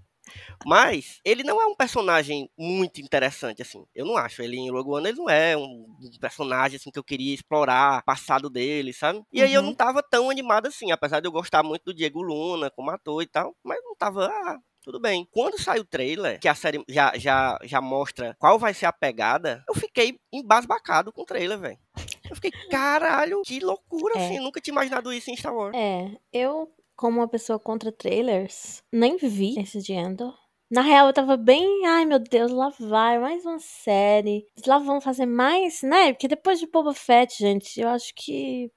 Mas 0.66 1.20
ele 1.24 1.42
não 1.42 1.60
é 1.60 1.66
um 1.66 1.74
personagem 1.74 2.48
muito 2.58 3.00
interessante, 3.00 3.60
assim. 3.60 3.84
Eu 3.94 4.06
não 4.06 4.16
acho. 4.16 4.40
Ele 4.42 4.56
em 4.56 4.70
Rogue 4.70 4.90
One, 4.92 5.08
ele 5.08 5.18
não 5.18 5.28
é 5.28 5.54
um 5.56 5.84
personagem, 6.18 6.76
assim, 6.76 6.90
que 6.90 6.98
eu 6.98 7.04
queria 7.04 7.34
explorar 7.34 8.00
o 8.00 8.04
passado 8.04 8.48
dele, 8.48 8.92
sabe? 8.92 9.22
E 9.32 9.42
aí 9.42 9.52
eu 9.52 9.60
Uhum. 9.60 9.66
não 9.68 9.74
tava 9.74 10.02
tão 10.02 10.30
animado 10.30 10.66
assim, 10.66 10.90
apesar 10.90 11.20
de 11.20 11.28
eu 11.28 11.32
gostar 11.32 11.62
muito 11.62 11.84
do 11.86 11.94
Diego 11.94 12.22
Luna 12.22 12.70
como 12.70 12.90
ator 12.90 13.22
e 13.22 13.26
tal. 13.26 13.54
Mas 13.62 13.78
não 13.84 13.94
tava, 13.94 14.26
ah, 14.26 14.56
tudo 14.84 15.00
bem. 15.00 15.26
Quando 15.32 15.58
sai 15.58 15.80
o 15.80 15.84
trailer, 15.84 16.38
que 16.38 16.46
a 16.46 16.54
série 16.54 16.84
já, 16.88 17.12
já, 17.16 17.58
já 17.64 17.80
mostra 17.80 18.36
qual 18.38 18.58
vai 18.58 18.74
ser 18.74 18.84
a 18.84 18.92
pegada, 18.92 19.64
eu 19.66 19.74
fiquei 19.74 20.18
embasbacado 20.30 21.10
com 21.10 21.22
o 21.22 21.26
trailer, 21.26 21.58
velho. 21.58 21.78
Eu 22.28 22.36
fiquei, 22.36 22.50
caralho, 22.70 23.40
que 23.44 23.60
loucura, 23.60 24.18
É. 24.18 24.26
assim. 24.26 24.38
Nunca 24.40 24.60
tinha 24.60 24.72
imaginado 24.72 25.12
isso 25.12 25.30
em 25.30 25.36
Star 25.36 25.54
Wars. 25.54 25.74
É, 25.74 26.10
eu, 26.32 26.70
como 26.94 27.20
uma 27.20 27.28
pessoa 27.28 27.58
contra 27.58 27.90
trailers, 27.90 28.82
nem 28.92 29.16
vi 29.16 29.58
esse 29.58 29.80
de 29.80 29.94
Endor. 29.94 30.34
Na 30.70 30.80
real, 30.82 31.06
eu 31.06 31.12
tava 31.12 31.36
bem, 31.36 31.86
ai 31.86 32.04
meu 32.04 32.18
Deus, 32.18 32.50
lá 32.50 32.70
vai, 32.78 33.18
mais 33.18 33.44
uma 33.44 33.58
série. 33.60 34.44
Lá 34.66 34.78
vão 34.78 35.00
fazer 35.00 35.26
mais, 35.26 35.82
né? 35.82 36.12
Porque 36.12 36.28
depois 36.28 36.58
de 36.58 36.66
Boba 36.66 36.92
Fett, 36.94 37.38
gente, 37.38 37.80
eu 37.80 37.88
acho 37.88 38.12
que, 38.16 38.70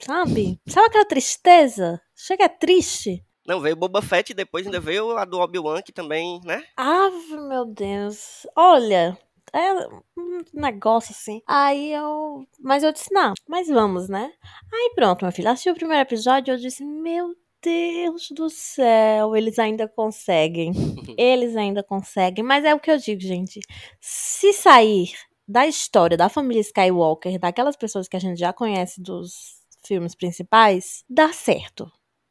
sabe? 0.00 0.60
Sabe 0.68 0.86
aquela 0.86 1.04
tristeza? 1.06 2.00
Chega 2.14 2.44
é 2.44 2.48
triste. 2.48 3.24
Não, 3.50 3.60
veio 3.60 3.74
Boba 3.74 4.00
Fett 4.00 4.30
e 4.30 4.34
depois 4.34 4.64
ainda 4.64 4.78
veio 4.78 5.18
a 5.18 5.24
do 5.24 5.40
Obi-Wan, 5.40 5.82
que 5.82 5.90
também, 5.90 6.40
né? 6.44 6.62
Ave, 6.76 7.36
meu 7.36 7.64
Deus. 7.64 8.46
Olha, 8.54 9.18
é 9.52 9.72
um 10.16 10.40
negócio 10.54 11.10
assim. 11.10 11.42
Aí 11.48 11.92
eu. 11.92 12.46
Mas 12.60 12.84
eu 12.84 12.92
disse, 12.92 13.12
não, 13.12 13.34
mas 13.48 13.66
vamos, 13.66 14.08
né? 14.08 14.32
Aí 14.72 14.92
pronto, 14.94 15.24
meu 15.24 15.32
filho. 15.32 15.48
Assisti 15.48 15.68
o 15.68 15.74
primeiro 15.74 16.00
episódio 16.00 16.52
e 16.52 16.54
eu 16.54 16.60
disse, 16.60 16.84
meu 16.84 17.34
Deus 17.60 18.28
do 18.30 18.48
céu, 18.48 19.34
eles 19.34 19.58
ainda 19.58 19.88
conseguem. 19.88 20.70
Eles 21.18 21.56
ainda 21.56 21.82
conseguem. 21.82 22.44
Mas 22.44 22.64
é 22.64 22.72
o 22.72 22.78
que 22.78 22.88
eu 22.88 22.98
digo, 22.98 23.20
gente. 23.20 23.58
Se 24.00 24.52
sair 24.52 25.10
da 25.46 25.66
história 25.66 26.16
da 26.16 26.28
família 26.28 26.60
Skywalker, 26.60 27.36
daquelas 27.40 27.76
pessoas 27.76 28.06
que 28.06 28.16
a 28.16 28.20
gente 28.20 28.38
já 28.38 28.52
conhece 28.52 29.02
dos 29.02 29.58
filmes 29.84 30.14
principais, 30.14 31.02
dá 31.10 31.32
certo. 31.32 31.90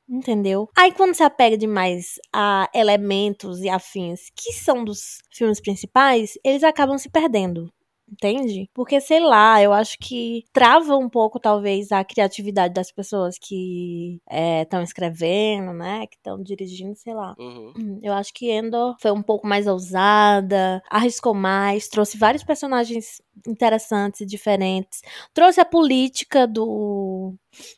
Entendeu? 0.10 0.68
Aí 0.76 0.92
quando 0.92 1.14
se 1.14 1.24
apega 1.24 1.58
demais 1.58 2.16
a 2.34 2.68
elementos 2.74 3.60
e 3.62 3.70
afins 3.70 4.30
que 4.36 4.52
são 4.54 4.84
dos 4.84 5.20
filmes 5.32 5.62
principais, 5.62 6.34
eles 6.44 6.64
acabam 6.64 6.98
se 6.98 7.10
perdendo. 7.10 7.72
Entende? 8.12 8.68
Porque, 8.74 9.00
sei 9.00 9.20
lá, 9.20 9.62
eu 9.62 9.72
acho 9.72 9.96
que 10.00 10.44
trava 10.52 10.98
um 10.98 11.08
pouco, 11.08 11.40
talvez, 11.40 11.92
a 11.92 12.04
criatividade 12.04 12.74
das 12.74 12.92
pessoas 12.92 13.38
que 13.40 14.20
estão 14.62 14.82
escrevendo, 14.82 15.74
né? 15.74 16.08
Que 16.08 16.16
estão 16.16 16.42
dirigindo, 16.42 16.96
sei 16.96 17.14
lá. 17.14 17.36
Uhum. 17.38 17.72
Hum, 17.78 18.00
Eu 18.02 18.14
acho 18.14 18.34
que 18.34 18.50
Endor 18.50 18.96
foi 19.00 19.12
um 19.12 19.22
pouco 19.22 19.46
mais 19.46 19.68
ousada, 19.68 20.82
arriscou 20.90 21.36
mais, 21.36 21.88
trouxe 21.88 22.18
vários 22.18 22.44
personagens 22.44 23.22
interessantes 23.48 24.22
e 24.22 24.26
diferentes. 24.26 25.02
Trouxe 25.34 25.60
a 25.62 25.66
política 25.66 26.48
do. 26.48 27.36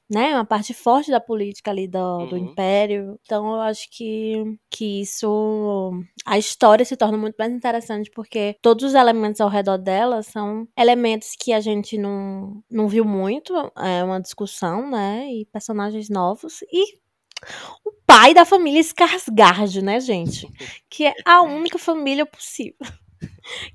né? 0.10 0.34
Uma 0.36 0.46
parte 0.46 0.74
forte 0.74 1.12
da 1.12 1.20
política 1.20 1.72
ali 1.72 1.88
do, 1.88 2.26
do 2.28 2.36
Uhum. 2.36 2.44
Império. 2.52 3.20
Então 3.24 3.48
eu 3.56 3.62
acho 3.62 3.88
que, 3.92 4.44
que 4.70 5.02
isso. 5.02 5.92
A 6.26 6.38
história 6.38 6.86
se 6.86 6.96
torna 6.98 7.18
muito 7.18 7.36
mais 7.38 7.52
interessante 7.54 8.10
porque 8.14 8.56
todos 8.62 8.84
os 8.86 8.94
elementos 8.94 9.42
ao 9.42 9.50
redor 9.50 9.78
dela 9.78 10.24
são 10.24 10.68
elementos 10.78 11.36
que 11.40 11.54
a 11.54 11.60
gente 11.62 11.98
não, 11.98 12.62
não 12.70 12.88
viu 12.88 13.06
muito. 13.06 13.54
É 13.78 14.04
uma 14.04 14.20
discussão, 14.22 14.90
né? 14.90 15.28
E 15.32 15.46
personagens 15.52 16.10
novos. 16.10 16.62
E 16.72 17.00
o 17.86 17.92
pai 18.06 18.34
da 18.34 18.46
família 18.46 18.82
Skarsgård, 18.82 19.82
né, 19.82 20.00
gente? 20.00 20.48
Que 20.90 21.06
é 21.06 21.14
a 21.26 21.42
única 21.42 21.78
família 21.80 22.26
possível. 22.26 22.76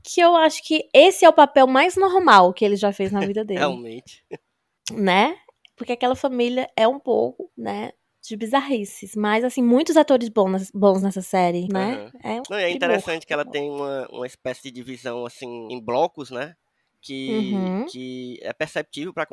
Que 0.02 0.20
eu 0.20 0.36
acho 0.36 0.62
que 0.62 0.88
esse 0.94 1.24
é 1.24 1.28
o 1.28 1.32
papel 1.32 1.66
mais 1.66 1.96
normal 1.96 2.52
que 2.52 2.64
ele 2.64 2.76
já 2.76 2.92
fez 2.92 3.10
na 3.12 3.20
vida 3.20 3.44
dele, 3.44 3.60
Realmente. 3.60 4.24
né? 4.92 5.36
Porque 5.76 5.92
aquela 5.92 6.14
família 6.16 6.70
é 6.76 6.86
um 6.88 6.98
pouco, 6.98 7.50
né, 7.56 7.92
de 8.22 8.36
bizarrices. 8.36 9.14
Mas, 9.14 9.44
assim, 9.44 9.62
muitos 9.62 9.96
atores 9.96 10.28
bons, 10.28 10.70
bons 10.72 11.02
nessa 11.02 11.22
série, 11.22 11.68
né? 11.72 12.10
É, 12.22 12.40
um 12.40 12.42
Não, 12.48 12.56
é 12.56 12.70
interessante 12.70 13.26
que 13.26 13.32
ela 13.32 13.44
tem 13.44 13.70
uma, 13.70 14.08
uma 14.10 14.26
espécie 14.26 14.62
de 14.64 14.70
divisão, 14.70 15.26
assim, 15.26 15.68
em 15.70 15.80
blocos, 15.80 16.30
né? 16.30 16.54
Que, 17.02 17.28
Uhum. 17.28 17.86
que 17.86 18.38
é 18.42 18.52
perceptível 18.52 19.12
para 19.12 19.26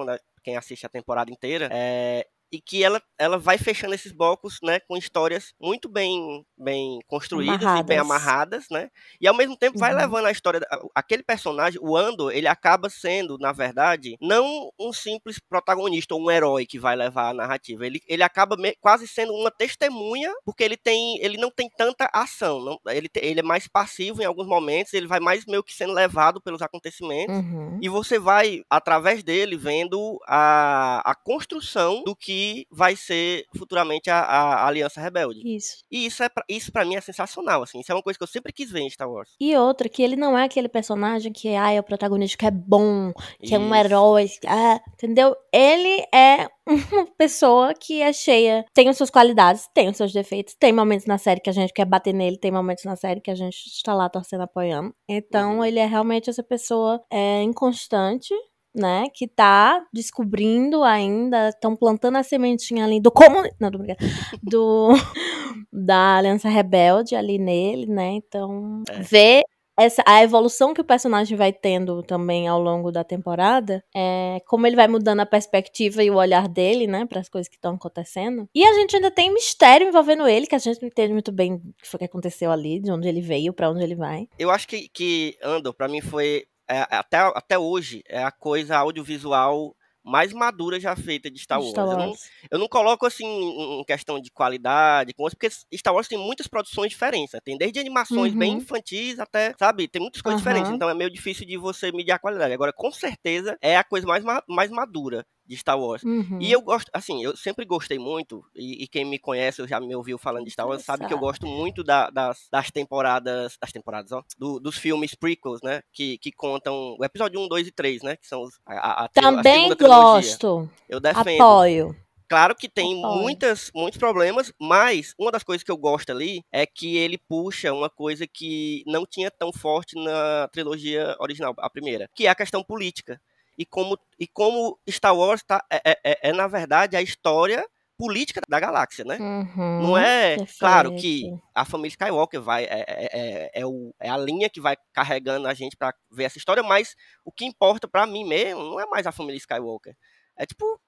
quem 0.43 0.57
assiste 0.57 0.85
a 0.85 0.89
temporada 0.89 1.31
inteira. 1.31 1.69
É, 1.71 2.27
e 2.53 2.61
que 2.61 2.83
ela, 2.83 3.01
ela 3.17 3.37
vai 3.39 3.57
fechando 3.57 3.95
esses 3.95 4.11
blocos, 4.11 4.59
né, 4.63 4.79
com 4.81 4.95
histórias 4.95 5.53
muito 5.59 5.89
bem, 5.89 6.45
bem 6.55 6.99
construídas 7.07 7.55
e 7.79 7.83
bem 7.83 7.97
Amarradas. 7.97 7.99
amarradas, 7.99 8.65
né? 8.69 8.89
E 9.19 9.27
ao 9.27 9.33
mesmo 9.35 9.57
tempo 9.57 9.79
vai 9.79 9.91
Uhum. 9.91 9.97
levando 9.97 10.25
a 10.27 10.31
história. 10.31 10.61
Aquele 10.93 11.23
personagem, 11.23 11.79
o 11.81 11.97
Andor, 11.97 12.31
ele 12.31 12.47
acaba 12.47 12.89
sendo, 12.91 13.39
na 13.39 13.51
verdade, 13.51 14.15
não 14.21 14.69
um 14.79 14.93
simples 14.93 15.39
protagonista 15.49 16.13
ou 16.13 16.21
um 16.21 16.29
herói 16.29 16.67
que 16.67 16.77
vai 16.77 16.95
levar 16.95 17.29
a 17.29 17.33
narrativa. 17.33 17.85
Ele, 17.87 17.99
ele 18.07 18.21
acaba 18.21 18.55
me- 18.55 18.75
quase 18.79 19.07
sendo 19.07 19.33
uma 19.33 19.49
testemunha, 19.49 20.31
porque 20.45 20.63
ele 20.63 20.77
tem. 20.77 21.17
Ele 21.23 21.37
não 21.37 21.49
tem 21.49 21.67
tanta 21.75 22.07
ação. 22.13 22.63
Não, 22.63 22.79
ele, 22.91 23.09
ele 23.15 23.39
é 23.39 23.43
mais 23.43 23.67
passivo 23.67 24.21
em 24.21 24.25
alguns 24.25 24.45
momentos, 24.45 24.93
ele 24.93 25.07
vai 25.07 25.19
mais 25.19 25.43
meio 25.47 25.63
que 25.63 25.73
sendo 25.73 25.93
levado 25.93 26.39
pelos 26.39 26.61
acontecimentos. 26.61 27.35
Uhum. 27.35 27.79
E 27.81 27.89
você 27.89 28.19
vai, 28.19 28.61
através 28.69 29.23
dele, 29.23 29.57
vendo 29.57 30.19
a, 30.27 31.01
a 31.11 31.15
construção 31.15 32.03
do 32.03 32.15
que 32.15 32.42
vai 32.71 32.95
ser 32.95 33.45
futuramente 33.57 34.09
a, 34.09 34.19
a 34.19 34.67
Aliança 34.67 34.99
Rebelde. 35.01 35.41
Isso. 35.43 35.77
E 35.91 36.05
isso, 36.05 36.23
é 36.23 36.29
pra, 36.29 36.43
isso 36.49 36.71
pra 36.71 36.85
mim 36.85 36.95
é 36.95 37.01
sensacional, 37.01 37.63
assim. 37.63 37.79
Isso 37.79 37.91
é 37.91 37.95
uma 37.95 38.01
coisa 38.03 38.17
que 38.17 38.23
eu 38.23 38.27
sempre 38.27 38.51
quis 38.53 38.71
ver 38.71 38.81
em 38.81 38.89
Star 38.89 39.09
Wars. 39.09 39.29
E 39.39 39.55
outra, 39.55 39.87
que 39.89 40.01
ele 40.03 40.15
não 40.15 40.37
é 40.37 40.43
aquele 40.45 40.69
personagem 40.69 41.31
que 41.31 41.49
ah, 41.55 41.71
é 41.71 41.79
o 41.79 41.83
protagonista 41.83 42.37
que 42.37 42.45
é 42.45 42.51
bom, 42.51 43.11
que 43.41 43.53
é 43.53 43.59
um 43.59 43.65
Isso. 43.65 43.75
herói, 43.75 44.27
ah, 44.47 44.79
entendeu? 44.93 45.35
Ele 45.53 46.03
é 46.13 46.47
uma 46.91 47.05
pessoa 47.17 47.73
que 47.73 48.01
é 48.01 48.11
cheia, 48.13 48.65
tem 48.73 48.87
as 48.89 48.97
suas 48.97 49.09
qualidades, 49.09 49.67
tem 49.73 49.89
os 49.89 49.97
seus 49.97 50.13
defeitos, 50.13 50.55
tem 50.59 50.71
momentos 50.71 51.05
na 51.05 51.17
série 51.17 51.41
que 51.41 51.49
a 51.49 51.53
gente 51.53 51.73
quer 51.73 51.85
bater 51.85 52.13
nele, 52.13 52.37
tem 52.37 52.51
momentos 52.51 52.85
na 52.85 52.95
série 52.95 53.19
que 53.21 53.31
a 53.31 53.35
gente 53.35 53.55
está 53.67 53.93
lá 53.93 54.09
torcendo, 54.09 54.41
apoiando. 54.43 54.93
Então, 55.07 55.57
Uhum. 55.57 55.65
ele 55.65 55.79
é 55.79 55.85
realmente 55.85 56.29
essa 56.29 56.41
pessoa 56.43 57.03
é, 57.11 57.41
inconstante, 57.41 58.33
né, 58.73 59.05
que 59.13 59.27
tá 59.27 59.85
descobrindo 59.93 60.83
ainda, 60.83 61.49
estão 61.49 61.75
plantando 61.75 62.17
a 62.17 62.23
sementinha 62.23 62.83
ali 62.85 62.99
do 62.99 63.11
como, 63.11 63.43
não, 63.59 63.69
brincando, 63.69 63.97
do 64.43 64.89
da 65.71 66.17
Aliança 66.17 66.49
Rebelde 66.49 67.15
ali 67.15 67.37
nele, 67.37 67.85
né? 67.87 68.11
Então, 68.13 68.83
É. 68.89 68.99
ver 69.01 69.43
essa, 69.77 70.03
a 70.05 70.23
evolução 70.23 70.73
que 70.73 70.81
o 70.81 70.85
personagem 70.85 71.35
vai 71.35 71.51
tendo 71.51 72.03
também 72.03 72.47
ao 72.47 72.61
longo 72.61 72.91
da 72.91 73.03
temporada, 73.03 73.83
é, 73.95 74.37
como 74.47 74.67
ele 74.67 74.75
vai 74.75 74.87
mudando 74.87 75.21
a 75.21 75.25
perspectiva 75.25 76.03
e 76.03 76.11
o 76.11 76.15
olhar 76.15 76.47
dele, 76.47 76.85
né, 76.85 77.05
para 77.05 77.19
as 77.19 77.27
coisas 77.27 77.49
que 77.49 77.55
estão 77.55 77.73
acontecendo. 77.73 78.47
E 78.53 78.63
a 78.63 78.73
gente 78.73 78.95
ainda 78.95 79.09
tem 79.09 79.33
mistério 79.33 79.87
envolvendo 79.87 80.27
ele, 80.27 80.45
que 80.45 80.55
a 80.55 80.59
gente 80.59 80.79
não 80.81 80.87
entende 80.87 81.13
muito 81.13 81.31
bem 81.31 81.55
o 81.55 81.59
que 81.81 81.87
foi 81.87 81.97
que 81.97 82.05
aconteceu 82.05 82.51
ali, 82.51 82.79
de 82.79 82.91
onde 82.91 83.07
ele 83.07 83.21
veio, 83.21 83.51
para 83.51 83.69
onde 83.69 83.83
ele 83.83 83.95
vai. 83.95 84.27
Eu 84.37 84.51
acho 84.51 84.67
que, 84.67 84.87
que 84.89 85.35
Andor, 85.41 85.73
pra 85.73 85.87
mim, 85.87 86.01
foi. 86.01 86.45
É, 86.69 86.79
até, 86.89 87.17
até 87.19 87.57
hoje, 87.59 88.03
é 88.07 88.23
a 88.23 88.31
coisa 88.31 88.77
audiovisual 88.77 89.75
mais 90.05 90.33
madura 90.33 90.79
já 90.79 90.95
feita 90.97 91.31
de 91.31 91.39
Star 91.39 91.61
Wars. 91.63 91.71
Star 91.71 91.87
Eu, 91.89 91.95
não, 91.97 92.11
Wars. 92.11 92.31
eu 92.51 92.59
não 92.59 92.67
coloco 92.67 93.05
assim 93.05 93.25
em 93.25 93.83
questão 93.85 94.19
de 94.19 94.29
qualidade, 94.31 95.13
porque 95.15 95.49
Star 95.77 95.93
Wars 95.93 96.09
tem 96.09 96.17
muitas 96.17 96.45
produções 96.47 96.89
diferentes. 96.91 97.33
né? 97.33 97.39
Tem 97.43 97.57
desde 97.57 97.79
animações 97.79 98.33
bem 98.33 98.53
Uhum. 98.53 98.57
infantis 98.57 99.17
até, 99.19 99.53
sabe, 99.57 99.87
tem 99.87 100.01
muitas 100.01 100.21
coisas 100.21 100.37
diferentes. 100.39 100.69
Aham. 100.69 100.75
Então 100.75 100.89
é 100.89 100.93
meio 100.93 101.09
difícil 101.09 101.45
de 101.45 101.57
você 101.57 101.91
medir 101.91 102.11
a 102.11 102.19
qualidade. 102.19 102.53
Agora, 102.53 102.73
com 102.73 102.91
certeza, 102.91 103.57
é 103.61 103.77
a 103.77 103.83
coisa 103.83 104.05
mais, 104.05 104.23
ma- 104.23 104.43
mais 104.47 104.69
madura 104.71 105.25
de 105.53 105.59
Star 105.59 105.79
Wars. 105.79 106.03
Uhum. 106.03 106.37
E 106.41 106.51
eu 106.51 106.61
gosto, 106.61 106.89
assim, 106.93 107.23
eu 107.23 107.35
sempre 107.37 107.65
gostei 107.65 107.97
muito, 107.99 108.43
e, 108.55 108.83
e 108.83 108.87
quem 108.87 109.05
me 109.05 109.17
conhece, 109.19 109.61
eu 109.61 109.67
já 109.67 109.79
me 109.79 109.95
ouviu 109.95 110.17
falando 110.17 110.45
de 110.45 110.51
Star 110.51 110.67
Wars, 110.67 110.83
sabe 110.83 111.05
que 111.07 111.13
eu 111.13 111.19
gosto 111.19 111.45
muito 111.47 111.83
da- 111.83 112.09
das, 112.09 112.47
das 112.51 112.71
temporadas, 112.71 113.57
das 113.61 113.71
temporadas, 113.71 114.11
ó, 114.11 114.23
do- 114.37 114.59
dos 114.59 114.77
filmes 114.77 115.15
prequels, 115.15 115.61
né, 115.63 115.81
que, 115.91 116.17
que 116.17 116.31
contam 116.31 116.95
o 116.99 117.03
episódio 117.05 117.39
1, 117.39 117.47
2 117.47 117.67
e 117.67 117.71
3, 117.71 118.01
né, 118.03 118.15
que 118.15 118.27
são 118.27 118.47
a, 118.65 118.73
a, 118.73 118.77
a, 118.77 119.05
a 119.05 119.07
Também 119.09 119.75
trilogia. 119.75 119.97
gosto. 120.29 120.69
Eu 120.89 120.99
defendo. 120.99 121.41
Apoio. 121.41 121.95
Claro 122.29 122.55
que 122.55 122.67
tem 122.67 122.95
muitas, 122.95 123.69
muitos 123.75 123.99
problemas, 123.99 124.51
mas 124.59 125.13
uma 125.19 125.31
das 125.31 125.43
coisas 125.43 125.61
que 125.63 125.69
eu 125.71 125.77
gosto 125.77 126.09
ali 126.11 126.43
é 126.51 126.65
que 126.65 126.97
ele 126.97 127.17
puxa 127.17 127.71
uma 127.71 127.89
coisa 127.91 128.25
que 128.25 128.83
não 128.87 129.05
tinha 129.05 129.29
tão 129.29 129.53
forte 129.53 129.93
na 130.03 130.47
trilogia 130.51 131.15
original, 131.19 131.53
a 131.59 131.69
primeira, 131.69 132.09
que 132.15 132.25
é 132.25 132.29
a 132.29 132.35
questão 132.35 132.63
política. 132.63 133.21
E 133.57 133.65
como, 133.65 133.97
e 134.19 134.27
como 134.27 134.79
Star 134.89 135.15
Wars 135.15 135.43
tá, 135.43 135.63
é, 135.71 135.81
é- 135.91 135.99
é, 136.03 136.19
é, 136.29 136.33
na 136.33 136.47
verdade, 136.47 136.95
a 136.97 137.01
história 137.01 137.65
política 137.97 138.41
da 138.49 138.59
galáxia, 138.59 139.05
né? 139.05 139.17
Uhum, 139.19 139.81
Não 139.83 139.97
é 139.97 140.35
claro 140.59 140.89
que 140.95 141.21
perfeito. 141.21 141.41
a 141.53 141.63
família 141.63 141.89
Skywalker 141.89 142.41
vai 142.41 142.63
é, 142.65 142.83
é, 142.87 143.09
é, 143.13 143.51
é 143.61 143.65
o- 143.65 143.93
é 143.99 144.09
a 144.09 144.17
linha 144.17 144.49
que 144.49 144.59
vai 144.59 144.75
carregando 144.91 145.47
a 145.47 145.53
gente 145.53 145.77
pra 145.77 145.93
ver 146.11 146.23
essa 146.23 146.37
história, 146.39 146.63
mas 146.63 146.95
o 147.23 147.31
que 147.31 147.45
importa 147.45 147.87
pra 147.87 148.07
mim 148.07 148.25
mesmo 148.25 148.63
não 148.63 148.79
é 148.79 148.85
mais 148.87 149.05
a 149.05 149.11
família 149.11 149.37
Skywalker. 149.37 149.95
É 150.35 150.45
tipo 150.45 150.79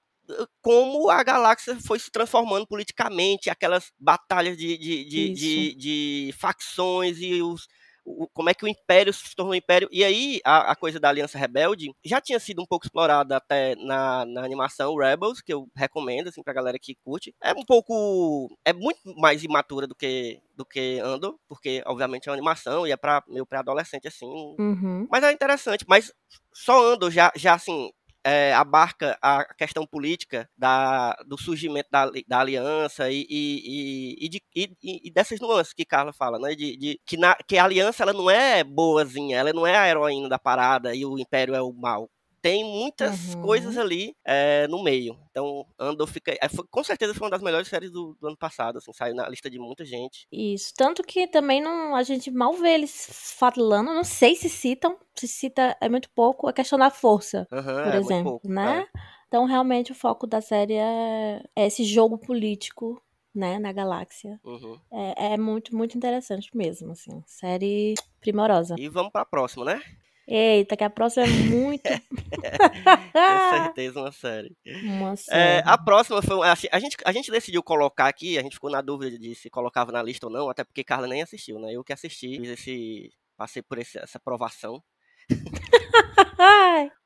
como 0.60 1.08
a 1.08 1.22
galáxia 1.22 1.78
foi 1.86 1.98
se 2.00 2.10
transformando 2.10 2.66
politicamente, 2.66 3.48
aquelas 3.48 3.92
batalhas 3.98 4.56
de, 4.56 4.76
de, 4.76 5.04
de, 5.04 5.32
de, 5.34 5.74
de 5.76 6.34
facções 6.36 7.18
e 7.20 7.40
os 7.42 7.68
o- 8.06 8.28
como 8.32 8.48
é 8.48 8.54
que 8.54 8.64
o 8.64 8.68
Império 8.68 9.12
se 9.12 9.34
tornou 9.34 9.54
Império. 9.54 9.88
E 9.90 10.04
aí, 10.04 10.40
a, 10.44 10.70
a 10.72 10.76
coisa 10.76 11.00
da 11.00 11.08
Aliança 11.08 11.36
Rebelde 11.38 11.92
já 12.04 12.20
tinha 12.20 12.38
sido 12.38 12.62
um 12.62 12.66
pouco 12.66 12.86
explorada 12.86 13.36
até 13.36 13.74
na, 13.76 14.24
na 14.24 14.44
animação 14.44 14.94
Rebels, 14.96 15.40
que 15.42 15.52
eu 15.52 15.68
recomendo, 15.74 16.28
assim, 16.28 16.42
pra 16.42 16.54
galera 16.54 16.78
que 16.78 16.94
curte. 17.04 17.34
É 17.42 17.52
um 17.52 17.64
pouco... 17.64 18.48
É 18.64 18.72
muito 18.72 19.00
mais 19.16 19.42
imatura 19.42 19.86
do 19.86 19.94
que, 19.94 20.40
do 20.54 20.64
que 20.64 21.00
Andor, 21.00 21.36
porque, 21.48 21.82
obviamente, 21.84 22.28
é 22.28 22.30
uma 22.30 22.36
animação 22.36 22.86
e 22.86 22.92
é 22.92 22.96
pra, 22.96 23.22
meio 23.28 23.44
pré-adolescente, 23.44 24.06
assim. 24.06 24.26
Uhum. 24.58 25.06
Mas 25.10 25.24
é 25.24 25.32
interessante. 25.32 25.84
Mas 25.88 26.12
só 26.54 26.92
Andor 26.92 27.10
já, 27.10 27.32
já 27.34 27.54
assim... 27.54 27.90
é, 28.26 28.52
abarca 28.54 29.18
a 29.22 29.44
questão 29.54 29.86
política 29.86 30.48
da, 30.56 31.14
do 31.26 31.38
surgimento 31.38 31.88
da, 31.90 32.10
da 32.26 32.40
aliança 32.40 33.10
e, 33.10 33.26
e, 33.30 34.26
e, 34.26 34.28
de- 34.28 34.42
e 34.84 35.10
dessas 35.12 35.40
nuances 35.40 35.72
que 35.72 35.84
Carla 35.84 36.12
fala, 36.12 36.38
né? 36.38 36.54
De, 36.54 36.76
de- 36.76 37.00
que, 37.06 37.16
na, 37.16 37.34
que 37.48 37.58
a 37.58 37.64
aliança 37.64 38.02
ela 38.02 38.12
não 38.12 38.30
é 38.30 38.64
boazinha, 38.64 39.38
ela 39.38 39.52
não 39.52 39.66
é 39.66 39.76
a 39.76 39.88
heroína 39.88 40.28
da 40.28 40.38
parada 40.38 40.94
e 40.94 41.04
o 41.06 41.18
império 41.18 41.54
é 41.54 41.62
o 41.62 41.72
mal. 41.72 42.10
Tem 42.46 42.62
muitas 42.62 43.34
Uhum. 43.34 43.42
coisas 43.42 43.76
ali 43.76 44.14
é, 44.24 44.68
no 44.68 44.80
meio. 44.80 45.18
Então, 45.32 45.66
Andor 45.76 46.06
fica. 46.06 46.32
é, 46.40 46.48
foi- 46.48 46.64
com 46.70 46.84
certeza 46.84 47.12
foi 47.12 47.24
uma 47.26 47.30
das 47.32 47.42
melhores 47.42 47.66
séries 47.66 47.90
do, 47.90 48.16
do 48.20 48.28
ano 48.28 48.36
passado. 48.36 48.78
Assim, 48.78 48.92
saiu 48.92 49.16
na 49.16 49.28
lista 49.28 49.50
de 49.50 49.58
muita 49.58 49.84
gente. 49.84 50.28
Isso. 50.30 50.72
Tanto 50.76 51.02
que 51.02 51.26
também 51.26 51.60
não, 51.60 51.96
a 51.96 52.04
gente 52.04 52.30
mal 52.30 52.52
vê 52.52 52.74
eles 52.74 53.34
falando. 53.36 53.92
Não 53.92 54.04
sei 54.04 54.36
se 54.36 54.48
citam. 54.48 54.96
Se 55.16 55.26
cita 55.26 55.76
é 55.80 55.88
muito 55.88 56.08
pouco. 56.10 56.46
A 56.46 56.52
questão 56.52 56.78
da 56.78 56.88
força, 56.88 57.48
Aham, 57.50 57.82
por 57.82 57.94
é 57.94 57.96
exemplo, 57.98 58.30
pouco, 58.30 58.48
né? 58.48 58.86
Então, 59.26 59.44
realmente, 59.44 59.90
o 59.90 59.94
foco 59.96 60.24
da 60.24 60.40
série 60.40 60.74
é, 60.74 61.42
é 61.56 61.66
esse 61.66 61.82
jogo 61.82 62.16
político, 62.16 63.02
né? 63.34 63.58
Na 63.58 63.72
galáxia. 63.72 64.38
é. 64.44 64.48
Uhum. 64.48 64.78
É, 64.92 65.32
é 65.34 65.36
muito, 65.36 65.76
muito 65.76 65.96
interessante 65.96 66.56
mesmo, 66.56 66.92
assim. 66.92 67.24
Série 67.26 67.94
primorosa. 68.20 68.76
E 68.78 68.88
vamos 68.88 69.10
pra 69.10 69.24
próxima, 69.24 69.64
né? 69.64 69.82
Eita, 70.28 70.76
que 70.76 70.82
a 70.84 70.90
próxima 70.90 71.24
é 71.24 71.28
muito... 71.28 71.82
Com 73.12 73.50
certeza 73.50 74.00
uma 74.00 74.10
série. 74.12 74.56
Uma 74.82 75.12
É, 75.12 75.16
série. 75.16 75.62
a 75.68 75.78
próxima 75.78 76.20
foi. 76.20 76.48
assim, 76.48 76.66
a, 76.72 76.78
gente, 76.80 76.96
a 77.04 77.12
gente 77.12 77.30
decidiu 77.30 77.62
colocar 77.62 78.08
aqui, 78.08 78.36
a 78.38 78.42
gente 78.42 78.54
ficou 78.54 78.70
na 78.70 78.80
dúvida 78.80 79.18
de 79.18 79.34
se 79.34 79.48
colocava 79.48 79.92
na 79.92 80.02
lista 80.02 80.26
ou 80.26 80.32
não, 80.32 80.48
até 80.50 80.64
porque 80.64 80.82
Carla 80.84 81.06
nem 81.06 81.22
assistiu, 81.22 81.58
né? 81.60 81.72
Eu 81.72 81.84
que 81.84 81.92
assisti, 81.92 82.36
fiz 82.40 82.48
esse. 82.50 83.10
Passei 83.36 83.62
por 83.62 83.78
esse- 83.78 83.98
essa 83.98 84.18
aprovação. 84.18 84.82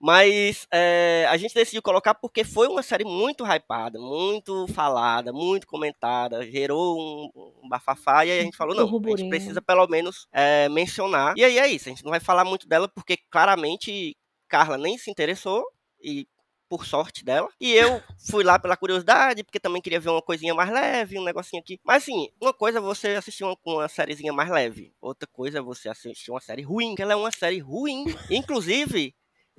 Mas 0.01 0.67
é, 0.73 1.27
a 1.29 1.37
gente 1.37 1.55
decidiu 1.55 1.83
colocar 1.83 2.15
porque 2.15 2.45
foi 2.45 2.69
uma 2.69 2.83
série 2.83 3.05
muito 3.05 3.45
hypada, 3.45 3.99
muito 3.99 4.67
falada, 4.69 5.33
muito 5.33 5.67
comentada, 5.67 6.45
gerou 6.51 6.99
um, 6.99 7.31
um 7.63 7.69
bafafá, 7.69 8.25
e 8.25 8.31
aí 8.31 8.41
a 8.41 8.43
gente 8.43 8.57
falou, 8.57 8.75
não, 8.75 8.85
a 8.85 9.17
gente 9.17 9.29
precisa 9.29 9.61
pelo 9.61 9.87
menos 9.87 10.27
é, 10.33 10.69
mencionar. 10.69 11.35
E 11.37 11.45
aí 11.45 11.59
é 11.59 11.69
isso, 11.69 11.89
a 11.89 11.93
gente 11.93 12.05
não 12.05 12.11
vai 12.11 12.21
falar 12.21 12.45
muito 12.45 12.67
dela 12.69 12.89
porque 12.89 13.17
claramente 13.31 14.17
Carla 14.49 14.77
nem 14.77 14.99
se 14.99 15.11
interessou, 15.11 15.65
e 16.03 16.27
por 16.71 16.87
sorte 16.87 17.25
dela. 17.25 17.49
E 17.61 17.73
eu 17.73 18.01
fui 18.31 18.45
lá 18.45 18.57
pela 18.57 18.77
curiosidade, 18.77 19.43
porque 19.43 19.59
também 19.59 19.83
queria 19.83 19.99
ver 19.99 20.11
uma 20.11 20.23
coisinha 20.23 20.55
mais 20.55 20.71
leve, 20.71 21.19
um 21.19 21.25
negocinho 21.25 21.61
aqui. 21.61 21.81
Mas 21.85 22.05
assim, 22.05 22.29
uma 22.41 22.55
coisa 22.55 22.79
é 22.79 22.81
você 22.81 23.09
assistir 23.09 23.43
uma, 23.43 23.57
uma 23.67 23.89
sériezinha 23.89 24.33
mais 24.33 24.49
leve, 24.49 24.95
outra 25.01 25.29
coisa 25.33 25.59
é 25.59 25.61
você 25.61 25.89
assistir 25.89 26.31
uma 26.31 26.41
série 26.41 26.63
ruim, 26.63 26.95
que 26.95 27.03
ela 27.03 27.13
é 27.13 27.17
uma 27.17 27.33
série 27.33 27.59
ruim. 27.59 28.05
Inclusive, 28.31 29.13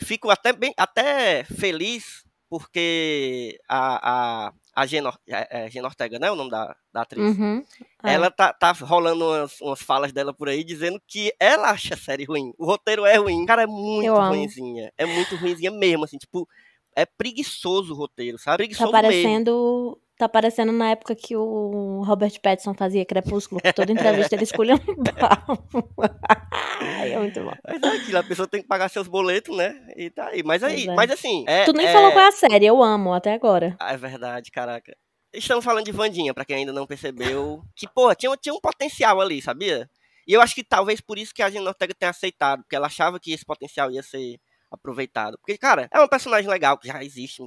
fico 0.03 0.29
até 0.29 0.53
bem 0.53 0.73
até 0.77 1.43
feliz 1.43 2.23
porque 2.51 3.57
a, 3.65 4.47
a, 4.47 4.53
a 4.75 4.85
Gena, 4.85 5.17
é, 5.25 5.65
é 5.65 5.71
Gena 5.71 5.87
Ortega, 5.87 6.19
né? 6.19 6.29
O 6.29 6.35
nome 6.35 6.51
da, 6.51 6.75
da 6.91 7.03
atriz. 7.03 7.37
uhum. 7.37 7.63
É. 8.03 8.13
Ela 8.13 8.29
tá, 8.29 8.51
tá 8.51 8.73
rolando 8.73 9.25
umas, 9.25 9.61
umas 9.61 9.81
falas 9.81 10.11
dela 10.11 10.33
por 10.33 10.49
aí 10.49 10.61
dizendo 10.61 11.01
que 11.07 11.33
ela 11.39 11.69
acha 11.69 11.93
a 11.93 11.97
série 11.97 12.25
ruim. 12.25 12.53
O 12.57 12.65
roteiro 12.65 13.05
é 13.05 13.15
ruim. 13.15 13.45
Cara, 13.45 13.63
é 13.63 13.67
muito 13.67 14.07
Eu 14.07 14.15
ruinzinha. 14.15 14.91
É 14.97 15.05
muito 15.05 15.37
ruinzinha 15.37 15.71
mesmo, 15.71 16.03
assim, 16.03 16.17
tipo, 16.17 16.45
é 16.93 17.05
preguiçoso 17.05 17.93
o 17.93 17.95
roteiro, 17.95 18.37
sabe? 18.37 18.51
Tá 18.51 18.57
Preguiçoso 18.57 18.91
mesmo. 19.07 20.01
Tá 20.21 20.29
parecendo 20.29 20.71
na 20.71 20.91
época 20.91 21.15
que 21.15 21.35
o 21.35 22.03
Robert 22.05 22.39
Pattinson 22.43 22.75
fazia 22.75 23.03
Crepúsculo, 23.03 23.59
que 23.59 23.73
toda 23.73 23.91
entrevista 23.91 24.35
ele 24.35 24.43
escolheu 24.43 24.75
um 24.75 25.01
Ai, 26.79 27.13
é 27.13 27.17
muito 27.17 27.43
bom. 27.43 27.51
Mas 27.67 27.81
é 27.81 27.87
aquilo, 27.97 28.17
a 28.19 28.23
pessoa 28.23 28.47
tem 28.47 28.61
que 28.61 28.67
pagar 28.67 28.87
seus 28.89 29.07
boletos, 29.07 29.57
né? 29.57 29.75
E 29.97 30.11
tá 30.11 30.27
aí. 30.27 30.43
Mas 30.43 30.63
aí, 30.63 30.87
é. 30.87 30.93
mas 30.93 31.09
assim. 31.09 31.43
É, 31.47 31.65
tu 31.65 31.73
nem 31.73 31.87
é... 31.87 31.91
falou 31.91 32.11
qual 32.11 32.23
é 32.23 32.27
a 32.27 32.31
série, 32.31 32.67
eu 32.67 32.83
amo 32.83 33.15
até 33.15 33.33
agora. 33.33 33.75
Ah, 33.79 33.93
é 33.93 33.97
verdade, 33.97 34.51
caraca. 34.51 34.95
Estamos 35.33 35.65
falando 35.65 35.85
de 35.85 35.91
Vandinha, 35.91 36.35
pra 36.35 36.45
quem 36.45 36.57
ainda 36.57 36.71
não 36.71 36.85
percebeu. 36.85 37.63
Que, 37.75 37.87
porra, 37.87 38.13
tinha, 38.13 38.37
tinha 38.37 38.53
um 38.53 38.61
potencial 38.61 39.19
ali, 39.19 39.41
sabia? 39.41 39.89
E 40.27 40.33
eu 40.33 40.41
acho 40.41 40.53
que 40.53 40.63
talvez 40.63 41.01
por 41.01 41.17
isso 41.17 41.33
que 41.33 41.41
a 41.41 41.49
Gina 41.49 41.67
Ortega 41.67 41.95
tenha 41.97 42.11
aceitado, 42.11 42.61
porque 42.61 42.75
ela 42.75 42.85
achava 42.85 43.19
que 43.19 43.33
esse 43.33 43.43
potencial 43.43 43.89
ia 43.89 44.03
ser 44.03 44.39
aproveitado. 44.71 45.37
Porque, 45.37 45.57
cara, 45.57 45.87
é 45.93 45.99
um 45.99 46.07
personagem 46.07 46.49
legal, 46.49 46.77
que 46.77 46.87
já 46.87 47.03
existe, 47.03 47.41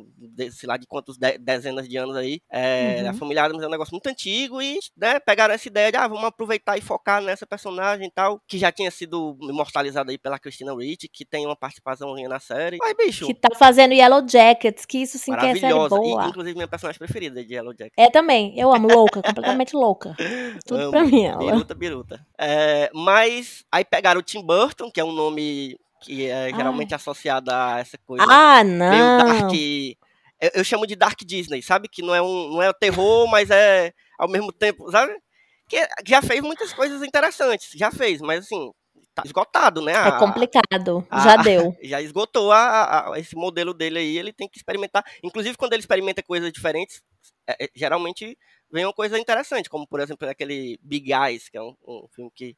sei 0.53 0.69
lá 0.69 0.77
de 0.77 0.87
quantos 0.87 1.17
de- 1.17 1.39
dezenas 1.39 1.89
de 1.89 1.97
anos 1.97 2.17
aí. 2.17 2.41
É, 2.51 3.03
Uhum. 3.03 3.11
A 3.11 3.15
família 3.15 3.45
Adams 3.45 3.63
é 3.63 3.67
um 3.67 3.71
negócio 3.71 3.93
muito 3.93 4.07
antigo 4.09 4.61
e, 4.61 4.79
né, 4.97 5.19
pegaram 5.19 5.55
essa 5.55 5.67
ideia 5.69 5.91
de, 5.91 5.97
ah, 5.97 6.07
vamos 6.07 6.25
aproveitar 6.25 6.77
e 6.77 6.81
focar 6.81 7.21
nessa 7.23 7.47
personagem 7.47 8.07
e 8.07 8.11
tal, 8.11 8.41
que 8.47 8.59
já 8.59 8.71
tinha 8.71 8.91
sido 8.91 9.37
imortalizada 9.43 10.11
aí 10.11 10.19
pela 10.19 10.39
Christina 10.39 10.75
Ricci, 10.75 11.09
que 11.09 11.25
tem 11.25 11.47
uma 11.47 11.57
participaçãozinha 11.57 12.29
na 12.29 12.39
série. 12.41 12.77
Mas, 12.79 12.95
bicho, 12.97 13.27
Que 13.27 13.35
tá 13.35 13.49
fazendo 13.57 13.93
Yellow 13.95 14.23
Jackets, 14.29 14.85
que 14.85 14.99
isso 14.99 15.19
sim 15.19 15.33
que 15.33 15.39
é 15.47 15.55
série 15.55 15.61
maravilhosa. 15.75 15.97
E, 15.97 15.99
boa. 15.99 16.27
inclusive, 16.29 16.55
minha 16.55 16.69
personagem 16.69 16.99
preferida 16.99 17.45
de 17.45 17.55
Yellow 17.55 17.73
Jack. 17.75 17.93
É 17.97 18.11
também, 18.11 18.59
eu 18.59 18.73
amo, 18.73 18.89
louca, 18.89 19.23
completamente 19.63 19.75
louca. 19.75 20.15
Tudo 20.67 20.81
Amo. 20.83 20.91
pra 20.91 21.05
mim, 21.05 21.25
ela. 21.25 21.39
Biruta, 21.39 21.75
biruta. 21.75 22.27
É, 22.39 22.91
mas 22.95 23.65
aí 23.73 23.85
pegaram 23.85 24.21
o 24.21 24.23
Tim 24.23 24.43
Burton, 24.45 24.91
que 24.91 25.01
é 25.01 25.05
um 25.05 25.13
nome 25.13 25.79
que 26.05 26.27
é 26.27 26.51
geralmente 26.55 26.95
associado 26.95 27.51
a 27.51 27.79
essa 27.81 27.99
coisa 27.99 28.27
Ah, 28.29 28.63
meio 28.65 29.05
não. 29.05 29.17
dark. 29.17 29.53
Eu, 30.41 30.51
eu 30.57 30.65
chamo 30.65 30.87
de 30.87 30.97
Dark 30.97 31.19
Disney, 31.25 31.63
sabe? 31.63 31.89
Que 31.89 32.03
não 32.03 32.15
é 32.15 32.21
um 32.21 32.51
não 32.53 32.63
é 32.63 32.73
terror, 32.73 33.27
mas 33.29 33.51
é 33.51 33.93
ao 34.19 34.29
mesmo 34.29 34.53
tempo, 34.53 34.91
sabe? 34.91 35.15
Que 35.69 35.79
já 36.07 36.21
fez 36.21 36.41
muitas 36.43 36.73
coisas 36.73 37.03
interessantes, 37.03 37.71
já 37.75 37.91
fez, 37.91 38.21
mas 38.21 38.45
assim, 38.45 38.71
tá 39.15 39.23
esgotado, 39.25 39.81
né? 39.81 39.93
É 39.93 39.97
A- 39.97 40.19
complicado, 40.19 41.07
a- 41.11 41.21
já 41.21 41.37
deu. 41.73 41.75
já 41.83 42.03
esgotou 42.03 42.53
a- 42.53 42.59
a- 42.59 43.15
a- 43.15 43.19
esse 43.19 43.35
modelo 43.35 43.73
dele 43.73 43.99
aí, 43.99 44.19
ele 44.19 44.33
tem 44.33 44.49
que 44.49 44.59
experimentar. 44.59 45.03
Inclusive, 45.23 45.57
quando 45.57 45.73
ele 45.73 45.81
experimenta 45.81 46.23
coisas 46.23 46.53
diferentes, 46.53 47.01
é, 47.47 47.65
é, 47.65 47.69
geralmente 47.75 48.37
vem 48.71 48.85
uma 48.85 48.93
coisa 48.93 49.19
interessante, 49.19 49.71
como 49.71 49.87
por 49.87 50.01
exemplo 50.01 50.29
aquele 50.29 50.79
Big 50.83 51.13
Eyes, 51.13 51.49
que 51.49 51.57
é 51.57 51.63
um, 51.63 51.75
um 51.87 52.07
filme 52.15 52.31
que 52.35 52.57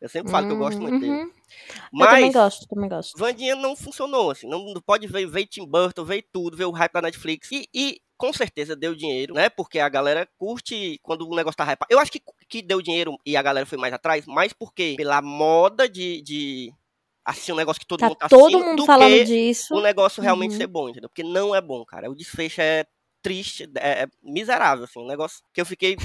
eu 0.00 0.08
sempre 0.08 0.30
falo 0.30 0.46
que 0.46 0.52
eu 0.52 0.58
gosto 0.58 0.80
muito 0.80 1.00
dele. 1.00 1.12
Uhum. 1.12 1.20
Eu 1.20 2.06
também 2.06 2.24
Mas 2.24 2.32
gosto, 2.34 2.68
também 2.68 2.88
gosto. 2.88 3.18
Vandinha 3.18 3.56
não 3.56 3.74
funcionou, 3.74 4.30
assim, 4.30 4.48
não, 4.48 4.64
não 4.72 4.80
pode 4.80 5.06
ver, 5.06 5.26
ver 5.26 5.46
Tim 5.46 5.66
Burton, 5.66 6.04
ver 6.04 6.24
tudo, 6.32 6.56
ver 6.56 6.66
o 6.66 6.70
hype 6.70 6.92
da 6.92 7.02
Netflix. 7.02 7.50
E, 7.50 7.68
e, 7.74 8.00
com 8.16 8.32
certeza 8.32 8.76
deu 8.76 8.94
dinheiro, 8.94 9.34
né? 9.34 9.48
Porque 9.48 9.78
a 9.78 9.88
galera 9.88 10.28
curte 10.36 10.98
quando 11.02 11.26
o 11.28 11.34
negócio 11.34 11.56
tá 11.56 11.64
hype. 11.64 11.80
Eu 11.88 11.98
acho 11.98 12.10
que, 12.12 12.20
que 12.48 12.62
deu 12.62 12.82
dinheiro 12.82 13.16
e 13.24 13.36
a 13.36 13.42
galera 13.42 13.64
foi 13.66 13.78
mais 13.78 13.94
atrás, 13.94 14.26
mais 14.26 14.52
porque 14.52 14.94
pela 14.96 15.22
moda 15.22 15.88
de, 15.88 16.20
de 16.22 16.72
assistir 17.24 17.52
um 17.52 17.56
negócio 17.56 17.80
que 17.80 17.86
todo 17.86 18.00
Tá 18.00 18.06
mundo 18.08 18.18
tá 18.18 18.28
todo 18.28 18.40
assistindo, 18.46 18.64
mundo 18.64 18.76
do 18.78 18.86
falando 18.86 19.10
que 19.12 19.24
disso. 19.24 19.74
o 19.74 19.80
negócio 19.80 20.22
realmente 20.22 20.52
Uhum. 20.52 20.56
ser 20.58 20.66
bom, 20.66 20.88
entendeu? 20.88 21.08
Porque 21.08 21.22
não 21.22 21.54
é 21.54 21.60
bom, 21.60 21.84
cara. 21.84 22.10
O 22.10 22.14
desfecho 22.14 22.60
é 22.60 22.84
triste, 23.22 23.68
é, 23.76 24.02
é 24.04 24.06
miserável, 24.22 24.84
assim, 24.84 25.00
um 25.00 25.06
negócio 25.06 25.40
que 25.52 25.60
eu 25.60 25.66
fiquei... 25.66 25.96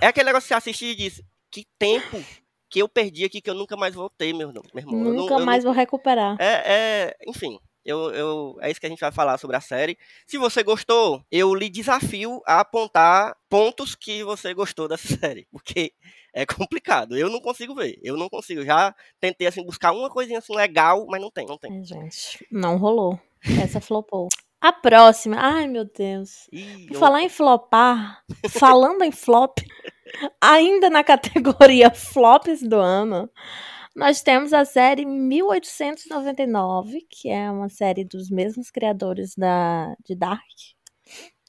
é, 0.00 0.06
é 0.06 0.08
aquele 0.08 0.26
negócio 0.26 0.46
que 0.46 0.48
você 0.48 0.54
assiste 0.54 0.84
e 0.86 0.94
diz, 0.94 1.22
que 1.50 1.64
tempo 1.78 2.22
que 2.70 2.78
eu 2.80 2.88
perdi 2.88 3.24
aqui 3.24 3.40
que 3.40 3.50
eu 3.50 3.54
nunca 3.54 3.76
mais 3.76 3.94
voltei, 3.94 4.32
meu, 4.32 4.48
irmão. 4.48 4.62
meu 4.72 4.82
irmão. 4.82 4.98
Eu 4.98 5.04
não- 5.04 5.12
Nunca 5.22 5.34
eu 5.34 5.38
não- 5.40 5.46
mais 5.46 5.64
vou 5.64 5.72
recuperar. 5.72 6.36
é, 6.40 6.62
é, 6.64 7.16
enfim, 7.26 7.58
eu, 7.84 8.10
eu, 8.12 8.56
é 8.60 8.70
isso 8.70 8.78
que 8.80 8.86
a 8.86 8.88
gente 8.88 9.00
vai 9.00 9.10
falar 9.10 9.36
sobre 9.38 9.56
a 9.56 9.60
série. 9.60 9.98
Se 10.26 10.38
você 10.38 10.62
gostou, 10.62 11.22
eu 11.32 11.54
lhe 11.54 11.68
desafio 11.68 12.40
a 12.46 12.60
apontar 12.60 13.36
pontos 13.48 13.94
que 13.94 14.22
você 14.22 14.54
gostou 14.54 14.86
dessa 14.86 15.08
série, 15.26 15.46
porque 15.50 15.92
é 16.32 16.46
complicado. 16.46 17.16
Eu 17.16 17.28
não 17.28 17.40
consigo 17.40 17.74
ver, 17.74 17.98
eu 18.02 18.16
não 18.16 18.28
consigo. 18.28 18.62
Já 18.64 18.94
tentei 19.18 19.46
assim 19.48 19.64
buscar 19.64 19.90
uma 19.92 20.08
coisinha 20.08 20.38
assim 20.38 20.54
legal, 20.54 21.04
mas 21.08 21.20
não 21.20 21.30
tem, 21.30 21.44
não 21.46 21.58
tem. 21.58 21.72
Ai, 21.72 21.82
gente, 21.82 22.46
não 22.52 22.76
rolou. 22.76 23.18
Essa 23.60 23.80
flopou. 23.80 24.28
A 24.60 24.72
próxima. 24.72 25.36
Ai, 25.38 25.66
meu 25.66 25.84
Deus. 25.84 26.46
Ih, 26.52 26.86
Por 26.88 26.94
eu- 26.94 27.00
falar 27.00 27.22
em 27.22 27.28
flopar, 27.28 28.22
falando 28.50 29.02
em 29.02 29.12
flop, 29.12 29.58
ainda 30.40 30.90
na 30.90 31.02
categoria 31.02 31.90
flops 31.90 32.62
do 32.62 32.76
ano, 32.76 33.30
nós 33.96 34.22
temos 34.22 34.52
a 34.52 34.64
série 34.64 35.04
1899, 35.06 37.00
que 37.08 37.28
é 37.30 37.50
uma 37.50 37.68
série 37.68 38.04
dos 38.04 38.30
mesmos 38.30 38.70
criadores 38.70 39.34
da, 39.36 39.94
de 40.04 40.14
Dark. 40.14 40.40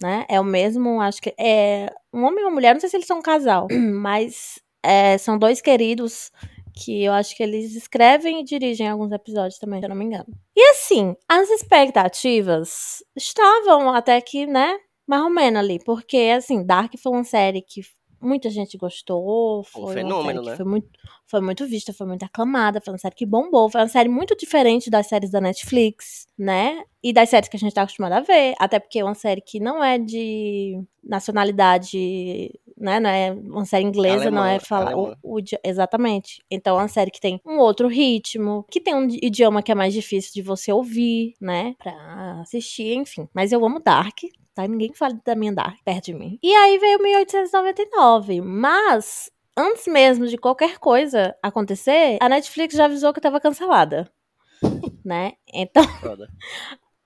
Né? 0.01 0.25
É 0.29 0.39
o 0.39 0.43
mesmo, 0.43 0.99
acho 1.01 1.21
que 1.21 1.33
é 1.39 1.93
um 2.11 2.23
homem 2.23 2.39
e 2.41 2.45
uma 2.45 2.51
mulher, 2.51 2.73
não 2.73 2.79
sei 2.79 2.89
se 2.89 2.95
eles 2.97 3.05
são 3.05 3.19
um 3.19 3.21
casal, 3.21 3.67
mas 4.01 4.59
é, 4.81 5.17
são 5.17 5.37
dois 5.37 5.61
queridos 5.61 6.31
que 6.75 7.03
eu 7.03 7.13
acho 7.13 7.35
que 7.35 7.43
eles 7.43 7.75
escrevem 7.75 8.41
e 8.41 8.43
dirigem 8.43 8.87
alguns 8.87 9.11
episódios 9.11 9.59
também, 9.59 9.79
se 9.79 9.85
eu 9.85 9.89
não 9.89 9.95
me 9.95 10.05
engano. 10.05 10.27
E 10.55 10.69
assim, 10.71 11.15
as 11.27 11.49
expectativas 11.49 13.03
estavam 13.15 13.93
até 13.93 14.19
que, 14.21 14.45
né, 14.45 14.77
mais 15.07 15.23
ou 15.23 15.29
menos 15.29 15.59
ali, 15.59 15.79
porque 15.83 16.31
assim, 16.35 16.65
Dark 16.65 16.93
foi 17.01 17.11
uma 17.11 17.23
série 17.23 17.61
que 17.61 17.81
muita 18.21 18.49
gente 18.49 18.77
gostou, 18.77 19.63
foi 19.63 19.81
uma 19.83 19.93
fenômeno, 19.93 20.41
né? 20.43 20.55
foi 20.55 20.65
muito, 20.65 20.87
foi 21.27 21.41
muito 21.41 21.65
vista, 21.65 21.93
foi 21.93 22.07
muito 22.07 22.23
aclamada, 22.23 22.79
foi 22.79 22.93
uma 22.93 22.97
série 22.99 23.15
que 23.15 23.25
bombou, 23.25 23.69
foi 23.69 23.81
uma 23.81 23.87
série 23.87 24.09
muito 24.09 24.35
diferente 24.37 24.89
das 24.89 25.07
séries 25.07 25.31
da 25.31 25.41
Netflix, 25.41 26.27
né? 26.37 26.83
E 27.03 27.11
das 27.11 27.29
séries 27.29 27.49
que 27.49 27.57
a 27.57 27.59
gente 27.59 27.73
tá 27.73 27.81
acostumado 27.81 28.13
a 28.13 28.19
ver, 28.19 28.53
até 28.59 28.79
porque 28.79 28.99
é 28.99 29.03
uma 29.03 29.15
série 29.15 29.41
que 29.41 29.59
não 29.59 29.83
é 29.83 29.97
de 29.97 30.79
nacionalidade, 31.03 32.51
né? 32.77 32.99
Não 32.99 33.09
é 33.09 33.31
uma 33.31 33.65
série 33.65 33.83
inglesa, 33.85 34.29
não 34.31 34.45
é 34.45 34.59
falar 34.59 34.95
o, 35.23 35.37
o 35.37 35.39
exatamente. 35.63 36.43
Então 36.49 36.77
é 36.77 36.81
uma 36.83 36.87
série 36.87 37.11
que 37.11 37.19
tem 37.21 37.39
um 37.45 37.57
outro 37.57 37.87
ritmo, 37.87 38.65
que 38.69 38.79
tem 38.79 38.93
um 38.95 39.07
di- 39.07 39.19
idioma 39.21 39.61
que 39.63 39.71
é 39.71 39.75
mais 39.75 39.93
difícil 39.93 40.31
de 40.33 40.41
você 40.41 40.71
ouvir, 40.71 41.33
né? 41.39 41.75
Pra 41.79 42.41
assistir, 42.41 42.93
enfim. 42.95 43.27
Mas 43.33 43.51
eu 43.51 43.63
amo 43.65 43.79
Dark, 43.79 44.19
tá? 44.53 44.67
Ninguém 44.67 44.93
fala 44.93 45.19
da 45.25 45.35
minha 45.35 45.53
Dark 45.53 45.77
perto 45.83 46.05
de 46.05 46.13
mim. 46.13 46.39
E 46.41 46.53
aí 46.53 46.77
veio 46.77 47.01
1899, 47.01 48.41
mas 48.41 49.31
antes 49.57 49.87
mesmo 49.87 50.27
de 50.27 50.37
qualquer 50.37 50.77
coisa 50.79 51.35
acontecer, 51.41 52.17
a 52.21 52.29
Netflix 52.29 52.75
já 52.75 52.85
avisou 52.85 53.13
que 53.13 53.21
tava 53.21 53.39
cancelada. 53.39 54.11
Né? 55.03 55.33
Então. 55.51 55.83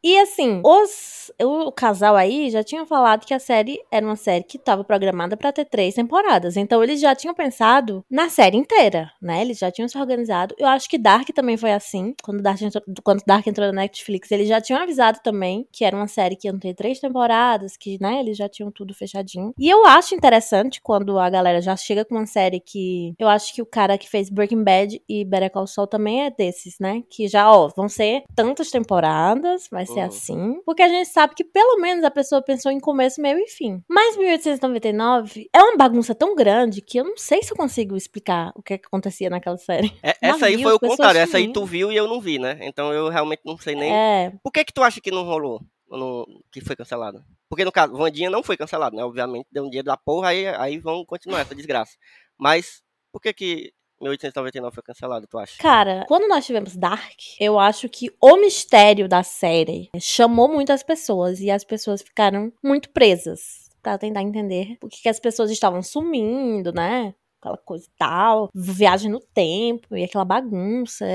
E 0.05 0.19
assim, 0.19 0.61
os, 0.63 1.31
o, 1.41 1.71
casal 1.71 2.15
aí 2.15 2.51
já 2.51 2.63
tinha 2.63 2.85
falado 2.85 3.25
que 3.25 3.33
a 3.33 3.39
série 3.39 3.81
era 3.91 4.05
uma 4.05 4.15
série 4.15 4.43
que 4.43 4.55
estava 4.57 4.83
programada 4.83 5.35
para 5.35 5.51
ter 5.51 5.65
três 5.65 5.95
temporadas. 5.95 6.55
Então 6.55 6.83
eles 6.83 6.99
já 6.99 7.15
tinham 7.15 7.33
pensado 7.33 8.05
na 8.07 8.29
série 8.29 8.55
inteira, 8.55 9.11
né? 9.19 9.41
Eles 9.41 9.57
já 9.57 9.71
tinham 9.71 9.87
se 9.87 9.97
organizado. 9.97 10.53
Eu 10.59 10.67
acho 10.67 10.87
que 10.87 10.99
Dark 10.99 11.27
também 11.29 11.57
foi 11.57 11.71
assim. 11.71 12.13
Quando 12.23 12.43
Dark 12.43 12.61
entrou, 12.61 12.83
quando 13.03 13.23
Dark 13.25 13.47
entrou 13.47 13.65
na 13.65 13.81
Netflix, 13.81 14.29
eles 14.29 14.47
já 14.47 14.61
tinham 14.61 14.79
avisado 14.79 15.21
também 15.23 15.67
que 15.71 15.83
era 15.83 15.95
uma 15.95 16.07
série 16.07 16.35
que 16.35 16.47
ia 16.47 16.55
ter 16.59 16.75
três 16.75 16.99
temporadas, 16.99 17.75
que, 17.75 17.97
né, 17.99 18.19
eles 18.19 18.37
já 18.37 18.47
tinham 18.47 18.69
tudo 18.69 18.93
fechadinho. 18.93 19.55
E 19.57 19.67
eu 19.67 19.87
acho 19.87 20.13
interessante 20.13 20.79
quando 20.83 21.17
a 21.17 21.31
galera 21.31 21.61
já 21.61 21.75
chega 21.75 22.05
com 22.05 22.13
uma 22.13 22.27
série 22.27 22.59
que. 22.59 23.15
Eu 23.17 23.27
acho 23.27 23.55
que 23.55 23.61
o 23.61 23.65
cara 23.65 23.97
que 23.97 24.07
fez 24.07 24.29
Breaking 24.29 24.63
Bad 24.63 25.01
e 25.09 25.25
Better 25.25 25.49
Call 25.49 25.65
Saul 25.65 25.87
também 25.87 26.25
é 26.25 26.29
desses, 26.29 26.75
né? 26.79 27.01
Que 27.09 27.27
já, 27.27 27.51
ó, 27.51 27.69
vão 27.75 27.89
ser 27.89 28.21
tantas 28.35 28.69
temporadas, 28.69 29.67
vai 29.71 29.94
ser 29.95 30.01
Uhum. 30.01 30.05
assim. 30.07 30.61
Porque 30.65 30.81
a 30.81 30.87
gente 30.89 31.07
sabe 31.09 31.33
que 31.35 31.43
pelo 31.43 31.79
menos 31.81 32.03
a 32.03 32.11
pessoa 32.11 32.41
pensou 32.41 32.71
em 32.71 32.79
começo, 32.79 33.21
meio 33.21 33.37
e 33.39 33.47
fim. 33.47 33.81
Mas 33.89 34.15
1899 34.17 35.49
é 35.53 35.61
uma 35.61 35.77
bagunça 35.77 36.13
tão 36.15 36.35
grande 36.35 36.81
que 36.81 36.97
eu 36.99 37.03
não 37.03 37.17
sei 37.17 37.41
se 37.43 37.51
eu 37.51 37.57
consigo 37.57 37.95
explicar 37.95 38.51
o 38.55 38.61
que, 38.61 38.73
é 38.73 38.77
que 38.77 38.87
acontecia 38.87 39.29
naquela 39.29 39.57
série. 39.57 39.91
É, 40.03 40.15
essa 40.21 40.45
aí 40.47 40.61
foi 40.61 40.73
o 40.73 40.79
contrário. 40.79 41.19
Essa 41.19 41.37
aí 41.37 41.51
tu 41.51 41.65
viu 41.65 41.91
e 41.91 41.95
eu 41.95 42.07
não 42.07 42.19
vi, 42.21 42.39
né? 42.39 42.57
Então 42.61 42.91
eu 42.93 43.09
realmente 43.09 43.41
não 43.45 43.57
sei 43.57 43.75
nem. 43.75 43.91
É, 43.93 44.31
Por 44.43 44.51
que 44.51 44.63
que 44.65 44.73
tu 44.73 44.83
acha 44.83 44.99
que 45.01 45.11
não 45.11 45.23
rolou? 45.23 45.61
Não- 45.89 46.25
que 46.51 46.61
foi 46.61 46.75
cancelado? 46.75 47.23
Porque 47.49 47.63
no 47.63 47.71
caso, 47.71 47.93
Vandinha 47.95 48.29
não 48.29 48.41
foi 48.43 48.57
cancelado, 48.57 48.95
né? 48.95 49.03
Obviamente, 49.03 49.47
deu 49.51 49.63
um 49.63 49.69
dinheiro 49.69 49.85
da 49.85 49.95
porra, 49.95 50.29
aí, 50.29 50.47
aí 50.47 50.77
vão 50.79 51.05
continuar 51.05 51.41
essa 51.41 51.53
desgraça. 51.55 51.93
Mas 52.37 52.81
por 53.11 53.21
que 53.21 53.31
que 53.33 53.71
1899 54.01 54.73
foi 54.73 54.83
cancelado, 54.83 55.27
tu 55.27 55.37
acha? 55.37 55.57
Cara, 55.57 56.05
quando 56.07 56.27
nós 56.27 56.45
tivemos 56.45 56.75
Dark, 56.75 57.19
eu 57.39 57.59
acho 57.59 57.87
que 57.87 58.09
o 58.21 58.37
mistério 58.37 59.07
da 59.07 59.23
série 59.23 59.89
chamou 59.99 60.47
muitas 60.47 60.83
pessoas 60.83 61.39
e 61.39 61.49
as 61.49 61.63
pessoas 61.63 62.01
ficaram 62.01 62.51
muito 62.63 62.89
presas 62.89 63.69
pra 63.81 63.97
tentar 63.97 64.23
entender 64.23 64.77
que, 64.89 65.03
que 65.03 65.09
as 65.09 65.19
pessoas 65.19 65.51
estavam 65.51 65.83
sumindo, 65.83 66.73
né? 66.73 67.13
Aquela 67.39 67.57
coisa 67.57 67.85
e 67.85 67.91
tal, 67.95 68.49
viagem 68.55 69.11
no 69.11 69.19
tempo 69.19 69.95
e 69.95 70.03
aquela 70.03 70.25
bagunça. 70.25 71.05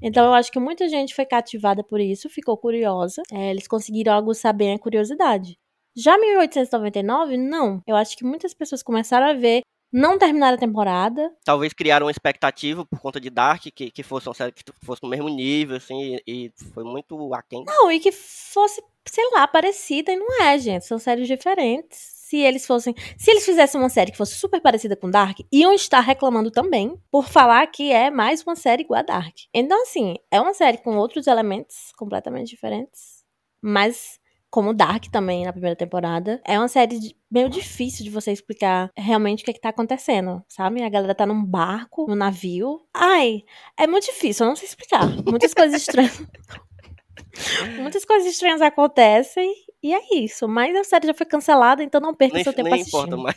Então 0.00 0.24
eu 0.24 0.32
acho 0.32 0.52
que 0.52 0.60
muita 0.60 0.88
gente 0.88 1.12
foi 1.12 1.26
cativada 1.26 1.82
por 1.82 2.00
isso, 2.00 2.28
ficou 2.28 2.56
curiosa. 2.56 3.20
É, 3.32 3.50
eles 3.50 3.66
conseguiram 3.66 4.12
aguçar 4.12 4.54
bem 4.54 4.72
a 4.74 4.78
curiosidade. 4.78 5.58
Já 5.96 6.16
1899, 6.16 7.36
não. 7.36 7.82
Eu 7.84 7.96
acho 7.96 8.16
que 8.16 8.24
muitas 8.24 8.54
pessoas 8.54 8.82
começaram 8.82 9.26
a 9.26 9.34
ver, 9.34 9.62
não 9.92 10.18
terminaram 10.18 10.56
a 10.56 10.60
temporada, 10.60 11.30
Talvez 11.44 11.72
criaram 11.72 12.06
uma 12.06 12.12
expectativa 12.12 12.84
por 12.84 13.00
conta 13.00 13.20
de 13.20 13.30
Dark, 13.30 13.62
que, 13.74 13.90
que 13.90 14.02
fosse 14.02 14.28
uma 14.28 14.34
série 14.34 14.52
que 14.52 14.62
fosse 14.84 15.02
no 15.02 15.08
mesmo 15.08 15.28
nível, 15.28 15.76
assim, 15.76 16.16
e, 16.26 16.46
e 16.46 16.52
foi 16.72 16.84
muito 16.84 17.32
aquém. 17.34 17.64
Não, 17.66 17.90
e 17.90 17.98
que 17.98 18.12
fosse, 18.12 18.82
sei 19.06 19.28
lá, 19.32 19.48
parecida, 19.48 20.12
e 20.12 20.16
não 20.16 20.42
é, 20.42 20.58
gente. 20.58 20.84
São 20.84 20.98
séries 20.98 21.26
diferentes. 21.26 21.98
Se 21.98 22.36
eles 22.36 22.64
fossem. 22.64 22.94
Se 23.18 23.32
eles 23.32 23.44
fizessem 23.44 23.80
uma 23.80 23.88
série 23.88 24.12
que 24.12 24.16
fosse 24.16 24.36
super 24.36 24.60
parecida 24.60 24.94
com 24.94 25.10
Dark, 25.10 25.40
iam 25.50 25.72
estar 25.72 25.98
reclamando 25.98 26.52
também 26.52 26.96
por 27.10 27.26
falar 27.26 27.66
que 27.66 27.90
é 27.90 28.08
mais 28.08 28.42
uma 28.44 28.54
série 28.54 28.82
igual 28.82 29.00
a 29.00 29.02
Dark. 29.02 29.34
Então, 29.52 29.82
assim, 29.82 30.14
é 30.30 30.40
uma 30.40 30.54
série 30.54 30.78
com 30.78 30.96
outros 30.96 31.26
elementos 31.26 31.92
completamente 31.96 32.48
diferentes. 32.48 33.24
Mas, 33.60 34.19
como 34.50 34.74
Dark 34.74 35.04
também 35.12 35.44
na 35.44 35.52
primeira 35.52 35.76
temporada, 35.76 36.40
é 36.44 36.58
uma 36.58 36.66
série 36.68 36.98
de- 36.98 37.16
meio 37.30 37.48
difícil 37.48 38.04
de 38.04 38.10
você 38.10 38.32
explicar 38.32 38.90
realmente 38.96 39.42
o 39.42 39.44
que, 39.44 39.50
é 39.52 39.54
que 39.54 39.60
tá 39.60 39.68
acontecendo, 39.68 40.42
sabe? 40.48 40.82
A 40.82 40.88
galera 40.88 41.14
tá 41.14 41.24
num 41.24 41.44
barco, 41.44 42.06
num 42.08 42.16
navio. 42.16 42.80
Ai, 42.92 43.42
é 43.78 43.86
muito 43.86 44.06
difícil, 44.06 44.44
eu 44.44 44.48
não 44.50 44.56
sei 44.56 44.66
explicar. 44.68 45.06
Muitas 45.24 45.54
coisas 45.54 45.80
estranhas. 45.80 46.20
Muitas 47.80 48.04
coisas 48.04 48.28
estranhas 48.30 48.60
acontecem 48.60 49.52
e 49.82 49.94
é 49.94 50.00
isso. 50.14 50.48
Mas 50.48 50.74
a 50.76 50.84
série 50.84 51.06
já 51.06 51.14
foi 51.14 51.26
cancelada, 51.26 51.82
então 51.82 52.00
não 52.00 52.14
perca 52.14 52.34
Nem, 52.34 52.44
seu 52.44 52.52
tempo 52.52 52.68
nem 52.70 52.80
assistindo. 52.80 53.16
importa 53.16 53.16
mais. 53.16 53.36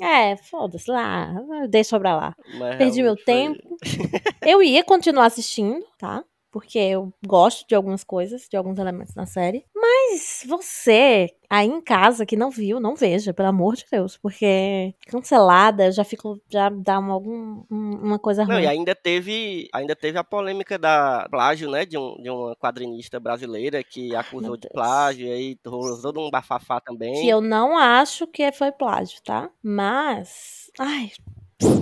É, 0.00 0.36
foda-se 0.36 0.90
lá. 0.90 1.34
Deixa 1.68 1.98
pra 1.98 2.16
lá. 2.16 2.36
mas 2.58 2.76
Perdi 2.76 3.02
meu 3.02 3.14
realmente 3.14 3.24
foi- 3.24 4.06
tempo. 4.08 4.36
Eu 4.46 4.62
ia 4.62 4.84
continuar 4.84 5.26
assistindo, 5.26 5.84
tá? 5.98 6.22
Porque 6.52 6.78
eu 6.78 7.12
gosto 7.26 7.66
de 7.68 7.74
algumas 7.76 8.02
coisas, 8.02 8.46
de 8.50 8.56
alguns 8.56 8.78
elementos 8.78 9.14
na 9.14 9.24
série. 9.24 9.64
Mas 10.10 10.44
você, 10.46 11.28
aí 11.48 11.68
em 11.68 11.80
casa, 11.80 12.26
que 12.26 12.36
não 12.36 12.50
viu, 12.50 12.80
não 12.80 12.96
veja, 12.96 13.32
pelo 13.32 13.48
amor 13.48 13.76
de 13.76 13.84
Deus. 13.90 14.16
Porque 14.16 14.92
cancelada 15.06 15.90
já 15.92 16.02
fico, 16.04 16.40
já 16.48 16.68
dá 16.68 16.98
uma, 16.98 17.12
algum, 17.12 17.62
um- 17.70 17.98
uma 18.02 18.18
coisa 18.18 18.44
Não, 18.44 18.54
ruim. 18.54 18.64
e 18.64 18.66
ainda 18.66 18.94
teve, 18.94 19.68
ainda 19.72 19.94
teve 19.94 20.18
a 20.18 20.24
polêmica 20.24 20.78
da 20.78 21.28
plágio, 21.30 21.70
né, 21.70 21.86
de, 21.86 21.96
um, 21.96 22.16
de 22.20 22.28
uma 22.28 22.56
quadrinista 22.56 23.20
brasileira 23.20 23.82
que 23.84 24.14
acusou 24.16 24.56
de 24.56 24.68
plágio, 24.68 25.26
e 25.26 25.32
aí 25.32 25.58
rolou 25.66 26.00
todo 26.00 26.20
um 26.20 26.30
bafafá 26.30 26.80
também. 26.80 27.14
Que 27.22 27.28
eu 27.28 27.40
não 27.40 27.78
acho 27.78 28.26
que 28.26 28.50
foi 28.52 28.72
plágio, 28.72 29.20
tá? 29.22 29.48
Mas. 29.62 30.70
Ai. 30.78 31.12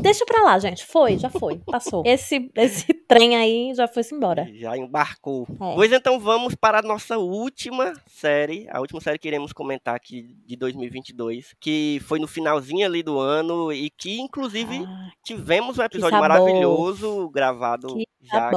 Deixa 0.00 0.24
pra 0.24 0.42
lá, 0.42 0.59
gente. 0.59 0.84
Foi, 0.84 1.18
já 1.18 1.28
foi. 1.30 1.59
Passou. 1.66 2.02
Esse, 2.06 2.50
esse 2.56 2.92
trem 3.06 3.36
aí 3.36 3.72
já 3.74 3.86
foi-se 3.86 4.14
embora. 4.14 4.48
Já 4.55 4.76
embarcou. 4.76 5.46
É. 5.50 5.74
Pois 5.74 5.92
então 5.92 6.18
vamos 6.18 6.55
para 6.55 6.78
a 6.80 6.82
nossa 6.82 7.18
última 7.18 7.92
série, 8.06 8.66
a 8.70 8.80
última 8.80 9.00
série 9.00 9.18
que 9.18 9.28
iremos 9.28 9.52
comentar 9.52 9.94
aqui 9.94 10.36
de 10.46 10.56
2022, 10.56 11.55
que 11.60 12.00
foi 12.05 12.18
no 12.18 12.26
finalzinho 12.26 12.86
ali 12.86 13.02
do 13.02 13.18
ano 13.18 13.72
e 13.72 13.90
que 13.90 14.20
inclusive 14.20 14.84
Ah, 14.86 15.10
tivemos 15.24 15.78
um 15.78 15.82
episódio 15.82 16.18
maravilhoso 16.18 17.28
gravado 17.30 17.94
que 17.94 18.06
já 18.22 18.48
aqui. 18.48 18.56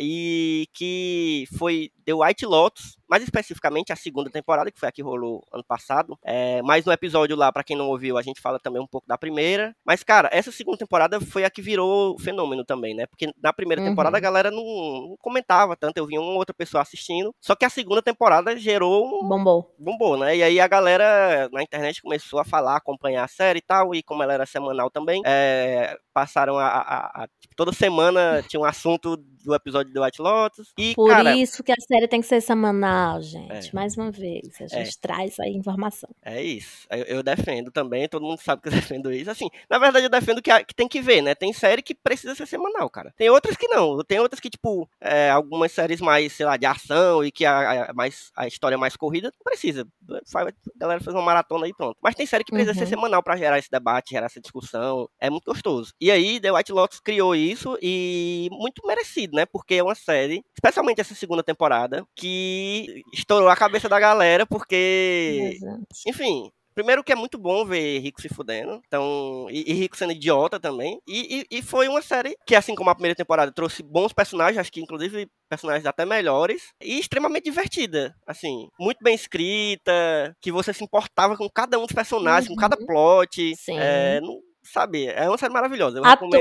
e 0.00 0.66
que 0.74 1.44
foi 1.58 1.90
The 2.08 2.14
White 2.14 2.46
Lotus, 2.46 2.96
mais 3.06 3.22
especificamente 3.22 3.92
a 3.92 3.96
segunda 3.96 4.30
temporada, 4.30 4.70
que 4.72 4.80
foi 4.80 4.88
a 4.88 4.92
que 4.92 5.02
rolou 5.02 5.44
ano 5.52 5.62
passado. 5.62 6.18
É, 6.24 6.62
mas 6.62 6.86
no 6.86 6.92
episódio 6.92 7.36
lá, 7.36 7.52
pra 7.52 7.62
quem 7.62 7.76
não 7.76 7.88
ouviu, 7.88 8.16
a 8.16 8.22
gente 8.22 8.40
fala 8.40 8.58
também 8.58 8.80
um 8.80 8.86
pouco 8.86 9.06
da 9.06 9.18
primeira. 9.18 9.74
Mas, 9.84 10.02
cara, 10.02 10.30
essa 10.32 10.50
segunda 10.50 10.78
temporada 10.78 11.20
foi 11.20 11.44
a 11.44 11.50
que 11.50 11.60
virou 11.60 12.18
fenômeno 12.18 12.64
também, 12.64 12.94
né? 12.94 13.04
Porque 13.06 13.30
na 13.42 13.52
primeira 13.52 13.82
Uhum. 13.82 13.88
temporada 13.90 14.16
a 14.16 14.20
galera 14.20 14.50
não, 14.50 14.62
não 14.64 15.16
comentava 15.20 15.76
tanto, 15.76 15.98
eu 15.98 16.06
vi 16.06 16.18
uma 16.18 16.32
outra 16.32 16.54
pessoa 16.54 16.80
assistindo. 16.82 17.34
Só 17.42 17.54
que 17.54 17.66
a 17.66 17.70
segunda 17.70 18.00
temporada 18.00 18.56
gerou 18.56 19.06
um 19.22 19.28
Bombou. 19.28 19.74
bombou, 19.78 20.16
né? 20.16 20.34
E 20.36 20.42
aí 20.42 20.58
a 20.60 20.66
galera 20.68 21.48
na 21.52 21.62
internet 21.62 22.00
começou 22.00 22.38
a 22.40 22.44
falar, 22.44 22.76
acompanhar 22.76 23.24
a 23.24 23.28
série 23.28 23.58
e 23.58 23.62
tal, 23.62 23.94
e 23.94 24.02
como 24.02 24.22
ela 24.22 24.32
era 24.32 24.46
semanal 24.46 24.90
também, 24.90 25.20
é, 25.26 25.94
passaram 26.14 26.58
a, 26.58 26.66
a- 26.66 27.22
a- 27.24 27.28
tipo, 27.40 27.54
toda 27.54 27.70
semana 27.72 28.42
tinha 28.48 28.60
um 28.60 28.64
assunto 28.64 29.16
do 29.16 29.54
episódio 29.54 29.92
do 29.92 30.02
White 30.02 30.20
Lotus. 30.20 30.72
E, 30.78 30.94
Por 30.94 31.08
cara, 31.10 31.34
isso 31.34 31.62
que 31.62 31.72
a 31.72 31.76
série 31.80 31.97
série 31.98 32.08
tem 32.08 32.20
que 32.20 32.26
ser 32.26 32.40
semanal, 32.40 33.20
gente. 33.22 33.68
É. 33.68 33.72
Mais 33.72 33.96
uma 33.96 34.10
vez, 34.10 34.60
a 34.60 34.66
gente 34.66 34.98
traz 34.98 35.38
aí 35.40 35.52
informação. 35.54 36.08
É 36.22 36.42
isso. 36.42 36.86
Eu, 36.90 37.04
eu 37.16 37.22
defendo 37.22 37.70
também, 37.70 38.08
todo 38.08 38.24
mundo 38.24 38.40
sabe 38.40 38.62
que 38.62 38.68
eu 38.68 38.72
defendo 39.02 39.12
isso. 39.12 39.30
Assim, 39.30 39.48
na 39.68 39.78
verdade, 39.78 40.06
eu 40.06 40.10
defendo 40.10 40.40
que, 40.42 40.50
a- 40.50 40.62
que 40.64 40.74
tem 40.74 40.86
que 40.88 41.00
ver, 41.00 41.22
né? 41.22 41.34
Tem 41.34 41.52
série 41.52 41.82
que 41.82 41.94
precisa 41.94 42.34
ser 42.34 42.46
semanal, 42.46 42.88
cara. 42.90 43.12
Tem 43.16 43.28
outras 43.30 43.56
que 43.56 43.68
não. 43.68 43.98
Tem 44.04 44.20
outras 44.20 44.40
que, 44.40 44.50
tipo, 44.50 44.88
é, 45.00 45.30
algumas 45.30 45.72
séries 45.72 46.00
mais, 46.00 46.32
sei 46.32 46.46
lá, 46.46 46.56
de 46.56 46.66
ação 46.66 47.24
e 47.24 47.30
que 47.30 47.44
a, 47.44 47.90
a- 47.90 47.92
mais, 47.94 48.30
a 48.36 48.46
história 48.46 48.74
é 48.74 48.78
mais 48.78 48.96
corrida, 48.96 49.28
não 49.36 49.44
precisa. 49.44 49.86
Faz- 50.30 50.48
A 50.48 50.52
galera 50.78 51.00
faz 51.00 51.14
uma 51.14 51.22
maratona 51.22 51.64
aí 51.64 51.70
e 51.70 51.74
pronto. 51.74 51.96
Mas 52.02 52.14
tem 52.14 52.26
série 52.26 52.44
que 52.44 52.52
precisa 52.52 52.74
ser 52.74 52.84
Uhum. 52.84 52.88
semanal 52.90 53.22
pra 53.22 53.36
gerar 53.36 53.58
esse 53.58 53.70
debate, 53.70 54.10
gerar 54.10 54.26
essa 54.26 54.40
discussão. 54.40 55.08
É 55.20 55.28
muito 55.30 55.44
gostoso. 55.44 55.92
E 56.00 56.10
aí, 56.10 56.40
The 56.40 56.52
White 56.52 56.72
Lotus 56.72 57.00
criou 57.00 57.34
isso 57.34 57.76
e 57.82 58.48
muito 58.52 58.86
merecido, 58.86 59.36
né? 59.36 59.44
Porque 59.46 59.74
é 59.74 59.82
uma 59.82 59.94
série, 59.94 60.42
especialmente 60.54 61.00
essa 61.00 61.14
segunda 61.14 61.42
temporada, 61.42 61.87
que 62.16 63.02
estourou 63.12 63.48
a 63.48 63.56
cabeça 63.56 63.88
da 63.88 63.98
galera, 64.00 64.46
porque 64.46 65.54
Exato. 65.56 65.82
enfim, 66.06 66.50
primeiro 66.74 67.02
que 67.02 67.10
é 67.10 67.16
muito 67.16 67.36
bom 67.38 67.64
ver 67.64 67.98
Rico 67.98 68.22
se 68.22 68.28
fudendo, 68.28 68.80
então, 68.86 69.48
e, 69.50 69.70
e 69.70 69.74
Rico 69.74 69.96
sendo 69.96 70.12
idiota 70.12 70.60
também. 70.60 71.00
E, 71.08 71.44
e, 71.50 71.58
e 71.58 71.62
foi 71.62 71.88
uma 71.88 72.00
série 72.00 72.36
que, 72.46 72.54
assim 72.54 72.74
como 72.74 72.88
a 72.88 72.94
primeira 72.94 73.16
temporada, 73.16 73.50
trouxe 73.50 73.82
bons 73.82 74.12
personagens, 74.12 74.58
acho 74.58 74.70
que 74.72 74.80
inclusive 74.80 75.28
personagens 75.48 75.84
até 75.86 76.04
melhores, 76.06 76.62
e 76.80 77.00
extremamente 77.00 77.44
divertida. 77.44 78.14
Assim, 78.26 78.68
muito 78.78 78.98
bem 79.02 79.14
escrita, 79.14 80.36
que 80.40 80.52
você 80.52 80.72
se 80.72 80.84
importava 80.84 81.36
com 81.36 81.48
cada 81.50 81.78
um 81.78 81.82
dos 81.86 81.94
personagens, 81.94 82.48
com 82.48 82.54
cada 82.54 82.76
Uhum. 82.78 82.86
plot. 82.86 83.56
Sim. 83.56 83.76
É, 83.78 84.20
não, 84.20 84.38
sabe, 84.62 85.06
é 85.06 85.28
uma 85.28 85.38
série 85.38 85.52
maravilhosa. 85.52 85.98
Eu 85.98 86.02
recomendo. 86.10 86.38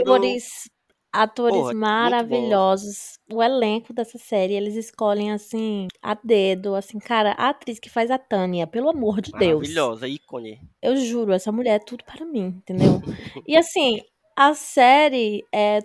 Atores, 1.23 1.57
Porra, 1.57 1.73
maravilhosos. 1.73 3.19
O 3.31 3.41
elenco 3.41 3.93
dessa 3.93 4.17
série, 4.17 4.53
eles 4.53 4.75
escolhem 4.75 5.31
assim, 5.31 5.87
a 6.01 6.13
dedo, 6.13 6.75
assim, 6.75 6.99
cara, 6.99 7.31
a 7.31 7.49
atriz 7.49 7.79
que 7.79 7.89
faz 7.89 8.11
a 8.11 8.17
Tânia, 8.17 8.67
pelo 8.67 8.89
amor 8.89 9.19
de 9.19 9.31
Deus. 9.31 9.67
Maravilhosa, 9.67 10.07
ícone. 10.07 10.61
Eu 10.81 10.95
juro, 10.95 11.33
essa 11.33 11.51
mulher 11.51 11.75
é 11.75 11.83
tudo 11.83 12.03
para 12.03 12.25
mim, 12.25 12.55
entendeu? 12.57 13.01
e 13.47 13.57
assim, 13.57 14.01
a 14.35 14.53
série 14.53 15.43
é 15.53 15.79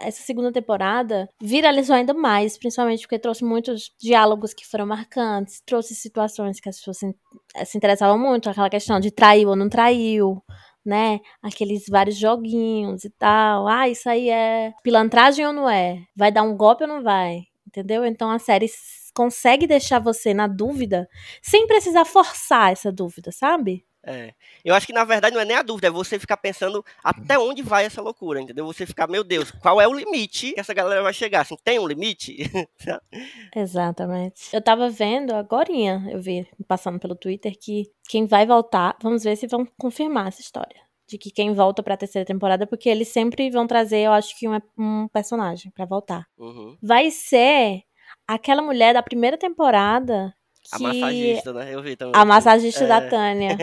essa 0.00 0.22
segunda 0.22 0.52
temporada 0.52 1.28
viralizou 1.42 1.96
ainda 1.96 2.14
mais, 2.14 2.56
principalmente 2.56 3.00
porque 3.02 3.18
trouxe 3.18 3.44
muitos 3.44 3.90
diálogos 4.00 4.54
que 4.54 4.64
foram 4.64 4.86
marcantes, 4.86 5.60
trouxe 5.66 5.94
situações 5.94 6.60
que 6.60 6.68
as 6.68 6.76
pessoas 6.76 6.98
se, 6.98 7.16
eh, 7.56 7.64
se 7.64 7.76
interessavam 7.76 8.16
muito, 8.16 8.48
aquela 8.48 8.70
questão 8.70 9.00
de 9.00 9.10
traiu 9.10 9.48
ou 9.48 9.56
não 9.56 9.68
traiu, 9.68 10.40
né? 10.88 11.20
Aqueles 11.42 11.84
vários 11.88 12.16
joguinhos 12.16 13.04
e 13.04 13.10
tal. 13.10 13.68
Ah, 13.68 13.88
isso 13.88 14.08
aí 14.08 14.30
é 14.30 14.72
pilantragem 14.82 15.46
ou 15.46 15.52
não 15.52 15.68
é? 15.68 16.02
Vai 16.16 16.32
dar 16.32 16.42
um 16.42 16.56
golpe 16.56 16.84
ou 16.84 16.88
não 16.88 17.02
vai? 17.02 17.42
Entendeu? 17.66 18.04
Então 18.06 18.30
a 18.30 18.38
série 18.38 18.66
consegue 19.14 19.66
deixar 19.66 19.98
você 20.00 20.32
na 20.32 20.46
dúvida 20.46 21.08
sem 21.42 21.66
precisar 21.66 22.04
forçar 22.06 22.72
essa 22.72 22.90
dúvida, 22.92 23.30
sabe? 23.32 23.84
É. 24.04 24.32
Eu 24.64 24.74
acho 24.74 24.86
que 24.86 24.92
na 24.92 25.04
verdade 25.04 25.34
não 25.34 25.42
é 25.42 25.44
nem 25.44 25.56
a 25.56 25.62
dúvida, 25.62 25.88
é 25.88 25.90
você 25.90 26.18
ficar 26.18 26.36
pensando 26.36 26.84
até 27.02 27.38
onde 27.38 27.62
vai 27.62 27.84
essa 27.84 28.00
loucura, 28.00 28.40
entendeu? 28.40 28.64
Você 28.66 28.86
ficar, 28.86 29.08
meu 29.08 29.24
Deus, 29.24 29.50
qual 29.50 29.80
é 29.80 29.88
o 29.88 29.92
limite 29.92 30.52
que 30.52 30.60
essa 30.60 30.72
galera 30.72 31.02
vai 31.02 31.12
chegar? 31.12 31.40
Assim, 31.40 31.56
tem 31.62 31.78
um 31.78 31.86
limite? 31.86 32.36
Exatamente. 33.54 34.54
Eu 34.54 34.62
tava 34.62 34.88
vendo 34.88 35.34
agorinha, 35.34 36.06
eu 36.10 36.20
vi 36.20 36.48
passando 36.66 36.98
pelo 36.98 37.16
Twitter 37.16 37.52
que 37.60 37.90
quem 38.08 38.26
vai 38.26 38.46
voltar, 38.46 38.96
vamos 39.02 39.24
ver 39.24 39.36
se 39.36 39.46
vão 39.46 39.66
confirmar 39.78 40.28
essa 40.28 40.40
história. 40.40 40.80
De 41.06 41.16
que 41.16 41.30
quem 41.30 41.54
volta 41.54 41.82
pra 41.82 41.96
terceira 41.96 42.26
temporada, 42.26 42.66
porque 42.66 42.88
eles 42.88 43.08
sempre 43.08 43.50
vão 43.50 43.66
trazer, 43.66 44.00
eu 44.00 44.12
acho 44.12 44.38
que 44.38 44.46
um, 44.46 44.60
um 44.76 45.08
personagem 45.08 45.72
pra 45.72 45.86
voltar. 45.86 46.26
Uhum. 46.36 46.76
Vai 46.82 47.10
ser 47.10 47.82
aquela 48.26 48.60
mulher 48.60 48.92
da 48.92 49.02
primeira 49.02 49.38
temporada 49.38 50.34
que. 50.70 50.76
A 50.76 50.78
massagista, 50.78 51.52
né? 51.52 51.74
Eu 51.74 51.82
vi 51.82 51.96
também. 51.96 52.20
A 52.20 52.24
massagista 52.24 52.84
É. 52.84 52.86
da 52.86 53.00
Tânia. 53.08 53.56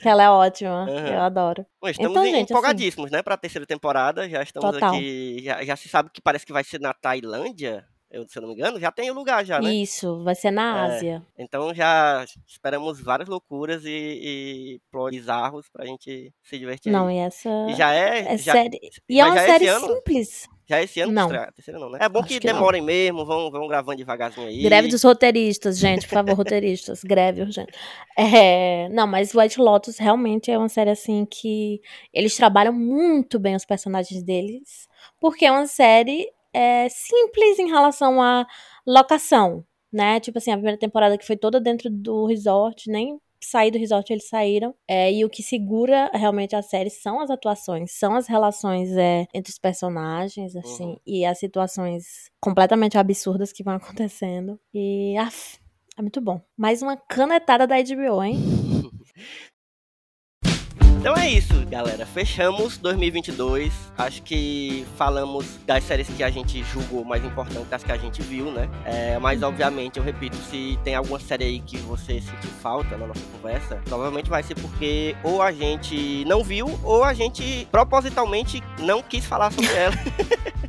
Que 0.00 0.08
ela 0.08 0.22
é 0.22 0.30
ótima. 0.30 0.86
Aham. 0.88 1.08
Eu 1.14 1.20
adoro. 1.20 1.66
Bom, 1.80 1.88
estamos 1.88 2.10
Então, 2.12 2.24
em- 2.24 2.30
gente, 2.30 2.44
assim- 2.44 2.52
empolgadíssimos, 2.54 3.10
né, 3.10 3.22
pra 3.22 3.36
terceira 3.36 3.66
temporada. 3.66 4.28
Já 4.28 4.42
estamos 4.42 4.70
Total. 4.72 4.94
aqui. 4.94 5.38
Já, 5.44 5.62
já 5.64 5.76
se 5.76 5.88
sabe 5.88 6.08
que 6.12 6.20
parece 6.22 6.46
que 6.46 6.52
vai 6.52 6.64
ser 6.64 6.80
na 6.80 6.94
Tailândia, 6.94 7.84
eu, 8.10 8.26
se 8.26 8.38
eu 8.38 8.40
não 8.42 8.48
me 8.48 8.54
engano. 8.54 8.80
Já 8.80 8.90
tem 8.90 9.10
o 9.10 9.14
lugar 9.14 9.44
já, 9.44 9.60
né? 9.60 9.72
Isso, 9.74 10.24
vai 10.24 10.34
ser 10.34 10.50
na 10.50 10.78
É. 10.88 10.96
Ásia. 10.96 11.22
Então 11.38 11.74
já 11.74 12.24
esperamos 12.46 13.00
várias 13.02 13.28
loucuras 13.28 13.84
e, 13.84 14.80
e 14.90 15.10
bizarros 15.10 15.68
pra 15.70 15.84
gente 15.84 16.32
se 16.42 16.58
divertir. 16.58 16.90
Não, 16.90 17.08
aí. 17.08 17.16
e 17.16 17.18
essa. 17.20 17.50
E 17.68 17.74
já 17.74 17.92
é. 17.92 18.32
É 18.34 18.38
já, 18.38 18.52
série. 18.52 18.80
E 19.08 19.20
é 19.20 19.24
uma 19.26 19.38
é 19.38 19.46
série 19.46 19.64
esse 19.66 19.74
ano? 19.74 19.86
Já 20.72 20.78
é 20.78 20.84
esse 20.84 21.00
ano 21.00 21.12
Não. 21.12 21.26
estreia 21.26 21.78
não, 21.78 21.90
né? 21.90 21.98
É 22.00 22.08
bom 22.08 22.20
Acho 22.20 22.28
que, 22.28 22.40
que 22.40 22.46
não. 22.46 22.54
demorem 22.54 22.80
mesmo, 22.80 23.26
vão, 23.26 23.50
vão 23.50 23.68
gravando 23.68 23.98
devagarzinho 23.98 24.46
aí. 24.46 24.62
Greve 24.62 24.88
dos 24.88 25.02
roteiristas, 25.02 25.78
gente, 25.78 26.08
por 26.08 26.14
favor, 26.14 26.34
roteiristas, 26.34 27.02
greve 27.04 27.42
urgente. 27.42 27.72
É, 28.16 28.88
não, 28.88 29.06
mas 29.06 29.34
White 29.34 29.60
Lotus 29.60 29.98
realmente 29.98 30.50
é 30.50 30.56
uma 30.56 30.68
série 30.68 30.90
assim 30.90 31.26
que 31.26 31.80
eles 32.12 32.34
trabalham 32.36 32.72
muito 32.72 33.38
bem 33.38 33.54
os 33.54 33.64
personagens 33.64 34.22
deles, 34.22 34.88
porque 35.20 35.44
é 35.44 35.52
uma 35.52 35.66
série 35.66 36.26
é, 36.52 36.88
simples 36.88 37.58
em 37.58 37.68
relação 37.68 38.22
à 38.22 38.46
locação, 38.86 39.64
né? 39.92 40.20
Tipo 40.20 40.38
assim, 40.38 40.52
a 40.52 40.56
primeira 40.56 40.78
temporada 40.78 41.18
que 41.18 41.26
foi 41.26 41.36
toda 41.36 41.60
dentro 41.60 41.90
do 41.90 42.26
resort, 42.26 42.90
nem 42.90 43.20
sair 43.46 43.70
do 43.70 43.78
resort 43.78 44.12
eles 44.12 44.28
saíram. 44.28 44.74
É, 44.88 45.12
e 45.12 45.24
o 45.24 45.30
que 45.30 45.42
segura 45.42 46.10
realmente 46.14 46.54
a 46.56 46.62
série 46.62 46.90
são 46.90 47.20
as 47.20 47.30
atuações, 47.30 47.92
são 47.92 48.14
as 48.14 48.26
relações 48.26 48.90
é, 48.96 49.26
entre 49.34 49.50
os 49.50 49.58
personagens, 49.58 50.54
assim, 50.56 50.84
Uhum. 50.92 51.00
e 51.06 51.24
as 51.24 51.38
situações 51.38 52.30
completamente 52.40 52.96
absurdas 52.98 53.52
que 53.52 53.62
vão 53.62 53.74
acontecendo. 54.06 54.58
E, 54.74 55.16
af, 55.16 55.58
é 55.98 56.02
muito 56.02 56.20
bom. 56.20 56.40
Mais 56.56 56.82
uma 56.82 56.96
canetada 56.96 57.66
da 57.66 57.76
HBO, 57.76 58.22
hein? 58.22 58.36
Então 61.02 61.16
é 61.16 61.28
isso, 61.28 61.52
galera. 61.66 62.06
Fechamos 62.06 62.78
2022. 62.78 63.72
Acho 63.98 64.22
que 64.22 64.86
falamos 64.96 65.58
das 65.66 65.82
séries 65.82 66.08
que 66.08 66.22
a 66.22 66.30
gente 66.30 66.62
julgou 66.62 67.04
mais 67.04 67.24
importantes, 67.24 67.68
das 67.68 67.82
que 67.82 67.90
a 67.90 67.96
gente 67.96 68.22
viu, 68.22 68.52
né? 68.52 68.70
É, 68.84 69.18
mas, 69.18 69.42
obviamente, 69.42 69.98
eu 69.98 70.04
repito, 70.04 70.36
se 70.36 70.78
tem 70.84 70.94
alguma 70.94 71.18
série 71.18 71.42
aí 71.42 71.58
que 71.58 71.76
você 71.78 72.20
sentiu 72.20 72.50
falta 72.62 72.96
na 72.96 73.08
nossa 73.08 73.20
conversa, 73.32 73.80
provavelmente 73.84 74.30
vai 74.30 74.44
ser 74.44 74.54
porque 74.54 75.16
ou 75.24 75.42
a 75.42 75.50
gente 75.50 76.24
não 76.24 76.44
viu, 76.44 76.78
ou 76.84 77.02
a 77.02 77.12
gente 77.12 77.66
propositalmente 77.72 78.62
não 78.78 79.02
quis 79.02 79.24
falar 79.24 79.50
sobre 79.50 79.74
ela. 79.74 79.96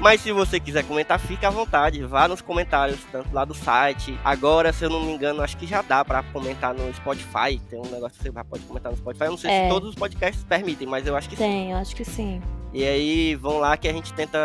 Mas 0.00 0.20
se 0.20 0.32
você 0.32 0.58
quiser 0.60 0.84
comentar, 0.84 1.18
fica 1.18 1.48
à 1.48 1.50
vontade. 1.50 2.02
Vá 2.04 2.26
nos 2.28 2.40
comentários, 2.40 2.98
tanto 3.12 3.28
lá 3.32 3.44
do 3.44 3.54
site. 3.54 4.18
Agora, 4.24 4.72
se 4.72 4.84
eu 4.84 4.90
não 4.90 5.02
me 5.04 5.12
engano, 5.12 5.42
acho 5.42 5.56
que 5.56 5.66
já 5.66 5.82
dá 5.82 6.04
pra 6.04 6.22
comentar 6.22 6.72
no 6.74 6.92
Spotify. 6.94 7.58
Tem 7.68 7.78
um 7.78 7.90
negócio 7.90 8.16
que 8.18 8.22
você 8.24 8.32
pode 8.32 8.62
comentar 8.64 8.90
no 8.92 8.98
Spotify. 8.98 9.24
Eu 9.24 9.30
não 9.30 9.38
sei 9.38 9.50
É. 9.50 9.64
se 9.64 9.68
todos 9.70 9.90
os 9.90 9.94
podcasts 9.94 10.44
permitem, 10.44 10.86
mas 10.88 11.06
eu 11.06 11.16
acho 11.16 11.28
que 11.28 11.36
sim. 11.36 11.42
Tem, 11.42 11.70
eu 11.72 11.78
acho 11.78 11.94
que 11.94 12.04
sim. 12.04 12.40
E 12.72 12.84
aí, 12.84 13.34
vão 13.34 13.58
lá 13.58 13.76
que 13.78 13.88
a 13.88 13.92
gente 13.92 14.12
tenta 14.12 14.38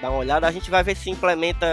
dar 0.00 0.10
uma 0.10 0.18
olhada. 0.20 0.46
A 0.46 0.52
gente 0.52 0.70
vai 0.70 0.84
ver 0.84 0.96
se 0.96 1.10
implementa 1.10 1.66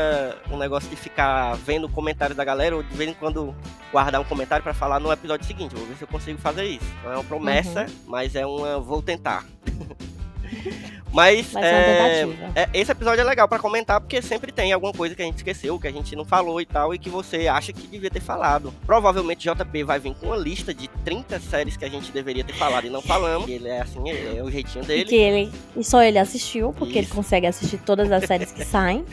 um 0.51 0.57
negócio 0.57 0.89
de 0.89 0.95
ficar 0.95 1.55
vendo 1.57 1.87
comentários 1.87 2.35
da 2.35 2.43
galera 2.43 2.75
ou 2.75 2.81
de 2.81 2.95
vez 2.97 3.09
em 3.11 3.13
quando 3.13 3.55
guardar 3.91 4.19
um 4.19 4.23
comentário 4.23 4.63
pra 4.63 4.73
falar 4.73 4.99
no 4.99 5.11
episódio 5.11 5.45
seguinte. 5.45 5.75
Vou 5.75 5.85
ver 5.85 5.95
se 5.95 6.01
eu 6.03 6.07
consigo 6.07 6.39
fazer 6.39 6.63
isso. 6.65 6.85
Não 7.03 7.11
é 7.11 7.15
uma 7.15 7.23
promessa, 7.23 7.81
Uhum. 7.83 7.95
mas 8.07 8.35
é 8.35 8.43
uma. 8.45 8.79
Vou 8.79 9.01
tentar. 9.03 9.45
Mas 11.17 11.51
uma 11.51 11.65
é, 11.65 12.21
tentativa. 12.23 12.51
é, 12.53 12.69
esse 12.79 12.91
episódio 12.91 13.21
é 13.21 13.23
legal 13.23 13.47
pra 13.47 13.57
comentar 13.57 13.99
porque 13.99 14.21
sempre 14.21 14.51
tem 14.51 14.71
alguma 14.71 14.93
coisa 14.93 15.15
que 15.15 15.21
a 15.23 15.25
gente 15.25 15.37
esqueceu, 15.37 15.79
que 15.79 15.87
a 15.87 15.91
gente 15.91 16.15
não 16.15 16.23
falou 16.23 16.61
e 16.61 16.65
tal, 16.65 16.93
e 16.93 16.99
que 16.99 17.09
você 17.09 17.47
acha 17.47 17.73
que 17.73 17.87
devia 17.87 18.11
ter 18.11 18.19
falado. 18.19 18.71
Provavelmente 18.85 19.49
JP 19.49 19.83
vai 19.83 19.99
vir 19.99 20.13
com 20.13 20.27
uma 20.27 20.37
lista 20.37 20.75
de 20.75 20.87
30 21.03 21.39
séries 21.39 21.75
que 21.75 21.83
a 21.83 21.89
gente 21.89 22.11
deveria 22.11 22.43
ter 22.43 22.53
falado 22.53 22.85
e 22.85 22.89
não 22.91 23.01
falamos. 23.01 23.49
Ele 23.49 23.67
é 23.67 23.81
assim, 23.81 24.07
é, 24.07 24.37
é 24.37 24.43
o 24.43 24.51
jeitinho 24.51 24.83
E 24.83 24.87
dele. 24.87 25.05
que 25.05 25.15
ele. 25.15 25.51
E 25.75 25.83
só 25.83 26.03
ele 26.03 26.19
assistiu, 26.19 26.71
porque 26.77 26.99
ele 26.99 27.07
Isso. 27.07 27.15
consegue 27.15 27.47
assistir 27.47 27.79
todas 27.79 28.11
as 28.11 28.23
séries 28.25 28.51
que 28.51 28.63
saem. 28.65 29.03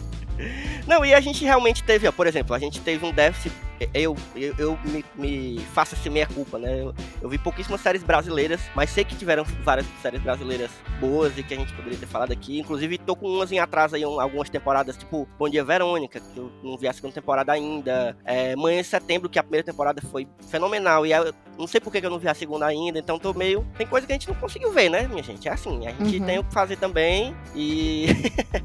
Não, 0.86 1.06
e 1.06 1.14
a 1.14 1.20
gente 1.20 1.42
realmente 1.42 1.82
teve, 1.82 2.06
ó, 2.06 2.12
por 2.12 2.26
exemplo, 2.26 2.54
a 2.54 2.58
gente 2.58 2.80
teve 2.80 3.06
um 3.06 3.12
déficit. 3.12 3.54
Eu, 3.92 4.16
eu, 4.36 4.54
eu 4.56 4.78
me, 4.84 5.04
me 5.16 5.58
faço 5.74 5.94
essa 5.94 6.08
meia 6.08 6.26
culpa, 6.26 6.58
né? 6.58 6.80
Eu, 6.82 6.94
eu 7.22 7.28
vi 7.28 7.38
pouquíssimas 7.38 7.80
séries 7.80 8.02
brasileiras, 8.04 8.60
mas 8.74 8.88
sei 8.90 9.04
que 9.04 9.16
tiveram 9.16 9.44
várias 9.64 9.84
séries 10.00 10.22
brasileiras 10.22 10.70
boas 11.00 11.36
e 11.36 11.42
que 11.42 11.52
a 11.54 11.56
gente 11.56 11.72
poderia 11.74 11.98
ter 11.98 12.06
falado 12.06 12.32
aqui. 12.32 12.58
Inclusive, 12.60 12.98
tô 12.98 13.16
com 13.16 13.26
umas 13.28 13.50
em 13.50 13.58
atraso 13.58 13.96
aí, 13.96 14.06
um- 14.06 14.20
algumas 14.20 14.48
temporadas, 14.48 14.96
tipo 14.96 15.28
Bom 15.38 15.48
Dia 15.48 15.64
Verônica, 15.64 16.20
que 16.20 16.38
eu 16.38 16.52
não 16.62 16.78
vi 16.78 16.86
a 16.86 16.92
segunda 16.92 17.12
temporada 17.14 17.52
ainda. 17.52 18.16
É, 18.24 18.54
Manhã 18.54 18.80
de 18.80 18.86
Setembro, 18.88 19.28
que 19.28 19.38
a 19.38 19.42
primeira 19.42 19.64
temporada 19.66 20.00
foi 20.02 20.26
fenomenal. 20.48 21.04
E 21.04 21.10
eu 21.12 21.34
não 21.58 21.66
sei 21.66 21.80
por 21.80 21.92
que 21.92 21.98
eu 22.04 22.10
não 22.10 22.18
vi 22.18 22.28
a 22.28 22.34
segunda 22.34 22.66
ainda, 22.66 22.98
então 22.98 23.18
tô 23.18 23.34
meio. 23.34 23.66
Tem 23.76 23.86
coisa 23.86 24.06
que 24.06 24.12
a 24.12 24.16
gente 24.16 24.28
não 24.28 24.34
conseguiu 24.36 24.72
ver, 24.72 24.88
né, 24.88 25.08
minha 25.08 25.22
gente? 25.22 25.48
É 25.48 25.52
assim, 25.52 25.86
a 25.86 25.90
gente 25.90 26.18
Uhum. 26.20 26.26
tem 26.26 26.38
o 26.38 26.44
que 26.44 26.52
fazer 26.54 26.76
também 26.76 27.34
e. 27.56 28.06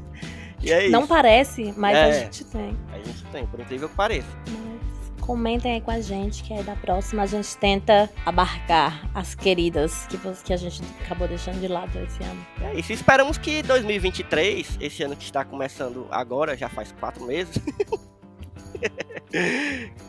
e 0.62 0.70
é 0.72 0.82
isso. 0.84 0.92
Não 0.92 1.06
parece, 1.06 1.74
mas 1.76 1.96
a 1.96 2.00
É. 2.08 2.12
gente 2.20 2.44
tem. 2.44 2.76
A 2.92 2.96
gente 2.98 3.24
tem, 3.32 3.46
por 3.46 3.58
incrível 3.60 3.88
que 3.88 3.94
pareça. 3.96 4.28
Comentem 5.30 5.74
aí 5.74 5.80
com 5.80 5.92
a 5.92 6.00
gente, 6.00 6.42
que 6.42 6.52
aí 6.52 6.64
da 6.64 6.74
próxima 6.74 7.22
a 7.22 7.26
gente 7.26 7.56
tenta 7.56 8.10
abarcar 8.26 9.08
as 9.14 9.32
queridas 9.32 10.04
que, 10.06 10.18
que 10.42 10.52
a 10.52 10.56
gente 10.56 10.82
acabou 11.04 11.28
deixando 11.28 11.60
de 11.60 11.68
lado 11.68 11.96
esse 12.00 12.20
ano. 12.24 12.44
É 12.62 12.74
isso. 12.74 12.92
Esperamos 12.92 13.38
que 13.38 13.62
2023, 13.62 14.78
esse 14.80 15.04
ano 15.04 15.14
que 15.14 15.22
está 15.22 15.44
começando 15.44 16.08
agora, 16.10 16.56
já 16.56 16.68
faz 16.68 16.90
quatro 16.98 17.24
meses, 17.24 17.54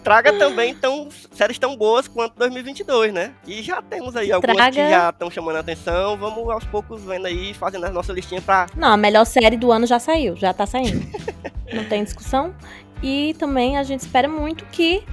Traga 0.04 0.34
também 0.40 0.74
tão, 0.74 1.08
séries 1.32 1.60
tão 1.60 1.78
boas 1.78 2.08
quanto 2.08 2.34
2022, 2.38 3.14
né? 3.14 3.34
E 3.46 3.62
já 3.62 3.80
temos 3.80 4.16
aí 4.16 4.32
algumas 4.32 4.56
Traga- 4.56 4.72
que 4.72 4.90
já 4.90 5.10
estão 5.12 5.30
chamando 5.30 5.58
a 5.58 5.60
atenção. 5.60 6.18
Vamos 6.18 6.50
aos 6.50 6.64
poucos 6.66 7.04
vendo 7.04 7.28
aí, 7.28 7.54
fazendo 7.54 7.86
a 7.86 7.92
nossa 7.92 8.12
listinha 8.12 8.42
pra. 8.42 8.66
Não, 8.76 8.88
a 8.88 8.98
melhor 8.98 9.26
série 9.26 9.58
do 9.58 9.72
ano 9.72 9.86
já 9.86 10.00
saiu, 10.00 10.36
já 10.36 10.52
tá 10.54 10.66
saindo. 10.66 11.06
Não 11.72 11.86
tem 11.86 12.04
discussão. 12.04 12.56
E 13.02 13.36
também 13.40 13.78
a 13.78 13.84
gente 13.84 14.02
espera 14.02 14.28
muito 14.28 14.66
que 14.66 15.04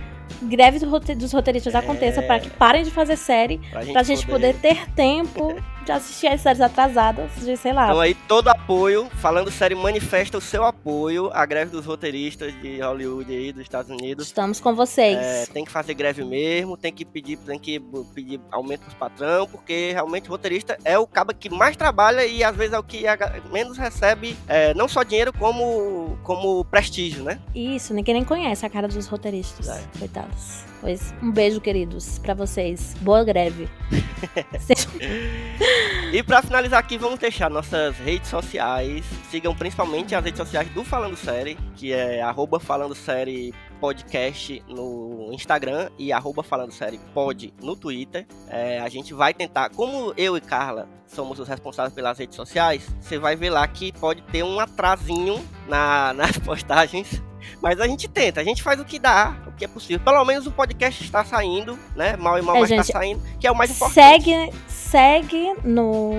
greve 0.43 0.79
dos 0.79 1.33
roteiristas 1.33 1.75
É. 1.75 1.79
aconteça 1.79 2.23
para 2.23 2.39
que 2.41 2.51
parem 2.51 2.83
de 2.85 2.91
fazer 2.91 3.17
série, 3.17 3.59
Pra 3.71 3.81
gente, 3.83 3.93
pra 3.93 4.03
gente 4.03 4.27
poder 4.27 4.55
ter 4.57 4.89
tempo 4.95 5.55
assistir 5.93 6.27
as 6.27 6.41
séries 6.41 6.61
atrasadas, 6.61 7.31
sei 7.61 7.73
lá. 7.73 7.87
Então 7.87 8.01
aí 8.01 8.15
todo 8.15 8.49
apoio, 8.49 9.09
falando 9.17 9.51
sério, 9.51 9.77
manifesta 9.77 10.39
o 10.39 10.41
seu 10.41 10.65
apoio 10.65 11.31
à 11.33 11.45
greve 11.47 11.71
dos 11.71 11.87
roteiristas 11.87 12.53
de 12.61 12.81
Hollywood 12.81 13.33
aí 13.33 13.53
dos 13.53 13.63
Estados 13.63 13.91
Unidos. 13.91 14.27
Estamos 14.27 14.61
com 14.61 14.75
vocês. 14.75 15.17
É, 15.17 15.47
tem 15.47 15.65
que 15.65 15.71
fazer 15.71 15.95
greve 15.95 16.25
mesmo, 16.25 16.77
tem 16.77 16.93
que 16.93 17.05
pedir, 17.05 17.37
tem 17.39 17.59
que 17.59 17.81
pedir 18.15 18.41
aumento 18.51 18.83
pros 18.83 18.95
patrão, 18.95 19.47
porque 19.47 19.93
realmente 19.93 20.29
o 20.29 20.33
roteirista 20.33 20.79
é 20.85 20.99
o 20.99 21.07
cabo 21.07 21.35
que 21.35 21.49
mais 21.49 21.77
trabalha 21.77 22.25
e 22.25 22.43
às 22.45 22.57
vezes 22.57 22.73
é 22.73 22.79
o 22.79 22.83
que 22.83 23.05
menos 23.51 23.79
recebe, 23.79 24.37
é, 24.47 24.75
não 24.75 24.89
só 24.89 25.03
dinheiro, 25.03 25.33
como, 25.33 26.19
como 26.23 26.65
prestígio, 26.65 27.25
né? 27.25 27.39
Isso, 27.55 27.95
ninguém 27.95 28.15
nem 28.15 28.25
conhece 28.25 28.65
a 28.65 28.71
cara 28.71 28.89
dos 28.89 29.07
roteiristas. 29.07 29.69
É. 29.69 29.83
Coitados. 29.99 30.65
Pois, 30.81 31.15
um 31.23 31.31
beijo, 31.31 31.61
queridos, 31.61 32.19
pra 32.19 32.35
vocês. 32.35 32.95
Boa 33.01 33.25
greve. 33.25 33.69
E 36.11 36.23
pra 36.23 36.41
finalizar 36.41 36.81
aqui, 36.81 36.97
vamos 36.97 37.19
deixar 37.19 37.51
nossas 37.51 37.95
redes 37.99 38.31
sociais. 38.31 39.05
Sigam 39.31 39.55
principalmente 39.55 40.15
as 40.15 40.25
redes 40.25 40.39
sociais 40.39 40.67
do 40.71 40.83
Falando 40.83 41.17
Série, 41.17 41.55
que 41.75 41.93
é 41.93 42.23
arroba 42.23 42.59
Falando 42.59 42.95
Série 42.95 43.53
Podcast 43.79 44.65
no 44.67 45.29
Instagram 45.31 45.91
e 45.99 46.11
arroba 46.11 46.43
Falando 46.43 46.73
Série 46.73 46.99
Pod 47.13 47.53
no 47.63 47.77
Twitter. 47.77 48.27
É, 48.49 48.81
a 48.81 48.89
gente 48.89 49.13
vai 49.13 49.35
tentar, 49.35 49.69
como 49.69 50.15
eu 50.17 50.35
e 50.35 50.41
Carla 50.41 50.89
somos 51.07 51.39
os 51.39 51.47
responsáveis 51.47 51.93
pelas 51.93 52.19
redes 52.19 52.37
sociais, 52.37 52.89
você 52.99 53.19
vai 53.19 53.37
ver 53.37 53.51
lá 53.51 53.69
que 53.69 53.93
pode 53.93 54.23
ter 54.23 54.43
um 54.43 54.59
atrasinho 54.59 55.47
na, 55.69 56.13
nas 56.17 56.39
postagens. 56.39 57.23
Mas 57.63 57.81
a 57.81 57.87
gente 57.87 58.09
tenta, 58.09 58.41
a 58.41 58.45
gente 58.45 58.63
faz 58.63 58.81
o 58.81 58.85
que 58.85 58.99
dá, 58.99 59.37
o 59.47 59.53
que 59.53 59.65
é 59.65 59.69
possível. 59.69 60.01
Pelo 60.05 60.25
menos 60.25 60.47
o 60.47 60.51
podcast 60.53 61.03
está 61.03 61.25
saindo, 61.25 61.79
né? 61.97 62.17
Mal 62.17 62.39
e 62.39 62.43
mal, 62.43 62.57
É, 62.57 62.61
mas 62.61 62.69
gente, 62.69 62.81
está 62.81 62.99
saindo, 62.99 63.23
que 63.41 63.47
é 63.47 63.51
o 63.51 63.55
mais 63.57 63.71
importante. 63.71 63.95
segue, 64.25 64.53
segue 64.67 65.55
no 65.65 66.13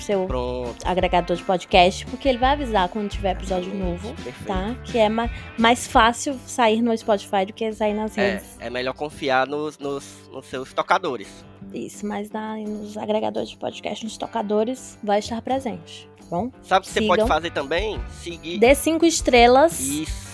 seu 0.00 0.26
Pronto. 0.26 0.76
agregador 0.86 1.36
de 1.36 1.42
podcast, 1.42 2.04
porque 2.06 2.28
ele 2.28 2.38
vai 2.38 2.52
avisar 2.52 2.88
quando 2.88 3.08
tiver 3.08 3.32
episódio 3.32 3.74
novo, 3.74 4.12
Perfeito. 4.14 4.46
tá? 4.46 4.74
Que 4.84 4.98
é 4.98 5.08
ma- 5.08 5.30
mais 5.58 5.86
fácil 5.86 6.38
sair 6.46 6.82
no 6.82 6.96
Spotify 6.96 7.46
do 7.46 7.52
que 7.52 7.72
sair 7.72 7.94
nas 7.94 8.16
É, 8.18 8.30
redes. 8.32 8.56
é 8.60 8.68
melhor 8.70 8.94
confiar 8.94 9.46
nos, 9.46 9.78
nos, 9.78 10.04
nos 10.32 10.46
seus 10.46 10.72
tocadores. 10.72 11.28
Isso, 11.72 12.06
mas 12.06 12.30
na, 12.30 12.56
nos 12.56 12.96
agregadores 12.96 13.50
de 13.50 13.56
podcast, 13.56 14.04
nos 14.04 14.16
tocadores, 14.16 14.98
vai 15.02 15.18
estar 15.18 15.40
presente, 15.42 16.08
tá 16.18 16.24
bom? 16.30 16.50
Sabe 16.62 16.84
o 16.84 16.88
que 16.88 16.94
você 16.94 17.06
pode 17.06 17.26
fazer 17.26 17.50
também? 17.50 18.00
Seguir. 18.22 18.58
Dê 18.58 18.74
cinco 18.74 19.04
estrelas, 19.04 19.78
Isso. 19.80 20.27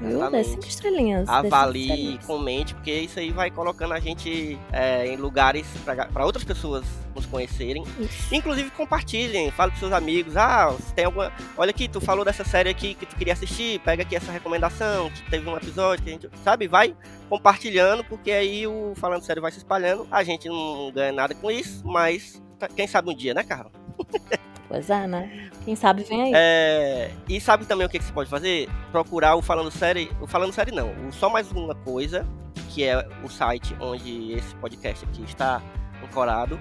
Viu? 0.00 0.30
Dê 0.30 0.44
cinco 0.44 0.66
estrelinhas. 0.66 1.28
Avalie, 1.28 1.82
estrelinhas. 1.88 2.24
comente, 2.26 2.74
porque 2.74 2.92
isso 2.92 3.18
aí 3.18 3.30
vai 3.30 3.50
colocando 3.50 3.92
a 3.94 4.00
gente 4.00 4.58
é, 4.72 5.06
em 5.06 5.16
lugares 5.16 5.66
para 6.12 6.24
outras 6.24 6.44
pessoas 6.44 6.84
nos 7.14 7.26
conhecerem. 7.26 7.82
Isso. 7.98 8.34
Inclusive 8.34 8.70
compartilhem, 8.70 9.50
fale 9.50 9.72
com 9.72 9.78
seus 9.78 9.92
amigos. 9.92 10.36
Ah, 10.36 10.74
se 10.78 10.92
tem 10.94 11.04
alguma. 11.06 11.32
Olha 11.56 11.70
aqui, 11.70 11.88
tu 11.88 12.00
falou 12.00 12.24
dessa 12.24 12.44
série 12.44 12.68
aqui 12.68 12.94
que 12.94 13.06
tu 13.06 13.16
queria 13.16 13.32
assistir, 13.32 13.80
pega 13.80 14.02
aqui 14.02 14.14
essa 14.16 14.30
recomendação, 14.30 15.10
que 15.10 15.30
teve 15.30 15.48
um 15.48 15.56
episódio 15.56 16.04
que 16.04 16.10
a 16.10 16.12
gente. 16.12 16.30
Sabe? 16.44 16.68
Vai 16.68 16.94
compartilhando, 17.28 18.04
porque 18.04 18.30
aí 18.30 18.66
o 18.66 18.92
Falando 18.96 19.22
Sério 19.22 19.42
vai 19.42 19.50
se 19.50 19.58
espalhando. 19.58 20.06
A 20.10 20.22
gente 20.22 20.48
não 20.48 20.92
ganha 20.92 21.12
nada 21.12 21.34
com 21.34 21.50
isso, 21.50 21.82
mas 21.86 22.42
tá- 22.58 22.68
quem 22.68 22.86
sabe 22.86 23.10
um 23.10 23.14
dia, 23.16 23.34
né, 23.34 23.42
Carla? 23.42 23.70
Pois 24.68 24.90
é, 24.90 25.06
né? 25.06 25.50
Quem 25.64 25.76
sabe 25.76 26.02
vem 26.02 26.22
aí. 26.22 26.32
É, 26.34 27.10
e 27.28 27.40
sabe 27.40 27.66
também 27.66 27.86
o 27.86 27.90
que, 27.90 27.98
que 27.98 28.04
você 28.04 28.12
pode 28.12 28.28
fazer? 28.28 28.68
Procurar 28.90 29.36
o 29.36 29.42
Falando 29.42 29.70
Série. 29.70 30.10
O 30.20 30.26
Falando 30.26 30.52
Série 30.52 30.72
não. 30.72 30.90
O 31.06 31.12
Só 31.12 31.28
Mais 31.28 31.50
Uma 31.52 31.74
Coisa, 31.74 32.26
que 32.70 32.84
é 32.84 33.08
o 33.22 33.28
site 33.28 33.76
onde 33.80 34.32
esse 34.32 34.54
podcast 34.56 35.04
aqui 35.04 35.22
está 35.22 35.62
ancorado. 36.02 36.58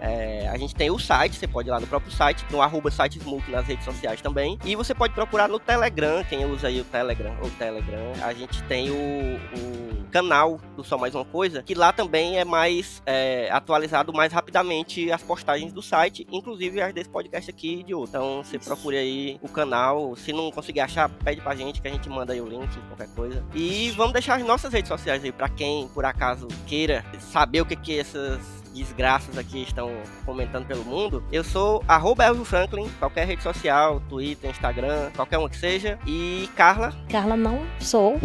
É, 0.00 0.48
a 0.48 0.56
gente 0.56 0.74
tem 0.74 0.90
o 0.90 0.98
site, 0.98 1.36
você 1.36 1.46
pode 1.46 1.68
ir 1.68 1.72
lá 1.72 1.80
no 1.80 1.86
próprio 1.86 2.12
site, 2.12 2.44
no 2.50 2.60
arroba 2.60 2.90
sitesmook 2.90 3.50
nas 3.50 3.66
redes 3.66 3.84
sociais 3.84 4.20
também. 4.20 4.58
E 4.64 4.76
você 4.76 4.94
pode 4.94 5.14
procurar 5.14 5.48
no 5.48 5.58
Telegram, 5.58 6.22
quem 6.24 6.44
usa 6.44 6.68
aí 6.68 6.80
o 6.80 6.84
Telegram 6.84 7.36
ou 7.42 7.50
Telegram. 7.50 8.12
A 8.22 8.32
gente 8.32 8.62
tem 8.64 8.90
o, 8.90 8.94
o 8.94 10.04
canal 10.10 10.60
do 10.76 10.84
Só 10.84 10.96
Mais 10.96 11.14
Uma 11.14 11.24
Coisa, 11.24 11.62
que 11.62 11.74
lá 11.74 11.92
também 11.92 12.38
é 12.38 12.44
mais 12.44 13.02
é, 13.06 13.48
atualizado 13.50 14.12
mais 14.12 14.32
rapidamente 14.32 15.10
as 15.10 15.22
postagens 15.22 15.72
do 15.72 15.82
site, 15.82 16.26
inclusive 16.30 16.80
as 16.80 16.92
desse 16.92 17.10
podcast 17.10 17.50
aqui 17.50 17.82
de 17.82 17.94
outro. 17.94 18.10
Então 18.10 18.44
você 18.44 18.58
procure 18.58 18.96
aí 18.96 19.38
o 19.42 19.48
canal. 19.48 20.14
Se 20.16 20.32
não 20.32 20.50
conseguir 20.50 20.80
achar, 20.80 21.08
pede 21.08 21.40
pra 21.40 21.54
gente 21.54 21.82
que 21.82 21.88
a 21.88 21.90
gente 21.90 22.08
manda 22.08 22.32
aí 22.32 22.40
o 22.40 22.46
link, 22.46 22.68
qualquer 22.88 23.08
coisa. 23.08 23.44
E 23.54 23.90
vamos 23.92 24.12
deixar 24.12 24.36
as 24.36 24.44
nossas 24.44 24.72
redes 24.72 24.88
sociais 24.88 25.24
aí 25.24 25.32
pra 25.32 25.48
quem 25.48 25.88
por 25.88 26.04
acaso 26.04 26.46
queira 26.66 27.04
saber 27.18 27.60
o 27.60 27.66
que 27.66 27.76
que 27.76 27.98
essas 27.98 28.63
desgraças 28.82 29.38
aqui 29.38 29.62
estão 29.62 29.90
comentando 30.26 30.66
pelo 30.66 30.84
mundo. 30.84 31.22
Eu 31.30 31.44
sou 31.44 31.82
arroba 31.86 32.24
Elvio 32.24 32.44
Franklin, 32.44 32.88
qualquer 32.98 33.26
rede 33.26 33.42
social, 33.42 34.00
Twitter, 34.08 34.50
Instagram, 34.50 35.10
qualquer 35.14 35.38
uma 35.38 35.48
que 35.48 35.56
seja. 35.56 35.98
E 36.06 36.48
Carla, 36.56 36.92
Carla, 37.10 37.36
não 37.36 37.60
sou. 37.80 38.18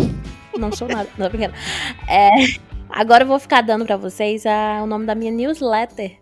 Não 0.58 0.72
sou 0.72 0.88
nada. 0.88 1.08
Não. 1.18 1.28
É, 2.08 2.30
agora 2.90 3.24
eu 3.24 3.28
vou 3.28 3.40
ficar 3.40 3.62
dando 3.62 3.86
pra 3.86 3.96
vocês 3.98 4.46
a- 4.46 4.82
o 4.84 4.86
nome 4.88 5.06
da 5.06 5.14
minha 5.16 5.32
newsletter. 5.32 6.18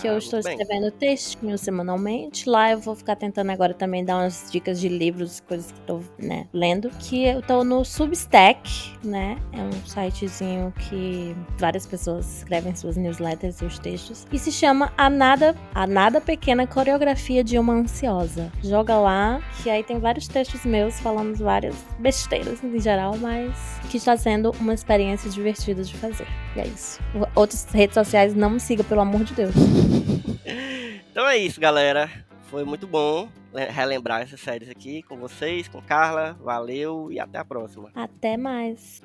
Que 0.00 0.06
eu 0.06 0.14
Ah, 0.14 0.18
estou 0.18 0.42
bem. 0.42 0.52
escrevendo 0.58 0.90
textinhos 0.90 1.60
semanalmente. 1.60 2.48
Lá 2.48 2.70
eu 2.72 2.78
vou 2.78 2.94
ficar 2.94 3.16
tentando 3.16 3.50
agora 3.50 3.74
também 3.74 4.04
dar 4.04 4.16
umas 4.18 4.48
dicas 4.50 4.80
de 4.80 4.88
livros, 4.88 5.40
coisas 5.40 5.70
que 5.72 5.78
estou 5.80 6.02
né, 6.18 6.46
lendo. 6.52 6.90
Que 6.98 7.24
eu 7.24 7.42
tô 7.42 7.64
no 7.64 7.84
Substack, 7.84 8.92
né? 9.04 9.36
É 9.52 9.60
um 9.60 9.72
sitezinho 9.86 10.72
que 10.88 11.34
várias 11.58 11.86
pessoas 11.86 12.38
escrevem 12.38 12.74
suas 12.74 12.96
newsletters 12.96 13.60
e 13.60 13.64
os 13.64 13.78
textos. 13.78 14.26
E 14.32 14.38
se 14.38 14.50
chama 14.52 14.92
A 14.96 15.08
Nada, 15.10 15.54
A 15.74 15.86
Nada 15.86 16.20
Pequena 16.20 16.66
Coreografia 16.66 17.42
de 17.44 17.58
uma 17.58 17.72
Ansiosa. 17.74 18.50
Joga 18.62 18.96
lá, 18.98 19.40
que 19.62 19.70
aí 19.70 19.82
tem 19.82 19.98
vários 19.98 20.28
textos 20.28 20.64
meus 20.64 20.98
falando 21.00 21.34
várias 21.36 21.74
besteiras 21.98 22.62
em 22.62 22.78
geral, 22.80 23.16
mas 23.18 23.52
que 23.90 23.96
está 23.96 24.16
sendo 24.16 24.50
uma 24.60 24.72
experiência 24.74 25.30
divertida 25.30 25.82
de 25.82 25.94
fazer. 25.96 26.26
E 26.56 26.60
é 26.60 26.66
isso. 26.66 27.00
Outras 27.34 27.64
redes 27.72 27.94
sociais 27.94 28.34
não 28.34 28.50
me 28.50 28.60
siga, 28.60 28.84
pelo 28.84 29.00
amor 29.00 29.24
de 29.24 29.34
Deus. 29.34 29.54
Então 31.10 31.26
é 31.28 31.36
isso, 31.36 31.60
galera. 31.60 32.10
Foi 32.50 32.64
muito 32.64 32.86
bom 32.86 33.28
le- 33.52 33.66
relembrar 33.66 34.20
essas 34.22 34.40
séries 34.40 34.68
aqui 34.68 35.02
com 35.02 35.16
vocês, 35.16 35.68
com 35.68 35.80
Carla. 35.80 36.36
Valeu 36.42 37.10
e 37.10 37.18
até 37.18 37.38
a 37.38 37.44
próxima. 37.44 37.90
Até 37.94 38.36
mais. 38.36 39.02